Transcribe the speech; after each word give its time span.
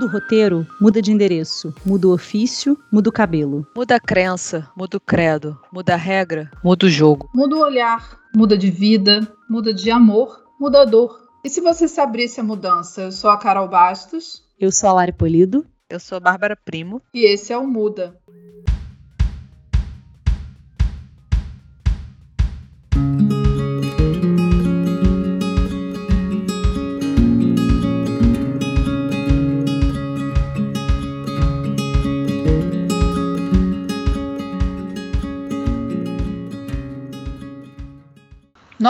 Muda 0.00 0.12
o 0.12 0.14
roteiro, 0.14 0.66
muda 0.80 1.02
de 1.02 1.12
endereço, 1.12 1.74
muda 1.84 2.08
o 2.08 2.14
ofício, 2.14 2.74
muda 2.90 3.10
o 3.10 3.12
cabelo. 3.12 3.66
Muda 3.76 3.96
a 3.96 4.00
crença, 4.00 4.66
muda 4.74 4.96
o 4.96 5.00
credo, 5.00 5.60
muda 5.70 5.92
a 5.92 5.96
regra, 5.96 6.50
muda 6.64 6.86
o 6.86 6.88
jogo. 6.88 7.28
Muda 7.34 7.56
o 7.56 7.60
olhar, 7.60 8.18
muda 8.34 8.56
de 8.56 8.70
vida, 8.70 9.30
muda 9.46 9.74
de 9.74 9.90
amor, 9.90 10.42
muda 10.58 10.80
a 10.80 10.84
dor. 10.86 11.28
E 11.44 11.50
se 11.50 11.60
você 11.60 11.86
se 11.86 12.00
abrisse 12.00 12.40
a 12.40 12.42
mudança? 12.42 13.02
Eu 13.02 13.12
sou 13.12 13.28
a 13.28 13.36
Carol 13.36 13.68
Bastos. 13.68 14.42
Eu 14.58 14.72
sou 14.72 14.88
a 14.88 14.94
Lari 14.94 15.12
Polido. 15.12 15.66
Eu 15.90 16.00
sou 16.00 16.16
a 16.16 16.20
Bárbara 16.20 16.56
Primo. 16.56 17.02
E 17.12 17.26
esse 17.26 17.52
é 17.52 17.58
o 17.58 17.66
Muda. 17.66 18.16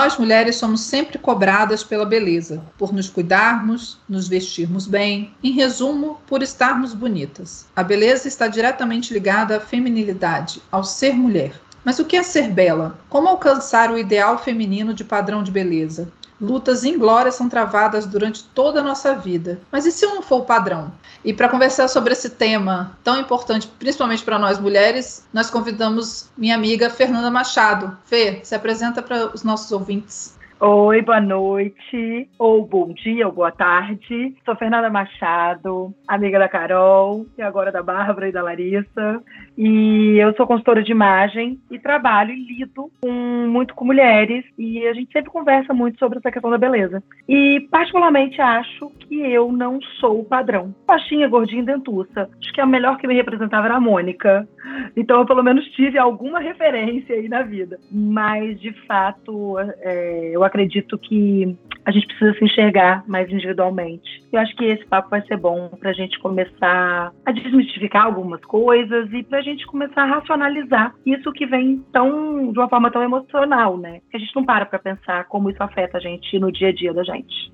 Nós 0.02 0.16
mulheres 0.16 0.56
somos 0.56 0.80
sempre 0.80 1.18
cobradas 1.18 1.84
pela 1.84 2.06
beleza, 2.06 2.62
por 2.78 2.90
nos 2.90 3.10
cuidarmos, 3.10 3.98
nos 4.09 4.26
vestirmos 4.26 4.86
bem, 4.86 5.34
em 5.45 5.52
resumo, 5.52 6.18
por 6.26 6.42
estarmos 6.42 6.95
bonitas. 6.95 7.66
A 7.76 7.82
beleza 7.82 8.26
está 8.26 8.48
diretamente 8.48 9.12
ligada 9.12 9.59
à 9.59 9.60
feminilidade, 9.60 10.62
ao 10.73 10.82
ser 10.82 11.12
mulher. 11.12 11.52
Mas 11.84 11.98
o 11.98 12.06
que 12.06 12.16
é 12.16 12.23
ser 12.23 12.48
bela? 12.48 12.98
Como 13.10 13.28
alcançar 13.28 13.90
o 13.90 13.98
ideal 13.98 14.38
feminino 14.38 14.95
de 14.95 15.04
padrão 15.04 15.43
de 15.43 15.51
beleza? 15.51 16.10
Lutas 16.41 16.85
inglórias 16.85 17.35
são 17.35 17.49
travadas 17.49 18.07
durante 18.07 18.45
toda 18.45 18.80
a 18.80 18.83
nossa 18.83 19.15
vida. 19.15 19.60
Mas 19.71 19.85
e 19.85 19.93
se 19.93 20.05
eu 20.05 20.15
não 20.15 20.23
for 20.23 20.41
o 20.41 20.45
padrão? 20.45 20.91
E 21.23 21.35
para 21.35 21.49
conversar 21.49 21.87
sobre 21.88 22.13
esse 22.13 22.30
tema 22.30 22.96
tão 23.05 23.21
importante, 23.21 23.69
principalmente 23.79 24.24
para 24.24 24.38
nós 24.38 24.59
mulheres, 24.59 25.29
nós 25.35 25.51
convidamos 25.51 26.30
minha 26.37 26.55
amiga 26.55 26.88
Fernanda 26.88 27.30
Machado. 27.30 27.96
Fê, 28.05 28.41
se 28.43 28.55
apresenta 28.55 29.02
para 29.02 29.35
os 29.35 29.45
nossos 29.45 29.71
ouvintes. 29.71 30.41
Oi, 30.63 31.01
boa 31.01 31.23
noite, 31.23 32.29
ou 32.38 32.66
bom 32.66 32.93
dia, 32.93 33.27
ou 33.27 33.33
boa 33.33 33.51
tarde. 33.51 34.37
Sou 34.45 34.55
Fernanda 34.57 34.91
Machado, 34.91 35.95
amiga 36.07 36.38
da 36.38 36.51
Carol, 36.51 37.24
e 37.38 37.41
agora 37.41 37.73
da 37.73 37.83
Bárbara 37.83 38.29
e 38.29 38.33
da 38.33 38.43
Larissa. 38.43 39.23
E 39.62 40.16
eu 40.16 40.34
sou 40.36 40.46
consultora 40.46 40.82
de 40.82 40.90
imagem 40.90 41.60
e 41.70 41.78
trabalho 41.78 42.32
e 42.32 42.46
lido 42.46 42.90
com, 42.98 43.10
muito 43.10 43.74
com 43.74 43.84
mulheres. 43.84 44.42
E 44.58 44.86
a 44.86 44.94
gente 44.94 45.12
sempre 45.12 45.30
conversa 45.30 45.74
muito 45.74 45.98
sobre 45.98 46.18
essa 46.18 46.32
questão 46.32 46.50
da 46.50 46.56
beleza. 46.56 47.02
E, 47.28 47.68
particularmente, 47.70 48.40
acho 48.40 48.88
que 49.00 49.20
eu 49.20 49.52
não 49.52 49.78
sou 50.00 50.20
o 50.20 50.24
padrão. 50.24 50.74
Baixinha, 50.86 51.28
gordinha, 51.28 51.62
dentuça. 51.62 52.30
Acho 52.40 52.52
que 52.54 52.60
a 52.62 52.64
melhor 52.64 52.96
que 52.96 53.06
me 53.06 53.12
representava 53.12 53.66
era 53.66 53.76
a 53.76 53.80
Mônica. 53.80 54.48
Então, 54.96 55.20
eu 55.20 55.26
pelo 55.26 55.42
menos 55.42 55.66
tive 55.72 55.98
alguma 55.98 56.40
referência 56.40 57.14
aí 57.14 57.28
na 57.28 57.42
vida. 57.42 57.78
Mas, 57.92 58.58
de 58.58 58.72
fato, 58.86 59.58
é, 59.58 60.30
eu 60.32 60.42
acredito 60.42 60.96
que 60.96 61.54
a 61.84 61.90
gente 61.90 62.06
precisa 62.06 62.32
se 62.38 62.44
enxergar 62.44 63.04
mais 63.06 63.30
individualmente. 63.30 64.22
Eu 64.32 64.41
acho 64.41 64.54
que 64.56 64.64
esse 64.64 64.86
papo 64.86 65.10
vai 65.10 65.22
ser 65.22 65.36
bom 65.36 65.69
para 65.81 65.91
a 65.91 65.92
gente 65.92 66.19
começar 66.20 67.12
a 67.26 67.32
desmistificar 67.32 68.06
algumas 68.06 68.41
coisas 68.42 69.12
e 69.12 69.22
para 69.22 69.41
gente 69.42 69.50
começar 69.66 70.03
a 70.03 70.06
racionalizar 70.06 70.94
isso 71.04 71.32
que 71.32 71.47
vem 71.47 71.84
tão 71.93 72.53
de 72.53 72.59
uma 72.59 72.69
forma 72.69 72.91
tão 72.91 73.03
emocional, 73.03 73.76
né? 73.76 74.00
Que 74.10 74.16
a 74.16 74.20
gente 74.20 74.34
não 74.34 74.44
para 74.44 74.66
para 74.66 74.78
pensar 74.78 75.25
como 75.25 75.50
isso 75.50 75.62
afeta 75.62 75.98
a 75.98 76.00
gente 76.00 76.38
no 76.38 76.50
dia 76.50 76.69
a 76.69 76.72
dia 76.72 76.93
da 76.93 77.04
gente. 77.04 77.53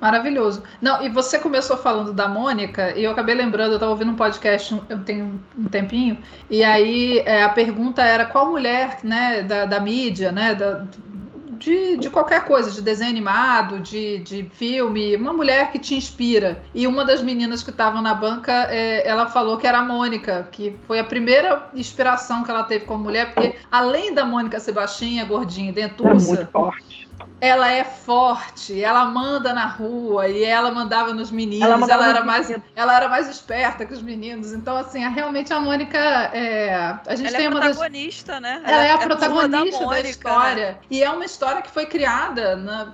Maravilhoso. 0.00 0.62
Não, 0.80 1.02
e 1.02 1.10
você 1.10 1.38
começou 1.38 1.76
falando 1.76 2.12
da 2.12 2.26
Mônica, 2.26 2.96
e 2.96 3.04
eu 3.04 3.10
acabei 3.10 3.34
lembrando, 3.34 3.72
eu 3.72 3.74
estava 3.74 3.92
ouvindo 3.92 4.12
um 4.12 4.16
podcast, 4.16 4.80
eu 4.88 5.04
tenho 5.04 5.38
um 5.58 5.64
tempinho, 5.64 6.16
e 6.48 6.64
aí 6.64 7.18
é, 7.18 7.42
a 7.42 7.50
pergunta 7.50 8.02
era 8.02 8.24
qual 8.24 8.50
mulher, 8.50 8.98
né, 9.04 9.42
da, 9.42 9.66
da 9.66 9.78
mídia, 9.78 10.32
né, 10.32 10.54
da, 10.54 10.86
de, 11.60 11.98
de 11.98 12.08
qualquer 12.08 12.46
coisa, 12.46 12.70
de 12.70 12.80
desenho 12.80 13.10
animado, 13.10 13.80
de, 13.80 14.18
de 14.20 14.50
filme, 14.54 15.14
uma 15.14 15.32
mulher 15.32 15.70
que 15.70 15.78
te 15.78 15.94
inspira. 15.94 16.62
E 16.74 16.86
uma 16.86 17.04
das 17.04 17.22
meninas 17.22 17.62
que 17.62 17.70
estavam 17.70 18.00
na 18.00 18.14
banca, 18.14 18.66
é, 18.70 19.06
ela 19.06 19.26
falou 19.26 19.58
que 19.58 19.66
era 19.66 19.78
a 19.78 19.82
Mônica, 19.82 20.48
que 20.50 20.74
foi 20.86 20.98
a 20.98 21.04
primeira 21.04 21.68
inspiração 21.74 22.42
que 22.42 22.50
ela 22.50 22.64
teve 22.64 22.86
como 22.86 23.04
mulher, 23.04 23.34
porque 23.34 23.56
além 23.70 24.14
da 24.14 24.24
Mônica 24.24 24.58
ser 24.58 24.72
baixinha, 24.72 25.24
gordinha, 25.26 25.70
dentuça. 25.70 26.32
É 26.32 26.36
muito 26.36 26.50
forte 26.50 26.99
ela 27.40 27.70
é 27.70 27.84
forte, 27.84 28.82
ela 28.82 29.04
manda 29.06 29.52
na 29.52 29.66
rua 29.66 30.28
e 30.28 30.44
ela 30.44 30.70
mandava 30.70 31.12
nos 31.12 31.30
meninos, 31.30 31.68
ela, 31.68 31.92
ela 31.92 32.08
era 32.08 32.24
mais 32.24 32.52
ela 32.76 32.96
era 32.96 33.08
mais 33.08 33.28
esperta 33.28 33.86
que 33.86 33.94
os 33.94 34.02
meninos. 34.02 34.52
Então 34.52 34.76
assim, 34.76 35.00
realmente 35.08 35.52
a 35.52 35.60
Mônica 35.60 35.98
é, 35.98 36.74
a 37.06 37.14
gente 37.16 37.28
ela 37.28 37.36
tem 37.36 37.46
é 37.46 37.48
uma 37.48 37.60
protagonista, 37.60 38.32
das, 38.32 38.42
né? 38.42 38.62
Ela, 38.64 38.72
ela 38.72 38.84
é 38.84 38.90
a 38.90 38.94
é 38.94 38.98
protagonista 38.98 39.48
da, 39.48 39.58
Mônica, 39.58 40.02
da, 40.02 40.08
história 40.08 40.66
né? 40.72 40.76
e 40.90 41.02
é 41.02 41.10
uma 41.10 41.24
história 41.24 41.62
que 41.62 41.70
foi 41.70 41.86
criada 41.86 42.56
na, 42.56 42.92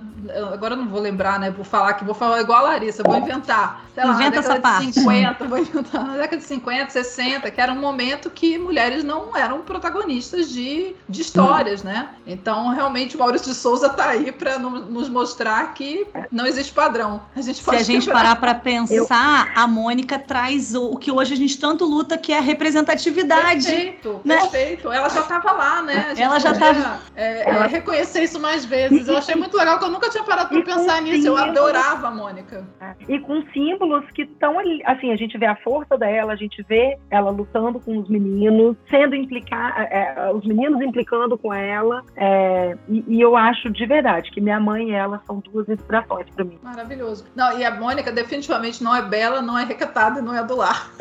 agora 0.53 0.73
eu 0.73 0.77
não 0.77 0.87
vou 0.87 0.99
lembrar, 0.99 1.39
né, 1.39 1.51
vou 1.51 1.65
falar 1.65 1.93
que 1.93 2.03
vou 2.03 2.15
falar 2.15 2.41
igual 2.41 2.65
a 2.65 2.69
Larissa, 2.69 3.03
vou 3.03 3.17
inventar. 3.17 3.85
Sei 3.93 4.03
lá, 4.03 4.13
Inventa 4.13 4.41
na 4.41 4.53
década 4.55 4.85
de 4.85 4.93
50, 4.93 5.45
vou 5.45 5.57
inventar, 5.57 6.05
na 6.05 6.13
década 6.13 6.37
de 6.37 6.43
50, 6.43 6.91
60, 6.91 7.51
que 7.51 7.61
era 7.61 7.71
um 7.71 7.79
momento 7.79 8.29
que 8.29 8.57
mulheres 8.57 9.03
não 9.03 9.35
eram 9.35 9.61
protagonistas 9.61 10.49
de, 10.49 10.95
de 11.07 11.21
histórias, 11.21 11.83
né? 11.83 12.09
Então, 12.25 12.69
realmente 12.69 13.15
o 13.15 13.19
Maurício 13.19 13.51
de 13.51 13.55
Souza 13.55 13.89
tá 13.89 14.09
aí 14.09 14.31
para 14.37 14.57
nos 14.59 15.09
mostrar 15.09 15.73
que 15.73 16.07
não 16.31 16.45
existe 16.45 16.73
padrão. 16.73 17.21
A 17.35 17.41
gente 17.41 17.61
Se 17.61 17.75
a 17.75 17.83
gente 17.83 18.09
parar 18.09 18.35
para 18.37 18.55
pensar, 18.55 19.47
eu... 19.47 19.63
a 19.63 19.67
Mônica 19.67 20.17
traz 20.19 20.73
o, 20.73 20.91
o, 20.91 20.97
que 20.97 21.11
hoje 21.11 21.33
a 21.33 21.37
gente 21.37 21.59
tanto 21.59 21.85
luta, 21.85 22.17
que 22.17 22.31
é 22.31 22.37
a 22.37 22.41
representatividade. 22.41 23.65
Perfeito, 23.65 24.21
né? 24.23 24.37
perfeito. 24.37 24.91
Ela 24.91 25.09
já 25.09 25.21
estava 25.21 25.51
lá, 25.51 25.81
né? 25.81 26.13
Ela 26.17 26.39
já 26.39 26.51
estava. 26.51 26.99
É, 27.15 27.49
é, 27.49 27.67
reconhecer 27.67 28.23
isso 28.23 28.39
mais 28.39 28.65
vezes. 28.65 29.07
Eu 29.07 29.17
achei 29.17 29.35
muito 29.35 29.57
legal, 29.57 29.79
que 29.79 29.85
eu 29.85 29.89
nunca 29.89 30.09
tinha 30.09 30.23
parado 30.23 30.49
para 30.49 30.61
pensar 30.61 31.01
nisso. 31.01 31.23
Símbolos... 31.23 31.41
Eu 31.41 31.49
adorava 31.49 32.07
a 32.07 32.11
Mônica. 32.11 32.67
E 33.07 33.19
com 33.19 33.43
símbolos 33.53 34.05
que 34.11 34.23
estão 34.23 34.59
ali. 34.59 34.81
Assim, 34.85 35.11
a 35.11 35.15
gente 35.15 35.37
vê 35.37 35.45
a 35.45 35.55
força 35.57 35.97
dela, 35.97 36.33
a 36.33 36.35
gente 36.35 36.63
vê 36.63 36.97
ela 37.09 37.29
lutando 37.31 37.79
com 37.79 37.97
os 37.97 38.09
meninos, 38.09 38.75
sendo 38.89 39.15
implicar, 39.15 39.87
é, 39.91 40.15
é, 40.17 40.31
os 40.31 40.45
meninos 40.45 40.81
implicando 40.81 41.37
com 41.37 41.53
ela. 41.53 42.03
É, 42.15 42.77
e, 42.87 43.03
e 43.07 43.21
eu 43.21 43.35
acho 43.35 43.69
de 43.69 43.85
verdade 43.85 44.26
que 44.31 44.41
minha 44.41 44.59
mãe 44.59 44.89
e 44.89 44.93
ela 44.93 45.21
são 45.25 45.39
duas 45.39 45.67
inspirações 45.69 46.27
para 46.29 46.43
mim. 46.43 46.59
Maravilhoso. 46.61 47.25
Não, 47.35 47.57
e 47.57 47.65
a 47.65 47.75
Mônica 47.75 48.11
definitivamente 48.11 48.83
não 48.83 48.95
é 48.95 49.01
bela, 49.01 49.41
não 49.41 49.57
é 49.57 49.63
recatada 49.63 50.19
e 50.19 50.23
não 50.23 50.33
é 50.33 50.43
do 50.43 50.55
lar. 50.55 50.91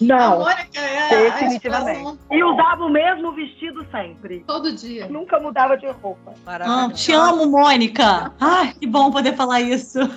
Não, 0.00 0.16
a 0.18 0.36
Mônica 0.36 0.80
é 0.80 1.30
definitivamente. 1.30 2.18
E 2.30 2.44
usava 2.44 2.84
o 2.84 2.90
mesmo 2.90 3.32
vestido 3.32 3.86
sempre. 3.90 4.44
Todo 4.46 4.72
dia. 4.72 5.08
Nunca 5.08 5.38
mudava 5.38 5.76
de 5.76 5.86
roupa. 5.86 6.34
Ah, 6.46 6.88
te 6.92 7.12
amo, 7.12 7.46
Mônica. 7.46 8.32
Ai, 8.40 8.72
que 8.74 8.86
bom 8.86 9.10
poder 9.10 9.34
falar 9.34 9.60
isso. 9.60 9.98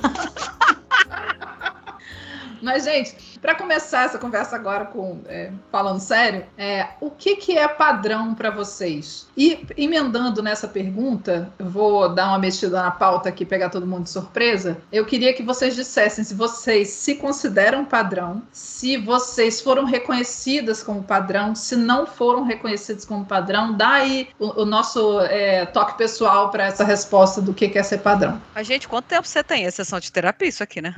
Mas, 2.62 2.84
gente, 2.84 3.16
para 3.42 3.56
começar 3.56 4.06
essa 4.06 4.18
conversa 4.18 4.56
agora 4.56 4.86
com 4.86 5.22
é, 5.28 5.52
falando 5.72 6.00
sério, 6.00 6.46
é, 6.58 6.88
o 7.02 7.10
que, 7.10 7.36
que 7.36 7.58
é 7.58 7.68
padrão 7.68 8.34
para 8.34 8.50
vocês? 8.50 9.28
E 9.36 9.66
emendando 9.78 10.42
nessa 10.42 10.68
pergunta, 10.68 11.52
vou 11.60 12.10
dar 12.10 12.28
uma 12.30 12.40
mexida 12.40 12.82
na 12.82 12.92
pauta 12.92 13.30
aqui, 13.30 13.46
pegar 13.46 13.70
todo 13.70 13.88
mundo 13.88 14.04
de 14.04 14.10
surpresa. 14.10 14.78
Eu 14.92 15.06
queria 15.06 15.34
que 15.34 15.44
vocês 15.44 15.76
dissessem 15.76 16.24
se 16.24 16.34
vocês 16.34 16.90
se 16.90 17.16
consideram 17.16 17.86
padrão, 17.86 18.42
se 18.52 18.98
vocês 18.98 19.62
foram 19.62 19.86
reconhecidas 19.86 20.84
como 20.84 21.04
padrão, 21.04 21.56
se 21.56 21.76
não 21.76 22.06
foram 22.06 22.44
reconhecidas 22.44 23.06
como 23.06 23.26
padrão, 23.26 23.76
dá 23.76 23.92
aí 23.92 24.30
o, 24.38 24.62
o 24.62 24.66
nosso 24.66 25.22
é, 25.22 25.66
toque 25.66 25.98
pessoal 25.98 26.50
para 26.50 26.66
essa 26.66 26.84
resposta 26.84 27.42
do 27.42 27.54
que, 27.54 27.70
que 27.70 27.78
é 27.78 27.84
ser 27.84 28.00
padrão. 28.00 28.42
A 28.54 28.64
gente, 28.64 28.88
quanto 28.88 29.06
tempo 29.06 29.28
você 29.28 29.44
tem 29.44 29.66
a 29.66 29.72
sessão 29.72 30.00
de 30.00 30.12
terapia 30.12 30.48
isso 30.48 30.64
aqui, 30.64 30.82
né? 30.82 30.96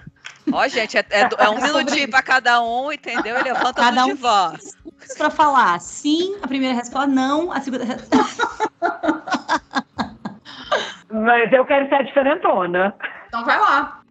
Ó, 0.51 0.67
gente, 0.67 0.97
é, 0.97 1.05
é, 1.09 1.29
é 1.37 1.49
um 1.49 1.61
minutinho 1.61 2.09
para 2.09 2.21
cada 2.21 2.61
um, 2.61 2.91
entendeu? 2.91 3.39
E 3.39 3.43
levanta 3.43 3.73
cada 3.73 4.05
um 4.05 4.07
de 4.09 4.13
voz. 4.13 4.77
Para 5.17 5.29
falar 5.29 5.79
sim, 5.79 6.37
a 6.41 6.47
primeira 6.47 6.75
resposta, 6.75 7.07
não, 7.07 7.51
a 7.51 7.59
segunda 7.59 7.85
resposta. 7.85 8.47
Mas 11.11 11.51
eu 11.51 11.65
quero 11.65 11.89
ser 11.89 11.95
a 11.95 12.01
diferentona. 12.03 12.95
Então 13.31 13.45
vai 13.45 13.57
lá. 13.57 14.01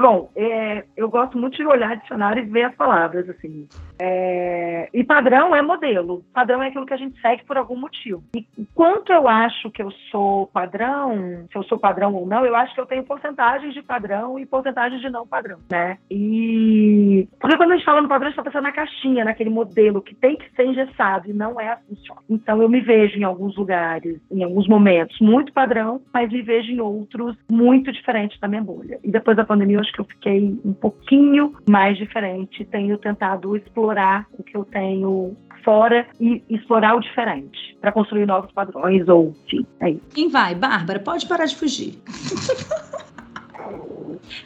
Bom, 0.00 0.32
é, 0.34 0.84
eu 0.96 1.08
gosto 1.08 1.38
muito 1.38 1.56
de 1.56 1.64
olhar 1.64 1.96
dicionário 1.96 2.42
e 2.42 2.46
ver 2.46 2.64
as 2.64 2.74
palavras, 2.74 3.28
assim. 3.28 3.68
É, 4.00 4.88
e 4.92 5.04
padrão 5.04 5.54
é 5.54 5.62
modelo. 5.62 6.24
Padrão 6.32 6.60
é 6.60 6.68
aquilo 6.68 6.86
que 6.86 6.94
a 6.94 6.96
gente 6.96 7.20
segue 7.20 7.44
por 7.44 7.56
algum 7.56 7.76
motivo. 7.76 8.24
E 8.34 8.44
quanto 8.74 9.12
eu 9.12 9.28
acho 9.28 9.70
que 9.70 9.80
eu 9.80 9.92
sou 10.10 10.48
padrão, 10.48 11.46
se 11.52 11.56
eu 11.56 11.62
sou 11.64 11.78
padrão 11.78 12.12
ou 12.14 12.26
não, 12.26 12.44
eu 12.44 12.56
acho 12.56 12.74
que 12.74 12.80
eu 12.80 12.86
tenho 12.86 13.04
porcentagens 13.04 13.72
de 13.74 13.82
padrão 13.82 14.38
e 14.40 14.44
porcentagens 14.44 15.00
de 15.00 15.08
não 15.08 15.24
padrão, 15.24 15.58
né? 15.70 15.96
E 16.10 17.28
porque 17.38 17.56
quando 17.56 17.72
a 17.72 17.76
gente 17.76 17.84
fala 17.84 18.02
no 18.02 18.08
padrão, 18.08 18.26
a 18.26 18.30
gente 18.30 18.40
está 18.40 18.50
pensando 18.50 18.64
na 18.64 18.72
caixinha, 18.72 19.24
naquele 19.24 19.50
modelo 19.50 20.02
que 20.02 20.16
tem 20.16 20.36
que 20.36 20.50
ser 20.56 20.64
engessado 20.64 21.30
e 21.30 21.32
não 21.32 21.60
é 21.60 21.68
assim. 21.68 21.96
Então 22.28 22.60
eu 22.60 22.68
me 22.68 22.80
vejo 22.80 23.18
em 23.18 23.24
alguns 23.24 23.56
lugares, 23.56 24.20
em 24.30 24.42
alguns 24.42 24.66
momentos, 24.66 25.20
muito 25.20 25.52
padrão, 25.52 26.00
mas 26.12 26.32
me 26.32 26.42
vejo 26.42 26.72
em 26.72 26.80
outros 26.80 27.36
muito 27.48 27.92
diferentes 28.00 28.38
da 28.40 28.48
minha 28.48 28.62
bolha. 28.62 28.98
E 29.04 29.10
depois 29.10 29.36
da 29.36 29.44
pandemia, 29.44 29.80
acho 29.80 29.92
que 29.92 30.00
eu 30.00 30.04
fiquei 30.04 30.58
um 30.64 30.72
pouquinho 30.72 31.54
mais 31.68 31.96
diferente. 31.96 32.64
Tenho 32.64 32.98
tentado 32.98 33.56
explorar 33.56 34.26
o 34.32 34.42
que 34.42 34.56
eu 34.56 34.64
tenho 34.64 35.36
fora 35.64 36.06
e 36.18 36.42
explorar 36.48 36.96
o 36.96 37.00
diferente 37.00 37.76
para 37.80 37.92
construir 37.92 38.26
novos 38.26 38.50
padrões 38.52 39.06
ou 39.08 39.34
enfim, 39.46 39.66
é 39.80 39.90
isso. 39.90 40.02
Quem 40.14 40.28
vai? 40.28 40.54
Bárbara, 40.54 40.98
pode 40.98 41.26
parar 41.26 41.44
de 41.44 41.56
fugir. 41.56 42.00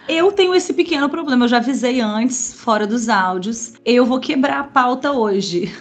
Eu 0.09 0.33
tenho 0.33 0.55
esse 0.55 0.73
pequeno 0.73 1.09
problema, 1.09 1.45
eu 1.45 1.49
já 1.49 1.59
avisei 1.59 2.01
antes, 2.01 2.55
fora 2.55 2.87
dos 2.87 3.09
áudios. 3.09 3.75
Eu 3.85 4.07
vou 4.07 4.21
quebrar 4.21 4.61
a 4.61 4.65
pauta 4.65 5.13
hoje. 5.13 5.75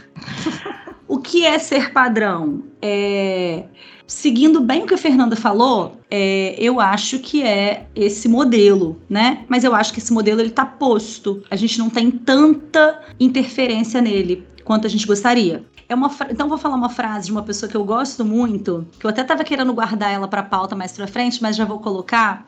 o 1.08 1.20
que 1.20 1.46
é 1.46 1.60
ser 1.60 1.92
padrão? 1.92 2.64
É... 2.82 3.66
Seguindo 4.06 4.60
bem 4.60 4.84
o 4.84 4.86
que 4.86 4.94
a 4.94 4.98
Fernanda 4.98 5.36
falou, 5.36 5.98
é, 6.12 6.56
eu 6.60 6.80
acho 6.80 7.20
que 7.20 7.42
é 7.42 7.88
esse 7.96 8.28
modelo, 8.28 9.02
né? 9.10 9.46
Mas 9.48 9.64
eu 9.64 9.74
acho 9.74 9.94
que 9.94 10.00
esse 10.00 10.12
modelo 10.12 10.42
ele 10.42 10.52
tá 10.52 10.66
posto. 10.66 11.42
A 11.50 11.56
gente 11.56 11.80
não 11.80 11.90
tem 11.90 12.12
tanta 12.12 13.02
interferência 13.20 14.02
nele 14.02 14.46
quanto 14.64 14.86
a 14.86 14.90
gente 14.90 15.08
gostaria. 15.08 15.64
É 15.88 15.96
uma 15.96 16.12
Então, 16.30 16.50
vou 16.50 16.58
falar 16.58 16.76
uma 16.76 16.90
frase 16.90 17.28
de 17.28 17.32
uma 17.32 17.44
pessoa 17.44 17.70
que 17.70 17.76
eu 17.76 17.84
gosto 17.84 18.26
muito, 18.26 18.88
que 19.00 19.06
eu 19.06 19.10
até 19.10 19.22
estava 19.22 19.44
querendo 19.44 19.74
guardar 19.74 20.12
ela 20.12 20.28
para 20.28 20.44
pauta 20.44 20.76
mais 20.76 20.92
para 20.92 21.08
frente, 21.08 21.42
mas 21.42 21.56
já 21.56 21.66
vou 21.66 21.80
colocar, 21.80 22.46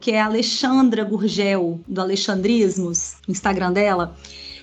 que 0.00 0.12
é 0.12 0.20
a 0.20 0.26
Alexandra 0.26 1.04
Gurgel, 1.04 1.80
do 1.86 2.00
Alexandrismos, 2.00 3.16
no 3.26 3.32
Instagram 3.32 3.72
dela. 3.72 4.16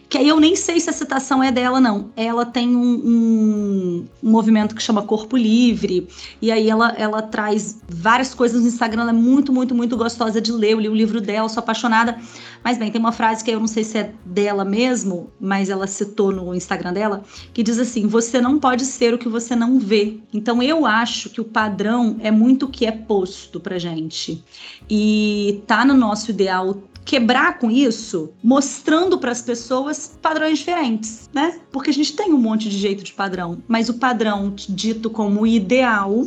Que 0.08 0.18
aí 0.18 0.28
eu 0.28 0.40
nem 0.40 0.56
sei 0.56 0.80
se 0.80 0.90
a 0.90 0.94
citação 0.94 1.44
é 1.44 1.52
dela, 1.52 1.80
não. 1.80 2.12
Ela 2.16 2.46
tem 2.46 2.76
um, 2.76 2.82
um, 2.82 4.06
um, 4.24 4.30
movimento 4.30 4.76
que 4.76 4.82
chama 4.82 5.02
Corpo 5.02 5.36
Livre, 5.36 6.08
e 6.42 6.52
aí 6.52 6.70
ela, 6.70 6.94
ela 6.98 7.22
traz 7.22 7.82
várias 7.88 8.34
coisas 8.34 8.62
no 8.62 8.68
Instagram, 8.68 9.02
ela 9.02 9.10
é 9.10 9.14
muito, 9.14 9.52
muito, 9.52 9.74
muito 9.74 9.98
gostosa 9.98 10.40
de 10.40 10.52
ler. 10.52 10.72
Eu 10.72 10.80
li 10.80 10.90
o 10.90 10.96
livro 10.96 11.20
dela, 11.20 11.50
sou 11.50 11.62
apaixonada. 11.62 12.18
Mas 12.64 12.78
bem, 12.78 12.92
tem 12.92 13.00
uma 13.00 13.12
frase 13.12 13.44
que 13.44 13.52
eu 13.52 13.60
não 13.60 13.68
sei 13.68 13.84
se 13.84 13.98
é 13.98 14.14
dela 14.26 14.66
mesmo, 14.66 15.30
mas 15.40 15.70
ela 15.70 15.88
citou 15.88 16.32
no 16.32 16.54
Instagram 16.54 16.94
dela, 16.94 17.24
que 17.54 17.62
diz 17.64 17.80
assim: 17.80 18.08
Você 18.08 18.42
não 18.42 18.60
pode 18.60 18.86
ser 18.86 19.14
o 19.14 19.18
que 19.18 19.30
você 19.30 19.56
não 19.56 19.80
vê. 19.80 20.18
Então 20.34 20.62
eu 20.62 20.86
acho 20.86 21.30
que 21.30 21.42
o 21.42 21.46
padrão 21.46 22.18
é 22.20 22.32
muito 22.32 22.66
o 22.66 22.70
que 22.70 22.86
é 22.86 22.92
posto 22.92 23.60
pra 23.60 23.78
gente. 23.78 24.44
E 24.90 25.62
tá 25.68 25.86
no 25.86 25.94
nosso 25.94 26.32
ideal 26.32 26.78
quebrar 27.06 27.60
com 27.60 27.70
isso, 27.70 28.34
mostrando 28.44 29.20
para 29.20 29.32
as 29.32 29.42
pessoas 29.42 30.18
padrões 30.20 30.58
diferentes, 30.58 31.30
né? 31.32 31.60
Porque 31.72 31.92
a 31.92 31.94
gente 31.94 32.14
tem 32.14 32.34
um 32.34 32.38
monte 32.38 32.68
de 32.68 32.78
jeito 32.78 33.04
de 33.04 33.14
padrão, 33.14 33.62
mas 33.68 33.88
o 33.90 33.94
padrão 33.94 34.52
dito 34.56 35.10
como 35.12 35.46
ideal 35.46 36.26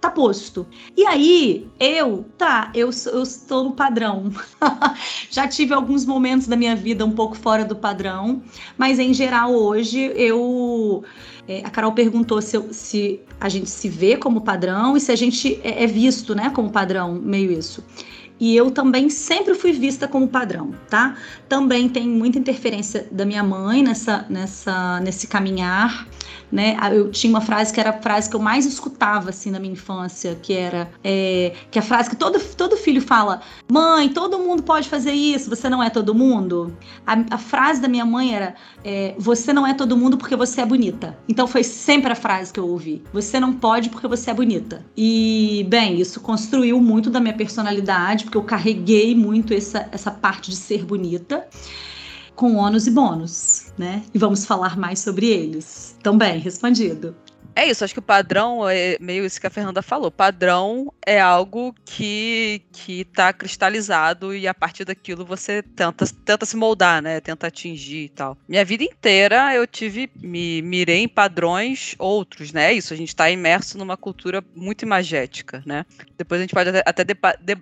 tá 0.00 0.10
posto. 0.10 0.66
E 0.96 1.04
aí, 1.04 1.66
eu, 1.80 2.24
tá, 2.38 2.70
eu, 2.74 2.90
eu 3.06 3.22
estou 3.22 3.64
no 3.64 3.72
padrão. 3.72 4.30
Já 5.30 5.48
tive 5.48 5.74
alguns 5.74 6.04
momentos 6.04 6.46
da 6.46 6.56
minha 6.56 6.76
vida 6.76 7.04
um 7.04 7.10
pouco 7.10 7.36
fora 7.36 7.64
do 7.64 7.74
padrão, 7.74 8.42
mas 8.78 8.98
em 8.98 9.12
geral 9.12 9.52
hoje 9.52 10.12
eu. 10.14 11.02
É, 11.48 11.60
a 11.64 11.70
Carol 11.70 11.92
perguntou 11.92 12.42
se, 12.42 12.56
eu, 12.56 12.72
se 12.72 13.20
a 13.40 13.48
gente 13.48 13.70
se 13.70 13.88
vê 13.88 14.16
como 14.16 14.40
padrão 14.40 14.96
e 14.96 15.00
se 15.00 15.12
a 15.12 15.16
gente 15.16 15.60
é, 15.62 15.84
é 15.84 15.86
visto, 15.86 16.34
né, 16.34 16.50
como 16.50 16.70
padrão, 16.70 17.14
meio 17.14 17.52
isso. 17.52 17.84
E 18.38 18.54
eu 18.54 18.70
também 18.70 19.08
sempre 19.08 19.54
fui 19.54 19.72
vista 19.72 20.06
como 20.06 20.28
padrão, 20.28 20.74
tá? 20.90 21.16
Também 21.48 21.88
tem 21.88 22.06
muita 22.06 22.38
interferência 22.38 23.06
da 23.10 23.24
minha 23.24 23.42
mãe 23.42 23.82
nessa, 23.82 24.26
nessa, 24.28 25.00
nesse 25.00 25.26
caminhar 25.26 26.06
né? 26.50 26.76
Eu 26.92 27.10
tinha 27.10 27.30
uma 27.30 27.40
frase 27.40 27.72
que 27.72 27.80
era 27.80 27.90
a 27.90 28.00
frase 28.00 28.28
que 28.30 28.36
eu 28.36 28.40
mais 28.40 28.66
escutava 28.66 29.30
assim 29.30 29.50
na 29.50 29.58
minha 29.58 29.72
infância, 29.72 30.34
que 30.40 30.52
era 30.52 30.90
é, 31.02 31.52
que 31.70 31.78
a 31.78 31.82
frase 31.82 32.10
que 32.10 32.16
todo, 32.16 32.38
todo 32.56 32.76
filho 32.76 33.00
fala: 33.00 33.40
"Mãe, 33.70 34.08
todo 34.08 34.38
mundo 34.38 34.62
pode 34.62 34.88
fazer 34.88 35.12
isso, 35.12 35.50
você 35.50 35.68
não 35.68 35.82
é 35.82 35.90
todo 35.90 36.14
mundo". 36.14 36.76
A, 37.06 37.16
a 37.30 37.38
frase 37.38 37.80
da 37.80 37.88
minha 37.88 38.04
mãe 38.04 38.34
era: 38.34 38.54
é, 38.84 39.14
"Você 39.18 39.52
não 39.52 39.66
é 39.66 39.74
todo 39.74 39.96
mundo 39.96 40.16
porque 40.16 40.36
você 40.36 40.60
é 40.60 40.66
bonita". 40.66 41.16
Então 41.28 41.46
foi 41.46 41.62
sempre 41.64 42.12
a 42.12 42.16
frase 42.16 42.52
que 42.52 42.60
eu 42.60 42.68
ouvi: 42.68 43.02
"Você 43.12 43.40
não 43.40 43.52
pode 43.52 43.90
porque 43.90 44.06
você 44.06 44.30
é 44.30 44.34
bonita". 44.34 44.84
E 44.96 45.66
bem, 45.68 46.00
isso 46.00 46.20
construiu 46.20 46.80
muito 46.80 47.10
da 47.10 47.20
minha 47.20 47.34
personalidade, 47.34 48.24
porque 48.24 48.38
eu 48.38 48.42
carreguei 48.42 49.14
muito 49.14 49.52
essa, 49.52 49.88
essa 49.92 50.10
parte 50.10 50.50
de 50.50 50.56
ser 50.56 50.84
bonita 50.84 51.46
com 52.36 52.54
ônus 52.56 52.86
e 52.86 52.90
bônus, 52.90 53.72
né? 53.78 54.02
E 54.14 54.18
vamos 54.18 54.44
falar 54.44 54.76
mais 54.76 55.00
sobre 55.00 55.26
eles. 55.26 55.95
Também, 56.06 56.38
respondido. 56.38 57.16
É 57.56 57.64
isso, 57.64 57.82
acho 57.82 57.94
que 57.94 58.00
o 58.00 58.02
padrão 58.02 58.68
é 58.68 58.98
meio 59.00 59.24
isso 59.24 59.40
que 59.40 59.46
a 59.46 59.50
Fernanda 59.50 59.80
falou. 59.80 60.10
Padrão 60.10 60.92
é 61.06 61.18
algo 61.18 61.74
que 61.86 62.60
que 62.70 63.00
está 63.00 63.32
cristalizado 63.32 64.34
e 64.34 64.46
a 64.46 64.52
partir 64.52 64.84
daquilo 64.84 65.24
você 65.24 65.62
tenta, 65.62 66.04
tenta 66.22 66.44
se 66.44 66.54
moldar, 66.54 67.00
né? 67.00 67.18
Tenta 67.18 67.46
atingir 67.46 68.04
e 68.04 68.08
tal. 68.10 68.36
Minha 68.46 68.62
vida 68.62 68.84
inteira 68.84 69.54
eu 69.54 69.66
tive 69.66 70.10
me 70.20 70.60
mirei 70.60 70.98
em 70.98 71.08
padrões 71.08 71.94
outros, 71.98 72.52
né? 72.52 72.74
Isso 72.74 72.92
a 72.92 72.96
gente 72.96 73.08
está 73.08 73.30
imerso 73.30 73.78
numa 73.78 73.96
cultura 73.96 74.44
muito 74.54 74.82
imagética, 74.82 75.62
né? 75.64 75.86
Depois 76.18 76.38
a 76.38 76.42
gente 76.42 76.54
pode 76.54 76.68
até, 76.68 76.82
até 76.84 77.04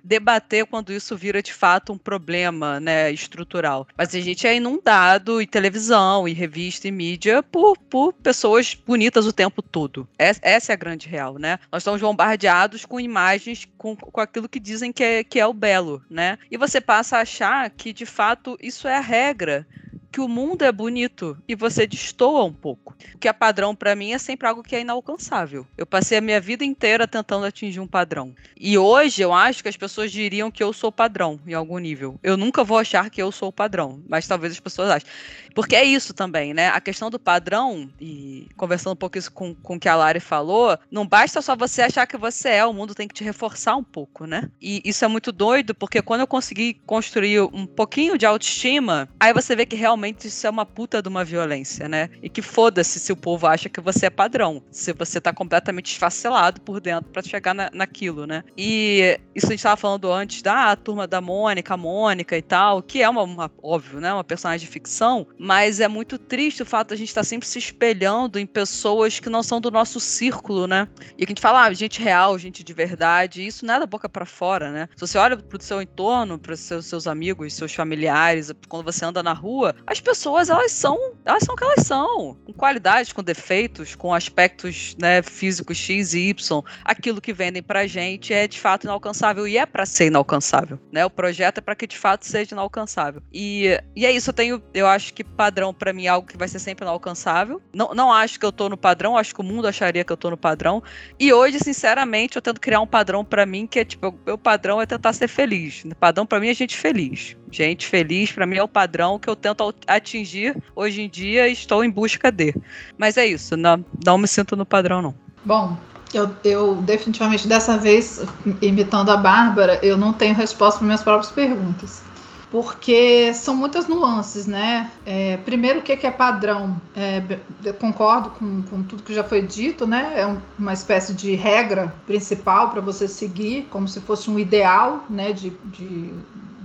debater 0.02 0.66
quando 0.66 0.92
isso 0.92 1.16
vira 1.16 1.40
de 1.40 1.52
fato 1.52 1.92
um 1.92 1.98
problema, 1.98 2.80
né, 2.80 3.12
estrutural. 3.12 3.86
Mas 3.96 4.12
a 4.12 4.20
gente 4.20 4.44
é 4.44 4.56
inundado 4.56 5.40
em 5.40 5.46
televisão, 5.46 6.26
em 6.26 6.34
revista 6.34 6.88
e 6.88 6.90
mídia 6.90 7.44
por, 7.44 7.78
por 7.78 8.12
pessoas 8.12 8.74
bonitas 8.74 9.24
o 9.26 9.32
tempo 9.32 9.62
todo 9.62 9.83
Essa 10.18 10.72
é 10.72 10.74
a 10.74 10.76
grande 10.76 11.08
real, 11.08 11.38
né? 11.38 11.58
Nós 11.70 11.82
estamos 11.82 12.00
bombardeados 12.00 12.84
com 12.84 13.00
imagens, 13.00 13.66
com, 13.76 13.96
com 13.96 14.20
aquilo 14.20 14.48
que 14.48 14.60
dizem 14.60 14.92
que 14.92 15.02
é, 15.02 15.24
que 15.24 15.40
é 15.40 15.46
o 15.46 15.52
belo, 15.52 16.02
né? 16.08 16.38
E 16.50 16.56
você 16.56 16.80
passa 16.80 17.18
a 17.18 17.20
achar 17.20 17.68
que, 17.70 17.92
de 17.92 18.06
fato, 18.06 18.56
isso 18.60 18.88
é 18.88 18.96
a 18.96 19.00
regra 19.00 19.66
que 20.14 20.20
o 20.20 20.28
mundo 20.28 20.62
é 20.62 20.70
bonito 20.70 21.36
e 21.48 21.56
você 21.56 21.88
destoa 21.88 22.44
um 22.44 22.52
pouco. 22.52 22.94
O 23.16 23.18
que 23.18 23.26
é 23.26 23.32
padrão 23.32 23.74
para 23.74 23.96
mim 23.96 24.12
é 24.12 24.18
sempre 24.18 24.46
algo 24.46 24.62
que 24.62 24.76
é 24.76 24.80
inalcançável. 24.80 25.66
Eu 25.76 25.84
passei 25.84 26.18
a 26.18 26.20
minha 26.20 26.40
vida 26.40 26.64
inteira 26.64 27.08
tentando 27.08 27.44
atingir 27.44 27.80
um 27.80 27.86
padrão. 27.88 28.32
E 28.56 28.78
hoje 28.78 29.22
eu 29.22 29.32
acho 29.32 29.60
que 29.60 29.68
as 29.68 29.76
pessoas 29.76 30.12
diriam 30.12 30.52
que 30.52 30.62
eu 30.62 30.72
sou 30.72 30.92
padrão 30.92 31.40
em 31.44 31.52
algum 31.52 31.78
nível. 31.78 32.16
Eu 32.22 32.36
nunca 32.36 32.62
vou 32.62 32.78
achar 32.78 33.10
que 33.10 33.20
eu 33.20 33.32
sou 33.32 33.50
padrão, 33.50 34.04
mas 34.08 34.28
talvez 34.28 34.52
as 34.52 34.60
pessoas 34.60 34.88
achem. 34.88 35.08
Porque 35.52 35.74
é 35.74 35.84
isso 35.84 36.14
também, 36.14 36.54
né? 36.54 36.68
A 36.68 36.80
questão 36.80 37.10
do 37.10 37.18
padrão, 37.18 37.88
e 38.00 38.48
conversando 38.56 38.92
um 38.92 38.96
pouco 38.96 39.18
isso 39.18 39.32
com, 39.32 39.54
com 39.54 39.76
o 39.76 39.80
que 39.80 39.88
a 39.88 39.96
Lari 39.96 40.20
falou, 40.20 40.78
não 40.90 41.06
basta 41.06 41.42
só 41.42 41.56
você 41.56 41.82
achar 41.82 42.06
que 42.06 42.16
você 42.16 42.50
é, 42.50 42.66
o 42.66 42.72
mundo 42.72 42.94
tem 42.94 43.06
que 43.06 43.14
te 43.14 43.24
reforçar 43.24 43.76
um 43.76 43.84
pouco, 43.84 44.26
né? 44.26 44.48
E 44.60 44.80
isso 44.84 45.04
é 45.04 45.08
muito 45.08 45.32
doido, 45.32 45.74
porque 45.74 46.02
quando 46.02 46.20
eu 46.20 46.26
consegui 46.26 46.74
construir 46.86 47.40
um 47.40 47.66
pouquinho 47.66 48.18
de 48.18 48.26
autoestima, 48.26 49.08
aí 49.18 49.32
você 49.32 49.54
vê 49.56 49.64
que 49.64 49.76
realmente 49.76 50.03
isso 50.06 50.46
é 50.46 50.50
uma 50.50 50.66
puta 50.66 51.02
de 51.02 51.08
uma 51.08 51.24
violência, 51.24 51.88
né? 51.88 52.10
E 52.22 52.28
que 52.28 52.42
foda-se 52.42 52.98
se 53.00 53.12
o 53.12 53.16
povo 53.16 53.46
acha 53.46 53.68
que 53.68 53.80
você 53.80 54.06
é 54.06 54.10
padrão, 54.10 54.62
se 54.70 54.92
você 54.92 55.20
tá 55.20 55.32
completamente 55.32 55.92
esfacelado 55.92 56.60
por 56.60 56.80
dentro 56.80 57.10
para 57.10 57.22
chegar 57.22 57.54
na, 57.54 57.70
naquilo, 57.72 58.26
né? 58.26 58.44
E 58.56 59.18
isso 59.34 59.46
a 59.46 59.50
gente 59.50 59.62
tava 59.62 59.76
falando 59.76 60.12
antes 60.12 60.42
da 60.42 60.74
turma 60.76 61.06
da 61.06 61.20
Mônica, 61.20 61.76
Mônica 61.76 62.36
e 62.36 62.42
tal, 62.42 62.82
que 62.82 63.02
é 63.02 63.08
uma, 63.08 63.22
uma 63.22 63.50
óbvio, 63.62 64.00
né? 64.00 64.12
Uma 64.12 64.24
personagem 64.24 64.66
de 64.66 64.72
ficção, 64.72 65.26
mas 65.38 65.80
é 65.80 65.88
muito 65.88 66.18
triste 66.18 66.62
o 66.62 66.66
fato 66.66 66.88
de 66.88 66.94
a 66.94 66.96
gente 66.96 67.08
estar 67.08 67.20
tá 67.20 67.24
sempre 67.24 67.48
se 67.48 67.58
espelhando 67.58 68.38
em 68.38 68.46
pessoas 68.46 69.20
que 69.20 69.30
não 69.30 69.42
são 69.42 69.60
do 69.60 69.70
nosso 69.70 70.00
círculo, 70.00 70.66
né? 70.66 70.88
E 71.16 71.24
que 71.24 71.32
a 71.32 71.34
gente 71.34 71.40
fala, 71.40 71.64
ah, 71.64 71.72
gente 71.72 72.02
real, 72.02 72.38
gente 72.38 72.62
de 72.62 72.72
verdade, 72.72 73.46
isso 73.46 73.64
não 73.64 73.74
é 73.74 73.80
da 73.80 73.86
boca 73.86 74.08
para 74.08 74.26
fora, 74.26 74.70
né? 74.70 74.88
Se 74.94 75.00
você 75.00 75.18
olha 75.18 75.36
pro 75.36 75.62
seu 75.62 75.80
entorno, 75.80 76.38
para 76.38 76.56
seus, 76.56 76.86
seus 76.86 77.06
amigos, 77.06 77.54
seus 77.54 77.74
familiares, 77.74 78.52
quando 78.68 78.84
você 78.84 79.04
anda 79.04 79.22
na 79.22 79.32
rua, 79.32 79.74
as 79.94 80.00
pessoas, 80.00 80.50
elas 80.50 80.72
são, 80.72 80.98
elas 81.24 81.44
são 81.44 81.54
o 81.54 81.56
que 81.56 81.64
elas 81.64 81.86
são, 81.86 82.36
com 82.44 82.52
qualidades, 82.52 83.12
com 83.12 83.22
defeitos, 83.22 83.94
com 83.94 84.12
aspectos, 84.12 84.96
né, 85.00 85.22
físicos 85.22 85.76
X 85.76 86.14
e 86.14 86.30
Y. 86.30 86.62
Aquilo 86.84 87.20
que 87.20 87.32
vendem 87.32 87.62
pra 87.62 87.86
gente 87.86 88.34
é 88.34 88.48
de 88.48 88.58
fato 88.58 88.84
inalcançável 88.84 89.46
e 89.46 89.56
é 89.56 89.64
para 89.64 89.86
ser 89.86 90.06
inalcançável, 90.06 90.80
né? 90.92 91.06
O 91.06 91.10
projeto 91.10 91.58
é 91.58 91.60
para 91.60 91.76
que 91.76 91.86
de 91.86 91.96
fato 91.96 92.26
seja 92.26 92.54
inalcançável. 92.54 93.22
E, 93.32 93.80
e 93.94 94.04
é 94.04 94.10
isso, 94.10 94.30
eu 94.30 94.34
tenho, 94.34 94.62
eu 94.74 94.86
acho 94.88 95.14
que 95.14 95.22
padrão 95.22 95.72
para 95.72 95.92
mim 95.92 96.06
é 96.06 96.08
algo 96.08 96.26
que 96.26 96.36
vai 96.36 96.48
ser 96.48 96.58
sempre 96.58 96.84
inalcançável. 96.84 97.62
Não, 97.72 97.94
não 97.94 98.12
acho 98.12 98.38
que 98.40 98.44
eu 98.44 98.52
tô 98.52 98.68
no 98.68 98.76
padrão, 98.76 99.16
acho 99.16 99.32
que 99.32 99.40
o 99.40 99.44
mundo 99.44 99.68
acharia 99.68 100.04
que 100.04 100.12
eu 100.12 100.16
tô 100.16 100.28
no 100.28 100.36
padrão. 100.36 100.82
E 101.20 101.32
hoje, 101.32 101.60
sinceramente, 101.60 102.34
eu 102.34 102.42
tento 102.42 102.60
criar 102.60 102.80
um 102.80 102.86
padrão 102.86 103.24
para 103.24 103.46
mim 103.46 103.64
que 103.64 103.78
é 103.78 103.84
tipo, 103.84 104.08
o 104.08 104.18
meu 104.26 104.36
padrão 104.36 104.82
é 104.82 104.86
tentar 104.86 105.12
ser 105.12 105.28
feliz. 105.28 105.84
Padrão 106.00 106.26
para 106.26 106.40
mim 106.40 106.48
é 106.48 106.54
gente 106.54 106.76
feliz. 106.76 107.36
Gente 107.54 107.86
feliz 107.86 108.32
para 108.32 108.46
mim 108.46 108.56
é 108.56 108.62
o 108.64 108.66
padrão 108.66 109.16
que 109.16 109.30
eu 109.30 109.36
tento 109.36 109.72
atingir 109.86 110.60
hoje 110.74 111.02
em 111.02 111.08
dia 111.08 111.46
e 111.46 111.52
estou 111.52 111.84
em 111.84 111.88
busca 111.88 112.32
de. 112.32 112.52
Mas 112.98 113.16
é 113.16 113.24
isso, 113.24 113.56
não, 113.56 113.84
não 114.04 114.18
me 114.18 114.26
sinto 114.26 114.56
no 114.56 114.66
padrão 114.66 115.00
não. 115.00 115.14
Bom, 115.44 115.76
eu, 116.12 116.28
eu, 116.42 116.74
definitivamente 116.82 117.46
dessa 117.46 117.78
vez, 117.78 118.24
imitando 118.60 119.10
a 119.10 119.16
Bárbara, 119.16 119.78
eu 119.84 119.96
não 119.96 120.12
tenho 120.12 120.34
resposta 120.34 120.78
para 120.78 120.86
minhas 120.86 121.04
próprias 121.04 121.30
perguntas. 121.30 122.02
porque 122.50 123.32
são 123.34 123.54
muitas 123.54 123.86
nuances, 123.86 124.48
né? 124.48 124.90
É, 125.06 125.36
primeiro, 125.38 125.78
o 125.78 125.82
que 125.82 125.92
é 125.92 126.10
padrão? 126.10 126.80
É, 126.96 127.22
eu 127.64 127.74
concordo 127.74 128.30
com, 128.30 128.62
com 128.62 128.82
tudo 128.82 129.04
que 129.04 129.14
já 129.14 129.22
foi 129.22 129.42
dito, 129.42 129.86
né? 129.86 130.12
É 130.16 130.26
um, 130.26 130.38
uma 130.58 130.72
espécie 130.72 131.14
de 131.14 131.36
regra 131.36 131.94
principal 132.04 132.70
para 132.70 132.80
você 132.80 133.06
seguir, 133.06 133.68
como 133.70 133.86
se 133.86 134.00
fosse 134.00 134.28
um 134.28 134.40
ideal, 134.40 135.04
né? 135.08 135.32
De, 135.32 135.50
de 135.66 136.12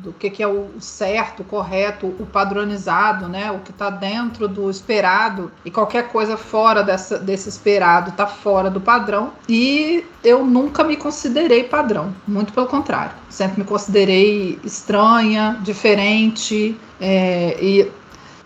do 0.03 0.13
que, 0.13 0.29
que 0.29 0.41
é 0.41 0.47
o 0.47 0.69
certo, 0.79 1.41
o 1.41 1.45
correto, 1.45 2.07
o 2.19 2.25
padronizado, 2.25 3.27
né? 3.27 3.51
O 3.51 3.59
que 3.59 3.71
está 3.71 3.89
dentro 3.89 4.47
do 4.47 4.69
esperado 4.69 5.51
e 5.63 5.71
qualquer 5.71 6.09
coisa 6.09 6.37
fora 6.37 6.83
dessa, 6.83 7.17
desse 7.17 7.49
esperado 7.49 8.09
está 8.09 8.25
fora 8.25 8.69
do 8.69 8.79
padrão. 8.79 9.33
E 9.47 10.05
eu 10.23 10.45
nunca 10.45 10.83
me 10.83 10.95
considerei 10.95 11.63
padrão, 11.63 12.13
muito 12.27 12.53
pelo 12.53 12.67
contrário. 12.67 13.11
Sempre 13.29 13.61
me 13.61 13.67
considerei 13.67 14.59
estranha, 14.63 15.57
diferente 15.61 16.77
é, 16.99 17.57
e 17.61 17.91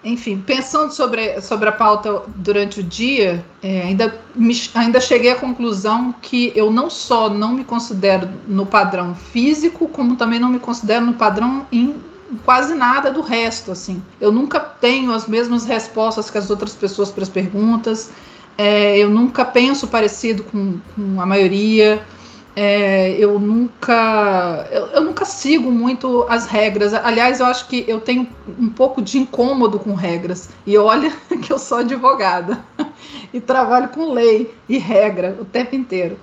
enfim, 0.04 0.44
pensando 0.46 0.92
sobre, 0.92 1.40
sobre 1.42 1.70
a 1.70 1.72
pauta 1.72 2.24
durante 2.36 2.82
o 2.82 2.84
dia, 2.84 3.44
é, 3.62 3.84
ainda, 3.84 4.20
me, 4.36 4.54
ainda 4.76 5.00
cheguei 5.00 5.32
à 5.32 5.36
conclusão 5.36 6.14
que 6.22 6.52
eu 6.56 6.70
não 6.70 6.90
só 6.90 7.30
não 7.30 7.54
me 7.54 7.64
considero 7.64 8.30
no 8.48 8.66
padrão 8.66 9.16
físico, 9.16 9.88
como 9.88 10.16
também 10.16 10.40
não 10.40 10.50
me 10.50 10.60
considero 10.60 11.06
no 11.06 11.14
padrão 11.14 11.66
em 11.72 11.96
quase 12.44 12.74
nada 12.74 13.12
do 13.12 13.22
resto, 13.22 13.72
assim. 13.72 14.02
Eu 14.20 14.32
nunca 14.32 14.60
tenho 14.60 15.14
as 15.14 15.28
mesmas 15.28 15.66
respostas 15.66 16.30
que 16.30 16.38
as 16.38 16.50
outras 16.50 16.74
pessoas 16.74 17.10
para 17.10 17.24
as 17.24 17.30
perguntas, 17.30 18.12
é, 18.58 18.98
eu 18.98 19.10
nunca 19.10 19.46
penso 19.46 19.88
parecido 19.88 20.44
com, 20.44 20.80
com 20.96 21.22
a 21.22 21.26
maioria, 21.26 22.04
é, 22.56 23.16
eu 23.18 23.40
nunca 23.40 24.68
eu, 24.72 24.86
eu, 24.88 25.02
nunca 25.02 25.26
sigo 25.26 25.72
muito 25.72 26.26
as 26.30 26.46
regras. 26.46 26.94
Aliás, 26.94 27.40
eu 27.40 27.46
acho 27.46 27.68
que 27.68 27.84
eu 27.88 28.00
tenho 28.00 28.28
um 28.60 28.70
pouco 28.70 29.02
de 29.02 29.18
incômodo 29.18 29.80
com 29.80 29.94
regras. 29.94 30.50
E 30.66 30.78
olha 30.78 31.12
que 31.42 31.52
eu 31.52 31.58
sou 31.58 31.80
advogada 31.80 32.64
e 33.34 33.42
trabalho 33.42 33.90
com 33.90 34.14
lei 34.14 34.54
e 34.70 34.78
regra 34.78 35.36
o 35.40 35.46
tempo 35.46 35.76
inteiro. 35.76 36.18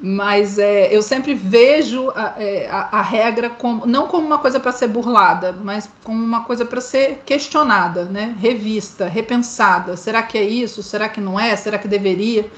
Mas 0.00 0.58
é, 0.58 0.94
eu 0.94 1.02
sempre 1.02 1.34
vejo 1.34 2.10
a, 2.10 2.34
é, 2.36 2.68
a, 2.68 2.98
a, 2.98 3.02
regra 3.02 3.48
como, 3.48 3.86
não 3.86 4.08
como 4.08 4.26
uma 4.26 4.38
coisa 4.38 4.58
para 4.58 4.72
ser 4.72 4.88
burlada, 4.88 5.52
mas 5.52 5.88
como 6.02 6.22
uma 6.22 6.44
coisa 6.44 6.64
para 6.64 6.80
ser 6.80 7.22
questionada, 7.24 8.04
né? 8.04 8.34
revista, 8.38 9.06
repensada. 9.06 9.96
Será 9.96 10.22
que 10.22 10.36
é 10.36 10.42
isso? 10.42 10.82
Será 10.82 11.08
que 11.08 11.20
não 11.20 11.38
é? 11.38 11.54
Será 11.56 11.78
que 11.78 11.88
deveria? 11.88 12.50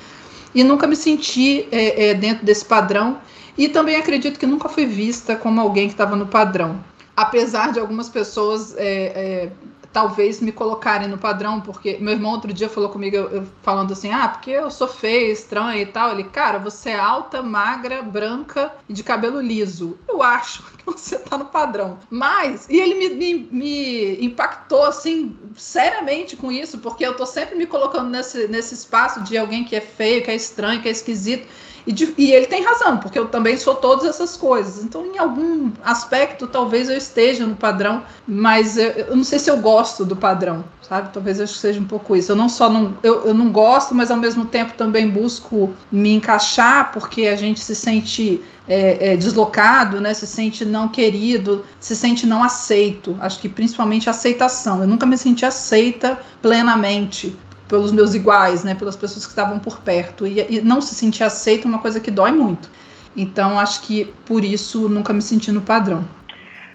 E 0.54 0.64
nunca 0.64 0.86
me 0.86 0.96
senti 0.96 1.68
é, 1.70 2.08
é, 2.08 2.14
dentro 2.14 2.44
desse 2.44 2.64
padrão. 2.64 3.18
E 3.56 3.68
também 3.68 3.96
acredito 3.96 4.38
que 4.38 4.46
nunca 4.46 4.68
fui 4.68 4.84
vista 4.84 5.34
como 5.34 5.60
alguém 5.60 5.86
que 5.86 5.94
estava 5.94 6.14
no 6.14 6.26
padrão. 6.26 6.82
Apesar 7.16 7.72
de 7.72 7.80
algumas 7.80 8.08
pessoas 8.08 8.74
é, 8.76 8.84
é 8.84 9.52
talvez 9.96 10.42
me 10.42 10.52
colocarem 10.52 11.08
no 11.08 11.16
padrão, 11.16 11.58
porque 11.58 11.96
meu 11.98 12.12
irmão 12.12 12.32
outro 12.32 12.52
dia 12.52 12.68
falou 12.68 12.90
comigo, 12.90 13.16
eu, 13.16 13.46
falando 13.62 13.94
assim, 13.94 14.12
ah, 14.12 14.28
porque 14.28 14.50
eu 14.50 14.70
sou 14.70 14.86
feia, 14.86 15.32
estranha 15.32 15.80
e 15.80 15.86
tal. 15.86 16.10
Ele, 16.10 16.24
cara, 16.24 16.58
você 16.58 16.90
é 16.90 16.98
alta, 16.98 17.42
magra, 17.42 18.02
branca 18.02 18.74
e 18.86 18.92
de 18.92 19.02
cabelo 19.02 19.40
liso. 19.40 19.98
Eu 20.06 20.22
acho 20.22 20.62
que 20.76 20.84
você 20.84 21.18
tá 21.18 21.38
no 21.38 21.46
padrão. 21.46 21.98
Mas, 22.10 22.68
e 22.68 22.78
ele 22.78 22.94
me, 22.94 23.08
me, 23.08 23.48
me 23.50 24.26
impactou, 24.26 24.84
assim, 24.84 25.34
seriamente 25.56 26.36
com 26.36 26.52
isso, 26.52 26.76
porque 26.76 27.06
eu 27.06 27.16
tô 27.16 27.24
sempre 27.24 27.54
me 27.54 27.66
colocando 27.66 28.10
nesse, 28.10 28.46
nesse 28.48 28.74
espaço 28.74 29.22
de 29.22 29.38
alguém 29.38 29.64
que 29.64 29.74
é 29.74 29.80
feio, 29.80 30.22
que 30.22 30.30
é 30.30 30.34
estranho, 30.34 30.82
que 30.82 30.88
é 30.88 30.92
esquisito. 30.92 31.48
E, 31.86 31.92
de, 31.92 32.12
e, 32.18 32.32
ele 32.32 32.46
tem 32.46 32.64
razão, 32.64 32.98
porque 32.98 33.18
eu 33.18 33.28
também 33.28 33.56
sou 33.56 33.76
todas 33.76 34.04
essas 34.04 34.36
coisas. 34.36 34.82
Então, 34.82 35.06
em 35.06 35.18
algum 35.18 35.70
aspecto, 35.84 36.48
talvez 36.48 36.88
eu 36.88 36.96
esteja 36.96 37.46
no 37.46 37.54
padrão, 37.54 38.02
mas 38.26 38.76
eu, 38.76 38.88
eu 38.90 39.16
não 39.16 39.22
sei 39.22 39.38
se 39.38 39.48
eu 39.48 39.58
gosto 39.58 40.04
do 40.04 40.16
padrão, 40.16 40.64
sabe? 40.82 41.10
Talvez 41.12 41.38
eu 41.38 41.46
seja 41.46 41.80
um 41.80 41.84
pouco 41.84 42.16
isso. 42.16 42.32
Eu 42.32 42.36
não 42.36 42.48
só 42.48 42.68
não, 42.68 42.98
eu, 43.04 43.26
eu 43.26 43.34
não 43.34 43.52
gosto, 43.52 43.94
mas 43.94 44.10
ao 44.10 44.16
mesmo 44.16 44.46
tempo 44.46 44.72
também 44.74 45.08
busco 45.08 45.72
me 45.92 46.12
encaixar, 46.14 46.90
porque 46.92 47.28
a 47.28 47.36
gente 47.36 47.60
se 47.60 47.76
sente 47.76 48.42
é, 48.68 49.12
é, 49.12 49.16
deslocado, 49.16 50.00
né? 50.00 50.12
Se 50.12 50.26
sente 50.26 50.64
não 50.64 50.88
querido, 50.88 51.64
se 51.78 51.94
sente 51.94 52.26
não 52.26 52.42
aceito. 52.42 53.16
Acho 53.20 53.38
que 53.38 53.48
principalmente 53.48 54.10
aceitação. 54.10 54.80
Eu 54.80 54.88
nunca 54.88 55.06
me 55.06 55.16
senti 55.16 55.46
aceita 55.46 56.18
plenamente 56.42 57.36
pelos 57.68 57.92
meus 57.92 58.14
iguais, 58.14 58.64
né, 58.64 58.74
pelas 58.74 58.96
pessoas 58.96 59.24
que 59.24 59.32
estavam 59.32 59.58
por 59.58 59.80
perto. 59.80 60.26
E, 60.26 60.56
e 60.56 60.60
não 60.60 60.80
se 60.80 60.94
sentir 60.94 61.24
aceito 61.24 61.66
é 61.66 61.68
uma 61.68 61.78
coisa 61.78 62.00
que 62.00 62.10
dói 62.10 62.32
muito. 62.32 62.70
Então, 63.16 63.58
acho 63.58 63.82
que 63.82 64.12
por 64.24 64.44
isso 64.44 64.88
nunca 64.88 65.12
me 65.12 65.22
senti 65.22 65.50
no 65.50 65.62
padrão. 65.62 66.04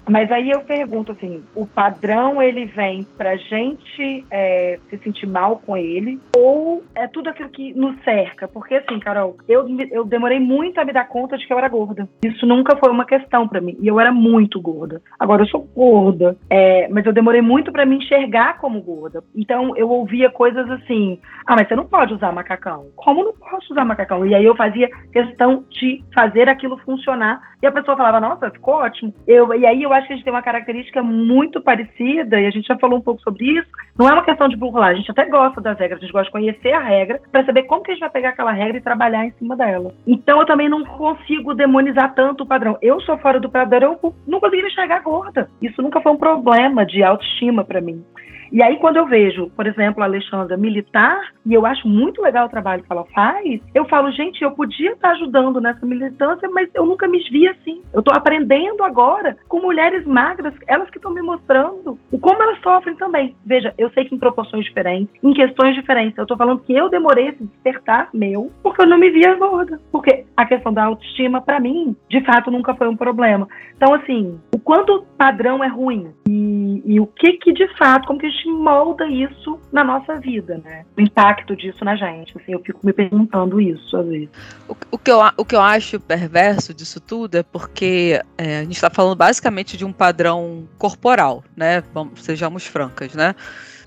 Mas 0.09 0.31
aí 0.31 0.49
eu 0.49 0.61
pergunto 0.61 1.11
assim, 1.11 1.43
o 1.55 1.65
padrão 1.65 2.41
ele 2.41 2.65
vem 2.65 3.03
pra 3.17 3.35
gente 3.35 4.25
é, 4.29 4.79
se 4.89 4.97
sentir 4.99 5.27
mal 5.27 5.61
com 5.65 5.77
ele 5.77 6.19
ou 6.35 6.83
é 6.95 7.07
tudo 7.07 7.29
aquilo 7.29 7.49
que 7.49 7.73
nos 7.73 8.01
cerca? 8.03 8.47
Porque 8.47 8.75
assim, 8.75 8.99
Carol, 8.99 9.37
eu, 9.47 9.65
eu 9.91 10.03
demorei 10.03 10.39
muito 10.39 10.79
a 10.79 10.85
me 10.85 10.93
dar 10.93 11.07
conta 11.07 11.37
de 11.37 11.45
que 11.45 11.53
eu 11.53 11.57
era 11.57 11.69
gorda. 11.69 12.07
Isso 12.23 12.45
nunca 12.45 12.75
foi 12.75 12.89
uma 12.89 13.05
questão 13.05 13.47
para 13.47 13.61
mim. 13.61 13.77
E 13.79 13.87
eu 13.87 13.99
era 13.99 14.11
muito 14.11 14.59
gorda. 14.61 15.01
Agora 15.19 15.43
eu 15.43 15.47
sou 15.47 15.61
gorda, 15.61 16.35
é, 16.49 16.87
mas 16.89 17.05
eu 17.05 17.13
demorei 17.13 17.41
muito 17.41 17.71
para 17.71 17.85
me 17.85 17.97
enxergar 17.97 18.57
como 18.57 18.81
gorda. 18.81 19.23
Então 19.35 19.75
eu 19.77 19.89
ouvia 19.89 20.29
coisas 20.29 20.69
assim, 20.71 21.19
ah, 21.45 21.55
mas 21.55 21.67
você 21.67 21.75
não 21.75 21.85
pode 21.85 22.13
usar 22.13 22.31
macacão. 22.31 22.87
Como 22.95 23.23
não 23.23 23.33
posso 23.33 23.71
usar 23.71 23.85
macacão? 23.85 24.25
E 24.25 24.33
aí 24.33 24.45
eu 24.45 24.55
fazia 24.55 24.89
questão 25.11 25.63
de 25.69 26.03
fazer 26.13 26.49
aquilo 26.49 26.77
funcionar. 26.79 27.51
E 27.61 27.67
a 27.67 27.71
pessoa 27.71 27.95
falava, 27.95 28.19
nossa, 28.19 28.49
ficou 28.49 28.75
ótimo. 28.75 29.13
Eu, 29.27 29.53
e 29.53 29.65
aí 29.65 29.83
eu 29.83 29.93
acho 30.01 30.07
que 30.07 30.13
a 30.13 30.15
gente 30.17 30.25
tem 30.25 30.33
uma 30.33 30.41
característica 30.41 31.01
muito 31.01 31.61
parecida, 31.61 32.39
e 32.39 32.45
a 32.45 32.49
gente 32.49 32.67
já 32.67 32.77
falou 32.77 32.99
um 32.99 33.01
pouco 33.01 33.21
sobre 33.21 33.45
isso. 33.45 33.67
Não 33.97 34.09
é 34.09 34.13
uma 34.13 34.23
questão 34.25 34.49
de 34.49 34.57
burlar, 34.57 34.89
a 34.89 34.93
gente 34.95 35.09
até 35.09 35.25
gosta 35.25 35.61
das 35.61 35.77
regras, 35.79 35.99
a 35.99 36.01
gente 36.01 36.11
gosta 36.11 36.25
de 36.25 36.31
conhecer 36.31 36.73
a 36.73 36.79
regra 36.79 37.21
para 37.31 37.45
saber 37.45 37.63
como 37.63 37.83
que 37.83 37.91
a 37.91 37.93
gente 37.93 38.01
vai 38.01 38.09
pegar 38.09 38.29
aquela 38.29 38.51
regra 38.51 38.77
e 38.77 38.81
trabalhar 38.81 39.25
em 39.25 39.31
cima 39.31 39.55
dela. 39.55 39.93
Então 40.05 40.39
eu 40.39 40.45
também 40.45 40.69
não 40.69 40.83
consigo 40.83 41.53
demonizar 41.53 42.13
tanto 42.13 42.43
o 42.43 42.47
padrão. 42.47 42.77
Eu 42.81 42.99
sou 43.01 43.17
fora 43.17 43.39
do 43.39 43.49
padrão, 43.49 43.97
eu 44.03 44.13
não 44.27 44.39
consegui 44.39 44.63
me 44.63 44.69
enxergar 44.69 44.99
gorda. 45.01 45.49
Isso 45.61 45.81
nunca 45.81 46.01
foi 46.01 46.11
um 46.11 46.17
problema 46.17 46.85
de 46.85 47.03
autoestima 47.03 47.63
para 47.63 47.81
mim. 47.81 48.03
E 48.51 48.61
aí, 48.61 48.77
quando 48.77 48.97
eu 48.97 49.05
vejo, 49.05 49.49
por 49.55 49.65
exemplo, 49.65 50.03
a 50.03 50.05
Alexandra 50.05 50.57
militar, 50.57 51.21
e 51.45 51.53
eu 51.53 51.65
acho 51.65 51.87
muito 51.87 52.21
legal 52.21 52.47
o 52.47 52.49
trabalho 52.49 52.83
que 52.83 52.91
ela 52.91 53.05
faz, 53.13 53.61
eu 53.73 53.85
falo, 53.85 54.11
gente, 54.11 54.41
eu 54.41 54.51
podia 54.51 54.91
estar 54.91 55.11
ajudando 55.11 55.61
nessa 55.61 55.85
militância, 55.85 56.49
mas 56.49 56.69
eu 56.73 56.85
nunca 56.85 57.07
me 57.07 57.19
vi 57.29 57.47
assim. 57.47 57.81
Eu 57.93 57.99
estou 57.99 58.13
aprendendo 58.13 58.83
agora 58.83 59.37
com 59.47 59.61
mulheres 59.61 60.05
magras, 60.05 60.53
elas 60.67 60.89
que 60.89 60.97
estão 60.97 61.13
me 61.13 61.21
mostrando 61.21 61.97
o 62.11 62.19
como 62.19 62.43
elas 62.43 62.59
sofrem 62.61 62.95
também. 62.95 63.35
Veja, 63.45 63.73
eu 63.77 63.89
sei 63.91 64.05
que 64.05 64.15
em 64.15 64.19
proporções 64.19 64.65
diferentes, 64.65 65.13
em 65.23 65.33
questões 65.33 65.73
diferentes. 65.75 66.17
Eu 66.17 66.23
estou 66.23 66.37
falando 66.37 66.61
que 66.61 66.73
eu 66.73 66.89
demorei 66.89 67.29
esse 67.29 67.43
despertar 67.43 68.09
meu, 68.13 68.51
porque 68.61 68.81
eu 68.81 68.87
não 68.87 68.97
me 68.97 69.09
via 69.09 69.35
gorda. 69.35 69.79
Porque 69.91 70.25
a 70.35 70.45
questão 70.45 70.73
da 70.73 70.83
autoestima, 70.83 71.41
para 71.41 71.59
mim, 71.59 71.95
de 72.09 72.21
fato, 72.25 72.51
nunca 72.51 72.75
foi 72.75 72.87
um 72.87 72.97
problema. 72.97 73.47
Então, 73.75 73.93
assim, 73.93 74.39
o 74.53 74.59
quanto 74.59 75.05
padrão 75.17 75.63
é 75.63 75.67
ruim 75.67 76.11
e, 76.29 76.81
e 76.85 76.99
o 76.99 77.07
que 77.07 77.33
que 77.33 77.51
de 77.51 77.67
fato, 77.77 78.07
como 78.07 78.19
que 78.19 78.25
a 78.25 78.29
gente 78.29 78.40
molda 78.49 79.07
isso 79.07 79.59
na 79.71 79.83
nossa 79.83 80.19
vida, 80.19 80.61
né? 80.63 80.85
O 80.97 81.01
impacto 81.01 81.55
disso 81.55 81.83
na 81.83 81.95
gente. 81.95 82.37
Assim, 82.37 82.53
eu 82.53 82.59
fico 82.59 82.79
me 82.83 82.93
perguntando 82.93 83.59
isso 83.59 83.97
às 83.97 84.07
vezes. 84.07 84.29
O, 84.67 84.75
o 84.91 84.97
que, 84.97 85.11
eu, 85.11 85.19
o 85.37 85.45
que 85.45 85.55
eu 85.55 85.61
acho 85.61 85.99
perverso 85.99 86.73
disso 86.73 86.99
tudo 86.99 87.35
é 87.35 87.43
porque 87.43 88.21
é, 88.37 88.59
a 88.59 88.63
gente 88.63 88.75
está 88.75 88.89
falando 88.89 89.15
basicamente 89.15 89.77
de 89.77 89.85
um 89.85 89.91
padrão 89.91 90.67
corporal, 90.77 91.43
né? 91.55 91.83
Vamos, 91.93 92.23
sejamos 92.23 92.65
francas, 92.65 93.13
né? 93.13 93.35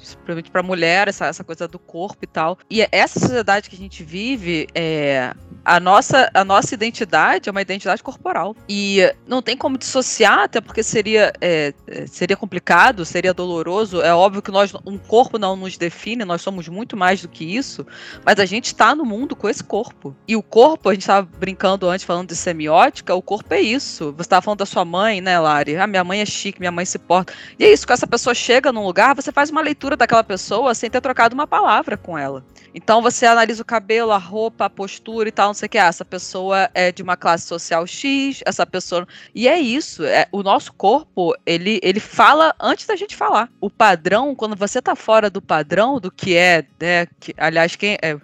Principalmente 0.08 0.50
para 0.50 0.62
mulher, 0.62 1.08
essa, 1.08 1.26
essa 1.26 1.44
coisa 1.44 1.66
do 1.66 1.78
corpo 1.78 2.18
e 2.22 2.26
tal. 2.26 2.58
E 2.70 2.86
essa 2.92 3.20
sociedade 3.20 3.70
que 3.70 3.76
a 3.76 3.78
gente 3.78 4.02
vive, 4.02 4.66
é, 4.74 5.32
a, 5.64 5.80
nossa, 5.80 6.30
a 6.34 6.44
nossa 6.44 6.74
identidade 6.74 7.48
é 7.48 7.52
uma 7.52 7.62
identidade 7.62 8.02
corporal. 8.02 8.54
E 8.68 9.00
não 9.26 9.40
tem 9.40 9.56
como 9.56 9.78
dissociar, 9.78 10.40
até 10.40 10.60
porque 10.60 10.82
seria, 10.82 11.32
é, 11.40 11.72
é, 11.86 12.06
seria 12.06 12.36
complicado, 12.36 13.04
seria 13.04 13.32
doloroso. 13.32 14.02
É 14.02 14.14
óbvio 14.14 14.42
que 14.42 14.50
nós, 14.50 14.72
um 14.86 14.98
corpo 14.98 15.38
não 15.38 15.56
nos 15.56 15.78
define, 15.78 16.24
nós 16.24 16.42
somos 16.42 16.68
muito 16.68 16.96
mais 16.96 17.22
do 17.22 17.28
que 17.28 17.44
isso, 17.44 17.86
mas 18.24 18.38
a 18.38 18.44
gente 18.44 18.66
está 18.66 18.94
no 18.94 19.04
mundo 19.04 19.34
com 19.34 19.48
esse 19.48 19.64
corpo. 19.64 20.14
E 20.28 20.36
o 20.36 20.42
corpo, 20.42 20.90
a 20.90 20.92
gente 20.92 21.02
estava 21.02 21.26
brincando 21.38 21.88
antes, 21.88 22.04
falando 22.04 22.28
de 22.28 22.36
semiótica, 22.36 23.14
o 23.14 23.22
corpo 23.22 23.52
é 23.54 23.60
isso. 23.60 24.12
Você 24.12 24.22
estava 24.22 24.42
falando 24.42 24.58
da 24.58 24.66
sua 24.66 24.84
mãe, 24.84 25.20
né, 25.20 25.38
Lari? 25.38 25.76
Ah, 25.76 25.86
minha 25.86 26.04
mãe 26.04 26.20
é 26.20 26.26
chique, 26.26 26.60
minha 26.60 26.72
mãe 26.72 26.84
se 26.84 26.98
porta. 26.98 27.32
E 27.58 27.64
é 27.64 27.72
isso, 27.72 27.86
quando 27.86 27.94
essa 27.94 28.06
pessoa 28.06 28.34
chega 28.34 28.72
num 28.72 28.84
lugar, 28.84 29.14
você 29.14 29.32
faz 29.32 29.50
uma 29.50 29.60
leitura 29.60 29.93
leitura 29.94 29.96
daquela 29.96 30.24
pessoa 30.24 30.74
sem 30.74 30.90
ter 30.90 31.00
trocado 31.00 31.34
uma 31.34 31.46
palavra 31.46 31.96
com 31.96 32.18
ela. 32.18 32.44
Então 32.74 33.00
você 33.00 33.24
analisa 33.24 33.62
o 33.62 33.64
cabelo, 33.64 34.10
a 34.10 34.18
roupa, 34.18 34.64
a 34.64 34.70
postura 34.70 35.28
e 35.28 35.32
tal, 35.32 35.48
não 35.48 35.54
sei 35.54 35.66
o 35.66 35.70
que. 35.70 35.78
Ah, 35.78 35.86
essa 35.86 36.04
pessoa 36.04 36.68
é 36.74 36.90
de 36.90 37.02
uma 37.02 37.16
classe 37.16 37.46
social 37.46 37.86
X, 37.86 38.42
essa 38.44 38.66
pessoa. 38.66 39.06
E 39.34 39.46
é 39.46 39.58
isso. 39.58 40.04
É, 40.04 40.26
o 40.32 40.42
nosso 40.42 40.72
corpo, 40.72 41.34
ele, 41.46 41.78
ele 41.82 42.00
fala 42.00 42.54
antes 42.60 42.86
da 42.86 42.96
gente 42.96 43.14
falar. 43.14 43.48
O 43.60 43.70
padrão, 43.70 44.34
quando 44.34 44.56
você 44.56 44.82
tá 44.82 44.96
fora 44.96 45.30
do 45.30 45.40
padrão, 45.40 46.00
do 46.00 46.10
que 46.10 46.36
é, 46.36 46.64
né? 46.80 47.06
Que, 47.20 47.32
aliás, 47.38 47.76
quem. 47.76 47.96
É, 48.02 48.16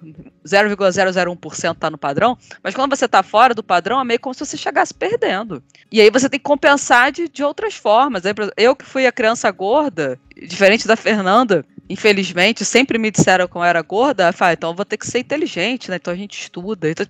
0,001% 0.45 1.77
tá 1.77 1.91
no 1.91 1.99
padrão, 1.99 2.37
mas 2.63 2.75
quando 2.75 2.97
você 2.97 3.07
tá 3.07 3.23
fora 3.23 3.55
do 3.55 3.63
padrão, 3.63 4.01
é 4.01 4.05
meio 4.05 4.21
como 4.21 4.35
se 4.35 4.45
você 4.45 4.57
chegasse 4.57 4.95
perdendo. 4.95 5.63
E 5.91 6.01
aí 6.01 6.11
você 6.11 6.29
tem 6.29 6.39
que 6.39 6.45
compensar 6.45 7.13
de, 7.13 7.29
de 7.29 7.43
outras 7.43 7.75
formas. 7.75 8.23
Eu 8.57 8.75
que 8.75 8.85
fui 8.85 9.07
a 9.07 9.13
criança 9.13 9.51
gorda, 9.51 10.19
diferente 10.37 10.87
da 10.87 10.97
Fernanda, 10.97 11.65
infelizmente, 11.91 12.65
sempre 12.65 12.97
me 12.99 13.11
disseram 13.11 13.49
que 13.49 13.57
eu 13.57 13.65
era 13.65 13.83
gorda, 13.83 14.29
eu 14.29 14.33
falei, 14.33 14.55
então 14.55 14.71
eu 14.71 14.77
vou 14.77 14.85
ter 14.85 14.97
que 14.97 15.07
ser 15.07 15.19
inteligente, 15.19 15.91
né? 15.91 15.97
Então 15.97 16.15
a 16.15 16.17
gente 16.17 16.41
estuda. 16.41 16.89
Então, 16.89 17.05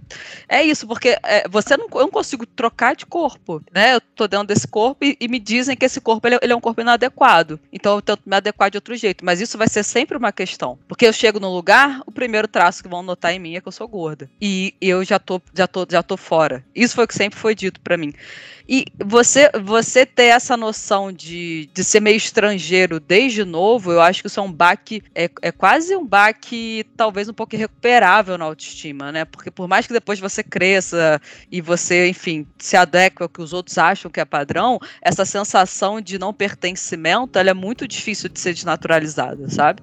é 0.49 0.63
isso, 0.63 0.87
porque 0.87 1.19
é, 1.23 1.47
você 1.47 1.77
não, 1.77 1.87
eu 1.93 2.01
não 2.01 2.11
consigo 2.11 2.47
trocar 2.47 2.97
de 2.97 3.05
corpo, 3.05 3.63
né? 3.71 3.95
Eu 3.95 4.01
tô 4.01 4.27
dentro 4.27 4.47
desse 4.47 4.67
corpo 4.67 5.05
e, 5.05 5.19
e 5.21 5.29
me 5.29 5.39
dizem 5.39 5.77
que 5.77 5.85
esse 5.85 6.01
corpo 6.01 6.27
ele, 6.27 6.39
ele, 6.41 6.53
é 6.55 6.57
um 6.57 6.61
corpo 6.61 6.81
inadequado. 6.81 7.61
Então 7.71 7.97
eu 7.97 8.03
tento 8.03 8.23
me 8.25 8.35
adequar 8.35 8.71
de 8.71 8.79
outro 8.79 8.97
jeito. 8.97 9.23
Mas 9.23 9.41
isso 9.41 9.59
vai 9.59 9.69
ser 9.69 9.83
sempre 9.83 10.17
uma 10.17 10.33
questão. 10.33 10.79
Porque 10.89 11.07
eu 11.07 11.13
chego 11.13 11.39
no 11.39 11.55
lugar, 11.55 12.01
o 12.07 12.11
primeiro 12.11 12.49
traço 12.49 12.83
que 12.83 12.89
vão 12.89 13.03
notar 13.03 13.35
em 13.35 13.39
mim 13.39 13.57
é 13.57 13.61
que 13.61 13.69
eu 13.69 13.73
sou 13.73 13.87
gorda. 13.87 14.31
E 14.41 14.75
eu 14.81 15.05
já 15.05 15.19
tô, 15.19 15.43
já 15.55 15.67
tô, 15.67 15.87
já 15.89 16.03
tô 16.03 16.17
fora. 16.17 16.65
Isso 16.75 16.95
foi 16.95 17.05
o 17.05 17.09
que 17.09 17.15
sempre 17.15 17.39
foi 17.39 17.55
dito 17.55 17.81
para 17.81 17.99
mim. 17.99 18.15
E 18.73 18.85
você, 19.05 19.51
você 19.65 20.07
ter 20.07 20.27
essa 20.27 20.57
noção 20.57 21.13
de, 21.13 21.69
de 21.75 21.83
ser 21.83 21.99
meio 21.99 22.17
estrangeiro 22.17 23.01
desde 23.01 23.45
novo, 23.45 23.91
eu 23.91 24.01
acho 24.01 24.23
que 24.23 24.29
isso 24.29 24.39
é 24.39 24.43
um 24.45 24.53
baque, 24.71 25.03
é, 25.15 25.29
é 25.43 25.53
quase 25.53 25.95
um 25.97 26.07
baque 26.07 26.85
talvez 26.97 27.29
um 27.29 27.33
pouco 27.33 27.55
irrecuperável 27.55 28.39
na 28.39 28.45
autoestima, 28.45 29.11
né? 29.11 29.25
Porque 29.25 29.50
por 29.50 29.69
mais 29.69 29.87
que 29.87 29.93
depois 29.93 30.21
você 30.21 30.43
cresça 30.43 31.21
e 31.50 31.61
você, 31.61 32.09
enfim, 32.09 32.47
se 32.59 32.77
adeque 32.77 33.23
ao 33.23 33.29
que 33.29 33.43
os 33.43 33.53
outros 33.53 33.77
acham 33.79 34.11
que 34.11 34.21
é 34.21 34.25
padrão, 34.25 34.79
essa 35.03 35.25
sensação 35.25 36.00
de 36.00 36.19
não 36.19 36.33
pertencimento, 36.33 37.39
ela 37.39 37.50
é 37.50 37.55
muito 37.55 37.87
difícil 37.87 38.29
de 38.29 38.39
ser 38.39 38.55
desnaturalizada, 38.55 39.49
sabe? 39.50 39.83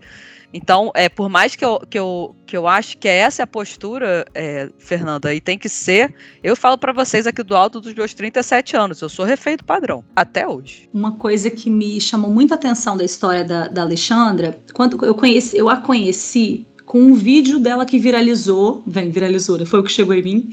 Então, 0.54 0.92
é, 0.96 1.10
por 1.10 1.30
mais 1.30 1.56
que 1.56 1.66
eu, 1.66 1.80
que, 1.90 2.00
eu, 2.00 2.36
que 2.46 2.56
eu 2.56 2.68
acho 2.68 2.98
que 2.98 3.08
essa 3.08 3.42
é 3.42 3.44
a 3.44 3.48
postura, 3.48 4.26
é, 4.34 4.70
Fernanda, 4.78 5.34
e 5.34 5.42
tem 5.42 5.58
que 5.58 5.68
ser, 5.68 6.14
eu 6.42 6.56
falo 6.56 6.78
para 6.78 6.94
vocês 6.94 7.28
aqui 7.28 7.44
do 7.44 7.56
alto 7.56 7.82
dos 7.82 7.94
meus 7.94 8.14
37 8.14 8.76
anos, 8.76 9.02
eu 9.02 9.10
sou 9.10 9.26
refém 9.26 9.58
do 9.58 9.66
padrão, 9.66 10.04
até 10.16 10.48
hoje. 10.48 10.90
Uma 10.94 11.12
coisa 11.12 11.50
que 11.50 11.70
me 11.70 12.00
chamou 12.00 12.32
muita 12.32 12.56
atenção 12.56 12.96
da 12.96 13.04
história 13.04 13.44
da, 13.44 13.68
da 13.68 13.82
Alexandra, 13.82 14.58
quando 14.74 15.04
eu, 15.06 15.14
conheci, 15.14 15.58
eu 15.58 15.70
a 15.70 15.78
conheci 15.78 16.66
com 16.86 17.00
um 17.00 17.14
vídeo 17.14 17.60
dela 17.60 17.86
que 17.86 18.00
viralizou, 18.00 18.82
vem, 18.88 19.12
viralizou, 19.12 19.58
né? 19.58 19.66
foi 19.66 19.82
o 19.82 19.84
que 19.84 19.92
chegou 19.92 20.16
em 20.16 20.24
mim, 20.24 20.50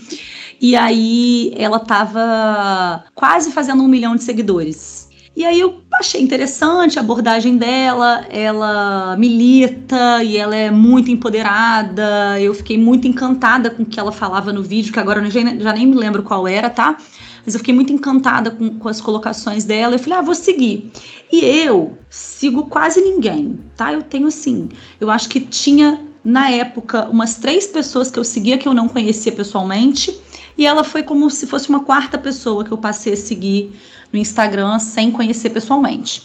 e 0.61 0.75
aí 0.75 1.53
ela 1.57 1.79
tava 1.79 3.05
quase 3.15 3.53
fazendo 3.53 3.83
um 3.83 3.89
milhão 3.89 4.17
de 4.17 4.25
seguidores. 4.25 5.09
E 5.37 5.45
aí 5.45 5.59
eu 5.59 5.83
achei 5.99 6.21
interessante 6.21 6.99
a 6.99 7.03
abordagem 7.03 7.57
dela, 7.57 8.25
ela 8.31 9.17
milita 9.17 10.23
e 10.23 10.37
ela 10.37 10.55
é 10.55 10.71
muito 10.71 11.11
empoderada. 11.11 12.41
Eu 12.41 12.55
fiquei 12.55 12.79
muito 12.79 13.07
encantada 13.07 13.71
com 13.71 13.83
o 13.83 13.87
que 13.87 13.99
ela 13.99 14.13
falava 14.13 14.53
no 14.53 14.63
vídeo, 14.63 14.93
que 14.93 14.99
agora 14.99 15.25
eu 15.25 15.31
já, 15.31 15.73
nem 15.73 15.87
me 15.87 15.95
lembro 15.95 16.23
qual 16.23 16.47
era, 16.47 16.71
tá? 16.71 16.97
Mas 17.45 17.55
eu 17.55 17.59
fiquei 17.59 17.75
muito 17.75 17.93
encantada 17.93 18.51
com, 18.51 18.79
com 18.79 18.89
as 18.89 19.01
colocações 19.01 19.65
dela. 19.65 19.95
Eu 19.95 19.99
falei, 19.99 20.19
ah, 20.19 20.23
vou 20.23 20.35
seguir. 20.35 20.91
E 21.31 21.45
eu 21.45 21.99
sigo 22.09 22.65
quase 22.67 23.01
ninguém, 23.01 23.59
tá? 23.77 23.93
Eu 23.93 24.03
tenho 24.03 24.27
assim, 24.27 24.69
eu 25.01 25.11
acho 25.11 25.29
que 25.29 25.41
tinha 25.41 26.01
na 26.25 26.51
época 26.51 27.09
umas 27.11 27.35
três 27.35 27.67
pessoas 27.67 28.11
que 28.11 28.19
eu 28.19 28.25
seguia 28.25 28.57
que 28.57 28.67
eu 28.67 28.73
não 28.73 28.89
conhecia 28.89 29.33
pessoalmente. 29.33 30.19
E 30.57 30.67
ela 30.67 30.85
foi 30.85 31.03
como 31.03 31.31
se 31.31 31.47
fosse 31.47 31.69
uma 31.69 31.81
quarta 31.81 32.17
pessoa 32.17 32.65
que 32.65 32.73
eu 32.73 32.79
passei 32.79 33.15
a 33.15 33.17
seguir 33.17 33.73
no 34.13 34.19
Instagram 34.19 34.79
sem 34.79 35.11
conhecer 35.11 35.51
pessoalmente. 35.51 36.23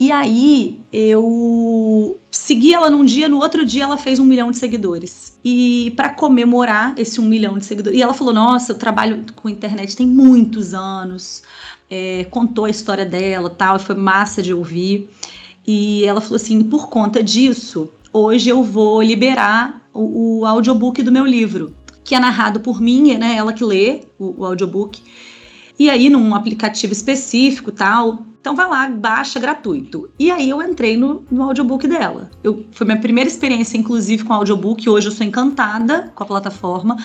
E 0.00 0.10
aí 0.10 0.80
eu 0.92 2.18
segui 2.28 2.74
ela 2.74 2.90
num 2.90 3.04
dia, 3.04 3.28
no 3.28 3.38
outro 3.38 3.64
dia 3.64 3.84
ela 3.84 3.96
fez 3.96 4.18
um 4.18 4.24
milhão 4.24 4.50
de 4.50 4.58
seguidores. 4.58 5.38
E 5.44 5.92
para 5.96 6.08
comemorar 6.08 6.94
esse 6.98 7.20
um 7.20 7.24
milhão 7.24 7.56
de 7.56 7.64
seguidores, 7.64 7.96
e 7.96 8.02
ela 8.02 8.12
falou: 8.12 8.34
Nossa, 8.34 8.72
eu 8.72 8.78
trabalho 8.78 9.24
com 9.36 9.48
internet 9.48 9.96
tem 9.96 10.06
muitos 10.06 10.74
anos. 10.74 11.42
É, 11.88 12.24
contou 12.30 12.64
a 12.64 12.70
história 12.70 13.06
dela, 13.06 13.50
tal, 13.50 13.78
foi 13.78 13.94
massa 13.94 14.42
de 14.42 14.52
ouvir. 14.52 15.08
E 15.66 16.04
ela 16.04 16.20
falou 16.20 16.36
assim: 16.36 16.62
por 16.64 16.88
conta 16.88 17.22
disso, 17.22 17.88
hoje 18.12 18.48
eu 18.48 18.62
vou 18.64 19.02
liberar 19.02 19.82
o, 19.92 20.40
o 20.40 20.46
audiobook 20.46 21.02
do 21.02 21.12
meu 21.12 21.24
livro, 21.24 21.72
que 22.04 22.14
é 22.14 22.18
narrado 22.18 22.60
por 22.60 22.80
mim, 22.80 23.16
né? 23.16 23.36
Ela 23.36 23.52
que 23.52 23.64
lê 23.64 24.02
o, 24.18 24.42
o 24.42 24.44
audiobook 24.44 25.02
e 25.78 25.90
aí 25.90 26.08
num 26.08 26.34
aplicativo 26.34 26.92
específico 26.92 27.72
tal. 27.72 28.24
Então 28.40 28.56
vai 28.56 28.68
lá, 28.68 28.88
baixa 28.88 29.38
gratuito. 29.38 30.10
E 30.18 30.30
aí 30.30 30.50
eu 30.50 30.60
entrei 30.60 30.96
no, 30.96 31.24
no 31.30 31.44
audiobook 31.44 31.86
dela. 31.86 32.28
Eu, 32.42 32.66
foi 32.72 32.84
minha 32.84 33.00
primeira 33.00 33.28
experiência, 33.30 33.76
inclusive, 33.76 34.24
com 34.24 34.32
audiobook. 34.32 34.88
Hoje 34.88 35.08
eu 35.08 35.12
sou 35.12 35.24
encantada 35.24 36.10
com 36.14 36.24
a 36.24 36.26
plataforma. 36.26 36.96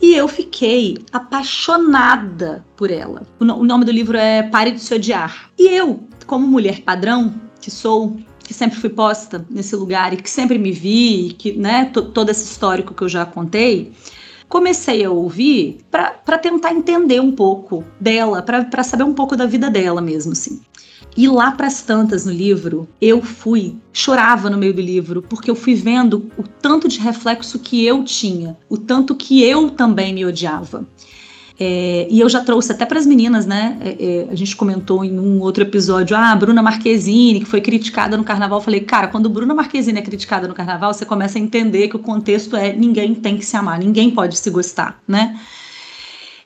E 0.00 0.14
eu 0.14 0.26
fiquei 0.28 0.96
apaixonada 1.12 2.64
por 2.74 2.90
ela. 2.90 3.22
O, 3.38 3.44
o 3.44 3.64
nome 3.64 3.84
do 3.84 3.92
livro 3.92 4.16
é 4.16 4.42
Pare 4.42 4.70
de 4.70 4.80
Se 4.80 4.94
Odiar. 4.94 5.50
E 5.58 5.68
eu, 5.68 6.00
como 6.26 6.46
mulher 6.46 6.80
padrão 6.82 7.34
que 7.60 7.70
sou, 7.70 8.16
que 8.46 8.54
sempre 8.54 8.78
fui 8.78 8.90
posta 8.90 9.44
nesse 9.50 9.74
lugar 9.74 10.12
e 10.12 10.16
que 10.16 10.30
sempre 10.30 10.58
me 10.58 10.70
vi, 10.70 11.34
que, 11.36 11.52
né, 11.52 11.86
todo 11.86 12.30
esse 12.30 12.44
histórico 12.44 12.94
que 12.94 13.02
eu 13.02 13.08
já 13.08 13.26
contei, 13.26 13.92
comecei 14.48 15.04
a 15.04 15.10
ouvir 15.10 15.78
para 15.90 16.38
tentar 16.38 16.72
entender 16.72 17.20
um 17.20 17.32
pouco 17.32 17.84
dela, 18.00 18.42
para 18.42 18.84
saber 18.84 19.02
um 19.02 19.14
pouco 19.14 19.36
da 19.36 19.46
vida 19.46 19.68
dela 19.68 20.00
mesmo, 20.00 20.32
assim. 20.32 20.60
E 21.16 21.26
lá 21.28 21.50
para 21.50 21.66
as 21.66 21.82
tantas 21.82 22.26
no 22.26 22.32
livro, 22.32 22.86
eu 23.00 23.22
fui, 23.22 23.74
chorava 23.92 24.50
no 24.50 24.58
meio 24.58 24.74
do 24.74 24.82
livro, 24.82 25.22
porque 25.22 25.50
eu 25.50 25.54
fui 25.54 25.74
vendo 25.74 26.30
o 26.36 26.42
tanto 26.42 26.88
de 26.88 27.00
reflexo 27.00 27.58
que 27.58 27.84
eu 27.84 28.04
tinha, 28.04 28.56
o 28.68 28.76
tanto 28.76 29.14
que 29.14 29.42
eu 29.42 29.70
também 29.70 30.12
me 30.12 30.26
odiava. 30.26 30.86
É, 31.58 32.06
e 32.10 32.20
eu 32.20 32.28
já 32.28 32.42
trouxe 32.44 32.70
até 32.72 32.84
para 32.84 32.98
as 32.98 33.06
meninas, 33.06 33.46
né? 33.46 33.78
É, 33.80 33.88
é, 33.88 34.28
a 34.30 34.34
gente 34.34 34.54
comentou 34.54 35.04
em 35.04 35.18
um 35.18 35.40
outro 35.40 35.62
episódio, 35.62 36.16
ah, 36.16 36.36
Bruna 36.36 36.62
Marquezine, 36.62 37.40
que 37.40 37.46
foi 37.46 37.60
criticada 37.60 38.16
no 38.16 38.24
carnaval. 38.24 38.58
Eu 38.58 38.64
falei, 38.64 38.80
cara, 38.80 39.08
quando 39.08 39.28
Bruna 39.30 39.54
Marquezine 39.54 39.98
é 39.98 40.02
criticada 40.02 40.46
no 40.46 40.54
carnaval, 40.54 40.92
você 40.92 41.06
começa 41.06 41.38
a 41.38 41.40
entender 41.40 41.88
que 41.88 41.96
o 41.96 42.00
contexto 42.00 42.56
é 42.56 42.72
ninguém 42.72 43.14
tem 43.14 43.38
que 43.38 43.46
se 43.46 43.56
amar, 43.56 43.78
ninguém 43.78 44.10
pode 44.10 44.36
se 44.36 44.50
gostar, 44.50 45.00
né? 45.08 45.38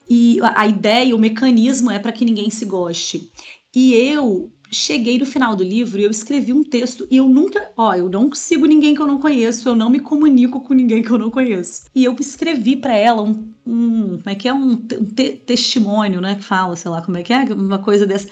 E 0.09 0.39
a 0.43 0.67
ideia, 0.67 1.15
o 1.15 1.19
mecanismo 1.19 1.91
é 1.91 1.99
para 1.99 2.13
que 2.13 2.25
ninguém 2.25 2.51
se 2.51 2.65
goste. 2.65 3.31
E 3.75 3.95
eu 3.95 4.51
cheguei 4.73 5.19
no 5.19 5.27
final 5.27 5.55
do 5.57 5.65
livro 5.65 6.01
e 6.01 6.05
eu 6.05 6.11
escrevi 6.11 6.53
um 6.53 6.63
texto 6.63 7.07
e 7.11 7.17
eu 7.17 7.29
nunca, 7.29 7.71
ó, 7.77 7.95
eu 7.95 8.09
não 8.09 8.33
sigo 8.33 8.67
ninguém 8.67 8.95
que 8.95 9.03
eu 9.03 9.07
não 9.07 9.19
conheço, 9.19 9.69
eu 9.69 9.77
não 9.77 9.91
me 9.91 10.01
comunico 10.01 10.61
com 10.61 10.75
ninguém 10.75 11.03
que 11.03 11.11
eu 11.11 11.19
não 11.19 11.31
conheço. 11.31 11.83
E 11.95 12.05
eu 12.05 12.17
escrevi 12.19 12.77
para 12.77 12.97
ela 12.97 13.23
um, 13.23 13.50
um, 13.67 14.19
como 14.19 14.31
é 14.31 14.35
que 14.35 14.49
é 14.49 14.55
um, 14.55 14.77
te 14.77 15.33
testemunho, 15.47 16.21
né, 16.21 16.37
que 16.37 16.45
fala, 16.45 16.77
sei 16.77 16.91
lá, 16.91 17.03
como 17.03 17.19
é 17.19 17.23
que 17.23 17.33
é, 17.33 17.45
uma 17.53 17.79
coisa 17.79 18.07
dessa. 18.07 18.29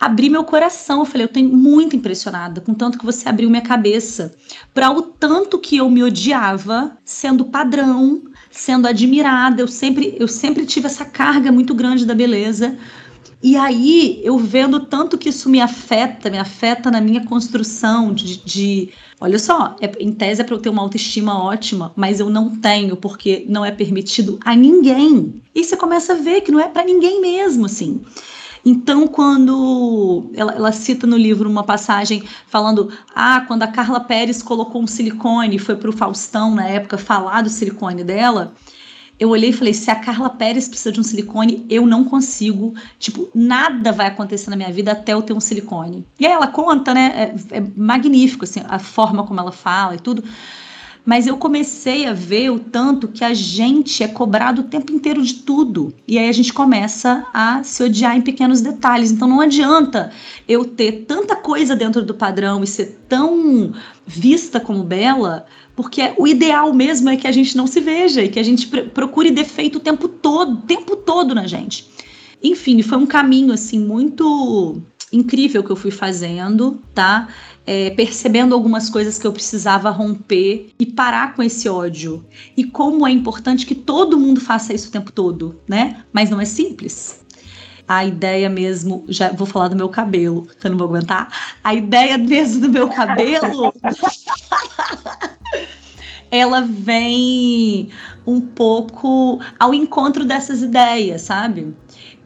Abri 0.00 0.28
meu 0.28 0.42
coração, 0.42 1.00
eu 1.00 1.04
falei, 1.04 1.24
eu 1.24 1.28
tenho 1.28 1.48
muito 1.50 1.94
impressionada 1.94 2.60
com 2.60 2.74
tanto 2.74 2.98
que 2.98 3.04
você 3.04 3.28
abriu 3.28 3.48
minha 3.48 3.62
cabeça 3.62 4.34
para 4.74 4.90
o 4.90 5.02
tanto 5.02 5.58
que 5.58 5.76
eu 5.76 5.88
me 5.88 6.02
odiava 6.02 6.96
sendo 7.04 7.44
padrão, 7.44 8.22
sendo 8.50 8.88
admirada, 8.88 9.62
eu 9.62 9.68
sempre 9.68 10.16
eu 10.18 10.26
sempre 10.26 10.66
tive 10.66 10.86
essa 10.86 11.04
carga 11.04 11.52
muito 11.52 11.74
grande 11.74 12.04
da 12.04 12.14
beleza 12.14 12.76
e 13.42 13.56
aí, 13.56 14.20
eu 14.22 14.38
vendo 14.38 14.78
tanto 14.86 15.18
que 15.18 15.28
isso 15.28 15.50
me 15.50 15.60
afeta, 15.60 16.30
me 16.30 16.38
afeta 16.38 16.90
na 16.90 17.00
minha 17.00 17.24
construção 17.26 18.14
de. 18.14 18.36
de 18.44 18.90
olha 19.22 19.38
só, 19.38 19.76
é, 19.80 19.90
em 20.00 20.12
tese 20.12 20.40
é 20.40 20.44
para 20.44 20.54
eu 20.54 20.58
ter 20.58 20.68
uma 20.68 20.82
autoestima 20.82 21.40
ótima, 21.40 21.92
mas 21.94 22.18
eu 22.18 22.28
não 22.28 22.56
tenho, 22.56 22.96
porque 22.96 23.46
não 23.48 23.64
é 23.64 23.70
permitido 23.70 24.38
a 24.44 24.54
ninguém. 24.56 25.40
E 25.54 25.62
você 25.62 25.76
começa 25.76 26.12
a 26.12 26.16
ver 26.16 26.40
que 26.40 26.50
não 26.50 26.58
é 26.58 26.68
para 26.68 26.84
ninguém 26.84 27.20
mesmo, 27.20 27.66
assim. 27.66 28.02
Então, 28.64 29.06
quando 29.06 30.30
ela, 30.34 30.52
ela, 30.52 30.72
cita 30.72 31.06
no 31.06 31.16
livro 31.16 31.48
uma 31.48 31.62
passagem 31.62 32.24
falando, 32.48 32.90
ah, 33.14 33.44
quando 33.46 33.62
a 33.62 33.68
Carla 33.68 34.00
Pérez 34.00 34.42
colocou 34.42 34.82
um 34.82 34.86
silicone, 34.86 35.58
foi 35.58 35.76
para 35.76 35.90
o 35.90 35.96
Faustão 35.96 36.54
na 36.54 36.66
época 36.66 36.98
falar 36.98 37.42
do 37.42 37.48
silicone 37.48 38.02
dela, 38.02 38.54
eu 39.22 39.28
olhei 39.28 39.50
e 39.50 39.52
falei: 39.52 39.72
se 39.72 39.88
a 39.88 39.94
Carla 39.94 40.28
Pérez 40.28 40.68
precisa 40.68 40.90
de 40.90 40.98
um 40.98 41.04
silicone, 41.04 41.64
eu 41.70 41.86
não 41.86 42.02
consigo. 42.02 42.74
Tipo, 42.98 43.28
nada 43.32 43.92
vai 43.92 44.08
acontecer 44.08 44.50
na 44.50 44.56
minha 44.56 44.72
vida 44.72 44.90
até 44.90 45.12
eu 45.12 45.22
ter 45.22 45.32
um 45.32 45.38
silicone. 45.38 46.04
E 46.18 46.26
aí 46.26 46.32
ela 46.32 46.48
conta, 46.48 46.92
né? 46.92 47.32
É, 47.50 47.58
é 47.58 47.62
magnífico, 47.76 48.44
assim, 48.44 48.60
a 48.68 48.80
forma 48.80 49.24
como 49.24 49.38
ela 49.38 49.52
fala 49.52 49.94
e 49.94 50.00
tudo. 50.00 50.24
Mas 51.04 51.26
eu 51.26 51.36
comecei 51.36 52.06
a 52.06 52.12
ver 52.12 52.50
o 52.50 52.58
tanto 52.58 53.08
que 53.08 53.24
a 53.24 53.34
gente 53.34 54.04
é 54.04 54.08
cobrado 54.08 54.60
o 54.60 54.64
tempo 54.64 54.92
inteiro 54.92 55.22
de 55.22 55.34
tudo. 55.34 55.92
E 56.06 56.18
aí 56.18 56.28
a 56.28 56.32
gente 56.32 56.52
começa 56.52 57.26
a 57.34 57.62
se 57.64 57.82
odiar 57.82 58.16
em 58.16 58.20
pequenos 58.20 58.60
detalhes. 58.60 59.10
Então 59.10 59.26
não 59.26 59.40
adianta 59.40 60.12
eu 60.48 60.64
ter 60.64 61.04
tanta 61.06 61.34
coisa 61.34 61.74
dentro 61.74 62.02
do 62.02 62.14
padrão 62.14 62.62
e 62.62 62.66
ser 62.66 63.00
tão 63.08 63.72
vista 64.06 64.60
como 64.60 64.84
bela 64.84 65.46
porque 65.74 66.12
o 66.18 66.26
ideal 66.26 66.72
mesmo 66.72 67.08
é 67.08 67.16
que 67.16 67.26
a 67.26 67.32
gente 67.32 67.56
não 67.56 67.66
se 67.66 67.80
veja 67.80 68.22
e 68.22 68.28
que 68.28 68.38
a 68.38 68.42
gente 68.42 68.66
procure 68.66 69.30
defeito 69.30 69.76
o 69.76 69.80
tempo 69.80 70.06
todo, 70.08 70.62
tempo 70.62 70.96
todo 70.96 71.34
na 71.34 71.46
gente. 71.46 71.88
Enfim, 72.42 72.82
foi 72.82 72.98
um 72.98 73.06
caminho 73.06 73.52
assim 73.52 73.78
muito 73.78 74.82
incrível 75.12 75.62
que 75.62 75.70
eu 75.70 75.76
fui 75.76 75.90
fazendo, 75.90 76.78
tá? 76.94 77.28
É, 77.66 77.90
percebendo 77.90 78.54
algumas 78.54 78.90
coisas 78.90 79.18
que 79.18 79.26
eu 79.26 79.32
precisava 79.32 79.90
romper 79.90 80.70
e 80.78 80.86
parar 80.86 81.34
com 81.34 81.42
esse 81.42 81.68
ódio. 81.68 82.24
E 82.56 82.64
como 82.64 83.06
é 83.06 83.10
importante 83.10 83.66
que 83.66 83.74
todo 83.74 84.18
mundo 84.18 84.40
faça 84.40 84.74
isso 84.74 84.88
o 84.88 84.92
tempo 84.92 85.12
todo, 85.12 85.60
né? 85.68 86.04
Mas 86.12 86.30
não 86.30 86.40
é 86.40 86.44
simples. 86.44 87.20
A 87.86 88.04
ideia 88.04 88.48
mesmo, 88.48 89.04
já 89.08 89.32
vou 89.32 89.46
falar 89.46 89.68
do 89.68 89.76
meu 89.76 89.88
cabelo, 89.88 90.46
que 90.58 90.66
eu 90.66 90.70
não 90.70 90.78
vou 90.78 90.88
aguentar. 90.88 91.28
A 91.62 91.74
ideia 91.74 92.16
mesmo 92.16 92.62
do 92.62 92.68
meu 92.68 92.88
cabelo, 92.88 93.72
ela 96.30 96.62
vem 96.62 97.90
um 98.26 98.40
pouco 98.40 99.40
ao 99.58 99.74
encontro 99.74 100.24
dessas 100.24 100.62
ideias, 100.62 101.22
sabe? 101.22 101.74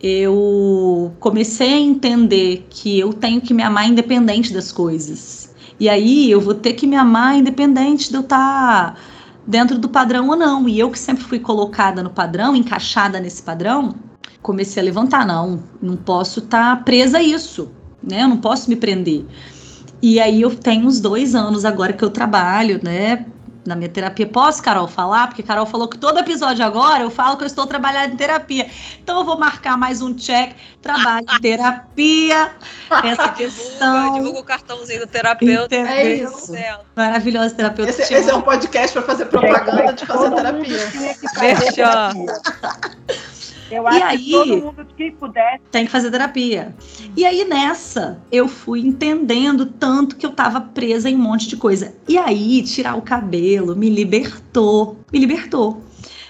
Eu 0.00 1.12
comecei 1.18 1.74
a 1.74 1.80
entender 1.80 2.66
que 2.68 2.98
eu 2.98 3.12
tenho 3.12 3.40
que 3.40 3.54
me 3.54 3.62
amar 3.62 3.88
independente 3.88 4.52
das 4.52 4.70
coisas. 4.70 5.54
E 5.78 5.88
aí 5.88 6.30
eu 6.30 6.40
vou 6.40 6.54
ter 6.54 6.74
que 6.74 6.86
me 6.86 6.96
amar 6.96 7.36
independente 7.36 8.10
de 8.10 8.16
eu 8.16 8.20
estar 8.22 8.94
tá 8.94 9.00
dentro 9.46 9.78
do 9.78 9.88
padrão 9.88 10.28
ou 10.28 10.36
não. 10.36 10.68
E 10.68 10.78
eu 10.78 10.90
que 10.90 10.98
sempre 10.98 11.24
fui 11.24 11.38
colocada 11.38 12.02
no 12.02 12.10
padrão, 12.10 12.54
encaixada 12.54 13.20
nesse 13.20 13.42
padrão, 13.42 13.94
comecei 14.42 14.82
a 14.82 14.84
levantar, 14.84 15.26
não, 15.26 15.62
não 15.82 15.96
posso 15.96 16.40
estar 16.40 16.76
tá 16.76 16.82
presa 16.82 17.18
a 17.18 17.22
isso, 17.22 17.70
né? 18.02 18.22
Eu 18.22 18.28
não 18.28 18.38
posso 18.38 18.68
me 18.68 18.76
prender. 18.76 19.24
E 20.02 20.20
aí 20.20 20.42
eu 20.42 20.54
tenho 20.54 20.86
uns 20.86 21.00
dois 21.00 21.34
anos 21.34 21.64
agora 21.64 21.92
que 21.92 22.04
eu 22.04 22.10
trabalho, 22.10 22.80
né? 22.82 23.26
Na 23.68 23.76
minha 23.76 23.88
terapia. 23.88 24.26
Posso, 24.26 24.62
Carol, 24.62 24.86
falar? 24.86 25.28
Porque 25.28 25.42
Carol 25.42 25.66
falou 25.66 25.88
que 25.88 25.98
todo 25.98 26.18
episódio 26.18 26.64
agora 26.64 27.02
eu 27.02 27.10
falo 27.10 27.36
que 27.36 27.44
eu 27.44 27.46
estou 27.46 27.66
trabalhando 27.66 28.12
em 28.12 28.16
terapia. 28.16 28.68
Então 29.02 29.18
eu 29.18 29.24
vou 29.24 29.38
marcar 29.38 29.76
mais 29.76 30.00
um 30.00 30.14
check. 30.14 30.54
Trabalho 30.80 31.26
em 31.30 31.40
terapia. 31.40 32.52
Essa 33.04 33.28
questão. 33.30 34.14
Divulga 34.14 34.40
o 34.40 34.44
cartãozinho 34.44 35.00
do 35.00 35.06
terapeuta. 35.06 35.74
É 35.74 36.14
isso. 36.14 36.52
Maravilhosa 36.94 37.54
terapeuta. 37.54 37.90
Esse, 37.90 38.14
esse, 38.14 38.30
é 38.30 38.34
um 38.34 38.42
podcast 38.42 38.92
para 38.92 39.02
fazer 39.02 39.26
propaganda 39.26 39.92
de 39.92 40.06
fazer 40.06 40.30
terapia. 40.34 40.78
Fechou. 41.58 42.26
Eu 43.70 43.86
acho 43.86 43.98
e 43.98 44.02
aí, 44.02 44.18
que 44.18 44.30
todo 44.30 44.56
mundo 44.58 44.86
que 44.96 45.10
puder. 45.12 45.60
Tem 45.70 45.86
que 45.86 45.90
fazer 45.90 46.10
terapia. 46.10 46.74
E 47.16 47.24
aí, 47.24 47.44
nessa, 47.44 48.20
eu 48.30 48.48
fui 48.48 48.80
entendendo 48.80 49.66
tanto 49.66 50.16
que 50.16 50.24
eu 50.24 50.32
tava 50.32 50.60
presa 50.60 51.10
em 51.10 51.14
um 51.14 51.18
monte 51.18 51.48
de 51.48 51.56
coisa. 51.56 51.94
E 52.08 52.16
aí, 52.16 52.62
tirar 52.62 52.96
o 52.96 53.02
cabelo 53.02 53.74
me 53.74 53.90
libertou. 53.90 54.96
Me 55.12 55.18
libertou 55.18 55.85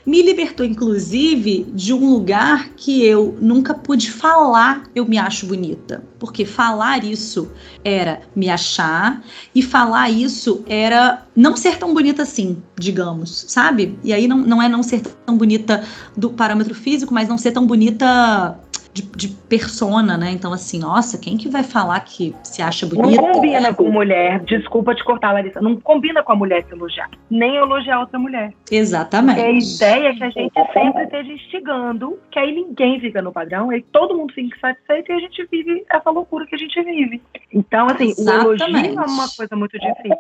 me 0.07 0.23
libertou, 0.23 0.65
inclusive, 0.65 1.67
de 1.75 1.93
um 1.93 2.09
lugar 2.09 2.71
que 2.77 3.05
eu 3.05 3.37
nunca 3.41 3.75
pude 3.75 4.11
falar 4.11 4.85
eu 4.95 5.05
me 5.05 5.19
acho 5.19 5.47
bonita. 5.47 6.05
Porque 6.19 6.45
falar 6.45 7.05
isso 7.05 7.51
era 7.85 8.21
me 8.35 8.49
achar, 8.49 9.23
e 9.53 9.63
falar 9.63 10.09
isso 10.09 10.63
era 10.69 11.27
não 11.35 11.57
ser 11.57 11.77
tão 11.77 11.93
bonita 11.93 12.23
assim, 12.23 12.63
digamos, 12.79 13.47
sabe? 13.49 13.99
E 14.05 14.13
aí 14.13 14.29
não, 14.29 14.39
não 14.39 14.63
é 14.63 14.69
não 14.69 14.83
ser 14.83 15.03
tão 15.27 15.37
bonita 15.37 15.85
do 16.17 16.31
parâmetro 16.31 16.75
físico, 16.75 17.13
mas 17.13 17.29
não 17.29 17.37
ser 17.37 17.51
tão 17.51 17.67
bonita 17.67 18.59
de, 18.97 19.03
de, 19.15 19.29
persona, 19.29 20.17
né? 20.17 20.31
Então, 20.31 20.53
assim, 20.53 20.79
nossa, 20.79 21.19
quem 21.19 21.37
que 21.37 21.49
vai 21.49 21.63
falar 21.63 22.01
que 22.01 22.35
se 22.43 22.63
acha 22.63 22.87
bonita? 22.87 23.21
Não 23.21 23.33
combina 23.33 23.75
com 23.75 23.91
mulher. 23.91 24.41
Desculpa 24.41 24.95
te 24.95 25.05
cortar, 25.05 25.33
Larissa. 25.33 25.61
Não 25.61 25.77
combina 25.77 26.23
com 26.23 26.33
a 26.33 26.37
mulher 26.37 26.65
se 26.65 26.73
elogiar. 26.73 27.11
Nem 27.31 27.57
elogiar 27.57 28.01
outra 28.01 28.19
mulher. 28.19 28.55
Exatamente. 28.71 29.41
a 29.41 29.51
ideia 29.51 30.09
é 30.09 30.15
que 30.15 30.25
a 30.25 30.31
gente 30.31 30.55
sempre 30.73 31.05
esteja 31.05 31.33
instigando, 31.33 32.19
que 32.31 32.39
aí 32.39 32.55
ninguém 32.55 32.99
fica 32.99 33.21
no 33.21 33.33
padrão, 33.33 33.69
aí 33.71 33.83
todo 33.93 34.17
mundo 34.17 34.33
fica 34.33 34.59
satisfeito 34.59 35.13
e 35.13 35.15
a 35.15 35.19
gente 35.21 35.47
vive 35.51 35.85
essa 35.91 36.11
loucura 36.11 36.47
que 36.47 36.55
a 36.55 36.59
gente 36.59 36.83
vive. 36.83 37.21
Então, 37.53 37.87
assim, 37.87 38.11
Exatamente. 38.11 38.63
o 38.63 38.67
elogio 38.67 39.01
é 39.01 39.07
uma 39.07 39.29
coisa 39.37 39.55
muito 39.55 39.79
difícil. 39.79 40.17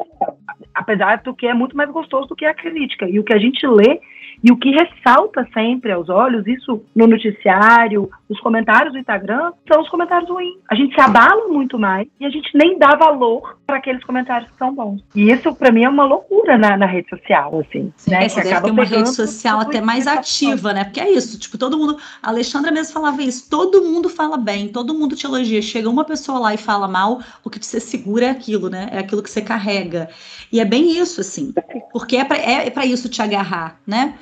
Apesar 0.74 1.22
do 1.22 1.34
que 1.34 1.46
é 1.46 1.54
muito 1.54 1.74
mais 1.76 1.90
gostoso 1.90 2.28
do 2.28 2.36
que 2.36 2.44
a 2.44 2.52
crítica. 2.52 3.08
E 3.08 3.18
o 3.18 3.24
que 3.24 3.32
a 3.32 3.38
gente 3.38 3.66
lê 3.66 4.00
e 4.42 4.52
o 4.52 4.56
que 4.56 4.70
ressalta 4.70 5.46
sempre 5.52 5.92
aos 5.92 6.08
olhos, 6.08 6.46
isso 6.46 6.82
no 6.94 7.06
noticiário, 7.06 8.10
os 8.28 8.38
comentários 8.40 8.92
do 8.92 8.98
Instagram, 8.98 9.52
são 9.70 9.82
os 9.82 9.88
comentários 9.88 10.28
ruins. 10.28 10.56
A 10.70 10.74
gente 10.74 10.94
se 10.94 11.00
abala 11.00 11.48
muito 11.48 11.78
mais 11.78 12.06
e 12.20 12.24
a 12.24 12.30
gente 12.30 12.50
nem 12.54 12.78
dá 12.78 12.94
valor 12.96 13.56
para 13.66 13.78
aqueles 13.78 14.04
comentários 14.04 14.50
que 14.50 14.56
são 14.58 14.74
bons. 14.74 15.02
E 15.14 15.30
isso, 15.30 15.54
para 15.54 15.72
mim, 15.72 15.84
é 15.84 15.88
uma 15.88 16.04
loucura 16.04 16.56
na, 16.56 16.76
na 16.76 16.86
rede 16.86 17.08
social, 17.08 17.60
assim. 17.60 17.92
Sim, 17.96 18.10
né? 18.10 18.24
É, 18.24 18.28
você 18.28 18.42
deve 18.42 18.60
ter 18.60 18.70
uma 18.70 18.84
rede 18.84 19.08
social 19.14 19.60
até 19.60 19.80
mais 19.80 20.06
ativa, 20.06 20.72
né? 20.72 20.84
Porque 20.84 21.00
é 21.00 21.10
isso, 21.10 21.38
tipo, 21.38 21.58
todo 21.58 21.78
mundo. 21.78 21.96
A 22.22 22.28
Alexandra 22.28 22.70
mesmo 22.70 22.92
falava 22.92 23.22
isso, 23.22 23.48
todo 23.50 23.82
mundo 23.82 24.08
fala 24.08 24.36
bem, 24.36 24.68
todo 24.68 24.94
mundo 24.94 25.16
te 25.16 25.26
elogia. 25.26 25.60
Chega 25.62 25.88
uma 25.88 26.04
pessoa 26.04 26.38
lá 26.38 26.54
e 26.54 26.58
fala 26.58 26.86
mal, 26.86 27.20
o 27.44 27.50
que 27.50 27.64
você 27.64 27.80
segura 27.80 28.26
é 28.26 28.30
aquilo, 28.30 28.68
né? 28.68 28.88
É 28.92 28.98
aquilo 28.98 29.22
que 29.22 29.30
você 29.30 29.42
carrega. 29.42 30.08
E 30.52 30.60
é 30.60 30.64
bem 30.64 30.98
isso, 30.98 31.20
assim. 31.20 31.52
Porque 31.92 32.16
é 32.16 32.24
para 32.24 32.38
é, 32.38 32.72
é 32.74 32.86
isso 32.86 33.08
te 33.08 33.20
agarrar, 33.20 33.80
né? 33.86 34.14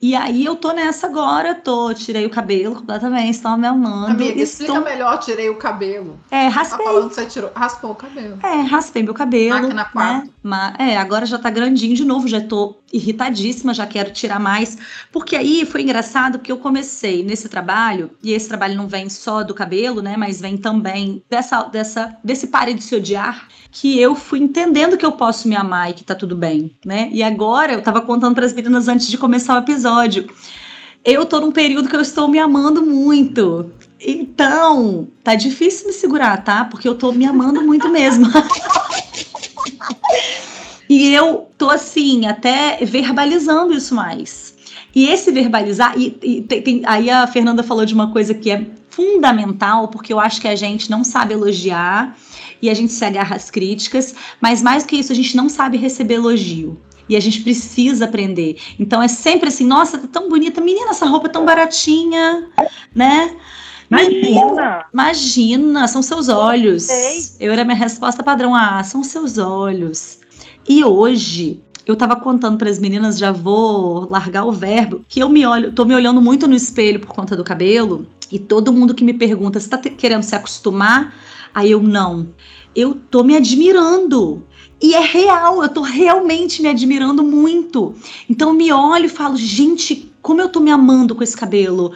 E 0.00 0.14
aí 0.14 0.44
eu 0.44 0.54
tô 0.54 0.72
nessa 0.72 1.08
agora, 1.08 1.56
tô, 1.56 1.92
tirei 1.92 2.24
o 2.24 2.30
cabelo 2.30 2.76
completamente, 2.76 3.30
estou 3.30 3.56
me 3.56 3.66
amando. 3.66 4.12
Amiga, 4.12 4.40
estou... 4.40 4.66
explica 4.66 4.80
melhor, 4.80 5.18
tirei 5.18 5.48
o 5.48 5.56
cabelo. 5.56 6.18
É, 6.30 6.46
raspei. 6.46 6.78
Tá 6.78 6.92
falando 6.92 7.08
que 7.08 7.14
você 7.16 7.26
tirou, 7.26 7.50
raspou 7.52 7.90
o 7.90 7.94
cabelo. 7.96 8.38
É, 8.40 8.60
raspei 8.60 9.02
meu 9.02 9.14
cabelo. 9.14 9.60
Máquina 9.60 9.84
4. 9.84 10.30
Né? 10.44 10.74
É, 10.78 10.96
agora 10.96 11.26
já 11.26 11.36
tá 11.36 11.50
grandinho 11.50 11.96
de 11.96 12.04
novo, 12.04 12.28
já 12.28 12.40
tô 12.40 12.76
irritadíssima, 12.92 13.74
já 13.74 13.86
quero 13.86 14.12
tirar 14.12 14.40
mais. 14.40 14.78
Porque 15.12 15.36
aí 15.36 15.66
foi 15.66 15.82
engraçado 15.82 16.38
porque 16.38 16.52
eu 16.52 16.58
comecei 16.58 17.22
nesse 17.22 17.48
trabalho, 17.48 18.10
e 18.22 18.32
esse 18.32 18.48
trabalho 18.48 18.76
não 18.76 18.88
vem 18.88 19.08
só 19.08 19.42
do 19.42 19.54
cabelo, 19.54 20.02
né, 20.02 20.16
mas 20.16 20.40
vem 20.40 20.56
também 20.56 21.22
dessa, 21.28 21.64
dessa, 21.64 22.16
desse 22.22 22.48
pare 22.48 22.74
de 22.74 22.82
se 22.82 22.94
odiar, 22.94 23.48
que 23.70 24.00
eu 24.00 24.14
fui 24.14 24.40
entendendo 24.40 24.96
que 24.96 25.04
eu 25.04 25.12
posso 25.12 25.48
me 25.48 25.56
amar 25.56 25.90
e 25.90 25.94
que 25.94 26.04
tá 26.04 26.14
tudo 26.14 26.34
bem, 26.34 26.76
né? 26.84 27.08
E 27.12 27.22
agora 27.22 27.74
eu 27.74 27.82
tava 27.82 28.00
contando 28.00 28.34
para 28.34 28.46
as 28.46 28.52
meninas 28.52 28.88
antes 28.88 29.08
de 29.08 29.18
começar 29.18 29.54
o 29.54 29.58
episódio. 29.58 30.28
Eu 31.04 31.24
tô 31.26 31.40
num 31.40 31.52
período 31.52 31.88
que 31.88 31.96
eu 31.96 32.00
estou 32.00 32.28
me 32.28 32.38
amando 32.38 32.84
muito. 32.84 33.70
Então, 34.00 35.08
tá 35.22 35.34
difícil 35.34 35.86
me 35.86 35.92
segurar, 35.92 36.42
tá? 36.44 36.64
Porque 36.64 36.88
eu 36.88 36.94
tô 36.94 37.12
me 37.12 37.24
amando 37.24 37.62
muito 37.62 37.88
mesmo. 37.88 38.26
e 40.88 41.12
eu 41.12 41.48
tô 41.56 41.70
assim, 41.70 42.26
até 42.26 42.78
verbalizando 42.82 43.74
isso 43.74 43.94
mais. 43.94 44.54
E 44.94 45.06
esse 45.06 45.30
verbalizar, 45.30 45.94
e, 45.98 46.16
e 46.22 46.42
tem, 46.42 46.62
tem, 46.62 46.82
aí 46.86 47.10
a 47.10 47.26
Fernanda 47.26 47.62
falou 47.62 47.84
de 47.84 47.94
uma 47.94 48.10
coisa 48.12 48.34
que 48.34 48.50
é 48.50 48.66
fundamental, 48.90 49.88
porque 49.88 50.12
eu 50.12 50.18
acho 50.18 50.40
que 50.40 50.48
a 50.48 50.56
gente 50.56 50.90
não 50.90 51.04
sabe 51.04 51.34
elogiar 51.34 52.16
e 52.60 52.68
a 52.68 52.74
gente 52.74 52.92
se 52.92 53.04
agarra 53.04 53.36
às 53.36 53.50
críticas, 53.50 54.14
mas 54.40 54.62
mais 54.62 54.82
do 54.82 54.88
que 54.88 54.96
isso, 54.96 55.12
a 55.12 55.14
gente 55.14 55.36
não 55.36 55.48
sabe 55.48 55.76
receber 55.76 56.14
elogio. 56.14 56.80
E 57.08 57.16
a 57.16 57.20
gente 57.20 57.40
precisa 57.40 58.04
aprender. 58.04 58.58
Então 58.78 59.02
é 59.02 59.08
sempre 59.08 59.48
assim, 59.48 59.64
nossa, 59.64 59.98
tá 59.98 60.08
tão 60.08 60.28
bonita, 60.28 60.60
menina, 60.60 60.90
essa 60.90 61.06
roupa 61.06 61.28
é 61.28 61.30
tão 61.30 61.44
baratinha, 61.44 62.48
né? 62.94 63.34
Imagina! 63.90 64.84
Imagina, 64.92 65.88
são 65.88 66.02
seus 66.02 66.28
olhos. 66.28 66.88
Eu 67.40 67.52
era 67.52 67.64
minha 67.64 67.76
resposta 67.76 68.22
padrão, 68.22 68.54
ah, 68.54 68.82
são 68.84 69.02
seus 69.02 69.38
olhos. 69.38 70.18
E 70.68 70.84
hoje, 70.84 71.60
eu 71.86 71.96
tava 71.96 72.16
contando 72.16 72.58
para 72.58 72.68
as 72.68 72.78
meninas, 72.78 73.18
já 73.18 73.32
vou 73.32 74.08
largar 74.10 74.44
o 74.44 74.52
verbo, 74.52 75.04
que 75.08 75.20
eu 75.20 75.28
me 75.28 75.46
olho, 75.46 75.72
tô 75.72 75.84
me 75.84 75.94
olhando 75.94 76.20
muito 76.20 76.46
no 76.46 76.54
espelho 76.54 77.00
por 77.00 77.08
conta 77.08 77.34
do 77.34 77.42
cabelo, 77.42 78.06
e 78.30 78.38
todo 78.38 78.72
mundo 78.72 78.94
que 78.94 79.02
me 79.02 79.14
pergunta, 79.14 79.58
você 79.58 79.68
tá 79.68 79.78
querendo 79.78 80.22
se 80.22 80.34
acostumar 80.34 81.14
Aí 81.54 81.70
eu 81.70 81.82
não. 81.82 82.28
Eu 82.74 82.94
tô 82.94 83.24
me 83.24 83.36
admirando. 83.36 84.44
E 84.80 84.94
é 84.94 85.00
real, 85.00 85.62
eu 85.62 85.68
tô 85.68 85.82
realmente 85.82 86.62
me 86.62 86.68
admirando 86.68 87.22
muito. 87.22 87.94
Então 88.28 88.52
me 88.52 88.72
olho 88.72 89.06
e 89.06 89.08
falo, 89.08 89.36
gente, 89.36 90.12
como 90.22 90.40
eu 90.40 90.48
tô 90.48 90.60
me 90.60 90.70
amando 90.70 91.14
com 91.14 91.22
esse 91.22 91.36
cabelo. 91.36 91.92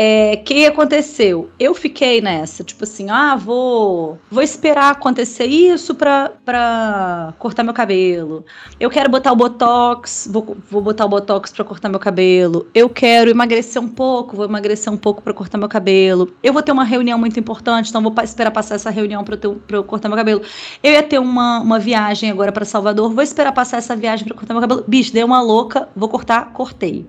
É, 0.00 0.36
que 0.36 0.64
aconteceu? 0.64 1.50
Eu 1.58 1.74
fiquei 1.74 2.20
nessa, 2.20 2.62
tipo 2.62 2.84
assim, 2.84 3.10
ah, 3.10 3.34
vou, 3.34 4.16
vou 4.30 4.44
esperar 4.44 4.92
acontecer 4.92 5.46
isso 5.46 5.92
pra, 5.92 6.30
pra 6.44 7.34
cortar 7.36 7.64
meu 7.64 7.74
cabelo. 7.74 8.44
Eu 8.78 8.90
quero 8.90 9.10
botar 9.10 9.32
o 9.32 9.36
botox, 9.36 10.28
vou, 10.30 10.56
vou 10.70 10.80
botar 10.80 11.04
o 11.04 11.08
botox 11.08 11.50
pra 11.50 11.64
cortar 11.64 11.88
meu 11.88 11.98
cabelo. 11.98 12.68
Eu 12.72 12.88
quero 12.88 13.28
emagrecer 13.28 13.82
um 13.82 13.88
pouco, 13.88 14.36
vou 14.36 14.44
emagrecer 14.44 14.92
um 14.92 14.96
pouco 14.96 15.20
pra 15.20 15.34
cortar 15.34 15.58
meu 15.58 15.68
cabelo. 15.68 16.32
Eu 16.44 16.52
vou 16.52 16.62
ter 16.62 16.70
uma 16.70 16.84
reunião 16.84 17.18
muito 17.18 17.40
importante, 17.40 17.88
então 17.88 18.00
vou 18.00 18.14
esperar 18.22 18.52
passar 18.52 18.76
essa 18.76 18.90
reunião 18.90 19.24
pra 19.24 19.34
eu, 19.34 19.38
ter, 19.38 19.50
pra 19.66 19.78
eu 19.78 19.82
cortar 19.82 20.08
meu 20.08 20.16
cabelo. 20.16 20.42
Eu 20.80 20.92
ia 20.92 21.02
ter 21.02 21.18
uma, 21.18 21.58
uma 21.58 21.80
viagem 21.80 22.30
agora 22.30 22.52
para 22.52 22.64
Salvador, 22.64 23.12
vou 23.12 23.24
esperar 23.24 23.50
passar 23.50 23.78
essa 23.78 23.96
viagem 23.96 24.24
pra 24.28 24.36
cortar 24.36 24.54
meu 24.54 24.60
cabelo. 24.60 24.84
Bicho, 24.86 25.12
dei 25.12 25.24
uma 25.24 25.42
louca, 25.42 25.88
vou 25.96 26.08
cortar, 26.08 26.52
cortei. 26.52 27.04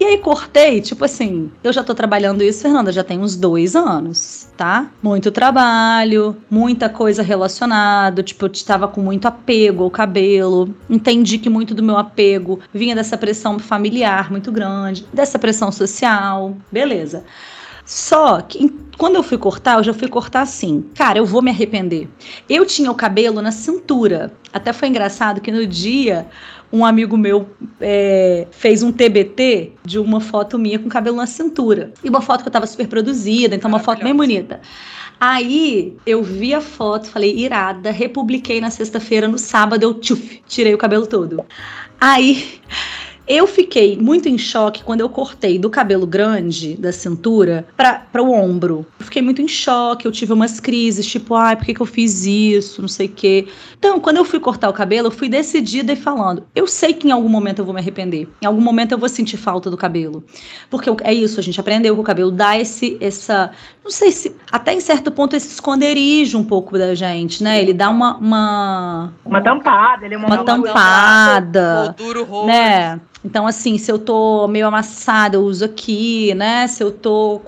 E 0.00 0.04
aí 0.06 0.16
cortei, 0.16 0.80
tipo 0.80 1.04
assim, 1.04 1.52
eu 1.62 1.70
já 1.74 1.84
tô 1.84 1.94
trabalhando 1.94 2.42
isso, 2.42 2.62
Fernanda, 2.62 2.90
já 2.90 3.04
tem 3.04 3.18
uns 3.18 3.36
dois 3.36 3.76
anos, 3.76 4.48
tá? 4.56 4.90
Muito 5.02 5.30
trabalho, 5.30 6.34
muita 6.50 6.88
coisa 6.88 7.22
relacionada, 7.22 8.22
tipo, 8.22 8.46
eu 8.46 8.50
estava 8.50 8.88
com 8.88 9.02
muito 9.02 9.28
apego 9.28 9.84
ao 9.84 9.90
cabelo. 9.90 10.74
Entendi 10.88 11.36
que 11.36 11.50
muito 11.50 11.74
do 11.74 11.82
meu 11.82 11.98
apego 11.98 12.60
vinha 12.72 12.94
dessa 12.94 13.18
pressão 13.18 13.58
familiar 13.58 14.30
muito 14.30 14.50
grande, 14.50 15.04
dessa 15.12 15.38
pressão 15.38 15.70
social, 15.70 16.56
beleza. 16.72 17.22
Só 17.90 18.40
que 18.40 18.72
quando 18.96 19.16
eu 19.16 19.22
fui 19.24 19.36
cortar, 19.36 19.78
eu 19.78 19.82
já 19.82 19.92
fui 19.92 20.06
cortar 20.06 20.42
assim. 20.42 20.84
Cara, 20.94 21.18
eu 21.18 21.26
vou 21.26 21.42
me 21.42 21.50
arrepender. 21.50 22.08
Eu 22.48 22.64
tinha 22.64 22.88
o 22.88 22.94
cabelo 22.94 23.42
na 23.42 23.50
cintura. 23.50 24.32
Até 24.52 24.72
foi 24.72 24.86
engraçado 24.86 25.40
que 25.40 25.50
no 25.50 25.66
dia 25.66 26.28
um 26.72 26.84
amigo 26.84 27.16
meu 27.16 27.50
é, 27.80 28.46
fez 28.52 28.84
um 28.84 28.92
TBT 28.92 29.72
de 29.84 29.98
uma 29.98 30.20
foto 30.20 30.56
minha 30.56 30.78
com 30.78 30.88
cabelo 30.88 31.16
na 31.16 31.26
cintura. 31.26 31.92
E 32.04 32.08
uma 32.08 32.20
foto 32.20 32.42
que 32.42 32.48
eu 32.48 32.52
tava 32.52 32.64
super 32.64 32.86
produzida, 32.86 33.56
então 33.56 33.68
uma 33.68 33.80
foto 33.80 34.04
bem 34.04 34.14
bonita. 34.14 34.60
Aí 35.18 35.96
eu 36.06 36.22
vi 36.22 36.54
a 36.54 36.60
foto, 36.60 37.08
falei, 37.08 37.36
irada, 37.36 37.90
republiquei 37.90 38.60
na 38.60 38.70
sexta-feira, 38.70 39.26
no 39.26 39.36
sábado 39.36 39.82
eu 39.82 39.94
tchuf, 39.94 40.40
tirei 40.46 40.72
o 40.72 40.78
cabelo 40.78 41.08
todo. 41.08 41.44
Aí 42.00 42.60
eu 43.30 43.46
fiquei 43.46 43.96
muito 43.96 44.28
em 44.28 44.36
choque 44.36 44.82
quando 44.82 45.02
eu 45.02 45.08
cortei 45.08 45.56
do 45.56 45.70
cabelo 45.70 46.04
grande, 46.04 46.74
da 46.74 46.90
cintura, 46.90 47.64
para 47.76 48.20
o 48.20 48.32
ombro. 48.32 48.84
Eu 48.98 49.04
fiquei 49.04 49.22
muito 49.22 49.40
em 49.40 49.46
choque, 49.46 50.04
eu 50.04 50.10
tive 50.10 50.32
umas 50.32 50.58
crises, 50.58 51.06
tipo, 51.06 51.36
ai, 51.36 51.54
por 51.54 51.64
que, 51.64 51.72
que 51.72 51.80
eu 51.80 51.86
fiz 51.86 52.26
isso? 52.26 52.82
Não 52.82 52.88
sei 52.88 53.06
o 53.06 53.10
quê. 53.10 53.46
Então, 53.78 54.00
quando 54.00 54.16
eu 54.16 54.24
fui 54.24 54.40
cortar 54.40 54.68
o 54.68 54.72
cabelo, 54.72 55.06
eu 55.06 55.12
fui 55.12 55.28
decidida 55.28 55.92
e 55.92 55.96
falando: 55.96 56.42
eu 56.56 56.66
sei 56.66 56.92
que 56.92 57.06
em 57.06 57.12
algum 57.12 57.28
momento 57.28 57.60
eu 57.60 57.64
vou 57.64 57.72
me 57.72 57.78
arrepender. 57.80 58.28
Em 58.42 58.46
algum 58.46 58.60
momento 58.60 58.90
eu 58.90 58.98
vou 58.98 59.08
sentir 59.08 59.36
falta 59.36 59.70
do 59.70 59.76
cabelo. 59.76 60.24
Porque 60.68 60.90
é 61.04 61.14
isso, 61.14 61.38
a 61.38 61.42
gente 61.42 61.60
aprendeu 61.60 61.94
que 61.94 62.00
o 62.00 62.04
cabelo 62.04 62.32
dá 62.32 62.58
esse, 62.58 62.98
essa. 63.00 63.52
Não 63.84 63.92
sei 63.92 64.10
se. 64.10 64.34
Até 64.50 64.74
em 64.74 64.80
certo 64.80 65.12
ponto, 65.12 65.36
esse 65.36 65.54
esconderijo 65.54 66.36
um 66.36 66.44
pouco 66.44 66.76
da 66.76 66.96
gente, 66.96 67.44
né? 67.44 67.62
Ele 67.62 67.72
dá 67.72 67.88
uma. 67.88 68.16
Uma, 68.16 69.12
Uma 69.24 69.40
tampada, 69.40 70.04
ele 70.04 70.14
é 70.16 70.18
uma, 70.18 70.26
uma 70.26 70.44
tampada 70.44 71.94
Moldura 71.98 72.22
o 72.22 72.24
rosto. 72.24 72.46
né? 72.48 73.00
Então, 73.24 73.46
assim, 73.46 73.76
se 73.76 73.90
eu 73.92 73.98
tô 73.98 74.48
meio 74.48 74.66
amassada, 74.66 75.36
eu 75.36 75.42
uso 75.44 75.64
aqui, 75.64 76.34
né? 76.34 76.66
Se 76.66 76.82
eu 76.82 76.90
tô 76.90 77.40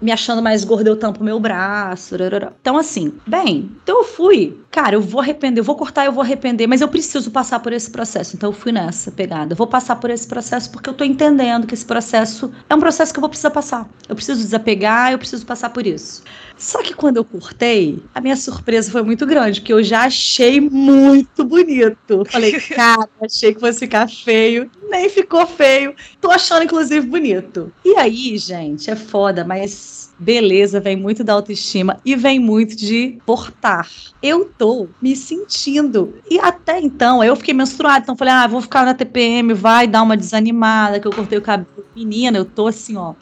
me 0.00 0.12
achando 0.12 0.42
mais 0.42 0.64
gorda, 0.64 0.90
eu 0.90 0.96
tampo 0.96 1.24
meu 1.24 1.38
braço. 1.40 2.16
rarará. 2.16 2.52
Então, 2.60 2.76
assim, 2.76 3.14
bem, 3.26 3.70
então 3.82 3.98
eu 3.98 4.04
fui. 4.04 4.58
Cara, 4.70 4.96
eu 4.96 5.00
vou 5.00 5.20
arrepender, 5.20 5.60
eu 5.60 5.64
vou 5.64 5.76
cortar, 5.76 6.04
eu 6.04 6.12
vou 6.12 6.22
arrepender, 6.22 6.66
mas 6.66 6.80
eu 6.80 6.88
preciso 6.88 7.30
passar 7.30 7.60
por 7.60 7.72
esse 7.72 7.90
processo. 7.90 8.36
Então, 8.36 8.50
eu 8.50 8.52
fui 8.52 8.72
nessa 8.72 9.10
pegada. 9.10 9.52
Eu 9.52 9.56
vou 9.56 9.66
passar 9.66 9.96
por 9.96 10.10
esse 10.10 10.26
processo 10.26 10.70
porque 10.70 10.90
eu 10.90 10.94
tô 10.94 11.04
entendendo 11.04 11.66
que 11.66 11.74
esse 11.74 11.84
processo 11.84 12.52
é 12.68 12.74
um 12.74 12.80
processo 12.80 13.12
que 13.12 13.18
eu 13.18 13.22
vou 13.22 13.30
precisar 13.30 13.50
passar. 13.50 13.88
Eu 14.08 14.16
preciso 14.16 14.40
desapegar, 14.40 15.12
eu 15.12 15.18
preciso 15.18 15.46
passar 15.46 15.70
por 15.70 15.86
isso. 15.86 16.22
Só 16.56 16.82
que 16.82 16.94
quando 16.94 17.16
eu 17.16 17.24
cortei, 17.24 18.02
a 18.14 18.20
minha 18.20 18.36
surpresa 18.36 18.90
foi 18.90 19.02
muito 19.02 19.26
grande, 19.26 19.60
porque 19.60 19.72
eu 19.72 19.82
já 19.82 20.04
achei 20.04 20.60
muito 20.60 21.44
bonito. 21.44 22.24
Falei, 22.30 22.52
cara, 22.74 23.08
achei 23.20 23.54
que 23.54 23.60
fosse 23.60 23.80
ficar 23.80 24.08
feio, 24.08 24.70
nem 24.88 25.08
ficou 25.08 25.46
feio. 25.46 25.94
Tô 26.20 26.30
achando, 26.30 26.64
inclusive, 26.64 27.06
bonito. 27.06 27.72
E 27.84 27.96
aí, 27.96 28.36
gente, 28.38 28.90
é 28.90 28.96
foda, 28.96 29.44
mas 29.44 29.72
beleza 30.18 30.80
vem 30.80 30.96
muito 30.96 31.24
da 31.24 31.32
autoestima 31.32 32.00
e 32.04 32.14
vem 32.16 32.38
muito 32.38 32.76
de 32.76 33.18
portar. 33.24 33.88
Eu 34.22 34.46
tô 34.56 34.88
me 35.00 35.14
sentindo. 35.16 36.14
E 36.30 36.38
até 36.38 36.80
então, 36.80 37.22
eu 37.22 37.36
fiquei 37.36 37.54
menstruada, 37.54 38.00
então 38.00 38.16
falei, 38.16 38.32
ah, 38.32 38.46
vou 38.46 38.60
ficar 38.60 38.84
na 38.84 38.94
TPM, 38.94 39.52
vai 39.54 39.86
dar 39.86 40.02
uma 40.02 40.16
desanimada, 40.16 41.00
que 41.00 41.06
eu 41.06 41.12
cortei 41.12 41.38
o 41.38 41.42
cabelo. 41.42 41.68
Menina, 41.94 42.38
eu 42.38 42.44
tô 42.44 42.66
assim, 42.66 42.96
ó. 42.96 43.14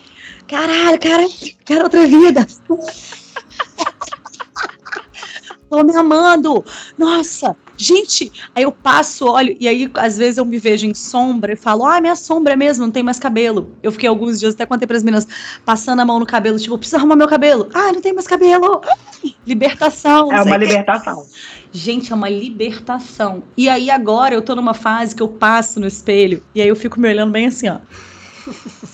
Caralho, 0.46 0.98
cara, 0.98 1.26
quero 1.64 1.84
outra 1.84 2.06
vida. 2.06 2.46
Tô 5.72 5.82
me 5.82 5.96
amando. 5.96 6.62
Nossa, 6.98 7.56
gente. 7.82 8.32
Aí 8.54 8.62
eu 8.62 8.72
passo, 8.72 9.26
olho, 9.26 9.56
e 9.58 9.68
aí 9.68 9.90
às 9.94 10.16
vezes 10.16 10.38
eu 10.38 10.44
me 10.44 10.58
vejo 10.58 10.86
em 10.86 10.94
sombra 10.94 11.52
e 11.52 11.56
falo, 11.56 11.84
ah, 11.84 12.00
minha 12.00 12.16
sombra 12.16 12.52
é 12.52 12.56
mesmo, 12.56 12.84
não 12.84 12.92
tem 12.92 13.02
mais 13.02 13.18
cabelo. 13.18 13.72
Eu 13.82 13.92
fiquei 13.92 14.08
alguns 14.08 14.38
dias, 14.38 14.54
até 14.54 14.64
contei 14.64 14.86
pras 14.86 15.02
meninas, 15.02 15.26
passando 15.64 16.00
a 16.00 16.04
mão 16.04 16.18
no 16.18 16.26
cabelo, 16.26 16.58
tipo, 16.58 16.78
preciso 16.78 16.96
arrumar 16.96 17.16
meu 17.16 17.28
cabelo. 17.28 17.68
Ah, 17.74 17.92
não 17.92 18.00
tem 18.00 18.12
mais 18.12 18.26
cabelo. 18.26 18.80
Libertação. 19.46 20.32
É 20.32 20.42
uma 20.42 20.56
libertação. 20.56 21.26
Gente, 21.72 22.12
é 22.12 22.14
uma 22.14 22.28
libertação. 22.28 23.42
E 23.56 23.68
aí 23.68 23.90
agora 23.90 24.34
eu 24.34 24.42
tô 24.42 24.54
numa 24.54 24.74
fase 24.74 25.14
que 25.14 25.22
eu 25.22 25.28
passo 25.28 25.80
no 25.80 25.86
espelho 25.86 26.42
e 26.54 26.60
aí 26.60 26.68
eu 26.68 26.76
fico 26.76 27.00
me 27.00 27.08
olhando 27.08 27.32
bem 27.32 27.46
assim, 27.46 27.68
ó. 27.68 27.78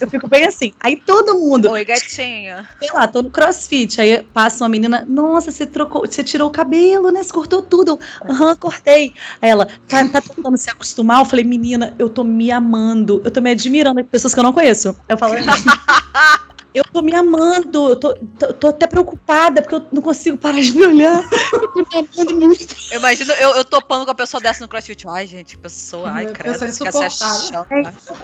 Eu 0.01 0.09
fico 0.09 0.29
bem 0.29 0.45
assim. 0.45 0.73
Aí 0.81 0.97
todo 0.97 1.35
mundo, 1.35 1.71
Oi, 1.71 1.85
gatinha. 1.85 2.69
sei 2.79 2.89
lá, 2.93 3.09
tô 3.09 3.23
no 3.23 3.31
crossfit. 3.31 4.01
Aí 4.01 4.23
passa 4.23 4.65
uma 4.65 4.69
menina, 4.69 5.05
nossa, 5.09 5.51
você 5.51 5.67
trocou, 5.67 6.07
você 6.07 6.23
tirou 6.23 6.49
o 6.49 6.53
cabelo, 6.53 7.11
né? 7.11 7.23
Você 7.23 7.33
cortou 7.33 7.63
tudo. 7.63 7.99
Aham, 8.29 8.57
cortei. 8.57 9.15
Aí 9.41 9.51
ela, 9.51 9.67
tá, 9.89 10.07
tá 10.09 10.21
tentando 10.21 10.57
se 10.57 10.71
acostumar. 10.71 11.21
Eu 11.21 11.25
falei, 11.25 11.45
menina, 11.45 11.95
eu 11.99 12.09
tô 12.09 12.25
me 12.25 12.51
amando, 12.51 13.21
eu 13.25 13.31
tô 13.31 13.41
me 13.41 13.51
admirando 13.51 14.03
com 14.03 14.09
pessoas 14.09 14.35
que 14.35 14.41
eu 14.41 14.45
não 14.45 14.53
conheço. 14.53 14.97
Eu 15.09 15.19
falo, 15.19 15.35
eu 16.75 16.85
tô 16.85 17.03
me 17.03 17.15
amando, 17.15 17.91
eu 17.91 17.97
tô, 17.97 18.15
tô, 18.15 18.53
tô 18.53 18.69
até 18.69 18.87
preocupada, 18.87 19.63
porque 19.63 19.75
eu 19.75 19.87
não 19.93 20.03
consigo 20.03 20.37
parar 20.37 20.61
de 20.61 20.73
me 20.73 20.87
olhar. 20.87 21.23
Eu 21.53 21.69
tô 21.69 21.81
me 21.81 21.87
amando 21.93 22.47
muito. 22.47 22.77
Eu 22.91 22.99
imagino 22.99 23.33
eu, 23.35 23.51
eu 23.57 23.65
topando 23.65 24.05
com 24.05 24.11
a 24.11 24.15
pessoa 24.15 24.41
dessa 24.41 24.63
no 24.63 24.69
crossfit. 24.69 25.07
Ai, 25.09 25.27
gente, 25.27 25.57
que 25.57 25.63
pessoa. 25.63 26.11
Ai, 26.11 26.27
É, 26.27 26.65
insuportável. 26.69 27.07
achando. 27.07 27.67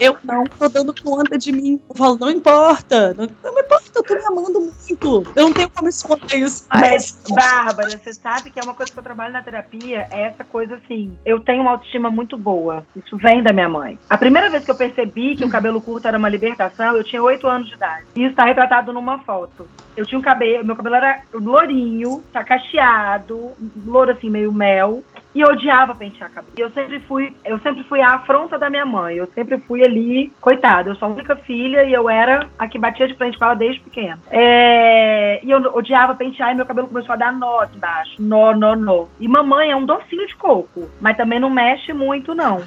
Eu 0.00 0.16
não 0.24 0.44
tô 0.44 0.68
dando 0.68 0.94
conta 1.02 1.38
de 1.38 1.52
mim. 1.52 1.80
Eu 1.88 1.94
falo, 1.94 2.18
não 2.18 2.30
importa. 2.30 3.14
Não, 3.14 3.28
não 3.42 3.54
me 3.54 3.60
importa, 3.62 3.90
eu 3.94 4.02
tô 4.02 4.14
me 4.14 4.24
amando 4.26 4.60
muito. 4.60 5.32
Eu 5.34 5.44
não 5.44 5.52
tenho 5.52 5.70
como 5.70 5.88
esconder 5.88 6.36
isso. 6.36 6.64
Mas, 6.72 7.18
Bárbara, 7.30 7.90
você 7.98 8.12
sabe 8.12 8.50
que 8.50 8.60
é 8.60 8.62
uma 8.62 8.74
coisa 8.74 8.92
que 8.92 8.98
eu 8.98 9.02
trabalho 9.02 9.32
na 9.32 9.42
terapia, 9.42 10.06
é 10.10 10.26
essa 10.26 10.44
coisa 10.44 10.76
assim. 10.76 11.16
Eu 11.24 11.40
tenho 11.40 11.62
uma 11.62 11.72
autoestima 11.72 12.10
muito 12.10 12.36
boa. 12.36 12.86
Isso 12.96 13.16
vem 13.16 13.42
da 13.42 13.52
minha 13.52 13.68
mãe. 13.68 13.98
A 14.08 14.18
primeira 14.18 14.50
vez 14.50 14.64
que 14.64 14.70
eu 14.70 14.74
percebi 14.74 15.36
que 15.36 15.44
o 15.44 15.48
cabelo 15.50 15.80
curto 15.80 16.06
era 16.06 16.18
uma 16.18 16.28
libertação, 16.28 16.96
eu 16.96 17.04
tinha 17.04 17.22
oito 17.22 17.46
anos 17.46 17.68
de 17.68 17.74
idade. 17.74 18.04
Isso 18.16 18.33
está 18.34 18.44
retratado 18.44 18.92
numa 18.92 19.18
foto. 19.20 19.66
Eu 19.96 20.04
tinha 20.04 20.18
um 20.18 20.22
cabelo, 20.22 20.64
meu 20.64 20.76
cabelo 20.76 20.96
era 20.96 21.22
lourinho, 21.32 22.22
tá 22.32 22.44
cacheado, 22.44 23.52
louro 23.86 24.10
assim, 24.10 24.28
meio 24.28 24.52
mel. 24.52 25.02
E 25.34 25.44
odiava 25.44 25.94
pentear 25.94 26.30
cabelo. 26.30 26.52
Eu 26.56 26.70
sempre 26.70 27.00
fui, 27.00 27.34
eu 27.44 27.58
sempre 27.58 27.82
fui 27.84 28.00
a 28.00 28.14
afronta 28.14 28.56
da 28.58 28.70
minha 28.70 28.86
mãe. 28.86 29.16
Eu 29.16 29.26
sempre 29.34 29.58
fui 29.58 29.82
ali, 29.84 30.32
coitada, 30.40 30.90
eu 30.90 30.94
sou 30.94 31.08
a 31.08 31.10
única 31.10 31.34
filha 31.34 31.82
e 31.84 31.92
eu 31.92 32.08
era 32.08 32.46
a 32.58 32.68
que 32.68 32.78
batia 32.78 33.08
de 33.08 33.14
frente 33.14 33.36
com 33.36 33.44
ela 33.44 33.54
desde 33.54 33.80
pequena. 33.80 34.18
É, 34.30 35.40
e 35.42 35.50
eu 35.50 35.58
odiava 35.74 36.14
pentear 36.14 36.52
e 36.52 36.54
meu 36.54 36.64
cabelo 36.66 36.86
começou 36.88 37.12
a 37.14 37.16
dar 37.16 37.32
nó 37.32 37.64
embaixo. 37.74 38.14
Nó, 38.20 38.54
nó, 38.54 38.76
nó. 38.76 39.06
E 39.18 39.26
mamãe 39.26 39.70
é 39.70 39.76
um 39.76 39.84
docinho 39.84 40.26
de 40.26 40.36
coco, 40.36 40.88
mas 41.00 41.16
também 41.16 41.40
não 41.40 41.50
mexe 41.50 41.92
muito, 41.92 42.34
não. 42.34 42.62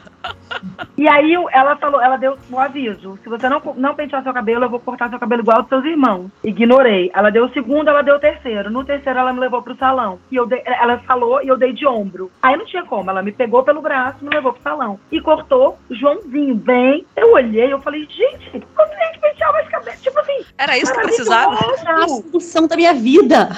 E 0.97 1.07
aí 1.07 1.35
ela 1.51 1.77
falou, 1.77 2.01
ela 2.01 2.17
deu 2.17 2.37
um 2.51 2.59
aviso. 2.59 3.17
Se 3.23 3.29
você 3.29 3.47
não, 3.47 3.61
não 3.77 3.95
pentear 3.95 4.23
seu 4.23 4.33
cabelo, 4.33 4.65
eu 4.65 4.69
vou 4.69 4.79
cortar 4.79 5.09
seu 5.09 5.19
cabelo 5.19 5.41
igual 5.41 5.59
aos 5.59 5.69
seus 5.69 5.85
irmãos. 5.85 6.29
Ignorei. 6.43 7.11
Ela 7.13 7.29
deu 7.29 7.45
o 7.45 7.53
segundo, 7.53 7.87
ela 7.89 8.01
deu 8.01 8.15
o 8.15 8.19
terceiro. 8.19 8.69
No 8.69 8.83
terceiro, 8.83 9.19
ela 9.19 9.31
me 9.31 9.39
levou 9.39 9.61
pro 9.61 9.75
salão. 9.77 10.19
E 10.31 10.35
eu 10.35 10.45
dei- 10.45 10.63
ela 10.65 10.97
falou 10.99 11.41
e 11.41 11.47
eu 11.47 11.57
dei 11.57 11.71
de 11.71 11.87
ombro. 11.87 12.31
Aí 12.41 12.56
não 12.57 12.65
tinha 12.65 12.83
como. 12.83 13.09
Ela 13.09 13.21
me 13.21 13.31
pegou 13.31 13.63
pelo 13.63 13.81
braço 13.81 14.23
me 14.23 14.29
levou 14.29 14.53
pro 14.53 14.61
salão. 14.61 14.99
E 15.11 15.21
cortou, 15.21 15.77
Joãozinho, 15.89 16.55
bem. 16.55 17.05
Eu 17.15 17.33
olhei, 17.33 17.71
eu 17.71 17.81
falei, 17.81 18.01
gente, 18.09 18.47
eu 18.53 18.61
tenho 18.61 19.11
que 19.13 19.19
pentear 19.19 19.51
mais 19.53 19.67
cabelo. 19.69 19.97
Tipo 20.01 20.19
assim, 20.19 20.45
Era 20.57 20.77
isso 20.77 20.93
que 20.93 21.01
precisava? 21.01 21.55
É 21.85 21.91
a 21.91 22.07
solução 22.07 22.67
da 22.67 22.75
minha 22.75 22.93
vida. 22.93 23.49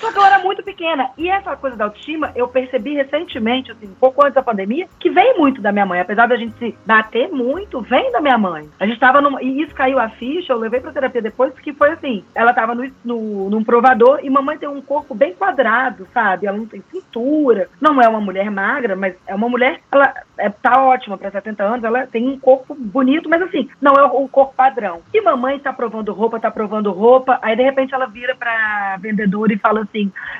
Só 0.00 0.10
que 0.10 0.18
eu 0.18 0.24
era 0.24 0.38
muito 0.38 0.62
pequena. 0.62 1.10
E 1.16 1.28
essa 1.28 1.54
coisa 1.56 1.76
da 1.76 1.84
autoestima, 1.84 2.32
eu 2.34 2.48
percebi 2.48 2.94
recentemente, 2.94 3.70
assim, 3.70 3.86
um 3.86 3.94
pouco 3.94 4.22
antes 4.22 4.34
da 4.34 4.42
pandemia, 4.42 4.88
que 4.98 5.10
vem 5.10 5.36
muito 5.36 5.60
da 5.60 5.70
minha 5.70 5.86
mãe. 5.86 6.00
Apesar 6.00 6.26
da 6.26 6.36
gente 6.36 6.58
se 6.58 6.74
bater 6.86 7.28
muito, 7.28 7.80
vem 7.82 8.10
da 8.10 8.20
minha 8.20 8.38
mãe. 8.38 8.68
A 8.78 8.86
gente 8.86 8.98
tava 8.98 9.20
numa. 9.20 9.42
E 9.42 9.62
isso 9.62 9.74
caiu 9.74 9.98
a 9.98 10.08
ficha, 10.08 10.52
eu 10.52 10.58
levei 10.58 10.80
pra 10.80 10.92
terapia 10.92 11.20
depois, 11.20 11.52
que 11.60 11.72
foi 11.72 11.90
assim: 11.90 12.24
ela 12.34 12.52
tava 12.54 12.74
no, 12.74 12.90
no, 13.04 13.50
num 13.50 13.62
provador 13.62 14.20
e 14.22 14.30
mamãe 14.30 14.56
tem 14.56 14.68
um 14.68 14.80
corpo 14.80 15.14
bem 15.14 15.34
quadrado, 15.34 16.08
sabe? 16.12 16.46
Ela 16.46 16.56
não 16.56 16.66
tem 16.66 16.82
cintura. 16.90 17.68
Não 17.80 18.00
é 18.00 18.08
uma 18.08 18.20
mulher 18.20 18.50
magra, 18.50 18.96
mas 18.96 19.14
é 19.26 19.34
uma 19.34 19.48
mulher. 19.48 19.80
Ela 19.92 20.14
é, 20.38 20.48
tá 20.48 20.82
ótima 20.82 21.18
pra 21.18 21.30
70 21.30 21.62
anos, 21.62 21.84
ela 21.84 22.06
tem 22.06 22.26
um 22.26 22.38
corpo 22.38 22.74
bonito, 22.74 23.28
mas 23.28 23.42
assim, 23.42 23.68
não 23.80 23.94
é 23.94 24.04
o, 24.04 24.24
o 24.24 24.28
corpo 24.28 24.54
padrão. 24.54 25.02
E 25.12 25.20
mamãe 25.20 25.58
tá 25.58 25.72
provando 25.72 26.12
roupa, 26.12 26.40
tá 26.40 26.50
provando 26.50 26.90
roupa, 26.90 27.38
aí 27.42 27.54
de 27.54 27.62
repente 27.62 27.94
ela 27.94 28.06
vira 28.06 28.34
pra 28.34 28.96
vendedora 28.98 29.52
e 29.52 29.58
fala 29.58 29.82
assim: 29.82 29.89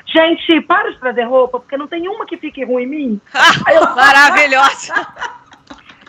gente, 0.07 0.61
para 0.63 0.91
de 0.91 0.99
trazer 0.99 1.25
roupa, 1.25 1.61
porque 1.61 1.77
não 1.77 1.87
tem 1.87 2.09
uma 2.09 2.27
que 2.27 2.37
fique 2.37 2.65
ruim 2.65 2.85
em 2.85 2.87
mim. 2.87 3.21
Maravilhosa. 3.97 4.95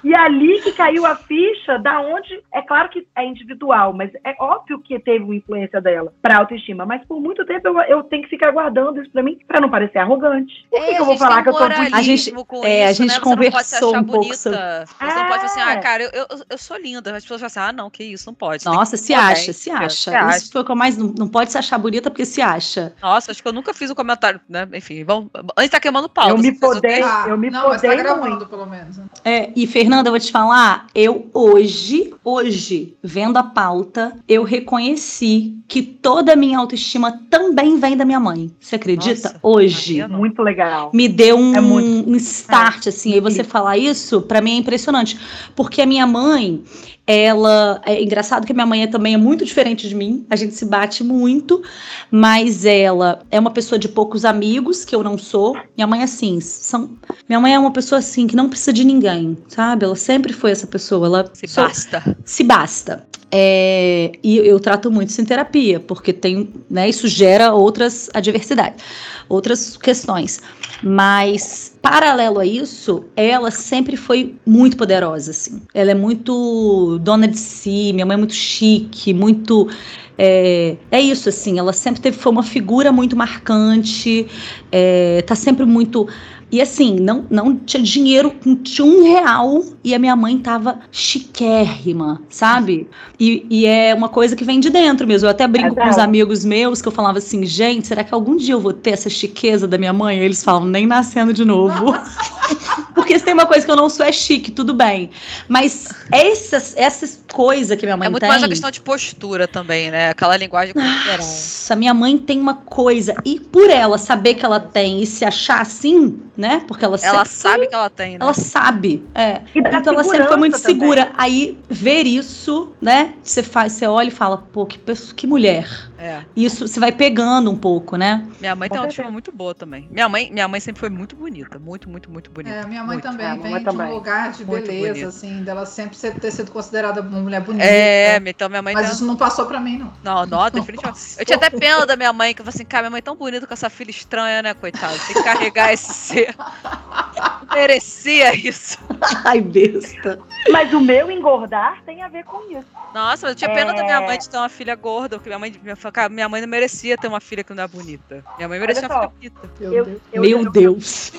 e 0.04 0.16
ali 0.16 0.62
que 0.62 0.72
caiu 0.72 1.06
a 1.06 1.16
ficha 1.16 1.78
da 1.80 2.00
onde, 2.02 2.42
é 2.54 2.62
claro 2.62 2.90
que 2.90 3.08
é 3.16 3.26
individual, 3.26 3.94
mas 3.94 4.12
é 4.24 4.36
óbvio 4.40 4.80
que 4.80 5.00
teve 5.00 5.24
uma 5.24 5.36
influência 5.36 5.80
dela 5.82 6.14
pra 6.22 6.38
autoestima, 6.40 6.86
mas 6.86 7.04
por 7.06 7.20
muito 7.20 7.46
tempo 7.46 7.68
eu, 7.68 7.80
eu 7.82 8.04
tenho 8.04 8.24
que 8.24 8.30
ficar 8.30 8.52
guardando 8.52 9.02
isso 9.02 9.12
pra 9.12 9.24
mim, 9.24 9.38
pra 9.48 9.62
não 9.62 9.70
parecer 9.70 10.00
arrogante. 10.00 10.66
Por 10.70 10.80
que, 10.80 10.86
É, 10.92 10.96
que 10.96 11.02
eu 11.02 11.06
vou 11.06 11.14
gente 11.14 11.20
falar 11.20 11.44
que 11.44 11.50
eu 11.50 11.54
tô 11.54 11.70
bonita? 11.70 11.96
A 11.98 12.02
gente- 12.02 12.32
com 12.32 12.66
é, 12.66 12.86
a 12.86 12.92
isso, 12.92 13.04
gente 13.04 13.10
né? 13.10 13.20
Você 13.20 13.30
não 13.30 13.36
pode 13.36 13.66
se 13.66 13.76
conversou 13.76 13.90
achar 13.90 14.00
um 14.00 14.04
pouco 14.04 14.36
sobre- 14.36 14.58
Você 14.58 15.20
não 15.20 15.28
pode 15.28 15.30
falar 15.30 15.46
assim, 15.46 15.60
É. 15.60 15.64
ah, 15.64 15.80
cara, 15.80 16.04
eu, 16.04 16.10
eu, 16.14 16.26
eu 16.50 16.58
sou 16.58 16.78
linda. 16.78 17.16
As 17.16 17.24
pessoas 17.24 17.40
falam 17.42 17.48
assim, 17.48 17.60
ah, 17.60 17.72
não, 17.74 17.90
que 17.90 18.04
isso, 18.04 18.26
não 18.28 18.34
pode. 18.34 18.66
Nossa, 18.66 18.98
se 18.98 19.14
bem, 19.14 19.22
acha, 19.22 19.54
se 19.54 19.70
acha. 19.70 19.90
se 19.90 20.10
acha. 20.10 20.38
Isso 20.38 20.52
foi 20.52 20.62
o 20.62 20.66
que 20.66 20.72
eu 20.72 20.76
mais. 20.76 20.98
Não, 20.98 21.14
não 21.18 21.28
pode 21.28 21.52
se 21.52 21.58
achar 21.58 21.78
bonita 21.78 22.10
porque 22.10 22.26
se 22.26 22.42
acha. 22.42 22.94
Nossa, 23.02 23.32
acho 23.32 23.42
que 23.42 23.48
eu 23.48 23.54
nunca 23.54 23.74
fiz 23.74 23.90
um 23.92 23.96
comentário, 23.96 24.40
né? 24.50 24.68
Enfim, 24.74 25.04
vamos. 25.04 25.30
Antes 25.58 25.70
tá 25.72 25.80
queimando 25.80 26.10
pau. 26.10 26.30
Eu 26.30 26.38
me 26.38 26.52
podei, 26.58 27.02
Ah, 27.04 27.26
eu 27.28 27.38
me 27.38 27.50
não, 27.50 27.70
mas 27.70 27.82
tá 27.82 27.88
podei 27.88 28.04
gravando, 28.04 28.30
muito. 28.30 28.46
pelo 28.48 28.66
menos. 28.66 28.98
né? 28.98 29.06
É, 29.24 29.52
e 29.56 29.68
Fernanda 29.68 29.91
Fernanda, 29.92 30.08
eu 30.08 30.14
vou 30.14 30.20
te 30.22 30.32
falar, 30.32 30.88
eu 30.96 31.30
hoje, 31.34 32.14
hoje, 32.24 32.96
vendo 33.04 33.36
a 33.36 33.44
pauta, 33.44 34.14
eu 34.26 34.42
reconheci 34.42 35.58
que 35.68 35.82
toda 35.82 36.32
a 36.32 36.36
minha 36.38 36.58
autoestima 36.60 37.20
também 37.30 37.78
vem 37.78 37.98
da 37.98 38.06
minha 38.06 38.20
mãe. 38.20 38.50
Você 38.58 38.78
acredita? 38.78 39.28
Nossa, 39.30 39.40
hoje. 39.44 40.08
Muito 40.08 40.42
legal. 40.42 40.92
Me 40.94 41.10
deu 41.10 41.38
um, 41.38 41.54
É 41.54 41.60
muito- 41.60 42.10
um 42.10 42.16
start, 42.16 42.88
assim, 42.88 43.14
aí 43.16 43.20
você 43.20 43.44
falar 43.44 43.78
isso, 43.78 44.22
pra 44.22 44.40
mim 44.40 44.52
é 44.52 44.56
impressionante. 44.56 45.20
Porque 45.58 45.82
a 45.82 45.86
minha 45.86 46.08
mãe, 46.08 46.64
ela. 47.06 47.82
É 47.86 48.02
engraçado 48.02 48.46
que 48.46 48.54
minha 48.54 48.66
mãe 48.66 48.84
é- 48.84 48.88
também 48.88 49.14
é 49.14 49.18
muito 49.18 49.44
diferente 49.46 49.88
de 49.90 49.96
mim, 49.96 50.26
a 50.30 50.36
gente 50.36 50.54
se 50.56 50.66
bate 50.66 51.04
muito, 51.04 51.62
mas 52.10 52.66
ela 52.66 53.24
é 53.32 53.40
uma 53.40 53.52
pessoa 53.52 53.78
de 53.80 53.88
poucos 53.90 54.24
amigos, 54.26 54.86
que 54.86 54.96
eu 54.96 55.04
não 55.04 55.18
sou. 55.18 55.56
Minha 55.76 55.88
mãe, 55.88 56.04
assim, 56.04 56.40
são. 56.40 56.92
Minha 57.28 57.40
mãe 57.40 57.54
é 57.54 57.60
uma 57.60 57.72
pessoa 57.72 58.00
assim 58.00 58.28
que 58.28 58.36
não 58.36 58.50
precisa 58.50 58.74
de 58.74 58.84
ninguém, 58.84 59.38
sabe? 59.48 59.86
Ela 59.86 59.96
sempre 59.96 60.34
foi 60.34 60.52
essa 60.52 60.68
pessoa. 60.68 61.08
Ela 61.08 61.30
Se 61.34 61.48
só- 61.48 61.64
basta. 61.68 62.18
se 62.24 62.44
basta. 62.44 63.06
É, 63.34 64.12
e 64.22 64.38
eu 64.38 64.60
trato 64.60 64.92
muito 64.92 65.10
isso 65.10 65.22
em 65.22 65.26
terapia, 65.26 65.80
porque 65.80 66.12
tem, 66.12 66.50
né, 66.70 66.90
isso 66.90 67.08
gera 67.08 67.54
outras 67.54 68.10
adversidades, 68.14 68.84
outras 69.30 69.78
questões. 69.78 70.42
Mas, 70.84 71.78
paralelo 71.82 72.40
a 72.40 72.46
isso, 72.46 73.06
ela 73.16 73.50
sempre 73.50 73.96
foi 73.96 74.36
muito 74.46 74.76
poderosa, 74.76 75.32
assim. 75.32 75.62
Ela 75.74 75.92
é 75.92 75.96
muito 75.96 77.00
dona 77.02 77.28
de 77.28 77.38
si, 77.38 77.94
minha 77.94 78.06
mãe 78.06 78.16
é 78.16 78.18
muito 78.18 78.34
chique, 78.34 79.14
muito. 79.14 79.70
É, 80.18 80.76
é 80.92 81.00
isso, 81.00 81.30
assim, 81.30 81.58
ela 81.58 81.72
sempre 81.72 82.02
teve, 82.02 82.18
foi 82.18 82.32
uma 82.32 82.44
figura 82.44 82.92
muito 82.92 83.16
marcante, 83.16 84.28
é, 84.72 85.22
tá 85.22 85.36
sempre 85.36 85.66
muito 85.66 86.08
e 86.52 86.62
assim, 86.62 87.00
não, 87.00 87.26
não 87.30 87.56
tinha 87.56 87.82
dinheiro, 87.82 88.34
não 88.46 88.58
tinha 88.58 88.86
um 88.86 89.04
real 89.04 89.64
e 89.84 89.96
a 89.96 90.00
minha 90.00 90.16
mãe 90.16 90.38
tava 90.38 90.80
chiquérrima, 90.92 92.22
sabe? 92.30 92.90
E, 93.18 93.46
e 93.50 93.66
é 93.66 93.94
uma 93.94 94.10
coisa 94.10 94.36
que 94.36 94.44
vem 94.44 94.60
de 94.60 94.70
dentro 94.70 95.08
mesmo. 95.08 95.28
Eu 95.28 95.32
até 95.32 95.48
brinco 95.48 95.76
com 95.76 95.90
os 95.90 95.98
amigos 95.98 96.44
meus 96.44 96.82
que 96.82 96.88
eu 96.90 96.92
falava 96.92 97.20
assim, 97.20 97.46
gente, 97.46 97.88
será 97.88 98.04
que 98.04 98.14
algum 98.14 98.36
dia 98.36 98.54
eu 98.54 98.60
vou 98.60 98.74
ter 98.74 98.92
essa 98.92 99.10
chiqueza 99.10 99.66
da 99.66 99.78
minha 99.78 99.94
mãe? 99.94 100.20
E 100.20 100.24
eles 100.24 100.44
falam, 100.44 100.66
nem 100.66 100.86
nascendo 100.86 101.34
de 101.34 101.46
novo. 101.46 101.94
Porque 102.94 103.18
se 103.18 103.26
tem 103.26 103.34
uma 103.34 103.46
coisa 103.46 103.66
que 103.66 103.72
eu 103.72 103.76
não 103.76 103.90
sou 103.90 104.06
é 104.06 104.12
chique, 104.12 104.52
tudo 104.52 104.74
bem. 104.74 105.10
Mas 105.48 105.90
essas, 106.12 106.76
essas 106.78 107.24
coisas 107.32 107.78
que 107.80 107.86
minha 107.86 107.98
mãe 107.98 108.08
É 108.08 108.10
muito 108.10 108.22
tem. 108.22 108.30
mais 108.30 108.42
uma 108.42 108.50
questão 108.50 108.70
de 108.72 108.82
postura 108.82 109.48
também, 109.48 109.90
né? 109.92 110.10
Aquela 110.10 110.36
linguagem 110.38 110.74
cultural. 110.74 111.18
Nossa, 111.18 111.76
minha 111.76 111.94
mãe 111.94 112.18
tem 112.18 112.40
uma 112.40 112.56
coisa. 112.56 113.16
E 113.26 113.40
por 113.40 113.70
ela 113.70 113.98
saber 113.98 114.36
que 114.36 114.46
ela 114.46 114.60
tem 114.60 115.02
e 115.02 115.06
se 115.06 115.24
achar 115.26 115.62
assim, 115.62 116.20
né? 116.36 116.64
Porque 116.68 116.84
ela, 116.86 116.98
Ela 117.02 117.26
sempre- 117.26 117.30
sabe 117.42 117.68
que 117.68 117.76
ela 117.76 117.90
tem, 117.90 118.12
né? 118.12 118.18
Ela 118.22 118.34
sabe. 118.34 119.04
É. 119.16 119.42
E 119.56 119.60
Então 119.60 119.94
ela 119.94 120.04
sempre 120.04 120.28
foi 120.28 120.38
muito 120.38 120.58
segurança 120.58 120.60
segura. 120.60 121.06
também. 121.06 121.16
Aí 121.18 121.58
ver 121.70 122.06
isso, 122.06 122.74
né? 122.82 123.14
Você 123.24 123.44
faz, 123.44 123.74
você 123.74 123.88
olha 123.88 124.08
e 124.08 124.12
fala, 124.12 124.38
pô, 124.38 124.66
que, 124.66 124.78
pessoa- 124.78 125.14
que 125.16 125.26
mulher. 125.28 125.68
É. 126.02 126.26
Isso 126.36 126.68
você 126.68 126.80
vai 126.80 126.92
pegando 126.92 127.52
um 127.52 127.56
pouco, 127.56 127.96
né? 127.96 128.28
Minha 128.40 128.56
mãe 128.56 128.68
tem 128.68 128.78
uma 128.80 128.86
autoestima 128.86 129.12
muito 129.12 129.32
boa 129.32 129.54
também. 129.54 129.88
Minha 129.92 130.10
mãe, 130.10 130.32
minha 130.32 130.48
mãe 130.48 130.60
sempre 130.60 130.80
foi 130.80 130.90
muito 130.90 131.16
bonita. 131.16 131.60
Muito, 131.60 131.88
muito, 131.88 132.10
muito 132.10 132.32
bonita. 132.32 132.56
É, 132.56 132.66
minha 132.66 132.82
mãe 132.84 132.96
Muito. 132.98 133.04
também 133.04 133.28
É, 133.28 133.30
a 133.30 133.36
vem 133.36 133.58
de 133.60 133.64
também. 133.64 133.88
um 133.88 133.94
lugar 133.94 134.32
de 134.32 134.44
Muito 134.44 134.66
beleza, 134.66 134.90
bonita. 134.94 135.08
assim, 135.10 135.44
dela 135.44 135.66
sempre 135.66 135.96
ser- 135.96 136.20
ter 136.20 136.32
sido 136.32 136.52
considerada 136.52 137.02
uma 137.02 137.20
mulher 137.22 137.42
bonita. 137.42 137.64
É, 137.64 138.18
então 138.26 138.50
minha 138.50 138.64
mãe 138.64 138.74
Mas 138.74 138.88
tem- 138.88 138.96
isso 138.96 139.06
não 139.06 139.16
passou 139.16 139.46
pra 139.46 139.60
mim, 139.60 139.78
não. 139.78 139.94
Não, 140.04 140.26
não, 140.26 140.50
definitivamente. 140.50 141.16
Eu 141.20 141.26
tinha 141.26 141.38
até 141.38 141.50
pena 141.52 141.86
da 141.86 141.96
minha 141.96 142.12
mãe, 142.12 142.34
que 142.34 142.42
eu 142.42 142.46
falei 142.46 142.56
assim, 142.56 142.66
cara, 142.66 142.82
minha 142.84 142.92
mãe 142.92 142.98
é 143.00 143.02
tão 143.04 143.16
bonita 143.16 143.46
com 143.46 143.54
essa 143.54 143.70
filha 143.70 143.92
estranha, 143.92 144.42
né, 144.42 144.54
coitada? 144.56 144.98
Tem 145.06 145.16
que 145.16 145.24
carregar 145.24 145.72
esse 145.72 145.94
ser. 145.94 146.36
Não 146.36 147.56
merecia 147.56 148.34
isso. 148.36 148.78
Ai, 149.26 149.42
besta. 149.42 150.20
Mas 150.52 150.74
o 150.74 150.80
meu 150.80 151.12
engordar 151.12 151.82
tem 151.86 152.02
a 152.02 152.08
ver 152.08 152.24
com 152.24 152.52
isso. 152.52 152.66
Nossa, 152.94 153.28
eu 153.28 153.36
tinha 153.36 153.50
pena 153.54 153.74
da 153.74 153.84
minha 153.84 154.02
É. 154.02 154.06
mãe 154.06 154.18
de 154.18 154.30
ter 154.30 154.38
uma 154.38 154.50
filha 154.50 154.76
gorda, 154.76 155.18
porque 155.18 155.30
minha 155.30 155.40
mãe, 155.40 155.54
minha, 155.62 155.76
cara, 155.92 156.10
minha 156.10 156.28
mãe 156.30 156.42
não 156.42 156.48
merecia 156.48 156.98
ter 156.98 157.08
uma 157.08 157.20
filha 157.20 157.44
que 157.44 157.54
não 157.54 157.64
é 157.64 157.68
bonita. 157.68 158.24
Minha 158.38 158.48
mãe 158.50 158.60
merecia 158.60 158.88
uma 158.88 159.10
filha 159.10 159.10
bonita. 159.10 159.50
Meu 159.60 159.74
Eu, 159.74 159.86
Deus. 159.86 160.02
eu, 160.14 160.22
Meu 160.22 160.40
eu, 160.44 160.52
Deus. 160.52 161.12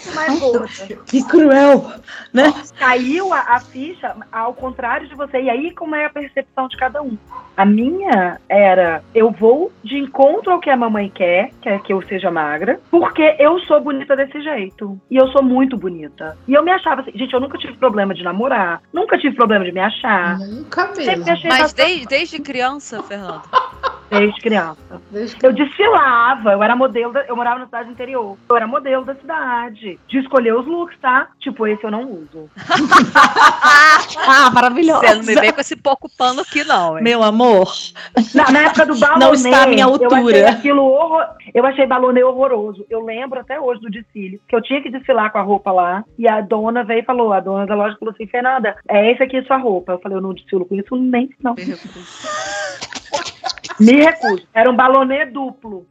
Que 1.07 1.23
cruel. 1.25 1.93
Né? 2.33 2.53
Caiu 2.79 3.33
a, 3.33 3.41
a 3.41 3.61
ficha 3.61 4.15
ao 4.31 4.55
contrário 4.55 5.09
de 5.09 5.15
você. 5.15 5.43
E 5.43 5.51
aí, 5.51 5.75
como 5.75 5.95
é 5.95 6.07
a 6.07 6.11
percepção 6.11 6.69
de 6.69 6.77
cada 6.77 7.03
um? 7.03 7.17
A 7.57 7.65
minha 7.65 8.41
era: 8.49 9.03
eu 9.15 9.31
vou 9.31 9.71
de 9.85 9.99
encontro 9.99 10.53
ao 10.53 10.61
que 10.61 10.71
a 10.71 10.77
mamãe 10.77 11.11
quer, 11.15 11.51
que 11.61 11.69
é 11.69 11.79
que 11.79 11.93
eu 11.93 12.03
seja 12.09 12.31
magra, 12.31 12.81
porque 12.91 13.37
eu 13.39 13.59
sou 13.61 13.81
bonita 13.81 14.17
desse 14.17 14.41
jeito. 14.43 14.99
E 15.11 15.17
eu 15.17 15.29
sou 15.29 15.43
muito 15.43 15.77
bonita. 15.77 16.37
E 16.49 16.55
eu 16.55 16.63
me 16.65 16.71
achava 16.71 17.03
assim, 17.03 17.13
gente, 17.15 17.33
eu 17.35 17.41
nunca 17.41 17.59
tive 17.59 17.75
problema 17.75 18.15
de 18.15 18.23
namorar, 18.23 18.83
nunca 18.93 19.19
tive 19.19 19.37
problema 19.37 19.65
de 19.65 19.73
me 19.73 19.81
achar. 19.81 20.39
Nunca 20.39 20.93
mesmo. 20.97 21.25
Mas 21.49 21.73
desde, 21.73 22.07
desde 22.07 22.41
criança, 22.41 23.03
Fernando. 23.03 23.43
desde 24.11 24.41
criança. 24.41 24.62
Eu 25.43 25.53
desfilava, 25.53 26.53
eu 26.53 26.63
era 26.63 26.75
modelo, 26.77 27.13
da- 27.13 27.25
eu 27.27 27.37
morava 27.37 27.59
na 27.61 27.65
cidade 27.67 27.91
interior. 27.91 28.37
Eu 28.49 28.57
era 28.57 28.67
modelo 28.67 29.05
da 29.05 29.15
cidade. 29.15 29.99
De 30.09 30.19
escolher 30.19 30.55
os 30.55 30.67
looks, 30.67 30.99
tá? 31.01 31.29
Tipo, 31.41 31.67
esse 31.67 31.83
eu 31.85 31.91
não 31.91 32.03
uso. 32.11 32.51
Ah, 34.25 34.51
maravilhosa. 34.51 35.01
Você 35.07 35.15
não 35.15 35.23
me 35.25 35.35
vem 35.35 35.53
com 35.53 35.61
esse 35.61 35.77
pouco 35.77 36.09
pano 36.17 36.41
aqui, 36.43 36.65
não, 36.65 36.97
hein? 36.97 37.05
Meu 37.05 37.23
amor. 37.23 37.73
Na, 38.35 38.51
na 38.51 38.61
época 38.65 38.87
do 38.87 38.97
balonê, 38.99 39.25
Não 39.25 39.33
está 39.35 39.63
à 39.63 39.67
minha 39.67 39.85
eu 39.85 39.95
achei 39.95 40.07
altura. 40.07 40.51
aquilo 40.51 40.83
horror... 40.85 41.25
Eu 41.55 41.67
achei 41.67 41.87
balonê 41.87 42.23
horroroso. 42.23 42.85
Eu 42.91 43.05
lembro 43.05 43.41
até 43.41 43.61
hoje 43.61 43.81
do 43.81 43.91
desfile, 43.91 44.41
que 44.49 44.55
eu 44.55 44.63
tinha 44.63 44.81
que 44.83 44.91
desfilar 44.91 45.31
com 45.33 45.39
a 45.39 45.43
roupa 45.43 45.71
lá, 45.73 46.05
e 46.19 46.29
a 46.29 46.41
dona 46.41 46.85
veio 46.85 47.01
e 47.01 47.05
falou, 47.05 47.33
a 47.33 47.41
dona 47.41 47.67
da 47.67 47.75
loja 47.75 47.97
falou 47.99 48.15
assim, 48.15 48.27
Fernanda, 48.27 48.77
é 48.89 49.11
esse 49.13 49.23
aqui 49.23 49.39
a 49.39 49.45
sua 49.45 49.57
roupa. 49.57 49.93
Eu 49.93 49.99
falei, 50.01 50.19
eu 50.19 50.23
não 50.23 50.35
desfilo 50.35 50.65
com 50.65 50.75
isso 50.75 50.95
nem, 50.97 51.31
não. 51.43 51.55
Me 53.81 54.03
recuso. 54.03 54.47
Era 54.55 54.71
um 54.71 54.77
balonê 54.77 55.27
duplo. 55.27 55.87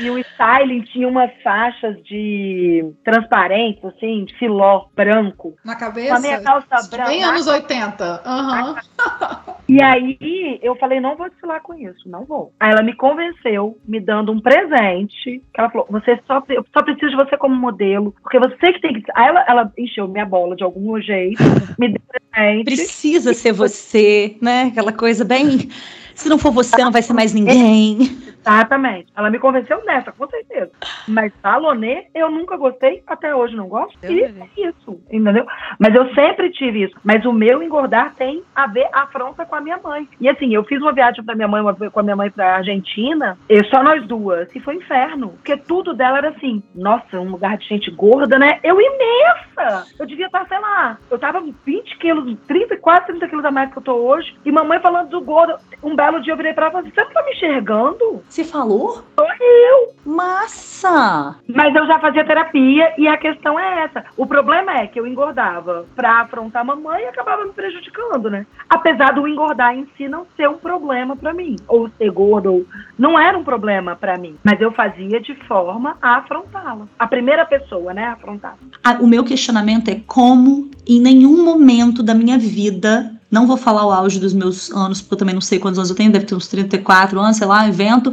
E 0.00 0.10
o 0.10 0.18
styling 0.18 0.82
tinha 0.82 1.08
umas 1.08 1.30
faixas 1.42 1.96
de 2.04 2.92
transparentes, 3.04 3.84
assim, 3.84 4.24
de 4.24 4.36
filó 4.38 4.86
branco. 4.94 5.54
Na 5.64 5.74
Com 5.74 5.84
a 5.84 5.88
cabeça? 5.88 6.18
minha 6.20 6.40
calça 6.40 6.88
branca. 6.90 7.10
Bem 7.10 7.24
anos 7.24 7.46
80. 7.46 8.22
Aham. 8.24 8.76
E 9.66 9.82
aí 9.82 10.60
eu 10.62 10.76
falei, 10.76 11.00
não 11.00 11.16
vou 11.16 11.28
desfilar 11.28 11.62
com 11.62 11.74
isso, 11.74 12.06
não 12.06 12.24
vou. 12.24 12.52
Aí 12.60 12.70
ela 12.70 12.82
me 12.82 12.94
convenceu, 12.94 13.78
me 13.86 13.98
dando 13.98 14.30
um 14.30 14.40
presente. 14.40 15.42
Que 15.52 15.60
ela 15.60 15.70
falou, 15.70 15.86
você 15.90 16.20
só, 16.26 16.42
eu 16.50 16.64
só 16.72 16.82
preciso 16.84 17.10
de 17.10 17.16
você 17.16 17.36
como 17.38 17.56
modelo, 17.56 18.14
porque 18.22 18.38
você 18.38 18.72
que 18.74 18.80
tem 18.80 18.92
que. 18.92 19.02
Aí 19.14 19.26
ela, 19.26 19.44
ela 19.48 19.72
encheu 19.78 20.06
minha 20.06 20.26
bola 20.26 20.54
de 20.54 20.62
algum 20.62 21.00
jeito, 21.00 21.42
me 21.78 21.88
deu 21.88 22.00
presente. 22.30 22.64
Precisa 22.64 23.32
ser 23.32 23.52
você, 23.52 24.36
né? 24.40 24.64
Aquela 24.64 24.92
coisa 24.92 25.24
bem. 25.24 25.70
Se 26.14 26.28
não 26.28 26.38
for 26.38 26.52
você, 26.52 26.76
não 26.78 26.92
vai 26.92 27.02
ser 27.02 27.12
mais 27.12 27.32
ninguém. 27.32 28.18
Exatamente. 28.44 29.08
Ela 29.16 29.30
me 29.30 29.38
convenceu 29.38 29.82
nessa, 29.84 30.12
com 30.12 30.28
certeza. 30.28 30.70
Mas 31.08 31.32
balonê, 31.42 32.06
eu 32.14 32.30
nunca 32.30 32.56
gostei, 32.56 33.02
até 33.06 33.34
hoje 33.34 33.56
não 33.56 33.68
gosto. 33.68 33.96
Eu 34.02 34.12
E 34.12 34.22
é 34.22 34.68
isso, 34.68 35.00
entendeu? 35.10 35.46
Mas 35.78 35.94
eu 35.94 36.12
sempre 36.14 36.50
tive 36.50 36.84
isso. 36.84 36.94
Mas 37.02 37.24
o 37.24 37.32
meu 37.32 37.62
engordar 37.62 38.14
tem 38.14 38.42
a 38.54 38.66
ver 38.66 38.88
a 38.92 39.02
afronta 39.02 39.46
com 39.46 39.54
a 39.56 39.60
minha 39.60 39.78
mãe. 39.78 40.08
E 40.20 40.28
assim, 40.28 40.54
eu 40.54 40.62
fiz 40.64 40.80
uma 40.80 40.92
viagem 40.92 41.24
pra 41.24 41.34
minha 41.34 41.48
mãe, 41.48 41.60
uma 41.62 41.74
com 41.74 42.00
a 42.00 42.02
minha 42.02 42.16
mãe 42.16 42.30
pra 42.30 42.56
Argentina, 42.56 43.38
e 43.48 43.64
só 43.64 43.82
nós 43.82 44.06
duas. 44.06 44.54
E 44.54 44.60
foi 44.60 44.76
um 44.76 44.78
inferno. 44.78 45.28
Porque 45.30 45.56
tudo 45.56 45.94
dela 45.94 46.18
era 46.18 46.28
assim, 46.30 46.62
nossa, 46.74 47.18
um 47.18 47.30
lugar 47.30 47.56
de 47.56 47.66
gente 47.66 47.90
gorda, 47.90 48.38
né? 48.38 48.60
Eu 48.62 48.78
imensa! 48.80 49.86
Eu 49.98 50.06
devia 50.06 50.26
estar, 50.26 50.46
sei 50.46 50.58
lá, 50.58 50.98
eu 51.10 51.18
tava 51.18 51.42
20 51.64 51.98
quilos, 51.98 52.38
30, 52.46 52.76
quase 52.76 53.06
30 53.06 53.28
quilos 53.28 53.44
a 53.44 53.50
mais 53.50 53.70
que 53.70 53.78
eu 53.78 53.82
tô 53.82 53.94
hoje. 53.94 54.36
E 54.44 54.52
mamãe 54.52 54.80
falando 54.80 55.08
do 55.08 55.20
gordo. 55.20 55.54
Um 55.82 55.96
belo 55.96 56.20
dia 56.20 56.32
eu 56.32 56.36
virei 56.36 56.52
pra 56.52 56.66
ela 56.66 56.80
e 56.80 56.90
falei, 56.90 56.92
você 56.94 57.04
não 57.04 57.10
tá 57.10 57.22
me 57.22 57.32
enxergando? 57.32 58.22
Você 58.34 58.42
falou? 58.42 59.00
Sou 59.16 59.28
eu. 59.40 59.94
Massa! 60.04 61.36
Mas 61.46 61.72
eu 61.72 61.86
já 61.86 62.00
fazia 62.00 62.24
terapia 62.24 62.92
e 62.98 63.06
a 63.06 63.16
questão 63.16 63.56
é 63.56 63.84
essa. 63.84 64.04
O 64.16 64.26
problema 64.26 64.76
é 64.76 64.88
que 64.88 64.98
eu 64.98 65.06
engordava 65.06 65.86
pra 65.94 66.22
afrontar 66.22 66.62
a 66.62 66.64
mamãe 66.64 67.04
e 67.04 67.06
acabava 67.06 67.44
me 67.44 67.52
prejudicando, 67.52 68.28
né? 68.28 68.44
Apesar 68.68 69.12
do 69.12 69.28
engordar 69.28 69.78
em 69.78 69.86
si 69.96 70.08
não 70.08 70.26
ser 70.36 70.48
um 70.48 70.58
problema 70.58 71.14
pra 71.14 71.32
mim. 71.32 71.54
Ou 71.68 71.88
ser 71.90 72.10
gordo, 72.10 72.52
ou... 72.52 72.66
não 72.98 73.16
era 73.16 73.38
um 73.38 73.44
problema 73.44 73.94
pra 73.94 74.18
mim. 74.18 74.34
Mas 74.42 74.60
eu 74.60 74.72
fazia 74.72 75.20
de 75.20 75.36
forma 75.46 75.96
a 76.02 76.16
afrontá-la. 76.16 76.88
A 76.98 77.06
primeira 77.06 77.46
pessoa, 77.46 77.94
né, 77.94 78.06
afrontar. 78.06 78.56
O 79.00 79.06
meu 79.06 79.22
questionamento 79.22 79.90
é 79.90 80.00
como 80.08 80.72
em 80.84 81.00
nenhum 81.00 81.44
momento 81.44 82.02
da 82.02 82.14
minha 82.14 82.36
vida, 82.36 83.14
não 83.34 83.48
vou 83.48 83.56
falar 83.56 83.84
o 83.84 83.90
auge 83.90 84.20
dos 84.20 84.32
meus 84.32 84.70
anos, 84.70 85.00
porque 85.02 85.14
eu 85.14 85.18
também 85.18 85.34
não 85.34 85.42
sei 85.42 85.58
quantos 85.58 85.78
anos 85.78 85.90
eu 85.90 85.96
tenho, 85.96 86.12
deve 86.12 86.24
ter 86.24 86.36
uns 86.36 86.46
34 86.46 87.18
anos, 87.18 87.36
sei 87.36 87.46
lá, 87.46 87.68
evento. 87.68 88.12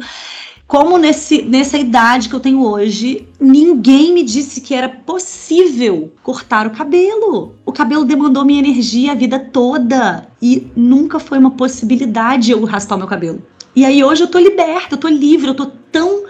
Como 0.67 0.97
nesse, 0.97 1.43
nessa 1.43 1.77
idade 1.77 2.27
que 2.27 2.33
eu 2.33 2.39
tenho 2.39 2.65
hoje, 2.65 3.27
ninguém 3.39 4.13
me 4.13 4.23
disse 4.23 4.61
que 4.61 4.73
era 4.73 4.89
possível 4.89 6.11
cortar 6.23 6.65
o 6.65 6.71
cabelo. 6.71 7.55
O 7.65 7.71
cabelo 7.71 8.03
demandou 8.03 8.43
minha 8.43 8.59
energia 8.59 9.11
a 9.11 9.15
vida 9.15 9.37
toda. 9.37 10.27
E 10.41 10.71
nunca 10.75 11.19
foi 11.19 11.37
uma 11.37 11.51
possibilidade 11.51 12.51
eu 12.51 12.63
raspar 12.65 12.97
meu 12.97 13.05
cabelo. 13.05 13.43
E 13.75 13.85
aí 13.85 14.03
hoje 14.03 14.23
eu 14.23 14.27
tô 14.27 14.39
liberta, 14.39 14.95
eu 14.95 14.97
tô 14.97 15.07
livre, 15.07 15.49
eu 15.49 15.55
tô 15.55 15.67
tão 15.91 16.23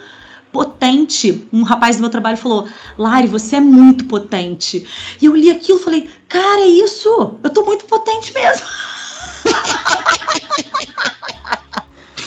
potente. 0.51 1.47
Um 1.51 1.63
rapaz 1.63 1.97
do 1.97 2.01
meu 2.01 2.09
trabalho 2.09 2.37
falou: 2.37 2.67
Lari, 2.97 3.27
você 3.27 3.57
é 3.57 3.61
muito 3.61 4.05
potente. 4.05 4.87
E 5.21 5.25
eu 5.25 5.35
li 5.35 5.49
aquilo 5.49 5.79
e 5.79 5.83
falei: 5.83 6.09
Cara, 6.27 6.61
é 6.61 6.67
isso! 6.67 7.39
Eu 7.43 7.49
tô 7.49 7.63
muito 7.63 7.85
potente 7.85 8.33
mesmo. 8.33 8.65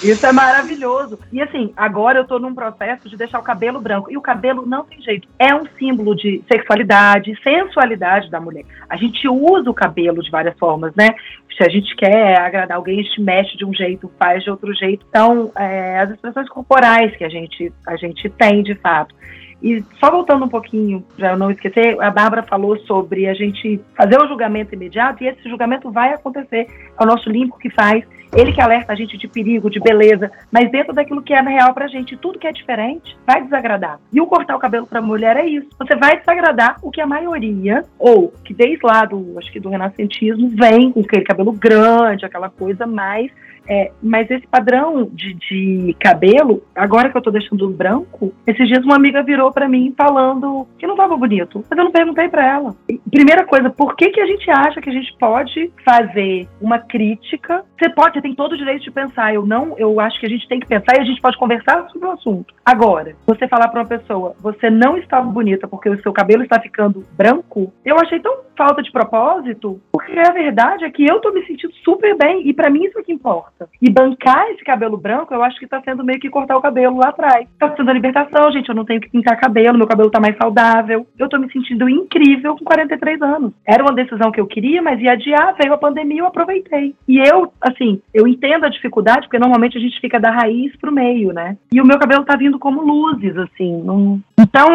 Isso 0.04 0.26
é 0.26 0.32
maravilhoso. 0.32 1.18
E 1.32 1.40
assim, 1.40 1.72
agora 1.74 2.18
eu 2.18 2.26
tô 2.26 2.38
num 2.38 2.54
processo 2.54 3.08
de 3.08 3.16
deixar 3.16 3.38
o 3.38 3.42
cabelo 3.42 3.80
branco. 3.80 4.12
E 4.12 4.18
o 4.18 4.20
cabelo 4.20 4.66
não 4.66 4.84
tem 4.84 5.00
jeito. 5.00 5.26
É 5.38 5.54
um 5.54 5.64
símbolo 5.78 6.14
de 6.14 6.42
sexualidade, 6.46 7.34
sensualidade 7.42 8.30
da 8.30 8.38
mulher. 8.38 8.64
A 8.88 8.96
gente 8.96 9.26
usa 9.26 9.70
o 9.70 9.74
cabelo 9.74 10.22
de 10.22 10.30
várias 10.30 10.58
formas, 10.58 10.94
né? 10.94 11.14
Se 11.56 11.64
a 11.64 11.70
gente 11.70 11.96
quer 11.96 12.38
agradar 12.38 12.76
alguém, 12.76 13.00
a 13.00 13.02
gente 13.02 13.22
mexe 13.22 13.56
de 13.56 13.64
um 13.64 13.72
jeito, 13.72 14.12
faz 14.18 14.44
de 14.44 14.50
outro 14.50 14.74
jeito. 14.74 15.06
Então, 15.08 15.50
é, 15.56 16.00
as 16.00 16.10
expressões 16.10 16.48
corporais 16.50 17.16
que 17.16 17.24
a 17.24 17.28
gente, 17.30 17.72
a 17.86 17.96
gente 17.96 18.28
tem, 18.28 18.62
de 18.62 18.74
fato. 18.74 19.14
E 19.62 19.82
só 19.98 20.10
voltando 20.10 20.44
um 20.44 20.48
pouquinho, 20.48 21.02
para 21.16 21.36
não 21.38 21.50
esquecer, 21.50 21.98
a 21.98 22.10
Bárbara 22.10 22.42
falou 22.42 22.76
sobre 22.80 23.26
a 23.26 23.32
gente 23.32 23.80
fazer 23.96 24.20
o 24.20 24.28
julgamento 24.28 24.74
imediato, 24.74 25.24
e 25.24 25.28
esse 25.28 25.48
julgamento 25.48 25.90
vai 25.90 26.12
acontecer. 26.12 26.66
É 27.00 27.02
o 27.02 27.06
nosso 27.06 27.30
limpo 27.30 27.56
que 27.56 27.70
faz, 27.70 28.04
ele 28.34 28.52
que 28.52 28.60
alerta 28.60 28.92
a 28.92 28.96
gente 28.96 29.16
de 29.16 29.28
perigo, 29.28 29.70
de 29.70 29.80
beleza, 29.80 30.30
mas 30.50 30.70
dentro 30.70 30.92
daquilo 30.92 31.22
que 31.22 31.32
é 31.32 31.40
real 31.40 31.74
pra 31.74 31.88
gente. 31.88 32.16
Tudo 32.16 32.38
que 32.38 32.46
é 32.46 32.52
diferente 32.52 33.16
vai 33.26 33.42
desagradar. 33.42 33.98
E 34.12 34.20
o 34.20 34.26
cortar 34.26 34.56
o 34.56 34.60
cabelo 34.60 34.86
pra 34.86 35.00
mulher 35.00 35.36
é 35.36 35.46
isso. 35.46 35.68
Você 35.78 35.96
vai 35.96 36.18
desagradar 36.18 36.76
o 36.82 36.90
que 36.90 37.00
a 37.00 37.06
maioria, 37.06 37.84
ou 37.98 38.32
que 38.44 38.54
desde 38.54 38.84
lá 38.84 39.04
do, 39.04 39.38
acho 39.38 39.52
que 39.52 39.60
do 39.60 39.68
renascentismo, 39.68 40.48
vem 40.48 40.92
com 40.92 41.00
aquele 41.00 41.24
cabelo 41.24 41.52
grande, 41.52 42.24
aquela 42.24 42.48
coisa 42.48 42.86
mais 42.86 43.30
é, 43.68 43.92
mas 44.02 44.30
esse 44.30 44.46
padrão 44.46 45.08
de, 45.12 45.34
de, 45.34 45.96
cabelo, 45.98 46.62
agora 46.74 47.10
que 47.10 47.16
eu 47.16 47.22
tô 47.22 47.30
deixando 47.30 47.68
branco, 47.70 48.32
esses 48.46 48.68
dias 48.68 48.84
uma 48.84 48.96
amiga 48.96 49.22
virou 49.22 49.50
para 49.52 49.68
mim 49.68 49.94
falando 49.96 50.66
que 50.78 50.86
não 50.86 50.96
tava 50.96 51.16
bonito. 51.16 51.64
Mas 51.68 51.78
eu 51.78 51.84
não 51.84 51.92
perguntei 51.92 52.28
para 52.28 52.46
ela. 52.46 52.76
Primeira 53.10 53.44
coisa, 53.44 53.70
por 53.70 53.96
que, 53.96 54.10
que 54.10 54.20
a 54.20 54.26
gente 54.26 54.50
acha 54.50 54.80
que 54.80 54.90
a 54.90 54.92
gente 54.92 55.14
pode 55.18 55.72
fazer 55.84 56.46
uma 56.60 56.78
crítica? 56.78 57.64
Você 57.78 57.88
pode, 57.90 58.18
tem 58.24 58.34
todo 58.34 58.52
o 58.52 58.56
direito 58.56 58.82
de 58.82 58.90
pensar. 58.90 59.34
Eu 59.34 59.44
não, 59.44 59.76
eu 59.76 60.00
acho 60.00 60.18
que 60.18 60.24
a 60.24 60.28
gente 60.30 60.48
tem 60.48 60.58
que 60.58 60.66
pensar 60.66 60.96
e 60.96 61.02
a 61.02 61.04
gente 61.04 61.20
pode 61.20 61.36
conversar 61.36 61.86
sobre 61.90 62.08
o 62.08 62.12
assunto. 62.12 62.54
Agora, 62.64 63.14
você 63.26 63.46
falar 63.46 63.68
para 63.68 63.82
uma 63.82 63.86
pessoa, 63.86 64.34
você 64.40 64.70
não 64.70 64.96
está 64.96 65.20
bonita 65.20 65.68
porque 65.68 65.90
o 65.90 66.00
seu 66.00 66.10
cabelo 66.10 66.42
está 66.42 66.58
ficando 66.58 67.04
branco, 67.14 67.70
eu 67.84 67.96
achei 67.98 68.18
tão 68.20 68.44
falta 68.56 68.82
de 68.82 68.90
propósito, 68.90 69.80
porque 69.92 70.18
a 70.18 70.32
verdade 70.32 70.84
é 70.84 70.90
que 70.90 71.04
eu 71.04 71.20
tô 71.20 71.32
me 71.32 71.44
sentindo 71.44 71.74
super 71.84 72.16
bem 72.16 72.48
e 72.48 72.54
para 72.54 72.70
mim 72.70 72.84
isso 72.84 72.98
é 72.98 73.02
que 73.02 73.12
importa. 73.12 73.68
E 73.82 73.90
bancar 73.90 74.48
esse 74.50 74.64
cabelo 74.64 74.96
branco, 74.96 75.34
eu 75.34 75.42
acho 75.42 75.58
que 75.58 75.66
tá 75.66 75.82
sendo 75.84 76.04
meio 76.04 76.20
que 76.20 76.30
cortar 76.30 76.56
o 76.56 76.62
cabelo 76.62 76.96
lá 76.96 77.08
atrás. 77.08 77.46
Tá 77.58 77.74
sendo 77.76 77.90
a 77.90 77.92
libertação, 77.92 78.50
gente. 78.52 78.68
Eu 78.68 78.74
não 78.74 78.84
tenho 78.84 79.00
que 79.00 79.10
pintar 79.10 79.38
cabelo, 79.38 79.78
meu 79.78 79.86
cabelo 79.86 80.10
tá 80.10 80.20
mais 80.20 80.36
saudável. 80.36 81.06
Eu 81.18 81.28
tô 81.28 81.38
me 81.38 81.50
sentindo 81.52 81.88
incrível 81.88 82.56
com 82.56 82.64
43 82.64 83.20
anos. 83.22 83.52
Era 83.66 83.82
uma 83.82 83.92
decisão 83.92 84.30
que 84.30 84.40
eu 84.40 84.46
queria, 84.46 84.80
mas 84.80 85.00
ia 85.00 85.12
adiar, 85.12 85.54
veio 85.60 85.74
a 85.74 85.78
pandemia 85.78 86.20
eu 86.20 86.26
aproveitei. 86.26 86.94
E 87.08 87.18
eu, 87.18 87.52
assim, 87.60 88.00
eu 88.14 88.28
entendo 88.28 88.64
a 88.64 88.68
dificuldade, 88.68 89.22
porque 89.26 89.40
normalmente 89.40 89.76
a 89.76 89.80
gente 89.80 90.00
fica 90.00 90.20
da 90.20 90.30
raiz 90.30 90.74
pro 90.76 90.92
meio, 90.92 91.32
né? 91.32 91.58
E 91.72 91.80
o 91.80 91.86
meu 91.86 91.98
cabelo 91.98 92.24
tá 92.24 92.36
vindo 92.36 92.58
como 92.60 92.80
luzes, 92.80 93.36
assim. 93.36 93.82
Não... 93.82 94.20
Então, 94.38 94.68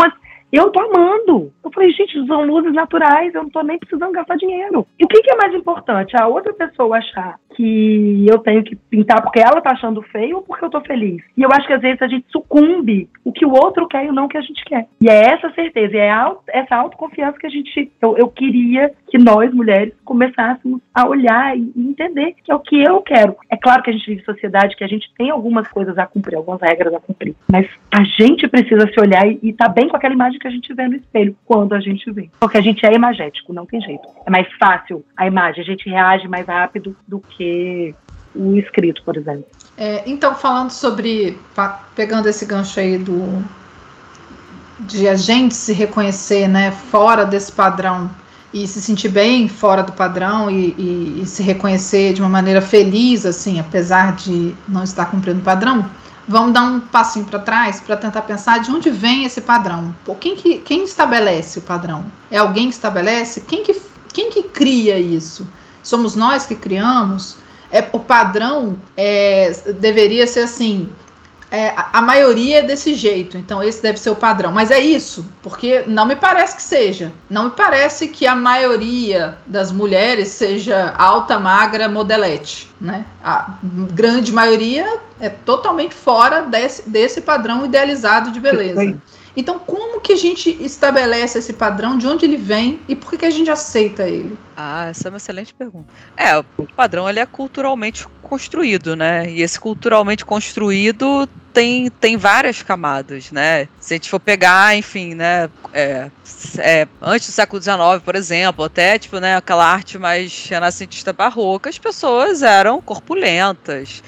eu 0.52 0.70
tô 0.72 0.80
amando. 0.82 1.52
Eu 1.64 1.72
falei, 1.72 1.92
gente, 1.92 2.26
são 2.28 2.44
luzes 2.44 2.74
naturais, 2.74 3.34
eu 3.34 3.44
não 3.44 3.50
tô 3.50 3.62
nem 3.62 3.80
precisando 3.80 4.12
gastar 4.12 4.36
dinheiro. 4.36 4.86
E 5.00 5.06
o 5.06 5.08
que, 5.08 5.22
que 5.22 5.32
é 5.32 5.38
mais 5.38 5.54
importante? 5.54 6.18
A 6.18 6.28
outra 6.28 6.54
pessoa 6.54 6.98
achar 6.98 7.40
que 7.60 8.26
eu 8.26 8.40
tenho 8.40 8.64
que 8.64 8.74
pintar 8.74 9.22
porque 9.22 9.42
ela 9.42 9.60
tá 9.60 9.72
achando 9.72 10.02
feio 10.04 10.38
ou 10.38 10.44
porque 10.44 10.64
eu 10.64 10.70
tô 10.70 10.80
feliz? 10.80 11.22
E 11.36 11.42
eu 11.42 11.50
acho 11.52 11.68
que 11.68 11.74
às 11.74 11.82
vezes 11.82 12.02
a 12.02 12.08
gente 12.08 12.26
sucumbe 12.32 13.10
o 13.26 13.34
que 13.34 13.46
o 13.46 13.52
outro 13.52 13.86
quer 13.86 14.06
e 14.06 14.12
não 14.14 14.26
o 14.26 14.30
que 14.30 14.38
a 14.38 14.42
gente 14.42 14.64
quer. 14.64 14.88
E 15.02 15.10
é 15.10 15.34
essa 15.34 15.52
certeza, 15.52 15.98
é 15.98 16.10
essa 16.48 16.76
autoconfiança 16.78 17.38
que 17.38 17.46
a 17.46 17.50
gente. 17.50 17.92
Eu, 18.02 18.18
eu 18.18 18.30
queria 18.30 18.94
que 19.10 19.18
nós, 19.18 19.54
mulheres, 19.54 19.94
começássemos 20.06 20.80
a 20.94 21.06
olhar 21.06 21.58
e 21.58 21.70
entender 21.76 22.34
que 22.46 22.50
é 22.50 22.56
o 22.56 22.62
que 22.62 22.82
eu 22.82 23.02
quero. 23.02 23.36
É 23.50 23.58
claro 23.58 23.84
que 23.84 23.90
a 23.90 23.94
gente 23.94 24.08
vive 24.08 24.22
em 24.22 24.26
sociedade, 24.26 24.78
que 24.78 24.84
a 24.86 24.88
gente 24.88 25.12
tem 25.18 25.30
algumas 25.30 25.68
coisas 25.68 25.98
a 25.98 26.06
cumprir, 26.06 26.38
algumas 26.38 26.62
regras 26.62 26.94
a 26.94 27.00
cumprir. 27.02 27.36
Mas 27.52 27.68
a 27.92 28.04
gente 28.04 28.48
precisa 28.48 28.88
se 28.88 29.02
olhar 29.02 29.28
e, 29.28 29.38
e 29.44 29.52
tá 29.52 29.68
bem 29.68 29.90
com 29.90 29.98
aquela 29.98 30.14
imagem 30.14 30.40
que 30.40 30.48
a 30.48 30.52
gente 30.52 30.74
vê 30.74 30.88
no 30.88 30.96
espelho 30.96 31.36
quando 31.46 31.74
a 31.74 31.82
gente 31.82 32.10
vê. 32.10 32.30
Porque 32.40 32.58
a 32.58 32.62
gente 32.62 32.86
é 32.86 32.94
imagético, 32.94 33.52
não 33.52 33.66
tem 33.66 33.82
jeito. 33.82 34.08
É 34.26 34.30
mais 34.30 34.48
fácil 34.54 35.04
a 35.18 35.28
imagem, 35.28 35.62
a 35.62 35.66
gente 35.66 35.90
reage 35.90 36.26
mais 36.30 36.48
rápido 36.48 36.96
do 37.06 37.20
que 37.20 37.49
o 38.36 38.56
escrito, 38.56 39.02
por 39.04 39.18
exemplo. 39.18 39.46
É, 39.78 40.04
então, 40.06 40.36
falando 40.36 40.72
sobre, 40.72 41.38
pegando 41.96 42.28
esse 42.28 42.46
gancho 42.46 42.80
aí 42.80 42.98
do 42.98 43.44
de 44.80 45.08
a 45.10 45.16
gente 45.16 45.54
se 45.54 45.74
reconhecer, 45.74 46.48
né, 46.48 46.72
fora 46.72 47.26
desse 47.26 47.52
padrão 47.52 48.10
e 48.54 48.66
se 48.66 48.82
sentir 48.82 49.10
bem 49.10 49.48
fora 49.48 49.84
do 49.84 49.92
padrão 49.92 50.50
e, 50.50 50.74
e, 50.78 51.22
e 51.22 51.26
se 51.26 51.44
reconhecer 51.44 52.14
de 52.14 52.22
uma 52.22 52.30
maneira 52.30 52.62
feliz, 52.62 53.26
assim, 53.26 53.60
apesar 53.60 54.16
de 54.16 54.56
não 54.68 54.84
estar 54.84 55.06
cumprindo 55.08 55.40
o 55.40 55.44
padrão, 55.44 55.86
vamos 56.28 56.54
dar 56.54 56.64
um 56.64 56.80
passinho 56.80 57.26
para 57.26 57.40
trás 57.40 57.80
para 57.80 57.98
tentar 57.98 58.22
pensar 58.22 58.60
de 58.60 58.72
onde 58.72 58.90
vem 58.90 59.26
esse 59.26 59.42
padrão. 59.42 59.94
Quem, 60.20 60.36
que, 60.36 60.60
quem 60.60 60.84
estabelece 60.84 61.60
o 61.60 61.62
padrão? 61.62 62.06
É 62.32 62.38
alguém 62.38 62.70
que 62.70 62.74
estabelece? 62.74 63.42
Quem 63.42 63.64
que, 63.64 63.80
quem 64.14 64.32
que 64.32 64.44
cria 64.44 64.98
isso? 64.98 65.48
Somos 65.84 66.16
nós 66.16 66.46
que 66.46 66.56
criamos? 66.56 67.38
É, 67.72 67.88
o 67.92 68.00
padrão 68.00 68.78
é, 68.98 69.52
deveria 69.80 70.26
ser 70.26 70.42
assim: 70.42 70.90
é, 71.52 71.74
a 71.76 72.02
maioria 72.02 72.60
é 72.60 72.62
desse 72.62 72.94
jeito, 72.94 73.36
então 73.36 73.64
esse 73.64 73.82
deve 73.82 74.00
ser 74.00 74.12
o 74.12 74.16
padrão. 74.16 74.52
Mas 74.52 74.70
é 74.70 74.80
isso, 74.80 75.26
porque 75.42 75.84
não 75.88 76.06
me 76.06 76.16
parece 76.16 76.56
que 76.56 76.62
seja. 76.62 77.12
Não 77.28 77.46
me 77.46 77.52
parece 77.52 78.08
que 78.08 78.28
a 78.28 78.36
maioria 78.36 79.38
das 79.48 79.72
mulheres 79.72 80.28
seja 80.28 80.94
alta, 80.96 81.40
magra, 81.40 81.90
modelete. 81.90 82.70
Né? 82.80 83.04
A 83.24 83.56
grande 83.64 84.32
maioria 84.32 85.00
é 85.20 85.30
totalmente 85.30 85.96
fora 85.96 86.42
desse, 86.42 86.88
desse 86.88 87.22
padrão 87.22 87.66
idealizado 87.66 88.32
de 88.32 88.40
beleza. 88.40 88.96
Então, 89.40 89.58
como 89.58 90.02
que 90.02 90.12
a 90.12 90.18
gente 90.18 90.50
estabelece 90.62 91.40
esse 91.40 91.54
padrão, 91.54 91.98
de 91.98 92.06
onde 92.06 92.26
ele 92.26 92.36
vem 92.36 92.82
e 92.90 92.96
por 92.96 93.12
que, 93.12 93.20
que 93.20 93.26
a 93.26 93.30
gente 93.30 93.50
aceita 93.50 94.04
ele? 94.04 94.38
Ah, 94.56 94.88
essa 94.90 95.08
é 95.08 95.10
uma 95.10 95.16
excelente 95.16 95.54
pergunta. 95.54 95.88
É, 96.18 96.38
o 96.38 96.68
padrão 96.76 97.10
ele 97.10 97.22
é 97.22 97.26
culturalmente 97.26 98.06
construído, 98.22 98.98
né? 98.98 99.32
E 99.32 99.42
esse 99.42 99.58
culturalmente 99.58 100.26
construído 100.26 101.26
tem, 101.54 101.90
tem 101.90 102.18
várias 102.18 102.62
camadas, 102.62 103.32
né? 103.32 103.70
Se 103.80 103.94
a 103.94 103.96
gente 103.96 104.10
for 104.10 104.20
pegar, 104.20 104.76
enfim, 104.76 105.16
né? 105.16 105.50
É, 105.72 106.12
é, 106.58 106.86
antes 107.02 107.30
do 107.30 107.32
século 107.32 107.62
XIX, 107.62 107.78
por 108.04 108.16
exemplo, 108.16 108.66
até 108.66 109.00
tipo, 109.00 109.22
né, 109.22 109.38
aquela 109.38 109.66
arte 109.66 109.98
mais 109.98 110.48
renascentista 110.50 111.14
barroca, 111.14 111.70
as 111.70 111.78
pessoas 111.78 112.44
eram 112.44 112.82
corpulentas. 112.82 114.04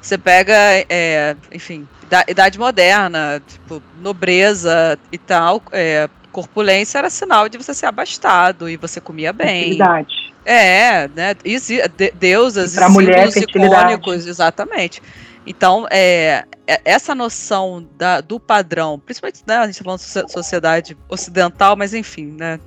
Você 0.00 0.16
pega, 0.16 0.54
é, 0.88 1.36
enfim, 1.52 1.86
da 2.08 2.24
idade 2.28 2.58
moderna, 2.58 3.42
tipo, 3.46 3.82
nobreza 4.00 4.98
e 5.10 5.18
tal, 5.18 5.62
é, 5.72 6.08
corpulência 6.30 6.98
era 6.98 7.10
sinal 7.10 7.48
de 7.48 7.58
você 7.58 7.74
ser 7.74 7.86
abastado 7.86 8.68
e 8.68 8.76
você 8.76 9.00
comia 9.00 9.32
bem. 9.32 9.76
Fertilidade. 9.76 10.34
É, 10.44 11.08
né? 11.08 11.34
De, 11.34 12.12
deusas 12.14 12.76
e, 12.76 12.80
e 12.80 12.88
mulher, 12.88 13.28
icônicos, 13.28 14.26
exatamente. 14.26 15.02
Então, 15.46 15.86
é, 15.90 16.44
é, 16.66 16.80
essa 16.84 17.14
noção 17.14 17.86
da, 17.96 18.20
do 18.20 18.38
padrão, 18.38 18.98
principalmente, 18.98 19.42
né, 19.46 19.56
a 19.56 19.66
gente 19.66 19.78
tá 19.78 19.84
falando 19.84 20.00
de 20.00 20.32
sociedade 20.32 20.96
ocidental, 21.08 21.74
mas 21.74 21.94
enfim, 21.94 22.26
né, 22.38 22.60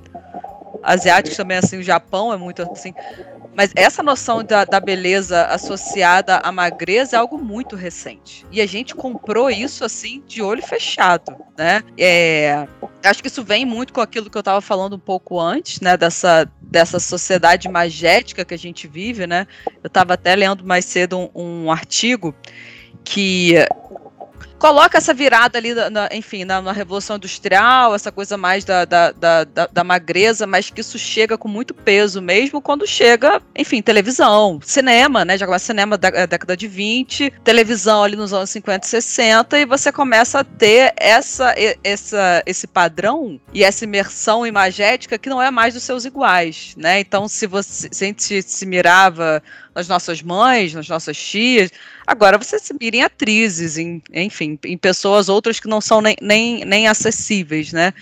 asiáticos 0.82 1.36
também, 1.36 1.58
assim, 1.58 1.78
o 1.78 1.82
Japão 1.82 2.32
é 2.32 2.36
muito 2.36 2.62
assim, 2.62 2.92
mas 3.54 3.70
essa 3.76 4.02
noção 4.02 4.42
da, 4.42 4.64
da, 4.64 4.80
beleza 4.80 5.44
associada 5.46 6.38
à 6.38 6.50
magreza 6.50 7.16
é 7.16 7.18
algo 7.18 7.38
muito 7.38 7.76
recente. 7.76 8.46
E 8.50 8.60
a 8.60 8.66
gente 8.66 8.94
comprou 8.94 9.50
isso 9.50 9.84
assim 9.84 10.22
de 10.26 10.42
olho 10.42 10.62
fechado, 10.62 11.36
né? 11.56 11.82
É, 11.98 12.66
acho 13.04 13.20
que 13.20 13.28
isso 13.28 13.44
vem 13.44 13.66
muito 13.66 13.92
com 13.92 14.00
aquilo 14.00 14.30
que 14.30 14.36
eu 14.36 14.40
estava 14.40 14.60
falando 14.60 14.96
um 14.96 14.98
pouco 14.98 15.38
antes, 15.38 15.80
né? 15.80 15.96
Dessa, 15.96 16.50
dessa 16.60 16.98
sociedade 16.98 17.68
magética 17.68 18.44
que 18.44 18.54
a 18.54 18.58
gente 18.58 18.88
vive, 18.88 19.26
né? 19.26 19.46
Eu 19.82 19.88
estava 19.88 20.14
até 20.14 20.34
lendo 20.34 20.64
mais 20.64 20.84
cedo 20.84 21.18
um, 21.18 21.64
um 21.64 21.72
artigo 21.72 22.34
que 23.04 23.54
coloca 24.62 24.96
essa 24.96 25.12
virada 25.12 25.58
ali, 25.58 25.74
na, 25.74 26.08
enfim, 26.12 26.44
na, 26.44 26.62
na, 26.62 26.70
Revolução 26.70 27.16
Industrial, 27.16 27.96
essa 27.96 28.12
coisa 28.12 28.36
mais 28.36 28.64
da, 28.64 28.84
da, 28.84 29.10
da, 29.10 29.44
da, 29.44 29.82
magreza, 29.82 30.46
mas 30.46 30.70
que 30.70 30.80
isso 30.80 30.96
chega 31.00 31.36
com 31.36 31.48
muito 31.48 31.74
peso 31.74 32.22
mesmo 32.22 32.62
quando 32.62 32.86
chega, 32.86 33.42
enfim, 33.56 33.82
televisão, 33.82 34.60
cinema, 34.62 35.24
né? 35.24 35.36
Já 35.36 35.46
começa 35.46 35.64
cinema 35.66 35.98
da, 35.98 36.10
da 36.10 36.26
década 36.26 36.56
de 36.56 36.68
20, 36.68 37.32
televisão 37.42 38.04
ali 38.04 38.14
nos 38.14 38.32
anos 38.32 38.50
50 38.50 38.86
e 38.86 38.88
60, 38.88 39.58
e 39.58 39.66
você 39.66 39.90
começa 39.90 40.38
a 40.38 40.44
ter 40.44 40.94
essa, 40.96 41.52
essa, 41.82 42.40
esse 42.46 42.68
padrão 42.68 43.40
e 43.52 43.64
essa 43.64 43.82
imersão 43.82 44.46
imagética 44.46 45.18
que 45.18 45.28
não 45.28 45.42
é 45.42 45.50
mais 45.50 45.74
dos 45.74 45.82
seus 45.82 46.04
iguais, 46.04 46.74
né? 46.76 47.00
Então, 47.00 47.26
se 47.26 47.48
você 47.48 47.88
se 47.90 48.04
a 48.04 48.06
gente 48.06 48.42
se 48.42 48.64
mirava 48.64 49.42
nas 49.74 49.88
nossas 49.88 50.22
mães, 50.22 50.74
nas 50.74 50.88
nossas 50.88 51.16
tias. 51.16 51.70
Agora 52.06 52.38
você 52.38 52.58
se 52.58 52.74
mira 52.78 52.96
em 52.96 53.02
atrizes, 53.02 53.78
em, 53.78 54.02
enfim, 54.12 54.58
em 54.64 54.76
pessoas 54.76 55.28
outras 55.28 55.58
que 55.58 55.68
não 55.68 55.80
são 55.80 56.00
nem, 56.00 56.16
nem, 56.20 56.64
nem 56.64 56.88
acessíveis, 56.88 57.72
né? 57.72 57.92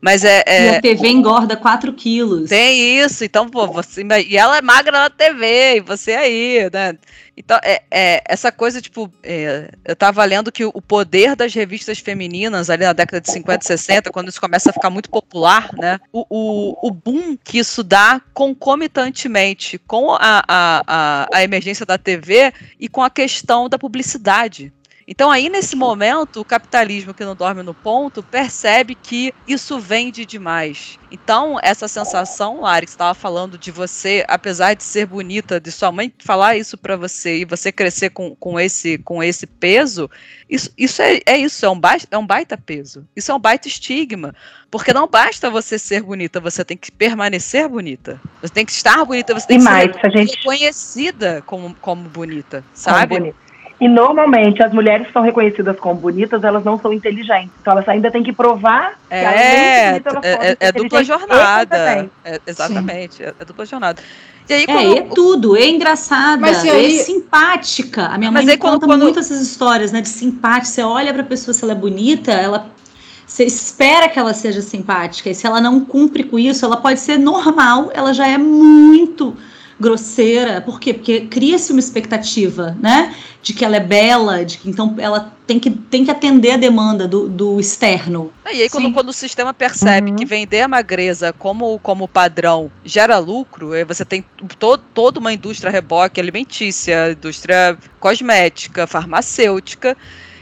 Mas 0.00 0.24
é, 0.24 0.42
é, 0.46 0.64
E 0.64 0.76
a 0.76 0.80
TV 0.80 1.08
engorda 1.08 1.56
4 1.56 1.92
quilos. 1.92 2.48
Tem 2.48 3.00
isso, 3.00 3.24
então, 3.24 3.48
pô, 3.48 3.66
você. 3.66 4.02
E 4.28 4.36
ela 4.36 4.58
é 4.58 4.62
magra 4.62 4.92
na 4.92 5.10
TV, 5.10 5.76
e 5.76 5.80
você 5.80 6.12
aí, 6.12 6.70
né? 6.72 6.96
Então, 7.36 7.58
é, 7.62 7.82
é 7.90 8.22
essa 8.24 8.50
coisa, 8.50 8.80
tipo, 8.80 9.10
é, 9.22 9.70
eu 9.84 9.94
tava 9.94 10.24
lendo 10.24 10.50
que 10.50 10.64
o 10.64 10.82
poder 10.82 11.36
das 11.36 11.54
revistas 11.54 11.98
femininas 11.98 12.68
ali 12.68 12.84
na 12.84 12.92
década 12.92 13.20
de 13.20 13.30
50 13.30 13.64
e 13.64 13.66
60, 13.66 14.10
quando 14.10 14.28
isso 14.28 14.40
começa 14.40 14.70
a 14.70 14.72
ficar 14.72 14.90
muito 14.90 15.08
popular, 15.08 15.70
né? 15.76 16.00
O, 16.12 16.24
o, 16.28 16.88
o 16.88 16.90
boom 16.90 17.36
que 17.36 17.58
isso 17.58 17.82
dá 17.82 18.20
concomitantemente 18.34 19.78
com 19.78 20.12
a, 20.12 20.42
a, 20.48 20.82
a, 20.86 21.28
a 21.32 21.44
emergência 21.44 21.86
da 21.86 21.96
TV 21.96 22.52
e 22.78 22.88
com 22.88 23.02
a 23.02 23.10
questão 23.10 23.68
da 23.68 23.78
publicidade. 23.78 24.72
Então, 25.10 25.30
aí, 25.30 25.48
nesse 25.48 25.74
momento, 25.74 26.38
o 26.38 26.44
capitalismo 26.44 27.14
que 27.14 27.24
não 27.24 27.34
dorme 27.34 27.62
no 27.62 27.72
ponto 27.72 28.22
percebe 28.22 28.94
que 28.94 29.32
isso 29.46 29.80
vende 29.80 30.26
demais. 30.26 30.98
Então, 31.10 31.58
essa 31.62 31.88
sensação, 31.88 32.60
Lari, 32.60 32.84
que 32.84 32.90
estava 32.92 33.14
falando 33.14 33.56
de 33.56 33.70
você, 33.70 34.22
apesar 34.28 34.74
de 34.74 34.84
ser 34.84 35.06
bonita, 35.06 35.58
de 35.58 35.72
sua 35.72 35.90
mãe 35.90 36.12
falar 36.18 36.58
isso 36.58 36.76
para 36.76 36.94
você 36.94 37.38
e 37.38 37.44
você 37.46 37.72
crescer 37.72 38.10
com, 38.10 38.36
com, 38.36 38.60
esse, 38.60 38.98
com 38.98 39.22
esse 39.22 39.46
peso, 39.46 40.10
isso, 40.46 40.70
isso 40.76 41.00
é, 41.00 41.20
é 41.24 41.38
isso, 41.38 41.64
é 41.64 41.70
um, 41.70 41.80
baita, 41.80 42.06
é 42.10 42.18
um 42.18 42.26
baita 42.26 42.58
peso. 42.58 43.06
Isso 43.16 43.32
é 43.32 43.34
um 43.34 43.40
baita 43.40 43.66
estigma. 43.66 44.34
Porque 44.70 44.92
não 44.92 45.08
basta 45.08 45.48
você 45.48 45.78
ser 45.78 46.02
bonita, 46.02 46.38
você 46.38 46.62
tem 46.62 46.76
que 46.76 46.92
permanecer 46.92 47.66
bonita. 47.66 48.20
Você 48.42 48.52
tem 48.52 48.66
que 48.66 48.72
estar 48.72 49.02
bonita, 49.06 49.32
você 49.32 49.46
tem 49.46 49.56
E 49.56 49.60
que 49.60 49.64
mais, 49.64 49.90
ser 49.90 50.06
a 50.06 50.10
gente- 50.10 50.36
reconhecida 50.36 51.42
como, 51.46 51.74
como 51.80 52.06
bonita, 52.10 52.62
sabe? 52.74 53.14
Como 53.14 53.20
bonito. 53.32 53.47
E 53.80 53.86
normalmente 53.88 54.60
as 54.62 54.72
mulheres 54.72 55.06
que 55.06 55.12
são 55.12 55.22
reconhecidas 55.22 55.78
como 55.78 56.00
bonitas, 56.00 56.42
elas 56.42 56.64
não 56.64 56.80
são 56.80 56.92
inteligentes. 56.92 57.50
Então 57.60 57.72
elas 57.72 57.88
ainda 57.88 58.10
têm 58.10 58.24
que 58.24 58.32
provar 58.32 58.98
que 59.08 59.14
É, 59.14 59.90
bonita, 59.90 60.10
elas 60.10 60.24
é, 60.24 60.36
podem 60.36 60.50
é, 60.50 60.56
é 60.58 60.72
dupla 60.72 61.04
jornada. 61.04 62.10
É, 62.24 62.40
exatamente, 62.46 63.22
é, 63.22 63.32
é 63.38 63.44
dupla 63.44 63.64
jornada. 63.64 64.02
E 64.48 64.52
aí, 64.52 64.62
É, 64.62 64.66
quando, 64.66 64.96
é 64.96 65.00
tudo, 65.14 65.56
é 65.56 65.68
engraçada, 65.68 66.40
Mas 66.40 66.64
e 66.64 66.70
aí- 66.70 66.98
é 66.98 67.02
simpática. 67.04 68.06
A 68.06 68.18
minha 68.18 68.32
Mas 68.32 68.44
mãe 68.44 68.52
aí 68.52 68.56
me 68.56 68.60
quando- 68.60 68.72
conta 68.74 68.86
quando- 68.86 69.02
muito 69.02 69.18
essas 69.20 69.40
histórias, 69.40 69.92
né, 69.92 70.00
de 70.00 70.08
simpática. 70.08 70.64
Você 70.66 70.82
olha 70.82 71.12
pra 71.14 71.22
pessoa, 71.22 71.54
se 71.54 71.62
ela 71.62 71.72
é 71.72 71.76
bonita, 71.76 72.32
ela 72.32 72.66
você 73.26 73.44
espera 73.44 74.08
que 74.08 74.18
ela 74.18 74.32
seja 74.32 74.62
simpática. 74.62 75.28
E 75.28 75.34
se 75.34 75.46
ela 75.46 75.60
não 75.60 75.84
cumpre 75.84 76.24
com 76.24 76.38
isso, 76.38 76.64
ela 76.64 76.78
pode 76.78 76.98
ser 76.98 77.18
normal, 77.18 77.90
ela 77.92 78.12
já 78.14 78.26
é 78.26 78.38
muito 78.38 79.36
grosseira. 79.78 80.60
Por 80.60 80.80
quê? 80.80 80.92
Porque 80.94 81.22
cria-se 81.22 81.72
uma 81.72 81.80
expectativa, 81.80 82.76
né? 82.80 83.14
De 83.42 83.54
que 83.54 83.64
ela 83.64 83.76
é 83.76 83.80
bela, 83.80 84.44
de 84.44 84.58
que 84.58 84.68
então 84.68 84.94
ela 84.98 85.32
tem 85.46 85.58
que, 85.58 85.70
tem 85.70 86.04
que 86.04 86.10
atender 86.10 86.52
a 86.52 86.56
demanda 86.56 87.06
do, 87.08 87.28
do 87.28 87.58
externo. 87.60 88.32
e 88.52 88.62
aí 88.62 88.68
quando, 88.68 88.92
quando 88.92 89.08
o 89.08 89.12
sistema 89.12 89.54
percebe 89.54 90.10
Uhum. 90.10 90.16
que 90.16 90.24
vender 90.24 90.60
a 90.62 90.68
magreza 90.68 91.32
como, 91.32 91.78
como 91.78 92.06
padrão 92.06 92.70
gera 92.84 93.18
lucro, 93.18 93.72
aí 93.72 93.84
você 93.84 94.04
tem 94.04 94.24
todo, 94.58 94.82
toda 94.92 95.20
uma 95.20 95.32
indústria 95.32 95.70
reboque 95.70 96.20
alimentícia, 96.20 97.12
indústria 97.12 97.78
cosmética, 97.98 98.86
farmacêutica. 98.86 99.96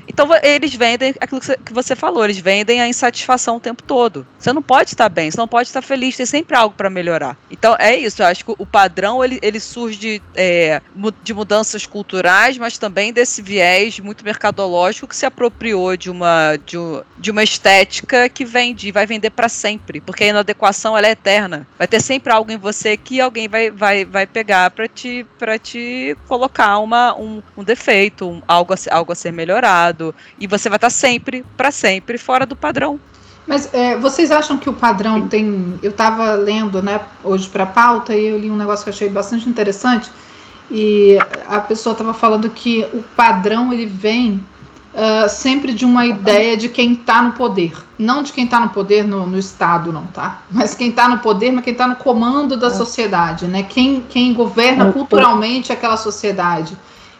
Então 0.08 0.28
eles 0.42 0.74
vendem 0.74 1.14
aquilo 1.20 1.40
que 1.40 1.72
você, 1.72 1.96
falou, 1.96 2.24
eles 2.24 2.38
vendem 2.38 2.80
a 2.80 2.88
insatisfação 2.88 3.56
o 3.56 3.60
tempo 3.60 3.82
todo. 3.82 4.26
Você 4.38 4.52
não 4.52 4.62
pode 4.62 4.90
estar 4.90 5.08
bem, 5.08 5.30
você 5.30 5.38
não 5.38 5.48
pode 5.48 5.68
estar 5.68 5.82
feliz, 5.82 6.16
tem 6.16 6.26
sempre 6.26 6.56
algo 6.56 6.74
para 6.74 6.90
melhorar. 6.90 7.36
Então 7.50 7.76
é 7.78 7.96
isso, 7.96 8.22
eu 8.22 8.26
acho 8.26 8.44
que 8.44 8.54
o 8.56 8.66
padrão 8.66 9.24
ele, 9.24 9.38
ele 9.42 9.60
surge 9.60 9.98
de, 9.98 10.22
é, 10.34 10.80
de 11.22 11.34
mudanças 11.34 11.86
culturais, 11.86 12.56
mas 12.58 12.78
também 12.78 13.12
desse 13.12 13.42
viés 13.42 13.98
muito 14.00 14.24
mercadológico 14.24 15.06
que 15.06 15.16
se 15.16 15.26
apropriou 15.26 15.96
de 15.96 16.10
uma, 16.10 16.56
de, 16.64 16.76
de 17.18 17.30
uma 17.30 17.42
estética 17.42 18.28
que 18.28 18.44
vende, 18.44 18.88
e 18.88 18.92
vai 18.92 19.06
vender 19.06 19.30
para 19.30 19.48
sempre, 19.48 20.00
porque 20.00 20.24
a 20.24 20.28
inadequação 20.28 20.96
ela 20.96 21.06
é 21.06 21.10
eterna. 21.12 21.66
Vai 21.78 21.86
ter 21.88 22.00
sempre 22.00 22.32
algo 22.32 22.50
em 22.50 22.56
você 22.56 22.96
que 22.96 23.20
alguém 23.20 23.48
vai, 23.48 23.70
vai, 23.70 24.04
vai 24.04 24.26
pegar 24.26 24.70
para 24.70 24.86
te, 24.88 25.26
te 25.62 26.16
colocar 26.28 26.78
uma, 26.78 27.14
um, 27.16 27.42
um 27.56 27.64
defeito, 27.64 28.28
um- 28.28 28.42
algo, 28.46 28.74
a, 28.74 28.76
algo 28.94 29.12
a 29.12 29.14
ser 29.14 29.32
melhorado. 29.32 29.95
E 30.38 30.46
você 30.46 30.68
vai 30.68 30.76
estar 30.76 30.90
sempre, 30.90 31.44
para 31.56 31.70
sempre, 31.70 32.18
fora 32.18 32.46
do 32.46 32.56
padrão. 32.56 32.98
Mas 33.46 33.72
é, 33.72 33.96
vocês 33.96 34.30
acham 34.30 34.58
que 34.58 34.68
o 34.68 34.72
padrão 34.72 35.28
tem. 35.28 35.78
Eu 35.82 35.90
estava 35.90 36.34
lendo 36.34 36.82
né, 36.82 37.00
hoje 37.22 37.48
para 37.48 37.62
a 37.62 37.66
pauta 37.66 38.14
e 38.14 38.26
eu 38.26 38.38
li 38.38 38.50
um 38.50 38.56
negócio 38.56 38.84
que 38.84 38.90
eu 38.90 38.94
achei 38.94 39.08
bastante 39.08 39.48
interessante. 39.48 40.10
E 40.70 41.16
a 41.46 41.60
pessoa 41.60 41.92
estava 41.92 42.12
falando 42.12 42.50
que 42.50 42.84
o 42.92 43.02
padrão 43.14 43.72
ele 43.72 43.86
vem 43.86 44.42
ah, 44.98 45.28
sempre 45.28 45.74
de 45.74 45.84
uma 45.84 46.06
ideia 46.06 46.56
de 46.56 46.70
quem 46.70 46.94
está 46.94 47.20
no 47.20 47.32
poder. 47.32 47.74
Não 47.98 48.22
de 48.22 48.32
quem 48.32 48.44
está 48.44 48.58
no 48.58 48.70
poder 48.70 49.06
no, 49.06 49.26
no 49.26 49.38
Estado, 49.38 49.92
não, 49.92 50.06
tá? 50.06 50.40
Mas 50.50 50.74
quem 50.74 50.88
está 50.88 51.06
no 51.06 51.18
poder, 51.18 51.52
mas 51.52 51.62
quem 51.62 51.74
está 51.74 51.86
no 51.86 51.96
comando 51.96 52.56
da 52.56 52.70
sociedade, 52.70 53.46
né? 53.46 53.62
Quem, 53.62 54.02
quem 54.08 54.32
governa 54.32 54.90
culturalmente 54.92 55.70
aquela 55.70 55.98
sociedade. 55.98 56.74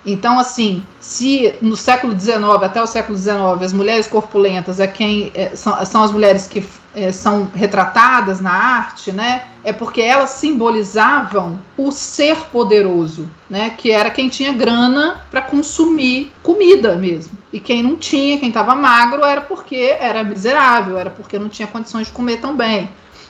Então, 0.07 0.39
assim, 0.39 0.85
se 1.01 1.57
no 1.61 1.77
século 1.77 2.19
XIX, 2.19 2.39
até 2.63 2.81
o 2.81 2.87
século 2.87 3.19
XIX, 3.19 3.61
as 3.61 3.73
mulheres 3.73 4.07
corpulentas 4.07 4.79
é 4.79 4.87
quem 4.87 5.33
é, 5.35 5.57
são, 5.57 5.85
são 5.85 6.05
as 6.05 6.13
mulheres 6.13 6.47
que 6.47 6.65
é, 6.95 7.11
são 7.11 7.51
retratadas 7.53 8.41
na 8.41 8.53
arte, 8.53 9.11
né? 9.11 9.47
É 9.65 9.73
porque 9.73 10.01
elas 10.01 10.31
simbolizavam 10.31 11.59
o 11.77 11.91
ser 11.91 12.37
poderoso, 12.53 13.29
né? 13.51 13.71
Que 13.77 13.91
era 13.91 14.09
quem 14.09 14.29
tinha 14.29 14.53
grana 14.53 15.21
para 15.29 15.43
consumir 15.43 16.33
comida 16.41 16.95
mesmo. 16.95 17.37
E 17.53 17.59
quem 17.59 17.83
não 17.83 17.97
tinha, 17.97 18.39
quem 18.39 18.49
estava 18.49 18.77
magro, 18.77 19.25
era 19.25 19.41
porque 19.41 19.97
era 19.99 20.23
miserável, 20.23 20.97
era 20.97 21.11
porque 21.11 21.39
não 21.39 21.49
tinha 21.49 21.67
condições 21.67 22.07
de 22.07 22.13
comer 22.13 22.41
tão 22.41 22.57
bem. 22.57 22.89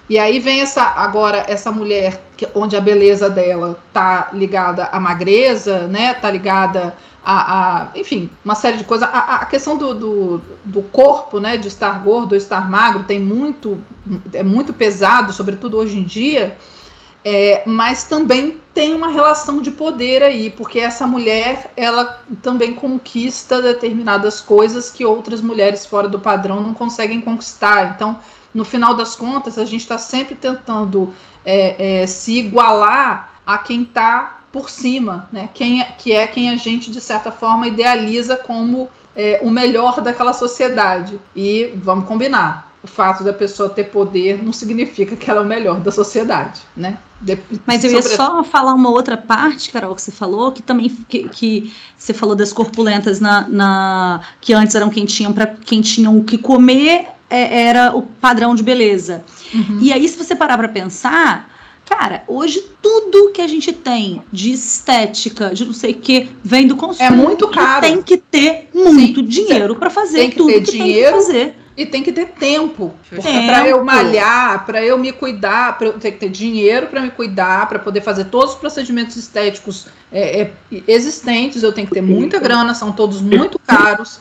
E 0.08 0.18
aí 0.18 0.38
vem 0.38 0.60
essa 0.60 0.82
agora 0.82 1.44
essa 1.48 1.72
mulher 1.72 2.22
que, 2.36 2.46
onde 2.54 2.76
a 2.76 2.80
beleza 2.80 3.28
dela 3.28 3.78
tá 3.92 4.30
ligada 4.32 4.84
à 4.84 5.00
magreza, 5.00 5.88
né? 5.88 6.14
Tá 6.14 6.30
ligada 6.30 6.94
a, 7.24 7.82
a 7.82 7.88
enfim, 7.96 8.30
uma 8.44 8.54
série 8.54 8.76
de 8.76 8.84
coisas. 8.84 9.08
A, 9.12 9.36
a 9.36 9.46
questão 9.46 9.76
do, 9.76 9.94
do, 9.94 10.42
do 10.64 10.82
corpo, 10.82 11.40
né? 11.40 11.56
De 11.56 11.66
estar 11.66 12.02
gordo 12.04 12.32
ou 12.32 12.38
estar 12.38 12.70
magro 12.70 13.02
tem 13.02 13.18
muito 13.18 13.78
é 14.32 14.44
muito 14.44 14.72
pesado, 14.72 15.32
sobretudo 15.32 15.76
hoje 15.76 15.98
em 15.98 16.04
dia. 16.04 16.56
É, 17.28 17.64
mas 17.66 18.04
também 18.04 18.60
tem 18.72 18.94
uma 18.94 19.08
relação 19.08 19.60
de 19.60 19.72
poder 19.72 20.22
aí, 20.22 20.48
porque 20.48 20.78
essa 20.78 21.08
mulher 21.08 21.72
ela 21.76 22.22
também 22.40 22.72
conquista 22.72 23.60
determinadas 23.60 24.40
coisas 24.40 24.92
que 24.92 25.04
outras 25.04 25.40
mulheres 25.40 25.84
fora 25.84 26.08
do 26.08 26.20
padrão 26.20 26.60
não 26.60 26.72
conseguem 26.72 27.20
conquistar. 27.20 27.94
Então, 27.96 28.20
no 28.56 28.64
final 28.64 28.94
das 28.94 29.14
contas, 29.14 29.58
a 29.58 29.64
gente 29.64 29.82
está 29.82 29.98
sempre 29.98 30.34
tentando 30.34 31.12
é, 31.44 32.02
é, 32.02 32.06
se 32.06 32.38
igualar 32.38 33.34
a 33.46 33.58
quem 33.58 33.82
está 33.82 34.38
por 34.50 34.70
cima, 34.70 35.28
né? 35.30 35.48
Quem, 35.54 35.80
é- 35.82 35.94
que 35.98 36.12
é 36.12 36.26
quem 36.26 36.50
a 36.50 36.56
gente, 36.56 36.90
de 36.90 37.00
certa 37.00 37.30
forma, 37.30 37.68
idealiza 37.68 38.36
como 38.36 38.88
é, 39.14 39.40
o 39.42 39.50
melhor 39.50 40.00
daquela 40.00 40.32
sociedade. 40.32 41.20
E 41.34 41.72
vamos 41.76 42.06
combinar. 42.06 42.66
O 42.82 42.86
fato 42.88 43.24
da 43.24 43.32
pessoa 43.32 43.68
ter 43.68 43.84
poder 43.84 44.42
não 44.44 44.52
significa 44.52 45.16
que 45.16 45.28
ela 45.30 45.40
é 45.40 45.42
o 45.44 45.46
melhor 45.46 45.80
da 45.80 45.90
sociedade, 45.90 46.60
né? 46.76 46.98
De- 47.20 47.38
Mas 47.66 47.82
eu 47.82 47.90
ia 47.90 48.00
sobre- 48.02 48.16
só 48.16 48.44
falar 48.44 48.74
uma 48.74 48.90
outra 48.90 49.16
parte, 49.16 49.70
Carol, 49.70 49.94
que 49.94 50.02
você 50.02 50.12
falou, 50.12 50.52
que 50.52 50.62
também 50.62 50.88
que, 51.08 51.28
que 51.28 51.72
você 51.96 52.12
falou 52.14 52.34
das 52.36 52.52
corpulentas 52.52 53.18
na, 53.20 53.48
na- 53.48 54.20
que 54.40 54.52
antes 54.54 54.74
eram 54.76 54.88
quem 54.90 55.04
tinham 55.04 55.32
para 55.32 55.46
quem 55.46 55.80
tinham 55.80 56.16
o 56.16 56.22
que 56.24 56.38
comer 56.38 57.08
é, 57.28 57.62
era 57.64 57.96
o 57.96 58.02
padrão 58.02 58.54
de 58.54 58.62
beleza. 58.62 59.24
Uhum. 59.54 59.78
E 59.80 59.92
aí, 59.92 60.08
se 60.08 60.16
você 60.16 60.34
parar 60.34 60.56
para 60.56 60.68
pensar, 60.68 61.50
cara, 61.84 62.24
hoje 62.26 62.62
tudo 62.82 63.30
que 63.30 63.40
a 63.40 63.46
gente 63.46 63.72
tem 63.72 64.22
de 64.32 64.52
estética, 64.52 65.54
de 65.54 65.64
não 65.64 65.72
sei 65.72 65.92
o 65.92 65.96
que, 65.96 66.28
vem 66.42 66.66
do 66.66 66.76
consumo. 66.76 67.06
É 67.06 67.10
muito 67.10 67.48
caro. 67.48 67.82
Tem 67.82 68.02
que 68.02 68.16
ter 68.16 68.68
muito 68.74 69.20
Sim, 69.20 69.26
dinheiro 69.26 69.76
para 69.76 69.90
fazer 69.90 70.18
tem 70.18 70.30
que 70.30 70.36
tudo 70.36 70.52
ter 70.52 70.62
que 70.62 70.70
dinheiro. 70.72 71.12
tem 71.12 71.20
que 71.20 71.26
fazer. 71.26 71.54
E 71.76 71.84
tem 71.84 72.02
que 72.02 72.10
ter 72.10 72.28
tempo. 72.28 72.94
Tempo. 73.10 73.22
Para 73.22 73.68
eu 73.68 73.84
malhar, 73.84 74.64
para 74.64 74.82
eu 74.82 74.96
me 74.96 75.12
cuidar, 75.12 75.76
para 75.76 75.88
eu 75.88 75.92
ter 75.92 76.12
que 76.12 76.18
ter 76.18 76.30
dinheiro 76.30 76.86
para 76.86 77.02
me 77.02 77.10
cuidar, 77.10 77.68
para 77.68 77.78
poder 77.78 78.00
fazer 78.00 78.24
todos 78.24 78.54
os 78.54 78.58
procedimentos 78.58 79.14
estéticos 79.16 79.86
é, 80.10 80.40
é, 80.40 80.52
existentes, 80.88 81.62
eu 81.62 81.72
tenho 81.72 81.86
que 81.86 81.92
ter 81.92 82.00
muita 82.00 82.38
grana, 82.38 82.74
são 82.74 82.92
todos 82.92 83.20
muito 83.20 83.58
caros. 83.58 84.20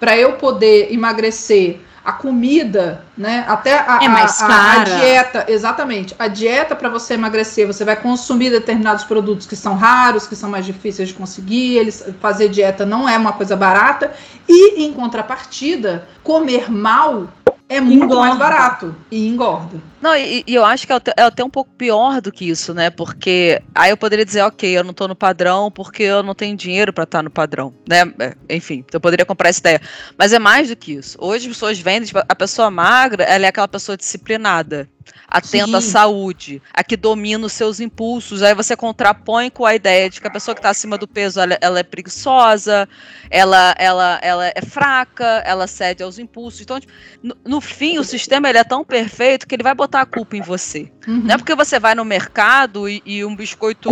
Para 0.00 0.16
eu 0.16 0.32
poder 0.32 0.92
emagrecer, 0.92 1.80
a 2.04 2.12
comida, 2.12 3.02
né? 3.16 3.44
Até 3.48 3.78
a, 3.78 3.98
É 4.02 4.08
mais 4.08 4.42
a- 4.42 4.46
a- 4.46 4.84
dieta, 4.84 5.46
exatamente. 5.48 6.14
A 6.18 6.28
dieta 6.28 6.76
para 6.76 6.90
você 6.90 7.14
emagrecer, 7.14 7.66
você 7.66 7.84
vai 7.84 7.96
consumir 7.96 8.50
determinados 8.50 9.04
produtos 9.04 9.46
que 9.46 9.56
são 9.56 9.74
raros, 9.74 10.26
que 10.26 10.36
são 10.36 10.50
mais 10.50 10.66
difíceis 10.66 11.08
de 11.08 11.14
conseguir. 11.14 11.76
Eles 11.78 12.04
fazer 12.20 12.48
dieta 12.50 12.84
não 12.84 13.08
é 13.08 13.16
uma 13.16 13.32
coisa 13.32 13.56
barata. 13.56 14.12
E 14.46 14.84
em 14.84 14.92
contrapartida, 14.92 16.06
comer 16.22 16.70
mal 16.70 17.28
é 17.76 17.80
muito 17.80 18.04
engorda. 18.04 18.20
mais 18.20 18.38
barato 18.38 18.94
e 19.10 19.26
engorda. 19.26 19.80
Não, 20.00 20.14
e, 20.16 20.44
e 20.46 20.54
eu 20.54 20.64
acho 20.64 20.86
que 20.86 20.92
é 20.92 20.96
até, 20.96 21.12
é 21.16 21.22
até, 21.22 21.42
um 21.42 21.50
pouco 21.50 21.70
pior 21.76 22.20
do 22.20 22.30
que 22.30 22.48
isso, 22.48 22.74
né? 22.74 22.90
Porque 22.90 23.60
aí 23.74 23.90
eu 23.90 23.96
poderia 23.96 24.24
dizer, 24.24 24.42
ok, 24.42 24.76
eu 24.76 24.84
não 24.84 24.92
tô 24.92 25.08
no 25.08 25.16
padrão 25.16 25.70
porque 25.70 26.02
eu 26.02 26.22
não 26.22 26.34
tenho 26.34 26.56
dinheiro 26.56 26.92
para 26.92 27.04
estar 27.04 27.18
tá 27.18 27.22
no 27.22 27.30
padrão, 27.30 27.72
né? 27.88 28.02
É, 28.18 28.56
enfim, 28.56 28.84
eu 28.92 29.00
poderia 29.00 29.24
comprar 29.24 29.48
essa 29.48 29.60
ideia. 29.60 29.80
Mas 30.18 30.32
é 30.32 30.38
mais 30.38 30.68
do 30.68 30.76
que 30.76 30.92
isso. 30.92 31.16
Hoje 31.20 31.46
as 31.46 31.54
pessoas 31.54 31.78
vendem, 31.78 32.06
tipo, 32.06 32.20
a 32.28 32.34
pessoa 32.34 32.70
magra, 32.70 33.24
ela 33.24 33.46
é 33.46 33.48
aquela 33.48 33.68
pessoa 33.68 33.96
disciplinada 33.96 34.88
atenta 35.28 35.78
à 35.78 35.80
saúde, 35.80 36.62
a 36.72 36.84
que 36.84 36.96
domina 36.96 37.46
os 37.46 37.52
seus 37.52 37.80
impulsos. 37.80 38.42
Aí 38.42 38.54
você 38.54 38.76
contrapõe 38.76 39.50
com 39.50 39.64
a 39.64 39.74
ideia 39.74 40.08
de 40.08 40.20
que 40.20 40.26
a 40.26 40.30
pessoa 40.30 40.54
que 40.54 40.60
está 40.60 40.70
acima 40.70 40.96
do 40.96 41.08
peso 41.08 41.40
ela, 41.40 41.58
ela, 41.60 41.78
é 41.78 41.82
preguiçosa, 41.82 42.88
ela, 43.30 43.74
ela, 43.78 44.18
ela 44.22 44.46
é 44.46 44.62
fraca, 44.62 45.42
ela 45.44 45.66
cede 45.66 46.02
aos 46.02 46.18
impulsos. 46.18 46.60
Então, 46.60 46.78
tipo, 46.78 46.92
no, 47.22 47.36
no, 47.44 47.60
fim, 47.60 47.98
o 47.98 48.04
sistema 48.04 48.48
ele 48.48 48.58
é 48.58 48.64
tão 48.64 48.84
perfeito 48.84 49.46
que 49.46 49.54
ele 49.54 49.62
vai 49.62 49.74
botar 49.74 50.02
a 50.02 50.06
culpa 50.06 50.36
em 50.36 50.40
você. 50.40 50.90
Uhum. 51.06 51.22
Não 51.24 51.34
é 51.34 51.38
porque 51.38 51.54
você 51.54 51.78
vai 51.80 51.94
no 51.94 52.04
mercado 52.04 52.88
e, 52.88 53.02
e 53.04 53.24
um 53.24 53.34
biscoito 53.34 53.90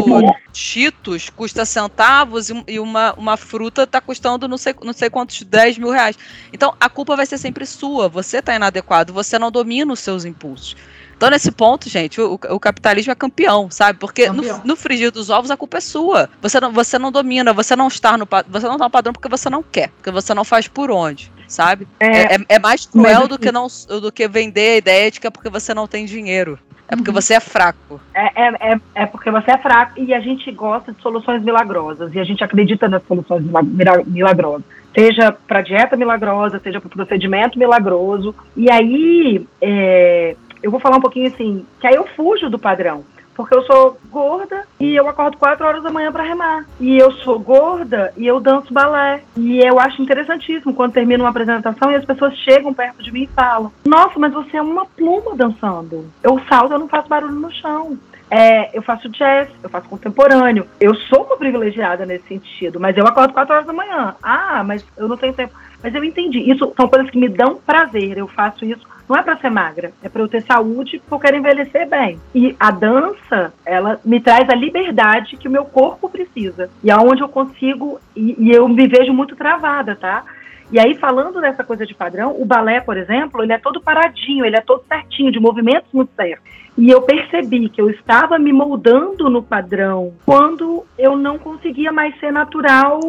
Cheetos 0.53 1.31
custa 1.31 1.65
centavos 1.65 2.51
e, 2.51 2.65
e, 2.69 2.79
uma, 2.79 3.15
uma 3.15 3.37
fruta 3.37 3.85
está 3.85 4.01
custando 4.01 4.47
não 4.47 4.59
sei, 4.59 4.75
não 4.83 4.93
sei 4.93 5.09
quantos 5.09 5.43
10 5.43 5.79
mil 5.79 5.91
reais. 5.91 6.17
Então, 6.53 6.75
a 6.79 6.89
culpa 6.89 7.17
vai 7.17 7.27
ser 7.27 7.39
sempre 7.39 7.65
sua. 7.65 8.09
Você 8.09 8.39
está 8.39 8.55
inadequado, 8.55 9.13
você 9.13 9.39
não 9.39 9.51
domina 9.51 9.93
os 9.93 10.01
seus 10.01 10.25
impulsos. 10.25 10.77
Então, 11.23 11.31
nesse 11.31 11.53
ponto, 11.53 11.89
gente, 11.89 12.21
o, 12.21 12.35
o 12.35 12.59
capitalismo 12.59 13.13
é 13.13 13.15
campeão, 13.15 13.71
sabe? 13.71 13.97
Porque 13.97 14.27
campeão. 14.27 14.59
No, 14.59 14.65
no, 14.65 14.77
frigir 14.77 15.13
dos 15.13 15.31
ovos 15.31 15.53
a 15.53 15.57
culpa 15.57 15.79
é 15.79 15.81
sua. 15.81 16.29
Você 16.41 16.59
não, 16.59 16.73
você 16.73 16.99
não 16.99 17.13
domina, 17.13 17.53
você 17.53 17.77
não 17.77 17.87
está 17.87 18.19
no 18.19 18.27
você 18.49 18.67
não 18.67 18.73
está 18.73 18.87
no 18.87 18.91
padrão 18.91 19.13
porque 19.13 19.29
você 19.29 19.49
não 19.49 19.63
quer, 19.63 19.91
porque 19.91 20.11
você 20.11 20.35
não 20.35 20.45
faz 20.45 20.67
por 20.67 20.91
onde, 20.91 21.31
sabe? 21.47 21.87
É, 22.01 22.35
é, 22.35 22.39
é 22.49 22.59
mais 22.59 22.87
cruel 22.87 23.29
do 23.29 23.39
que, 23.39 23.53
não, 23.53 23.69
do 24.01 24.11
que 24.11 24.27
vender 24.27 24.71
a 24.73 24.77
ideia 24.79 25.11
de 25.13 25.21
que 25.21 25.27
é 25.29 25.31
porque 25.31 25.49
você 25.49 25.73
não 25.73 25.87
tem 25.87 26.07
dinheiro. 26.07 26.59
É 26.89 26.97
porque 26.97 27.11
uhum. 27.11 27.15
você 27.15 27.35
é 27.35 27.41
fraco. 27.41 28.01
É, 28.13 28.43
é, 28.43 28.73
é, 28.73 28.81
é, 28.97 29.07
porque 29.07 29.31
você 29.31 29.53
é 29.53 29.59
fraco 29.59 30.01
e 30.01 30.13
a 30.13 30.19
gente 30.19 30.51
gosta 30.51 30.93
de 30.93 31.01
soluções 31.01 31.41
milagrosas 31.45 32.13
e 32.13 32.19
a 32.19 32.25
gente 32.25 32.43
acredita 32.43 32.89
nas 32.89 33.03
soluções 33.07 33.45
milagrosas. 34.07 34.65
Seja 34.93 35.31
para 35.47 35.63
dieta 35.63 35.97
milagrosa, 35.97 36.59
seja 36.59 36.81
para 36.81 36.91
procedimento 36.91 37.59
milagroso. 37.59 38.35
E 38.57 38.71
aí, 38.71 39.47
é, 39.61 40.37
eu 40.63 40.71
vou 40.71 40.81
falar 40.81 40.97
um 40.97 41.01
pouquinho 41.01 41.29
assim, 41.29 41.67
que 41.81 41.87
aí 41.87 41.95
eu 41.95 42.07
fujo 42.17 42.49
do 42.49 42.59
padrão. 42.59 43.05
Porque 43.35 43.55
eu 43.55 43.63
sou 43.63 43.99
gorda 44.11 44.65
e 44.79 44.95
eu 44.95 45.09
acordo 45.09 45.39
4 45.39 45.67
horas 45.67 45.83
da 45.83 45.91
manhã 45.91 46.13
para 46.13 46.23
remar. 46.23 46.67
E 46.79 46.99
eu 46.99 47.11
sou 47.13 47.39
gorda 47.39 48.13
e 48.17 48.27
eu 48.27 48.39
danço 48.39 48.73
balé. 48.73 49.23
E 49.37 49.59
eu 49.61 49.81
acho 49.81 50.03
interessantíssimo 50.03 50.75
quando 50.75 50.93
termina 50.93 51.25
uma 51.25 51.31
apresentação 51.31 51.91
e 51.91 51.95
as 51.95 52.05
pessoas 52.05 52.37
chegam 52.39 52.75
perto 52.75 53.03
de 53.03 53.11
mim 53.11 53.23
e 53.23 53.29
falam: 53.29 53.73
Nossa, 53.85 54.19
mas 54.19 54.33
você 54.33 54.59
é 54.59 54.63
uma 54.63 54.85
pluma 54.85 55.35
dançando. 55.35 56.11
Eu 56.23 56.39
salto, 56.49 56.73
eu 56.73 56.79
não 56.79 56.89
faço 56.89 57.09
barulho 57.09 57.35
no 57.35 57.51
chão. 57.51 57.99
É, 58.31 58.77
eu 58.77 58.83
faço 58.83 59.11
jazz, 59.11 59.49
eu 59.63 59.69
faço 59.69 59.89
contemporâneo. 59.89 60.67
Eu 60.81 60.95
sou 60.95 61.25
uma 61.25 61.37
privilegiada 61.37 62.07
nesse 62.07 62.29
sentido, 62.29 62.81
mas 62.81 62.97
eu 62.97 63.07
acordo 63.07 63.35
4 63.35 63.55
horas 63.55 63.67
da 63.67 63.73
manhã. 63.73 64.15
Ah, 64.23 64.63
mas 64.65 64.85
eu 64.97 65.09
não 65.09 65.17
tenho 65.17 65.35
tempo. 65.35 65.55
Mas 65.83 65.95
eu 65.95 66.05
entendi. 66.05 66.39
Isso 66.39 66.73
são 66.77 66.89
coisas 66.89 67.11
que 67.11 67.19
me 67.19 67.29
dão 67.29 67.57
prazer. 67.57 68.17
Eu 68.17 68.29
faço 68.29 68.65
isso 68.65 68.87
não 69.09 69.17
é 69.17 69.23
para 69.23 69.37
ser 69.37 69.51
magra, 69.51 69.93
é 70.03 70.09
para 70.09 70.23
eu 70.23 70.29
ter 70.29 70.43
saúde 70.43 70.99
porque 70.99 71.15
eu 71.15 71.19
quero 71.19 71.37
envelhecer 71.37 71.89
bem. 71.89 72.19
E 72.35 72.57
a 72.59 72.71
dança, 72.71 73.53
ela 73.65 74.01
me 74.05 74.21
traz 74.21 74.49
a 74.49 74.55
liberdade 74.55 75.37
que 75.37 75.49
o 75.49 75.51
meu 75.51 75.65
corpo 75.65 76.09
precisa. 76.09 76.71
E 76.83 76.91
aonde 76.91 77.23
é 77.23 77.25
eu 77.25 77.29
consigo, 77.29 78.01
e, 78.17 78.37
e 78.39 78.51
eu 78.53 78.69
me 78.69 78.87
vejo 78.87 79.13
muito 79.13 79.37
travada, 79.37 79.97
tá? 79.97 80.25
E 80.71 80.79
aí, 80.79 80.95
falando 80.95 81.39
dessa 81.39 81.63
coisa 81.63 81.85
de 81.85 81.95
padrão, 81.95 82.35
o 82.41 82.47
balé, 82.47 82.81
por 82.81 82.97
exemplo, 82.97 83.43
ele 83.43 83.53
é 83.53 83.59
todo 83.59 83.81
paradinho, 83.81 84.47
ele 84.47 84.57
é 84.57 84.61
todo 84.61 84.83
certinho, 84.89 85.31
de 85.31 85.39
movimentos 85.39 85.93
muito 85.93 86.11
certos. 86.15 86.51
E 86.79 86.89
eu 86.89 87.03
percebi 87.03 87.69
que 87.69 87.81
eu 87.81 87.91
estava 87.91 88.39
me 88.39 88.53
moldando 88.53 89.29
no 89.29 89.43
padrão 89.43 90.15
quando 90.25 90.87
eu 90.99 91.15
não 91.15 91.39
conseguia 91.39 91.93
mais 91.93 92.19
ser 92.19 92.33
natural 92.33 93.01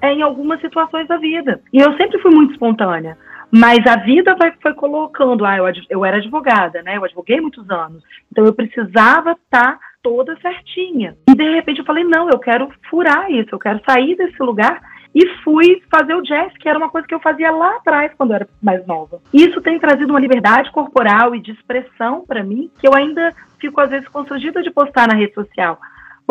é, 0.00 0.12
em 0.12 0.22
algumas 0.22 0.60
situações 0.60 1.06
da 1.06 1.16
vida. 1.16 1.60
E 1.72 1.78
eu 1.78 1.96
sempre 1.96 2.18
fui 2.18 2.34
muito 2.34 2.54
espontânea. 2.54 3.16
Mas 3.54 3.86
a 3.86 3.96
vida 3.96 4.34
foi, 4.34 4.50
foi 4.62 4.72
colocando, 4.72 5.44
ah, 5.44 5.58
eu, 5.58 5.66
eu 5.90 6.04
era 6.06 6.16
advogada, 6.16 6.80
né? 6.82 6.96
Eu 6.96 7.04
advoguei 7.04 7.38
muitos 7.38 7.68
anos. 7.70 8.02
Então 8.30 8.46
eu 8.46 8.54
precisava 8.54 9.32
estar 9.32 9.72
tá 9.72 9.80
toda 10.02 10.34
certinha. 10.40 11.14
E 11.28 11.34
de 11.34 11.52
repente 11.52 11.80
eu 11.80 11.84
falei, 11.84 12.02
não, 12.02 12.30
eu 12.30 12.38
quero 12.38 12.70
furar 12.88 13.30
isso, 13.30 13.50
eu 13.52 13.58
quero 13.58 13.78
sair 13.86 14.16
desse 14.16 14.42
lugar 14.42 14.80
e 15.14 15.26
fui 15.44 15.82
fazer 15.90 16.14
o 16.14 16.22
jazz, 16.22 16.50
que 16.56 16.66
era 16.66 16.78
uma 16.78 16.88
coisa 16.88 17.06
que 17.06 17.14
eu 17.14 17.20
fazia 17.20 17.50
lá 17.50 17.76
atrás 17.76 18.10
quando 18.16 18.30
eu 18.30 18.36
era 18.36 18.48
mais 18.62 18.86
nova. 18.86 19.20
Isso 19.34 19.60
tem 19.60 19.78
trazido 19.78 20.10
uma 20.10 20.20
liberdade 20.20 20.72
corporal 20.72 21.34
e 21.34 21.40
de 21.40 21.52
expressão 21.52 22.24
para 22.26 22.42
mim 22.42 22.70
que 22.80 22.88
eu 22.88 22.94
ainda 22.94 23.34
fico 23.60 23.78
às 23.82 23.90
vezes 23.90 24.08
constrangida 24.08 24.62
de 24.62 24.70
postar 24.70 25.06
na 25.06 25.14
rede 25.14 25.34
social 25.34 25.78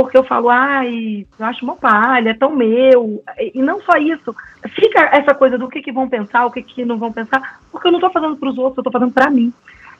porque 0.04 0.18
eu 0.18 0.24
falo, 0.24 0.49
ai, 0.49 1.28
eu 1.38 1.45
acho 1.45 1.64
uma 1.64 1.76
palha, 1.76 2.32
é 2.32 2.34
tão 2.34 2.56
meu. 2.56 3.24
E 3.54 3.62
não 3.62 3.82
só 3.82 3.97
isso, 3.97 4.36
fica 4.70 5.10
essa 5.12 5.34
coisa 5.34 5.58
do 5.58 5.70
que, 5.70 5.82
que 5.82 5.91
vão 5.91 6.10
pensar, 6.10 6.45
o 6.45 6.52
que, 6.52 6.64
que 6.64 6.84
não 6.84 6.97
vão 6.97 7.12
pensar, 7.12 7.60
porque 7.72 7.88
eu 7.88 7.91
não 7.91 7.99
estou 7.99 8.12
fazendo 8.12 8.36
para 8.36 8.49
os 8.49 8.58
outros, 8.58 8.78
eu 8.78 8.82
estou 8.82 8.91
fazendo 8.91 9.14
para 9.14 9.30
mim. 9.30 9.54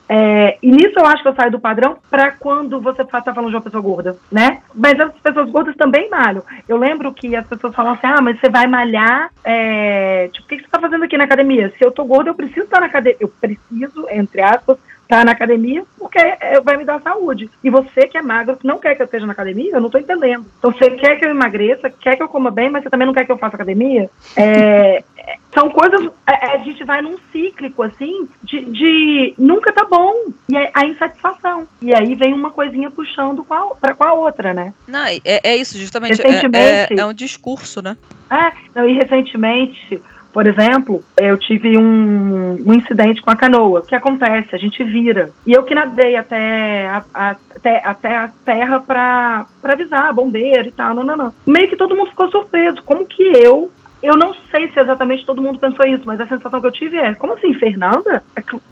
É, 0.08 0.58
e 0.60 0.70
nisso 0.70 0.98
eu 0.98 1.06
acho 1.06 1.22
que 1.22 1.28
eu 1.28 1.34
saio 1.34 1.52
do 1.52 1.60
padrão 1.60 1.96
para 2.10 2.32
quando 2.32 2.80
você 2.80 3.02
está 3.02 3.32
falando 3.32 3.50
de 3.50 3.56
uma 3.56 3.62
pessoa 3.62 3.80
gorda, 3.80 4.16
né? 4.30 4.60
Mas 4.74 4.98
as 4.98 5.12
pessoas 5.20 5.48
gordas 5.48 5.76
também 5.76 6.10
malham. 6.10 6.42
Eu 6.68 6.76
lembro 6.76 7.14
que 7.14 7.34
as 7.36 7.46
pessoas 7.46 7.74
falam 7.74 7.92
assim: 7.92 8.08
ah, 8.08 8.20
mas 8.20 8.38
você 8.38 8.48
vai 8.48 8.66
malhar. 8.66 9.30
É... 9.44 10.28
Tipo, 10.32 10.44
o 10.44 10.48
que 10.48 10.56
você 10.56 10.64
está 10.64 10.80
fazendo 10.80 11.04
aqui 11.04 11.16
na 11.16 11.24
academia? 11.24 11.72
Se 11.78 11.84
eu 11.84 11.92
tô 11.92 12.04
gorda, 12.04 12.30
eu 12.30 12.34
preciso 12.34 12.64
estar 12.64 12.80
na 12.80 12.86
academia. 12.86 13.16
Eu 13.20 13.28
preciso, 13.28 14.06
entre 14.10 14.42
aspas, 14.42 14.76
estar 15.12 15.24
na 15.24 15.32
academia 15.32 15.84
porque 15.98 16.18
é, 16.18 16.60
vai 16.60 16.76
me 16.76 16.84
dar 16.84 17.02
saúde. 17.02 17.50
E 17.62 17.68
você 17.68 18.06
que 18.06 18.16
é 18.16 18.22
magro, 18.22 18.56
que 18.56 18.66
não 18.66 18.78
quer 18.78 18.94
que 18.94 19.02
eu 19.02 19.06
esteja 19.06 19.26
na 19.26 19.32
academia, 19.32 19.72
eu 19.72 19.80
não 19.80 19.88
estou 19.88 20.00
entendendo. 20.00 20.46
Então 20.58 20.72
você 20.72 20.90
quer 20.90 21.18
que 21.18 21.26
eu 21.26 21.30
emagreça, 21.30 21.90
quer 21.90 22.16
que 22.16 22.22
eu 22.22 22.28
coma 22.28 22.50
bem, 22.50 22.70
mas 22.70 22.82
você 22.82 22.90
também 22.90 23.06
não 23.06 23.14
quer 23.14 23.26
que 23.26 23.32
eu 23.32 23.38
faça 23.38 23.56
academia? 23.56 24.10
É, 24.36 25.04
é 25.18 25.36
são 25.54 25.68
coisas. 25.68 26.10
A, 26.26 26.32
é, 26.32 26.54
a, 26.54 26.58
gente 26.58 26.82
vai 26.82 27.02
num 27.02 27.18
cíclico, 27.30 27.82
assim, 27.82 28.26
de, 28.42 28.64
de 28.64 29.34
nunca 29.36 29.70
tá 29.70 29.84
bom. 29.84 30.14
E 30.48 30.56
a, 30.56 30.70
a 30.72 30.86
insatisfação. 30.86 31.68
E 31.80 31.94
aí 31.94 32.14
vem 32.14 32.32
uma 32.32 32.50
coisinha 32.50 32.90
puxando 32.90 33.44
para 33.44 33.94
com 33.94 34.04
a 34.04 34.14
outra, 34.14 34.54
né? 34.54 34.72
Não, 34.88 35.04
é, 35.06 35.20
é 35.24 35.56
isso, 35.56 35.76
justamente. 35.76 36.22
É, 36.22 36.94
é, 36.94 37.00
é 37.00 37.06
um 37.06 37.12
discurso, 37.12 37.82
né? 37.82 37.96
É, 38.30 38.52
não, 38.74 38.88
e 38.88 38.94
recentemente 38.94 40.02
por 40.32 40.46
exemplo, 40.46 41.02
eu 41.16 41.36
tive 41.36 41.76
um, 41.76 42.56
um, 42.66 42.74
incidente 42.74 43.20
com 43.20 43.30
a 43.30 43.36
canoa. 43.36 43.80
O 43.80 43.86
que 43.86 43.94
acontece? 43.94 44.54
A 44.54 44.58
gente 44.58 44.82
vira. 44.82 45.30
E 45.46 45.52
eu 45.52 45.62
que 45.62 45.74
nadei 45.74 46.16
até 46.16 46.86
a, 46.88 47.04
a 47.12 47.36
até, 47.62 47.80
até 47.84 48.16
a 48.16 48.28
terra 48.44 48.80
para 48.80 49.46
avisar, 49.62 50.12
bombeiro 50.12 50.68
e 50.68 50.72
tal. 50.72 50.94
Não, 50.94 51.04
não, 51.04 51.16
não. 51.16 51.34
Meio 51.46 51.68
que 51.68 51.76
todo 51.76 51.94
mundo 51.94 52.10
ficou 52.10 52.30
surpreso. 52.30 52.82
Como 52.82 53.06
que 53.06 53.22
eu 53.22 53.70
eu 54.02 54.16
não 54.16 54.34
sei 54.50 54.70
se 54.72 54.80
exatamente 54.80 55.24
todo 55.24 55.42
mundo 55.42 55.58
pensou 55.58 55.86
isso, 55.86 56.02
mas 56.04 56.20
a 56.20 56.26
sensação 56.26 56.60
que 56.60 56.66
eu 56.66 56.72
tive 56.72 56.96
é: 56.96 57.14
como 57.14 57.34
assim, 57.34 57.54
Fernanda? 57.54 58.22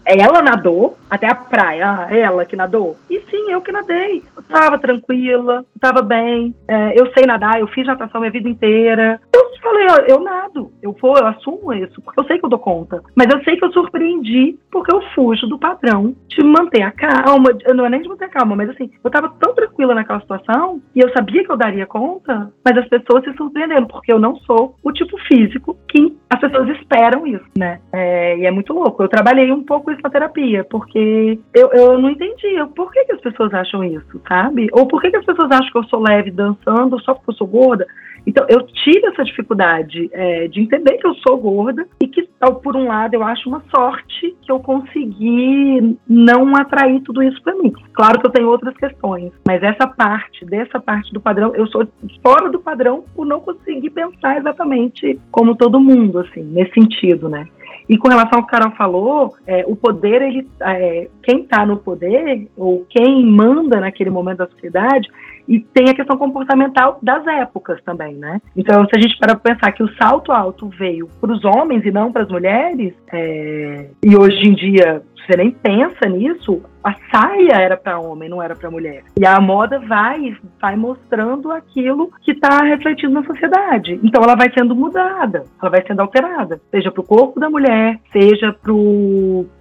Ela 0.05 0.43
nadou 0.43 0.99
até 1.09 1.31
a 1.31 1.35
praia, 1.35 1.85
ah, 1.89 2.16
ela 2.16 2.45
que 2.45 2.57
nadou? 2.57 2.97
E 3.09 3.20
sim, 3.31 3.51
eu 3.51 3.61
que 3.61 3.70
nadei. 3.70 4.22
Eu 4.37 4.43
tava 4.43 4.78
tranquila, 4.78 5.64
tava 5.81 6.03
bem, 6.03 6.55
é, 6.66 7.01
eu 7.01 7.12
sei 7.12 7.26
nadar, 7.26 7.61
eu 7.61 7.68
fiz 7.68 7.87
natação 7.87 8.20
minha 8.20 8.33
vida 8.33 8.49
inteira. 8.49 9.20
Eu 9.33 9.51
falei: 9.62 9.87
eu 10.09 10.20
nado, 10.20 10.72
eu 10.83 10.97
vou, 11.01 11.16
eu 11.16 11.26
assumo 11.26 11.72
isso, 11.72 12.01
porque 12.03 12.20
eu 12.20 12.24
sei 12.24 12.39
que 12.39 12.45
eu 12.45 12.51
dou 12.51 12.59
conta. 12.59 13.03
Mas 13.14 13.28
eu 13.31 13.43
sei 13.45 13.57
que 13.57 13.64
eu 13.64 13.72
surpreendi 13.72 14.59
porque 14.70 14.93
eu 14.93 15.03
fujo 15.14 15.47
do 15.47 15.59
padrão 15.59 16.14
de 16.28 16.43
manter 16.43 16.83
a 16.83 16.91
calma, 16.91 17.51
não 17.74 17.87
é 17.87 17.91
nem 17.91 18.03
de 18.03 18.09
manter 18.09 18.24
a 18.24 18.28
calma, 18.28 18.57
mas 18.57 18.70
assim, 18.70 18.91
eu 19.03 19.11
tava 19.11 19.28
tão 19.41 19.55
tranquila 19.55 19.95
naquela 19.95 20.20
situação 20.20 20.81
e 20.95 21.01
eu 21.01 21.12
sabia 21.12 21.45
que 21.45 21.51
eu 21.51 21.57
daria 21.57 21.87
conta, 21.87 22.53
mas 22.64 22.76
as 22.76 22.89
pessoas 22.89 23.24
se 23.24 23.33
surpreenderam, 23.35 23.87
porque 23.87 24.12
eu 24.12 24.18
não 24.18 24.37
sou 24.37 24.76
o 24.83 24.93
tipo 24.93 25.20
físico 25.27 25.77
que 25.89 26.16
as 26.29 26.41
pessoas 26.41 26.68
esperam 26.71 27.27
isso, 27.27 27.45
né? 27.59 27.81
É, 27.93 28.39
e 28.39 28.47
é 28.47 28.51
muito 28.51 28.73
louco. 28.73 29.03
Eu 29.03 29.09
trabalhei 29.09 29.51
um 29.51 29.64
pouco 29.64 29.91
isso 29.91 30.01
na 30.03 30.11
terapia, 30.11 30.64
porque 30.64 31.39
eu, 31.55 31.71
eu 31.73 31.99
não 31.99 32.11
entendia 32.11 32.66
por 32.66 32.93
que, 32.93 33.05
que 33.05 33.12
as 33.12 33.21
pessoas 33.21 33.53
acham 33.53 33.83
isso, 33.83 34.21
sabe? 34.29 34.68
Ou 34.73 34.87
por 34.87 35.01
que, 35.01 35.11
que 35.11 35.16
as 35.16 35.25
pessoas 35.25 35.51
acham 35.51 35.71
que 35.71 35.79
eu 35.79 35.85
sou 35.85 36.01
leve 36.01 36.31
dançando 36.31 37.01
só 37.01 37.14
porque 37.14 37.31
eu 37.31 37.35
sou 37.35 37.47
gorda. 37.47 37.87
Então, 38.27 38.45
eu 38.49 38.66
tive 38.66 39.07
essa 39.07 39.25
dificuldade 39.25 40.09
é, 40.12 40.49
de 40.49 40.61
entender 40.61 40.99
que 40.99 41.07
eu 41.07 41.14
sou 41.16 41.39
gorda 41.39 41.87
e 42.01 42.09
que, 42.09 42.29
por 42.62 42.77
um 42.77 42.87
lado, 42.87 43.14
eu 43.14 43.23
acho 43.23 43.49
uma 43.49 43.62
sorte 43.75 44.37
que 44.43 44.51
eu 44.51 44.61
consegui 44.61 45.99
não 46.09 46.55
atrair 46.57 47.01
tudo 47.03 47.23
isso 47.23 47.43
para 47.43 47.55
mim. 47.55 47.73
Claro 47.93 48.21
que 48.21 48.27
eu 48.27 48.31
tenho 48.31 48.49
outras 48.49 48.77
questões, 48.77 49.33
mas 49.47 49.62
essa 49.62 49.87
parte, 49.87 50.45
dessa 50.45 50.81
parte 50.81 51.12
do 51.12 51.21
padrão, 51.21 51.55
eu 51.55 51.66
sou 51.66 51.87
fora 52.23 52.51
do 52.51 52.61
padrão 52.61 53.05
por 53.14 53.27
não 53.27 53.41
conseguir 53.41 53.91
pensar 53.91 54.39
exatamente 54.39 55.18
como 55.31 55.57
todo 55.57 55.81
mundo, 55.81 56.18
assim, 56.18 56.43
nesse 56.43 56.73
sentido, 56.75 57.29
né? 57.29 57.47
E 57.89 57.99
com 57.99 58.09
relação 58.09 58.39
ao 58.39 58.47
que 58.47 58.55
a 58.55 58.61
Carol 58.61 58.77
falou, 58.77 59.35
é, 59.47 59.64
o 59.66 59.75
poder, 59.75 60.23
ele, 60.23 60.49
é, 60.61 61.09
quem 61.23 61.43
está 61.43 61.66
no 61.66 61.77
poder, 61.77 62.49
ou 62.57 62.87
quem 62.89 63.27
manda 63.27 63.81
naquele 63.81 64.11
momento 64.11 64.39
da 64.39 64.47
sociedade, 64.47 65.09
e 65.51 65.59
tem 65.59 65.91
a 65.91 65.95
questão 65.95 66.17
comportamental 66.17 67.01
das 67.03 67.27
épocas 67.27 67.83
também, 67.83 68.15
né? 68.15 68.41
Então, 68.57 68.87
se 68.87 68.97
a 68.97 69.01
gente 69.01 69.19
para 69.19 69.35
pensar 69.35 69.73
que 69.73 69.83
o 69.83 69.93
salto 69.97 70.31
alto 70.31 70.69
veio 70.69 71.09
para 71.21 71.33
os 71.33 71.45
homens 71.45 71.85
e 71.85 71.91
não 71.91 72.13
para 72.13 72.23
as 72.23 72.29
mulheres, 72.29 72.95
é, 73.13 73.89
e 74.01 74.17
hoje 74.17 74.47
em 74.47 74.55
dia 74.55 75.03
você 75.31 75.37
nem 75.37 75.51
pensa 75.53 76.09
nisso, 76.09 76.61
a 76.83 76.95
saia 77.12 77.53
era 77.53 77.76
para 77.76 78.01
homem, 78.01 78.28
não 78.28 78.43
era 78.43 78.57
para 78.57 78.70
mulher. 78.70 79.05
E 79.18 79.24
a 79.24 79.41
moda 79.41 79.78
vai 79.78 80.37
vai 80.61 80.74
mostrando 80.74 81.53
aquilo 81.53 82.11
que 82.22 82.33
está 82.33 82.62
refletido 82.64 83.12
na 83.12 83.24
sociedade. 83.24 84.01
Então 84.03 84.22
ela 84.22 84.35
vai 84.35 84.53
sendo 84.53 84.74
mudada, 84.74 85.45
ela 85.61 85.70
vai 85.70 85.87
sendo 85.87 86.01
alterada, 86.01 86.61
seja 86.70 86.91
para 86.91 87.01
o 87.01 87.07
corpo 87.07 87.39
da 87.39 87.49
mulher, 87.49 88.01
seja 88.11 88.53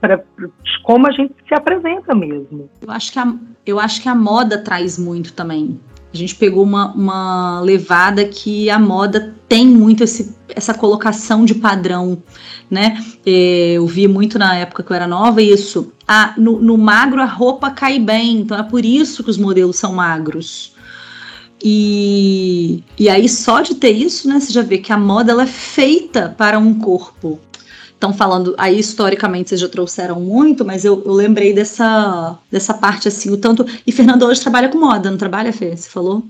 para 0.01 0.23
como 0.83 1.07
a 1.07 1.11
gente 1.11 1.35
se 1.47 1.53
apresenta 1.53 2.15
mesmo. 2.15 2.69
Eu 2.81 2.91
acho 2.91 3.11
que 3.11 3.19
a, 3.19 3.33
eu 3.65 3.79
acho 3.79 4.01
que 4.01 4.09
a 4.09 4.15
moda 4.15 4.63
traz 4.63 4.97
muito 4.97 5.33
também. 5.33 5.79
A 6.13 6.17
gente 6.17 6.35
pegou 6.35 6.63
uma, 6.63 6.91
uma 6.93 7.61
levada 7.61 8.25
que 8.25 8.69
a 8.69 8.79
moda 8.79 9.35
tem 9.47 9.67
muito 9.67 10.03
esse, 10.03 10.35
essa 10.49 10.73
colocação 10.73 11.45
de 11.45 11.53
padrão, 11.53 12.21
né? 12.69 13.03
É, 13.25 13.73
eu 13.73 13.85
vi 13.85 14.07
muito 14.07 14.39
na 14.39 14.55
época 14.55 14.81
que 14.81 14.91
eu 14.91 14.95
era 14.95 15.07
nova 15.07 15.41
isso. 15.41 15.93
No, 16.37 16.59
no 16.59 16.77
magro 16.77 17.21
a 17.21 17.25
roupa 17.25 17.69
cai 17.69 17.99
bem, 17.99 18.39
então 18.39 18.57
é 18.57 18.63
por 18.63 18.83
isso 18.83 19.23
que 19.23 19.29
os 19.29 19.37
modelos 19.37 19.77
são 19.77 19.93
magros. 19.93 20.73
E, 21.63 22.83
e 22.97 23.09
aí, 23.09 23.27
só 23.27 23.61
de 23.61 23.75
ter 23.75 23.91
isso, 23.91 24.27
né, 24.29 24.39
você 24.39 24.51
já 24.51 24.61
vê 24.61 24.77
que 24.77 24.93
a 24.93 24.97
moda 24.97 25.31
ela 25.31 25.43
é 25.43 25.47
feita 25.47 26.33
para 26.37 26.57
um 26.57 26.73
corpo 26.73 27.39
estão 27.99 28.13
falando, 28.13 28.55
aí 28.57 28.79
historicamente 28.79 29.49
vocês 29.49 29.59
já 29.59 29.67
trouxeram 29.67 30.21
muito, 30.21 30.63
mas 30.63 30.85
eu, 30.85 31.03
eu, 31.05 31.11
lembrei 31.11 31.53
dessa, 31.53 32.39
dessa 32.49 32.73
parte 32.73 33.09
assim, 33.09 33.31
o 33.31 33.37
tanto. 33.37 33.65
E 33.85 33.91
Fernando 33.91 34.23
hoje 34.23 34.41
trabalha 34.41 34.69
com 34.69 34.79
moda, 34.79 35.11
não 35.11 35.17
trabalha, 35.17 35.51
Fê? 35.51 35.75
Você 35.75 35.89
falou? 35.89 36.23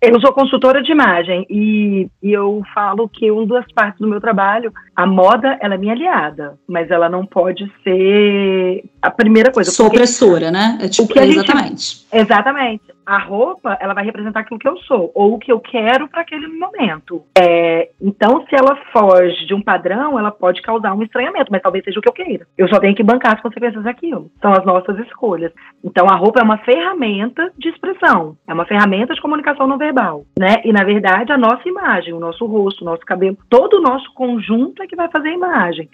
Eu 0.00 0.20
sou 0.20 0.32
consultora 0.32 0.82
de 0.82 0.90
imagem 0.90 1.46
e, 1.48 2.08
e, 2.20 2.32
eu 2.32 2.60
falo 2.74 3.08
que 3.08 3.30
uma 3.30 3.46
das 3.46 3.72
partes 3.72 4.00
do 4.00 4.08
meu 4.08 4.20
trabalho, 4.20 4.72
a 4.96 5.06
moda, 5.06 5.56
ela 5.60 5.74
é 5.74 5.78
minha 5.78 5.92
aliada, 5.92 6.58
mas 6.68 6.90
ela 6.90 7.08
não 7.08 7.24
pode 7.24 7.70
ser 7.84 8.84
a 9.00 9.08
primeira 9.08 9.52
coisa. 9.52 9.70
Sou 9.70 9.86
opressora, 9.86 10.50
né? 10.50 10.76
É 10.82 10.88
tipo, 10.88 11.16
exatamente. 11.16 11.98
Gente, 11.98 12.06
exatamente 12.12 12.82
a 13.04 13.18
roupa 13.18 13.76
ela 13.80 13.94
vai 13.94 14.04
representar 14.04 14.40
aquilo 14.40 14.58
que 14.58 14.68
eu 14.68 14.76
sou 14.78 15.10
ou 15.14 15.34
o 15.34 15.38
que 15.38 15.52
eu 15.52 15.60
quero 15.60 16.08
para 16.08 16.22
aquele 16.22 16.46
momento. 16.46 17.24
É, 17.38 17.90
então, 18.00 18.44
se 18.48 18.54
ela 18.54 18.76
foge 18.92 19.46
de 19.46 19.54
um 19.54 19.62
padrão, 19.62 20.18
ela 20.18 20.30
pode 20.30 20.62
causar 20.62 20.94
um 20.94 21.02
estranhamento, 21.02 21.50
mas 21.50 21.62
talvez 21.62 21.84
seja 21.84 21.98
o 21.98 22.02
que 22.02 22.08
eu 22.08 22.12
queira. 22.12 22.46
Eu 22.56 22.68
só 22.68 22.78
tenho 22.78 22.94
que 22.94 23.02
bancar 23.02 23.34
as 23.34 23.42
consequências 23.42 23.84
daquilo. 23.84 24.30
São 24.40 24.52
as 24.52 24.64
nossas 24.64 24.98
escolhas. 25.00 25.52
Então, 25.84 26.06
a 26.08 26.16
roupa 26.16 26.40
é 26.40 26.44
uma 26.44 26.58
ferramenta 26.58 27.52
de 27.58 27.68
expressão, 27.68 28.36
é 28.46 28.52
uma 28.52 28.64
ferramenta 28.64 29.14
de 29.14 29.20
comunicação 29.20 29.66
não 29.66 29.78
verbal, 29.78 30.24
né? 30.38 30.60
E 30.64 30.72
na 30.72 30.84
verdade, 30.84 31.32
a 31.32 31.38
nossa 31.38 31.68
imagem, 31.68 32.12
o 32.12 32.20
nosso 32.20 32.46
rosto, 32.46 32.82
o 32.82 32.84
nosso 32.84 33.02
cabelo, 33.02 33.36
todo 33.48 33.78
o 33.78 33.82
nosso 33.82 34.12
conjunto 34.14 34.82
é 34.82 34.86
que 34.86 34.96
vai 34.96 35.08
fazer 35.08 35.28
a 35.28 35.34
imagem. 35.34 35.88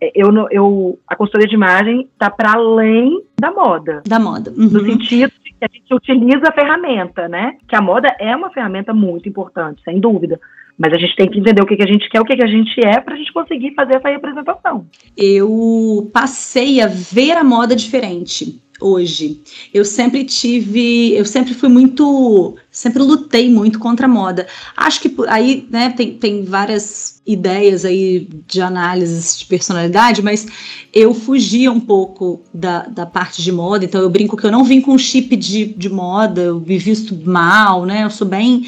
É, 0.00 0.10
eu, 0.14 0.30
eu, 0.50 0.98
a 1.06 1.16
consultoria 1.16 1.48
de 1.48 1.54
imagem 1.54 2.08
está 2.12 2.30
para 2.30 2.52
além 2.52 3.22
da 3.38 3.50
moda. 3.50 4.02
Da 4.06 4.18
moda. 4.18 4.50
Uhum. 4.50 4.68
No 4.68 4.84
sentido 4.84 5.32
de 5.42 5.52
que 5.52 5.64
a 5.64 5.68
gente 5.72 5.94
utiliza 5.94 6.48
a 6.48 6.52
ferramenta, 6.52 7.28
né? 7.28 7.56
Que 7.68 7.76
a 7.76 7.80
moda 7.80 8.08
é 8.18 8.34
uma 8.34 8.50
ferramenta 8.50 8.92
muito 8.92 9.28
importante, 9.28 9.82
sem 9.84 10.00
dúvida. 10.00 10.40
Mas 10.76 10.92
a 10.92 10.98
gente 10.98 11.14
tem 11.14 11.30
que 11.30 11.38
entender 11.38 11.62
o 11.62 11.66
que, 11.66 11.76
que 11.76 11.84
a 11.84 11.86
gente 11.86 12.08
quer, 12.08 12.20
o 12.20 12.24
que, 12.24 12.36
que 12.36 12.42
a 12.42 12.48
gente 12.48 12.84
é, 12.84 13.00
para 13.00 13.14
a 13.14 13.16
gente 13.16 13.32
conseguir 13.32 13.74
fazer 13.74 13.96
essa 13.96 14.08
representação. 14.08 14.86
Eu 15.16 16.10
passei 16.12 16.80
a 16.80 16.88
ver 16.88 17.36
a 17.36 17.44
moda 17.44 17.76
diferente 17.76 18.60
hoje. 18.84 19.40
Eu 19.72 19.84
sempre 19.84 20.24
tive, 20.24 21.14
eu 21.14 21.24
sempre 21.24 21.54
fui 21.54 21.70
muito, 21.70 22.54
sempre 22.70 23.02
lutei 23.02 23.48
muito 23.48 23.78
contra 23.78 24.04
a 24.04 24.08
moda. 24.08 24.46
Acho 24.76 25.00
que 25.00 25.14
aí, 25.26 25.66
né, 25.70 25.90
tem, 25.90 26.12
tem 26.18 26.44
várias 26.44 27.22
ideias 27.26 27.86
aí 27.86 28.28
de 28.46 28.60
análises 28.60 29.38
de 29.38 29.46
personalidade, 29.46 30.20
mas 30.20 30.46
eu 30.92 31.14
fugia 31.14 31.72
um 31.72 31.80
pouco 31.80 32.42
da, 32.52 32.82
da 32.82 33.06
parte 33.06 33.42
de 33.42 33.50
moda, 33.50 33.86
então 33.86 34.02
eu 34.02 34.10
brinco 34.10 34.36
que 34.36 34.44
eu 34.44 34.52
não 34.52 34.62
vim 34.62 34.82
com 34.82 34.98
chip 34.98 35.34
de, 35.34 35.64
de 35.64 35.88
moda, 35.88 36.42
eu 36.42 36.60
me 36.60 36.76
visto 36.76 37.18
mal, 37.24 37.86
né, 37.86 38.04
eu 38.04 38.10
sou 38.10 38.26
bem... 38.26 38.66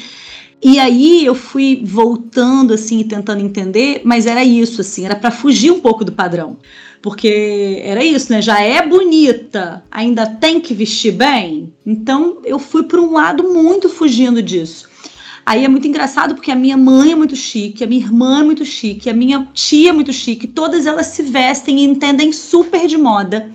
E 0.61 0.79
aí 0.79 1.23
eu 1.23 1.35
fui 1.35 1.81
voltando 1.83 2.73
assim 2.73 3.03
tentando 3.03 3.41
entender, 3.41 4.01
mas 4.03 4.25
era 4.25 4.43
isso 4.43 4.81
assim, 4.81 5.05
era 5.05 5.15
para 5.15 5.29
fugir 5.29 5.71
um 5.71 5.79
pouco 5.79 6.03
do 6.03 6.11
padrão. 6.11 6.57
Porque 7.01 7.79
era 7.83 8.03
isso, 8.03 8.31
né? 8.31 8.41
Já 8.41 8.59
é 8.59 8.85
bonita, 8.85 9.83
ainda 9.91 10.25
tem 10.25 10.59
que 10.59 10.73
vestir 10.73 11.13
bem. 11.13 11.73
Então 11.85 12.39
eu 12.43 12.57
fui 12.57 12.83
para 12.83 12.99
um 12.99 13.11
lado 13.11 13.43
muito 13.43 13.87
fugindo 13.87 14.41
disso. 14.41 14.89
Aí 15.45 15.63
é 15.63 15.67
muito 15.69 15.87
engraçado 15.87 16.35
porque 16.35 16.51
a 16.51 16.55
minha 16.55 16.75
mãe 16.75 17.13
é 17.13 17.15
muito 17.15 17.35
chique, 17.35 17.83
a 17.83 17.87
minha 17.87 18.03
irmã 18.03 18.41
é 18.41 18.43
muito 18.43 18.65
chique, 18.65 19.09
a 19.09 19.13
minha 19.13 19.47
tia 19.53 19.91
é 19.91 19.93
muito 19.93 20.11
chique, 20.11 20.45
todas 20.45 20.85
elas 20.85 21.07
se 21.07 21.23
vestem 21.23 21.79
e 21.79 21.83
entendem 21.85 22.33
super 22.33 22.85
de 22.85 22.97
moda. 22.97 23.49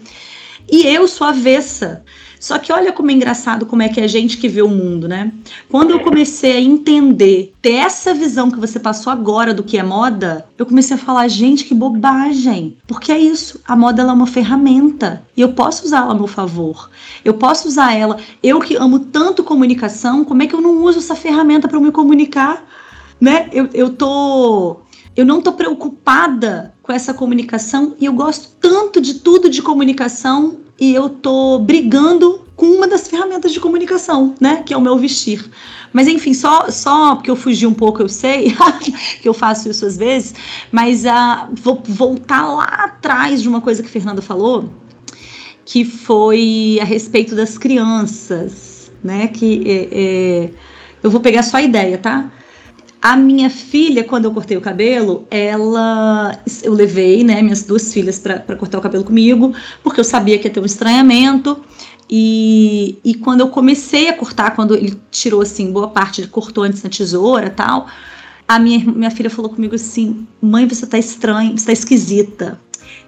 E 0.71 0.87
eu 0.87 1.07
sou 1.07 1.27
avessa. 1.27 2.03
Só 2.43 2.59
que 2.59 2.72
olha 2.72 2.93
como 2.93 3.09
é 3.09 3.14
engraçado 3.14 3.64
como 3.64 3.82
é 3.82 3.88
que 3.88 4.01
é 4.01 4.03
a 4.03 4.09
gente 4.09 4.36
que 4.36 4.49
vê 4.49 4.62
o 4.62 4.68
mundo, 4.68 5.07
né? 5.07 5.32
Quando 5.68 5.93
eu 5.93 6.01
comecei 6.01 6.57
a 6.57 6.61
entender, 6.61 7.55
ter 7.62 7.74
essa 7.74 8.12
visão 8.12 8.51
que 8.51 8.59
você 8.59 8.80
passou 8.80 9.12
agora 9.12 9.55
do 9.55 9.62
que 9.62 9.78
é 9.78 9.82
moda, 9.84 10.45
eu 10.59 10.66
comecei 10.66 10.97
a 10.97 10.99
falar, 10.99 11.28
gente, 11.28 11.64
que 11.64 11.72
bobagem. 11.72 12.76
Porque 12.84 13.12
é 13.12 13.18
isso, 13.18 13.61
a 13.64 13.76
moda 13.76 14.03
ela 14.03 14.11
é 14.11 14.14
uma 14.14 14.26
ferramenta 14.26 15.22
e 15.36 15.40
eu 15.40 15.53
posso 15.53 15.84
usá-la 15.84 16.11
a 16.11 16.16
meu 16.16 16.26
favor. 16.26 16.90
Eu 17.24 17.34
posso 17.34 17.68
usar 17.68 17.95
ela. 17.95 18.16
Eu 18.43 18.59
que 18.59 18.74
amo 18.74 18.99
tanto 18.99 19.45
comunicação, 19.45 20.24
como 20.24 20.43
é 20.43 20.49
que 20.49 20.55
eu 20.57 20.61
não 20.61 20.82
uso 20.82 20.99
essa 20.99 21.14
ferramenta 21.14 21.68
para 21.68 21.78
me 21.78 21.93
comunicar? 21.93 22.68
Né? 23.20 23.49
Eu, 23.53 23.68
eu 23.72 23.90
tô 23.90 24.78
eu 25.14 25.26
não 25.26 25.40
tô 25.40 25.53
preocupada 25.53 26.74
com 26.82 26.90
essa 26.90 27.14
comunicação 27.14 27.95
e 28.01 28.07
eu 28.07 28.14
gosto 28.14 28.49
tanto 28.61 29.01
de 29.01 29.14
tudo 29.14 29.49
de 29.49 29.62
comunicação 29.62 30.62
e 30.83 30.93
eu 30.93 31.09
tô 31.09 31.61
brigando 31.61 32.41
com 32.57 32.66
uma 32.66 32.89
das 32.89 33.07
ferramentas 33.07 33.53
de 33.53 33.61
comunicação, 33.61 34.35
né, 34.41 34.64
que 34.66 34.74
é 34.74 34.76
o 34.76 34.80
meu 34.80 34.99
vestir. 34.99 35.49
Mas 35.93 36.09
enfim, 36.09 36.35
só 36.35 36.68
só 36.72 37.14
porque 37.14 37.30
eu 37.30 37.37
fugi 37.37 37.64
um 37.68 37.72
pouco, 37.72 38.03
eu 38.03 38.09
sei 38.09 38.53
que 39.22 39.28
eu 39.28 39.33
faço 39.33 39.70
isso 39.70 39.87
às 39.87 39.97
vezes, 39.97 40.35
mas 40.72 41.05
uh, 41.05 41.55
vou 41.55 41.80
voltar 41.87 42.53
lá 42.53 42.64
atrás 42.64 43.41
de 43.41 43.49
uma 43.49 43.61
coisa 43.61 43.80
que 43.80 43.89
a 43.89 43.93
Fernanda 43.93 44.20
falou, 44.20 44.70
que 45.64 45.85
foi 45.85 46.80
a 46.83 46.85
respeito 46.85 47.37
das 47.37 47.57
crianças, 47.57 48.91
né, 49.05 49.28
que 49.28 49.62
é, 49.64 49.89
é, 49.93 50.51
eu 51.01 51.12
vou 51.12 51.20
pegar 51.20 51.45
só 51.45 51.59
a 51.59 51.62
ideia, 51.62 51.97
tá? 51.97 52.28
A 53.03 53.17
minha 53.17 53.51
filha, 53.51 54.05
quando 54.05 54.27
eu 54.27 54.31
cortei 54.31 54.57
o 54.57 54.61
cabelo, 54.61 55.27
ela. 55.29 56.39
Eu 56.63 56.73
levei, 56.73 57.25
né, 57.25 57.43
minhas 57.43 57.65
duas 57.65 57.93
filhas 57.93 58.17
para 58.17 58.39
cortar 58.55 58.79
o 58.79 58.81
cabelo 58.81 59.03
comigo, 59.03 59.53
porque 59.83 59.99
eu 59.99 60.05
sabia 60.05 60.39
que 60.39 60.47
ia 60.47 60.55
ter 60.55 60.61
um 60.61 60.65
estranhamento. 60.65 61.61
E, 62.09 62.97
e 63.05 63.15
quando 63.15 63.41
eu 63.41 63.49
comecei 63.49 64.09
a 64.09 64.13
cortar, 64.13 64.55
quando 64.55 64.77
ele 64.77 64.97
tirou 65.11 65.41
assim, 65.41 65.73
boa 65.73 65.89
parte, 65.89 66.25
cortou 66.29 66.63
antes 66.63 66.81
na 66.85 66.91
tesoura 66.91 67.51
tal, 67.51 67.89
a 68.47 68.61
minha, 68.61 68.79
minha 68.85 69.11
filha 69.11 69.29
falou 69.29 69.51
comigo 69.51 69.75
assim: 69.75 70.25
mãe, 70.41 70.69
você 70.69 70.87
tá 70.87 70.97
estranha, 70.97 71.51
você 71.57 71.67
tá 71.67 71.73
esquisita. 71.73 72.61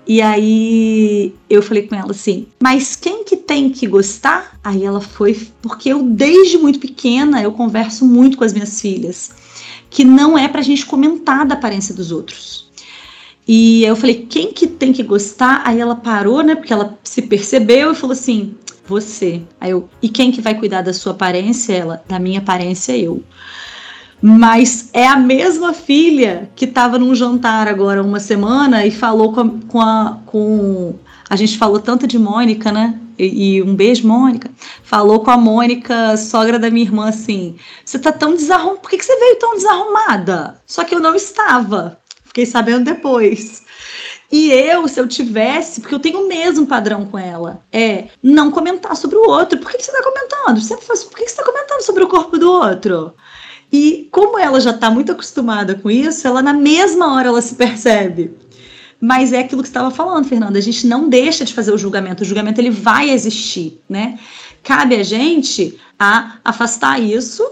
E 0.09 0.21
aí 0.21 1.33
eu 1.49 1.63
falei 1.63 1.87
com 1.87 1.95
ela 1.95 2.11
assim: 2.11 2.49
"Mas 2.61 2.97
quem 2.97 3.23
que 3.23 3.37
tem 3.37 3.71
que 3.71 3.87
gostar?" 3.87 4.59
Aí 4.65 4.83
ela 4.85 5.01
foi, 5.01 5.49
porque 5.63 5.91
eu 5.91 6.03
desde 6.03 6.59
muito 6.59 6.81
pequena 6.81 7.41
eu 7.41 7.53
converso 7.53 8.05
muito 8.05 8.37
com 8.37 8.43
as 8.43 8.53
minhas 8.53 8.81
filhas 8.81 9.44
que 9.95 10.05
não 10.05 10.37
é 10.37 10.49
para 10.49 10.61
a 10.61 10.65
gente 10.65 10.85
comentar 10.85 11.47
da 11.47 11.55
aparência 11.55 11.95
dos 11.95 12.11
outros. 12.11 12.69
E 13.47 13.85
eu 13.85 13.95
falei, 13.95 14.27
quem 14.29 14.53
que 14.53 14.67
tem 14.67 14.93
que 14.93 15.05
gostar? 15.05 15.63
Aí 15.65 15.79
ela 15.79 15.95
parou, 15.95 16.43
né? 16.43 16.57
Porque 16.57 16.73
ela 16.73 16.99
se 17.05 17.23
percebeu 17.23 17.93
e 17.93 17.95
falou 17.95 18.13
assim: 18.13 18.57
você. 18.85 19.43
Aí 19.61 19.71
eu, 19.71 19.89
e 20.03 20.09
quem 20.09 20.33
que 20.33 20.41
vai 20.41 20.59
cuidar 20.59 20.83
da 20.83 20.93
sua 20.93 21.13
aparência? 21.13 21.73
Ela, 21.73 22.03
da 22.09 22.19
minha 22.19 22.41
aparência, 22.41 22.97
eu. 22.97 23.23
Mas 24.21 24.91
é 24.93 25.07
a 25.07 25.17
mesma 25.17 25.73
filha 25.73 26.51
que 26.57 26.65
estava 26.65 26.99
num 26.99 27.15
jantar 27.15 27.69
agora 27.69 28.03
uma 28.03 28.19
semana 28.19 28.85
e 28.85 28.91
falou 28.91 29.33
com 29.33 29.41
a, 29.41 29.51
com 29.69 29.81
a, 29.81 30.19
com 30.27 30.95
a 31.31 31.37
gente 31.37 31.57
falou 31.57 31.79
tanto 31.79 32.05
de 32.05 32.19
Mônica, 32.19 32.73
né? 32.73 32.99
E, 33.19 33.63
um 33.63 33.75
beijo, 33.75 34.07
Mônica. 34.07 34.51
Falou 34.83 35.21
com 35.21 35.31
a 35.31 35.37
Mônica, 35.37 36.17
sogra 36.17 36.59
da 36.59 36.71
minha 36.71 36.87
irmã, 36.87 37.09
assim: 37.09 37.57
Você 37.85 37.99
tá 37.99 38.13
tão 38.13 38.35
desarrumada, 38.35 38.81
por 38.81 38.91
que, 38.91 38.99
que 38.99 39.05
você 39.05 39.17
veio 39.19 39.37
tão 39.37 39.55
desarrumada? 39.55 40.61
Só 40.67 40.85
que 40.85 40.95
eu 40.95 41.01
não 41.01 41.15
estava. 41.15 41.99
Fiquei 42.25 42.47
sabendo 42.47 42.85
depois. 42.85 43.63
E 44.33 44.51
eu, 44.51 44.89
se 44.89 45.01
eu 45.01 45.07
tivesse, 45.07 45.81
porque 45.81 45.95
eu 45.95 46.01
tenho 46.01 46.25
o 46.25 46.29
mesmo 46.29 46.67
padrão 46.67 47.07
com 47.07 47.17
ela, 47.17 47.63
é 47.73 48.09
não 48.21 48.51
comentar 48.51 48.97
sobre 48.97 49.17
o 49.17 49.29
outro. 49.29 49.59
Por 49.61 49.71
que, 49.71 49.77
que 49.77 49.85
você 49.85 49.93
tá 49.93 50.03
comentando? 50.03 50.61
Sempre 50.61 50.85
faz, 50.85 51.05
por 51.05 51.17
que, 51.17 51.25
que 51.25 51.31
você 51.31 51.37
tá 51.37 51.45
comentando 51.45 51.83
sobre 51.83 52.03
o 52.03 52.09
corpo 52.09 52.37
do 52.37 52.51
outro? 52.51 53.15
E 53.73 54.09
como 54.11 54.39
ela 54.39 54.61
já 54.61 54.71
está 54.71 54.91
muito 54.91 55.13
acostumada 55.13 55.75
com 55.77 55.91
isso, 55.91 56.27
ela 56.27 56.43
na 56.43 56.53
mesma 56.53 57.15
hora 57.15 57.29
ela 57.29 57.43
se 57.43 57.55
percebe 57.55 58.37
mas 59.01 59.33
é 59.33 59.41
aquilo 59.41 59.63
que 59.63 59.69
estava 59.69 59.91
falando, 59.91 60.27
Fernanda. 60.27 60.59
A 60.59 60.63
gente 60.63 60.87
não 60.87 61.09
deixa 61.09 61.45
de 61.45 61.53
fazer 61.53 61.73
o 61.73 61.79
julgamento. 61.79 62.23
O 62.23 62.27
julgamento 62.27 62.61
ele 62.61 62.71
vai 62.71 63.11
existir, 63.11 63.81
né? 63.89 64.19
Cabe 64.63 64.95
a 64.97 65.03
gente 65.03 65.79
a 65.99 66.39
afastar 66.45 67.01
isso 67.01 67.45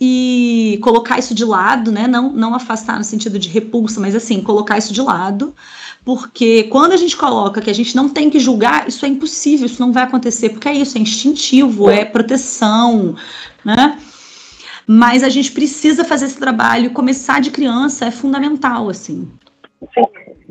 e 0.00 0.78
colocar 0.82 1.18
isso 1.18 1.34
de 1.34 1.44
lado, 1.44 1.92
né? 1.92 2.06
Não, 2.06 2.32
não 2.32 2.54
afastar 2.54 2.96
no 2.96 3.04
sentido 3.04 3.38
de 3.38 3.48
repulsa, 3.48 4.00
mas 4.00 4.14
assim, 4.14 4.40
colocar 4.40 4.78
isso 4.78 4.94
de 4.94 5.02
lado, 5.02 5.54
porque 6.04 6.64
quando 6.64 6.92
a 6.92 6.96
gente 6.96 7.16
coloca 7.16 7.60
que 7.60 7.68
a 7.68 7.74
gente 7.74 7.94
não 7.94 8.08
tem 8.08 8.30
que 8.30 8.40
julgar, 8.40 8.88
isso 8.88 9.04
é 9.04 9.08
impossível, 9.08 9.66
isso 9.66 9.80
não 9.80 9.92
vai 9.92 10.04
acontecer, 10.04 10.50
porque 10.50 10.68
é 10.68 10.74
isso, 10.74 10.96
é 10.96 11.00
instintivo, 11.02 11.90
é 11.90 12.04
proteção, 12.04 13.14
né? 13.62 13.98
Mas 14.86 15.22
a 15.22 15.28
gente 15.28 15.52
precisa 15.52 16.02
fazer 16.02 16.24
esse 16.24 16.38
trabalho, 16.38 16.90
começar 16.90 17.40
de 17.40 17.50
criança 17.50 18.06
é 18.06 18.10
fundamental, 18.10 18.88
assim. 18.88 19.28
Sim. 19.94 20.02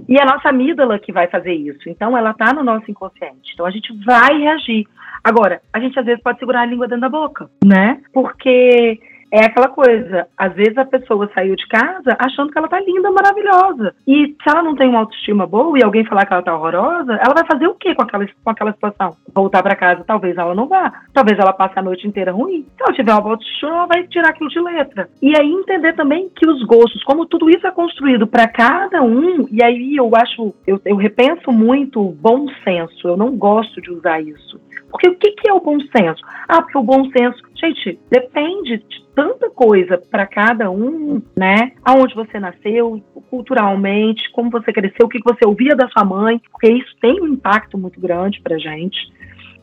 E 0.07 0.19
a 0.19 0.25
nossa 0.25 0.49
amígdala 0.49 0.97
que 0.99 1.11
vai 1.11 1.27
fazer 1.27 1.53
isso. 1.53 1.87
Então, 1.87 2.17
ela 2.17 2.31
está 2.31 2.53
no 2.53 2.63
nosso 2.63 2.89
inconsciente. 2.89 3.51
Então, 3.53 3.65
a 3.65 3.71
gente 3.71 3.93
vai 4.03 4.37
reagir. 4.37 4.87
Agora, 5.23 5.61
a 5.71 5.79
gente 5.79 5.99
às 5.99 6.05
vezes 6.05 6.21
pode 6.23 6.39
segurar 6.39 6.61
a 6.61 6.65
língua 6.65 6.87
dentro 6.87 7.01
da 7.01 7.09
boca, 7.09 7.49
né? 7.63 8.01
Porque 8.13 8.99
é 9.31 9.45
aquela 9.45 9.69
coisa, 9.69 10.27
às 10.37 10.53
vezes 10.53 10.77
a 10.77 10.85
pessoa 10.85 11.29
saiu 11.33 11.55
de 11.55 11.67
casa 11.67 12.15
achando 12.17 12.51
que 12.51 12.57
ela 12.57 12.67
tá 12.67 12.79
linda, 12.79 13.11
maravilhosa. 13.11 13.93
E 14.07 14.35
se 14.41 14.49
ela 14.49 14.63
não 14.63 14.75
tem 14.75 14.89
uma 14.89 14.99
autoestima 14.99 15.45
boa 15.45 15.77
e 15.77 15.83
alguém 15.83 16.05
falar 16.05 16.25
que 16.25 16.33
ela 16.33 16.41
tá 16.41 16.55
horrorosa, 16.55 17.13
ela 17.13 17.33
vai 17.33 17.45
fazer 17.45 17.67
o 17.67 17.75
quê 17.75 17.93
com 17.93 18.01
aquela, 18.01 18.25
com 18.25 18.49
aquela 18.49 18.73
situação? 18.73 19.15
Voltar 19.33 19.61
para 19.61 19.75
casa, 19.75 20.03
talvez 20.05 20.37
ela 20.37 20.55
não 20.55 20.67
vá. 20.67 21.03
Talvez 21.13 21.37
ela 21.37 21.53
passe 21.53 21.77
a 21.77 21.81
noite 21.81 22.07
inteira 22.07 22.31
ruim. 22.31 22.65
Se 22.75 22.83
ela 22.83 22.93
tiver 22.93 23.13
uma 23.13 23.29
autoestima, 23.31 23.71
ela 23.71 23.85
vai 23.85 24.03
tirar 24.07 24.29
aquilo 24.29 24.49
de 24.49 24.59
letra. 24.59 25.09
E 25.21 25.37
aí 25.37 25.51
entender 25.51 25.93
também 25.93 26.29
que 26.29 26.47
os 26.47 26.63
gostos, 26.63 27.03
como 27.03 27.25
tudo 27.25 27.49
isso 27.49 27.67
é 27.67 27.71
construído 27.71 28.25
para 28.25 28.47
cada 28.47 29.01
um, 29.03 29.47
e 29.51 29.63
aí 29.63 29.95
eu 29.95 30.11
acho, 30.15 30.53
eu, 30.65 30.81
eu 30.85 30.95
repenso 30.95 31.51
muito 31.51 32.01
o 32.01 32.11
bom 32.11 32.47
senso. 32.63 33.07
Eu 33.07 33.17
não 33.17 33.35
gosto 33.37 33.81
de 33.81 33.91
usar 33.91 34.21
isso. 34.21 34.59
Porque 34.91 35.07
o 35.07 35.15
que, 35.15 35.31
que 35.31 35.49
é 35.49 35.53
o 35.53 35.61
bom 35.61 35.79
senso? 35.79 36.21
Ah, 36.47 36.61
porque 36.61 36.77
o 36.77 36.83
bom 36.83 37.09
senso, 37.11 37.37
gente, 37.55 37.99
depende 38.09 38.77
de 38.77 39.05
tanta 39.15 39.49
coisa 39.49 39.97
para 39.97 40.25
cada 40.25 40.69
um, 40.71 41.21
né? 41.35 41.73
Aonde 41.83 42.15
você 42.15 42.39
nasceu, 42.39 43.01
culturalmente, 43.29 44.31
como 44.31 44.49
você 44.49 44.73
cresceu, 44.73 45.05
o 45.05 45.09
que 45.09 45.19
você 45.23 45.45
ouvia 45.45 45.75
da 45.75 45.87
sua 45.89 46.03
mãe, 46.03 46.41
porque 46.51 46.71
isso 46.71 46.95
tem 47.01 47.21
um 47.21 47.27
impacto 47.27 47.77
muito 47.77 47.99
grande 47.99 48.41
para 48.41 48.57
gente, 48.57 48.97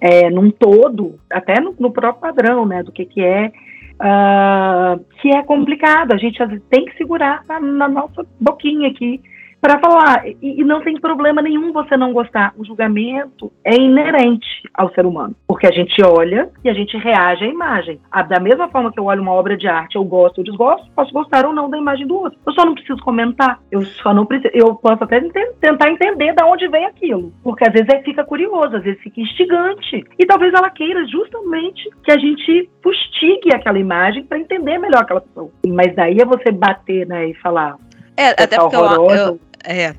é, 0.01 0.31
num 0.31 0.51
todo, 0.51 1.19
até 1.31 1.61
no, 1.61 1.75
no, 1.79 1.91
próprio 1.91 2.21
padrão, 2.21 2.67
né? 2.67 2.83
Do 2.83 2.93
que 2.93 3.05
que 3.05 3.23
é 3.23 3.53
Uh, 3.97 5.03
que 5.23 5.35
é 5.35 5.43
complicado. 5.43 6.13
A 6.13 6.19
gente 6.19 6.39
tem 6.69 6.85
que 6.85 6.95
segurar 6.99 7.43
na, 7.49 7.59
na 7.59 7.89
nossa 7.89 8.27
boquinha 8.39 8.91
aqui 8.91 9.23
para 9.61 9.79
falar. 9.79 10.27
E, 10.27 10.37
e, 10.43 10.65
não 10.65 10.81
tem 10.83 10.99
problema 11.01 11.43
nenhum 11.43 11.73
você 11.73 11.97
não 11.97 12.13
gostar. 12.13 12.53
O 12.57 12.65
julgamento 12.65 13.53
é 13.65 13.75
inerente 13.75 14.47
ao 14.75 14.93
ser 14.93 15.07
humano, 15.07 15.35
porque 15.47 15.67
a 15.67 15.73
gente 15.73 16.03
olha 16.03 16.51
e 16.65 16.69
a 16.69 16.75
gente 16.75 16.97
reage 16.97 17.45
à 17.45 17.49
imagem. 17.49 18.01
A, 18.11 18.23
da 18.23 18.41
mesma 18.41 18.69
forma 18.69 18.93
que 18.93 19.01
eu 19.01 19.05
olho 19.05 19.23
uma 19.23 19.33
obra 19.33 19.57
de 19.57 19.67
arte, 19.67 19.97
eu 19.97 20.05
gosto 20.05 20.39
ou 20.39 20.45
desgosto, 20.45 20.91
posso 20.95 21.13
gostar 21.13 21.47
ou 21.47 21.53
não 21.53 21.69
da 21.71 21.79
imagem 21.79 22.07
do 22.07 22.17
outro. 22.17 22.39
Eu 22.47 22.53
só 22.53 22.65
não 22.65 22.75
preciso 22.75 23.03
comentar. 23.03 23.61
Eu 23.71 23.83
só 23.83 24.13
não 24.13 24.27
preciso. 24.27 24.53
Eu 24.55 24.75
posso 24.75 25.03
até 25.03 25.21
tentar 25.61 25.91
entender 25.91 26.35
de 26.35 26.43
onde 26.45 26.69
vem 26.69 26.85
aquilo, 26.85 27.33
porque 27.43 27.67
às 27.67 27.73
vezes 27.73 28.05
fica 28.05 28.25
curioso, 28.25 28.77
às 28.77 28.83
vezes 28.83 29.01
fica 29.01 29.21
instigante. 29.21 30.05
E 30.19 30.27
talvez 30.27 30.53
ela 30.55 30.71
queira 30.71 31.05
justamente 31.07 31.89
que 32.05 32.13
a 32.13 32.19
gente 32.19 32.71
fustigue 32.83 33.55
aquela 33.55 33.79
imagem 33.79 34.25
para 34.25 34.39
entender 34.39 34.79
melhor 34.79 35.03
aquela 35.03 35.21
pessoa. 35.21 35.51
Mas 35.67 35.95
daí 35.95 36.19
é 36.19 36.25
você 36.25 36.51
bater, 36.51 37.07
né, 37.07 37.31
e 37.31 37.35
falar. 37.35 37.77
É, 38.17 38.31
até 38.31 38.59
porque 38.59 38.77
eu, 38.77 39.11
eu, 39.11 39.41
é, 39.65 39.95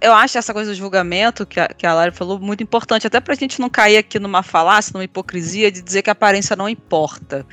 eu 0.00 0.12
acho 0.12 0.38
essa 0.38 0.54
coisa 0.54 0.70
do 0.70 0.76
julgamento 0.76 1.44
que 1.44 1.58
a, 1.58 1.66
que 1.68 1.84
a 1.84 1.92
Lara 1.92 2.12
falou 2.12 2.38
muito 2.38 2.62
importante, 2.62 3.06
até 3.06 3.20
pra 3.20 3.34
gente 3.34 3.60
não 3.60 3.68
cair 3.68 3.96
aqui 3.96 4.18
numa 4.18 4.42
falácia, 4.42 4.92
numa 4.94 5.04
hipocrisia 5.04 5.70
de 5.70 5.82
dizer 5.82 6.02
que 6.02 6.10
a 6.10 6.12
aparência 6.12 6.54
não 6.54 6.68
importa. 6.68 7.44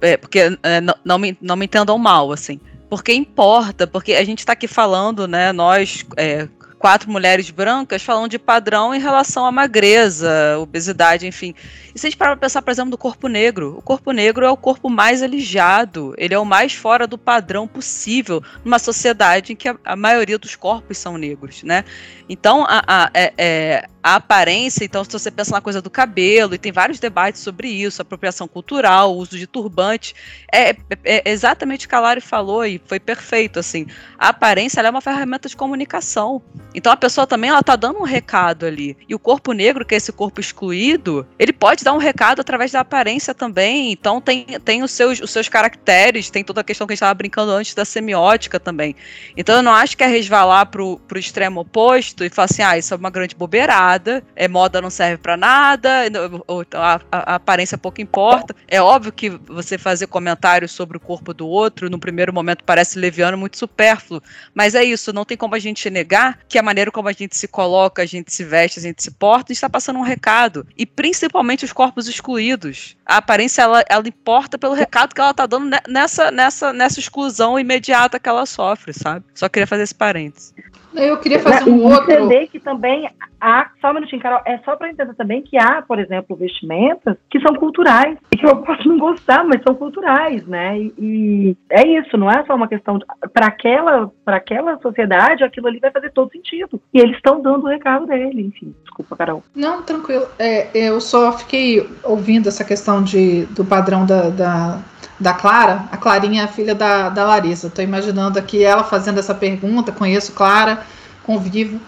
É, 0.00 0.16
porque 0.16 0.58
é, 0.62 0.80
não, 0.80 0.94
não, 1.04 1.18
me, 1.18 1.36
não 1.40 1.56
me 1.56 1.64
entendam 1.64 1.96
mal, 1.98 2.30
assim. 2.30 2.60
Porque 2.88 3.12
importa, 3.12 3.86
porque 3.86 4.12
a 4.14 4.24
gente 4.24 4.40
está 4.40 4.52
aqui 4.52 4.68
falando, 4.68 5.26
né, 5.26 5.52
nós, 5.52 6.04
é, 6.16 6.48
quatro 6.78 7.10
mulheres 7.10 7.50
brancas 7.50 8.02
falando 8.02 8.30
de 8.30 8.38
padrão 8.38 8.94
em 8.94 9.00
relação 9.00 9.44
à 9.44 9.52
magreza, 9.52 10.58
obesidade, 10.58 11.26
enfim. 11.26 11.54
E 11.94 11.98
se 11.98 12.06
a 12.06 12.10
gente 12.10 12.18
parar 12.18 12.30
para 12.36 12.46
pensar, 12.46 12.62
por 12.62 12.70
exemplo, 12.70 12.90
do 12.90 12.98
corpo 12.98 13.28
negro, 13.28 13.76
o 13.76 13.82
corpo 13.82 14.12
negro 14.12 14.46
é 14.46 14.50
o 14.50 14.56
corpo 14.56 14.88
mais 14.88 15.22
alijado, 15.22 16.14
ele 16.16 16.34
é 16.34 16.38
o 16.38 16.44
mais 16.44 16.72
fora 16.74 17.06
do 17.06 17.18
padrão 17.18 17.66
possível 17.66 18.42
numa 18.64 18.78
sociedade 18.78 19.52
em 19.52 19.56
que 19.56 19.68
a, 19.68 19.76
a 19.84 19.96
maioria 19.96 20.38
dos 20.38 20.54
corpos 20.54 20.96
são 20.98 21.18
negros, 21.18 21.62
né? 21.62 21.84
Então, 22.28 22.64
a, 22.68 22.82
a, 22.86 23.10
é, 23.12 23.32
é, 23.36 23.88
a 24.02 24.14
aparência, 24.16 24.84
então, 24.84 25.02
se 25.04 25.10
você 25.10 25.30
pensa 25.30 25.52
na 25.52 25.60
coisa 25.60 25.82
do 25.82 25.90
cabelo, 25.90 26.54
e 26.54 26.58
tem 26.58 26.70
vários 26.70 27.00
debates 27.00 27.42
sobre 27.42 27.68
isso, 27.68 28.00
apropriação 28.00 28.46
cultural, 28.46 29.14
uso 29.16 29.36
de 29.36 29.46
turbante, 29.46 30.14
é, 30.52 30.70
é, 30.70 30.76
é 31.04 31.30
exatamente 31.30 31.86
o 31.86 31.88
que 31.88 31.94
a 31.94 32.00
Lari 32.00 32.20
falou 32.20 32.64
e 32.64 32.80
foi 32.86 33.00
perfeito, 33.00 33.58
assim. 33.58 33.86
A 34.18 34.28
aparência 34.28 34.80
é 34.80 34.90
uma 34.90 35.00
ferramenta 35.00 35.48
de 35.48 35.56
comunicação. 35.56 36.40
Então, 36.74 36.92
a 36.92 36.96
pessoa 36.96 37.26
também, 37.26 37.50
ela 37.50 37.62
tá 37.62 37.76
dando 37.76 37.98
um 37.98 38.04
recado 38.04 38.66
ali. 38.66 38.96
E 39.08 39.14
o 39.14 39.18
corpo 39.18 39.52
negro, 39.52 39.84
que 39.84 39.94
é 39.94 39.98
esse 39.98 40.12
corpo 40.12 40.40
excluído, 40.40 41.26
ele 41.38 41.52
pode 41.52 41.82
dar 41.82 41.92
um 41.92 41.98
recado 41.98 42.40
através 42.40 42.70
da 42.70 42.80
aparência 42.80 43.34
também. 43.34 43.90
Então, 43.90 44.20
tem, 44.20 44.44
tem 44.64 44.82
os, 44.82 44.92
seus, 44.92 45.20
os 45.20 45.30
seus 45.30 45.48
caracteres, 45.48 46.30
tem 46.30 46.44
toda 46.44 46.60
a 46.60 46.64
questão 46.64 46.86
que 46.86 46.92
a 46.92 46.94
gente 46.94 46.98
estava 46.98 47.14
brincando 47.14 47.52
antes 47.52 47.74
da 47.74 47.84
semiótica 47.84 48.60
também. 48.60 48.94
Então, 49.36 49.56
eu 49.56 49.62
não 49.62 49.72
acho 49.72 49.96
que 49.96 50.04
é 50.04 50.06
resvalar 50.06 50.66
pro, 50.66 50.98
pro 51.08 51.18
extremo 51.18 51.60
oposto 51.60 52.24
e 52.24 52.30
falar 52.30 52.46
assim, 52.46 52.62
ah, 52.62 52.78
isso 52.78 52.94
é 52.94 52.96
uma 52.96 53.10
grande 53.10 53.34
bobeirada, 53.34 53.87
é 54.36 54.48
moda 54.48 54.80
não 54.80 54.90
serve 54.90 55.18
para 55.18 55.36
nada, 55.36 56.04
ou, 56.46 56.64
a, 56.74 57.00
a, 57.10 57.34
aparência 57.36 57.78
pouco 57.78 58.00
importa. 58.00 58.54
É 58.66 58.80
óbvio 58.80 59.12
que 59.12 59.30
você 59.30 59.78
fazer 59.78 60.06
comentários 60.06 60.72
sobre 60.72 60.96
o 60.96 61.00
corpo 61.00 61.32
do 61.32 61.46
outro, 61.46 61.88
no 61.88 61.98
primeiro 61.98 62.32
momento 62.32 62.64
parece 62.64 62.98
leviano, 62.98 63.36
muito 63.36 63.56
supérfluo, 63.56 64.22
mas 64.54 64.74
é 64.74 64.84
isso, 64.84 65.12
não 65.12 65.24
tem 65.24 65.36
como 65.36 65.54
a 65.54 65.58
gente 65.58 65.88
negar 65.88 66.38
que 66.48 66.58
a 66.58 66.62
maneira 66.62 66.90
como 66.90 67.08
a 67.08 67.12
gente 67.12 67.36
se 67.36 67.48
coloca, 67.48 68.02
a 68.02 68.06
gente 68.06 68.32
se 68.32 68.44
veste, 68.44 68.78
a 68.78 68.82
gente 68.82 69.02
se 69.02 69.10
porta, 69.10 69.52
está 69.52 69.68
passando 69.68 69.98
um 69.98 70.02
recado. 70.02 70.66
E 70.76 70.84
principalmente 70.84 71.64
os 71.64 71.72
corpos 71.72 72.08
excluídos. 72.08 72.96
A 73.06 73.18
aparência, 73.18 73.62
ela, 73.62 73.84
ela 73.88 74.06
importa 74.06 74.58
pelo 74.58 74.74
recado 74.74 75.14
que 75.14 75.20
ela 75.20 75.30
está 75.30 75.46
dando 75.46 75.76
nessa, 75.88 76.30
nessa, 76.30 76.72
nessa 76.72 77.00
exclusão 77.00 77.58
imediata 77.58 78.18
que 78.18 78.28
ela 78.28 78.46
sofre, 78.46 78.92
sabe? 78.92 79.24
Só 79.34 79.48
queria 79.48 79.66
fazer 79.66 79.84
esse 79.84 79.94
parênteses. 79.94 80.54
Eu 80.94 81.18
queria 81.18 81.40
fazer 81.40 81.70
um 81.70 81.84
outro. 81.84 82.10
entender 82.10 82.48
que 82.48 82.58
também 82.58 83.08
há, 83.40 83.70
só 83.80 83.90
um 83.90 83.94
minutinho, 83.94 84.22
Carol, 84.22 84.40
é 84.44 84.58
só 84.58 84.76
para 84.76 84.90
entender 84.90 85.14
também 85.14 85.42
que 85.42 85.56
há, 85.56 85.82
por 85.82 85.98
exemplo, 85.98 86.36
vestimentas 86.36 87.16
que 87.30 87.40
são 87.40 87.54
culturais, 87.54 88.16
e 88.32 88.36
que 88.36 88.46
eu 88.46 88.56
posso 88.58 88.88
não 88.88 88.98
gostar, 88.98 89.44
mas 89.44 89.62
são 89.62 89.74
culturais, 89.74 90.46
né? 90.46 90.78
E, 90.78 90.94
e 90.98 91.56
é 91.70 91.86
isso, 91.86 92.16
não 92.16 92.30
é 92.30 92.44
só 92.44 92.54
uma 92.54 92.68
questão. 92.68 92.98
Para 93.32 93.46
aquela, 93.46 94.10
aquela 94.26 94.78
sociedade, 94.80 95.44
aquilo 95.44 95.68
ali 95.68 95.78
vai 95.78 95.90
fazer 95.90 96.10
todo 96.10 96.30
sentido. 96.30 96.80
E 96.92 96.98
eles 96.98 97.16
estão 97.16 97.40
dando 97.40 97.64
o 97.64 97.68
recado 97.68 98.06
dele, 98.06 98.42
enfim. 98.42 98.74
Desculpa, 98.82 99.16
Carol. 99.16 99.42
Não, 99.54 99.82
tranquilo. 99.82 100.26
É, 100.38 100.68
eu 100.74 101.00
só 101.00 101.32
fiquei 101.32 101.88
ouvindo 102.04 102.48
essa 102.48 102.64
questão 102.64 103.02
de, 103.02 103.46
do 103.46 103.64
padrão 103.64 104.06
da, 104.06 104.30
da 104.30 104.78
da 105.20 105.34
Clara, 105.34 105.84
a 105.90 105.96
Clarinha 105.96 106.42
é 106.42 106.44
a 106.44 106.48
filha 106.48 106.74
da, 106.74 107.08
da 107.08 107.24
Larissa. 107.24 107.66
Estou 107.66 107.82
imaginando 107.82 108.38
aqui 108.38 108.62
ela 108.62 108.84
fazendo 108.84 109.18
essa 109.18 109.34
pergunta, 109.34 109.90
conheço 109.90 110.32
Clara, 110.32 110.82
convivo. 111.24 111.80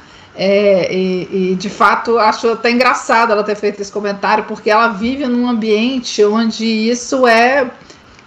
É, 0.43 0.91
e, 0.91 1.53
e, 1.53 1.55
de 1.55 1.69
fato 1.69 2.17
acho 2.17 2.49
até 2.49 2.71
engraçado 2.71 3.31
ela 3.31 3.45
ter 3.45 3.55
feito 3.55 3.79
esse 3.79 3.93
comentário, 3.93 4.45
porque 4.45 4.71
ela 4.71 4.89
vive 4.89 5.27
num 5.27 5.47
ambiente 5.47 6.25
onde 6.25 6.65
isso 6.65 7.27
é 7.27 7.71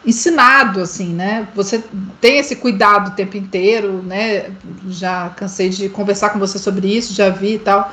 ensinado, 0.05 0.79
assim, 0.81 1.07
né? 1.11 1.47
Você 1.55 1.83
tem 2.21 2.37
esse 2.37 2.57
cuidado 2.57 3.07
o 3.07 3.15
tempo 3.15 3.35
inteiro, 3.35 4.03
né? 4.03 4.51
Já 4.89 5.29
cansei 5.29 5.69
de 5.69 5.89
conversar 5.89 6.29
com 6.29 6.37
você 6.37 6.59
sobre 6.59 6.95
isso, 6.95 7.15
já 7.15 7.31
vi 7.31 7.55
e 7.55 7.59
tal. 7.59 7.91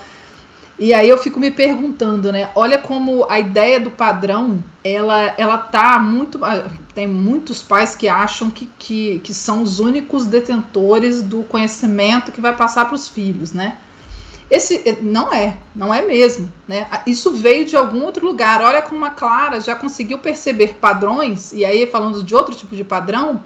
E 0.78 0.92
aí 0.92 1.08
eu 1.08 1.16
fico 1.16 1.40
me 1.40 1.50
perguntando, 1.50 2.30
né? 2.30 2.50
Olha 2.54 2.76
como 2.76 3.26
a 3.26 3.40
ideia 3.40 3.80
do 3.80 3.90
padrão, 3.90 4.62
ela, 4.84 5.34
ela 5.38 5.56
tá 5.56 5.98
muito. 5.98 6.44
Ah, 6.44 6.66
tem 6.94 7.06
muitos 7.06 7.62
pais 7.62 7.96
que 7.96 8.06
acham 8.06 8.50
que, 8.50 8.68
que, 8.78 9.18
que 9.20 9.32
são 9.32 9.62
os 9.62 9.80
únicos 9.80 10.26
detentores 10.26 11.22
do 11.22 11.42
conhecimento 11.44 12.30
que 12.30 12.40
vai 12.42 12.54
passar 12.54 12.84
para 12.84 12.94
os 12.94 13.08
filhos, 13.08 13.54
né? 13.54 13.78
Esse 14.50 14.82
eh, 14.84 14.98
não 15.00 15.32
é, 15.32 15.56
não 15.74 15.94
é 15.94 16.02
mesmo, 16.02 16.52
né? 16.66 16.88
Isso 17.06 17.32
veio 17.32 17.64
de 17.64 17.76
algum 17.76 18.02
outro 18.04 18.26
lugar. 18.26 18.60
Olha 18.60 18.82
como 18.82 19.04
a 19.04 19.10
Clara 19.10 19.60
já 19.60 19.76
conseguiu 19.76 20.18
perceber 20.18 20.74
padrões, 20.74 21.52
e 21.52 21.64
aí 21.64 21.86
falando 21.86 22.22
de 22.24 22.34
outro 22.34 22.54
tipo 22.54 22.74
de 22.74 22.82
padrão, 22.82 23.42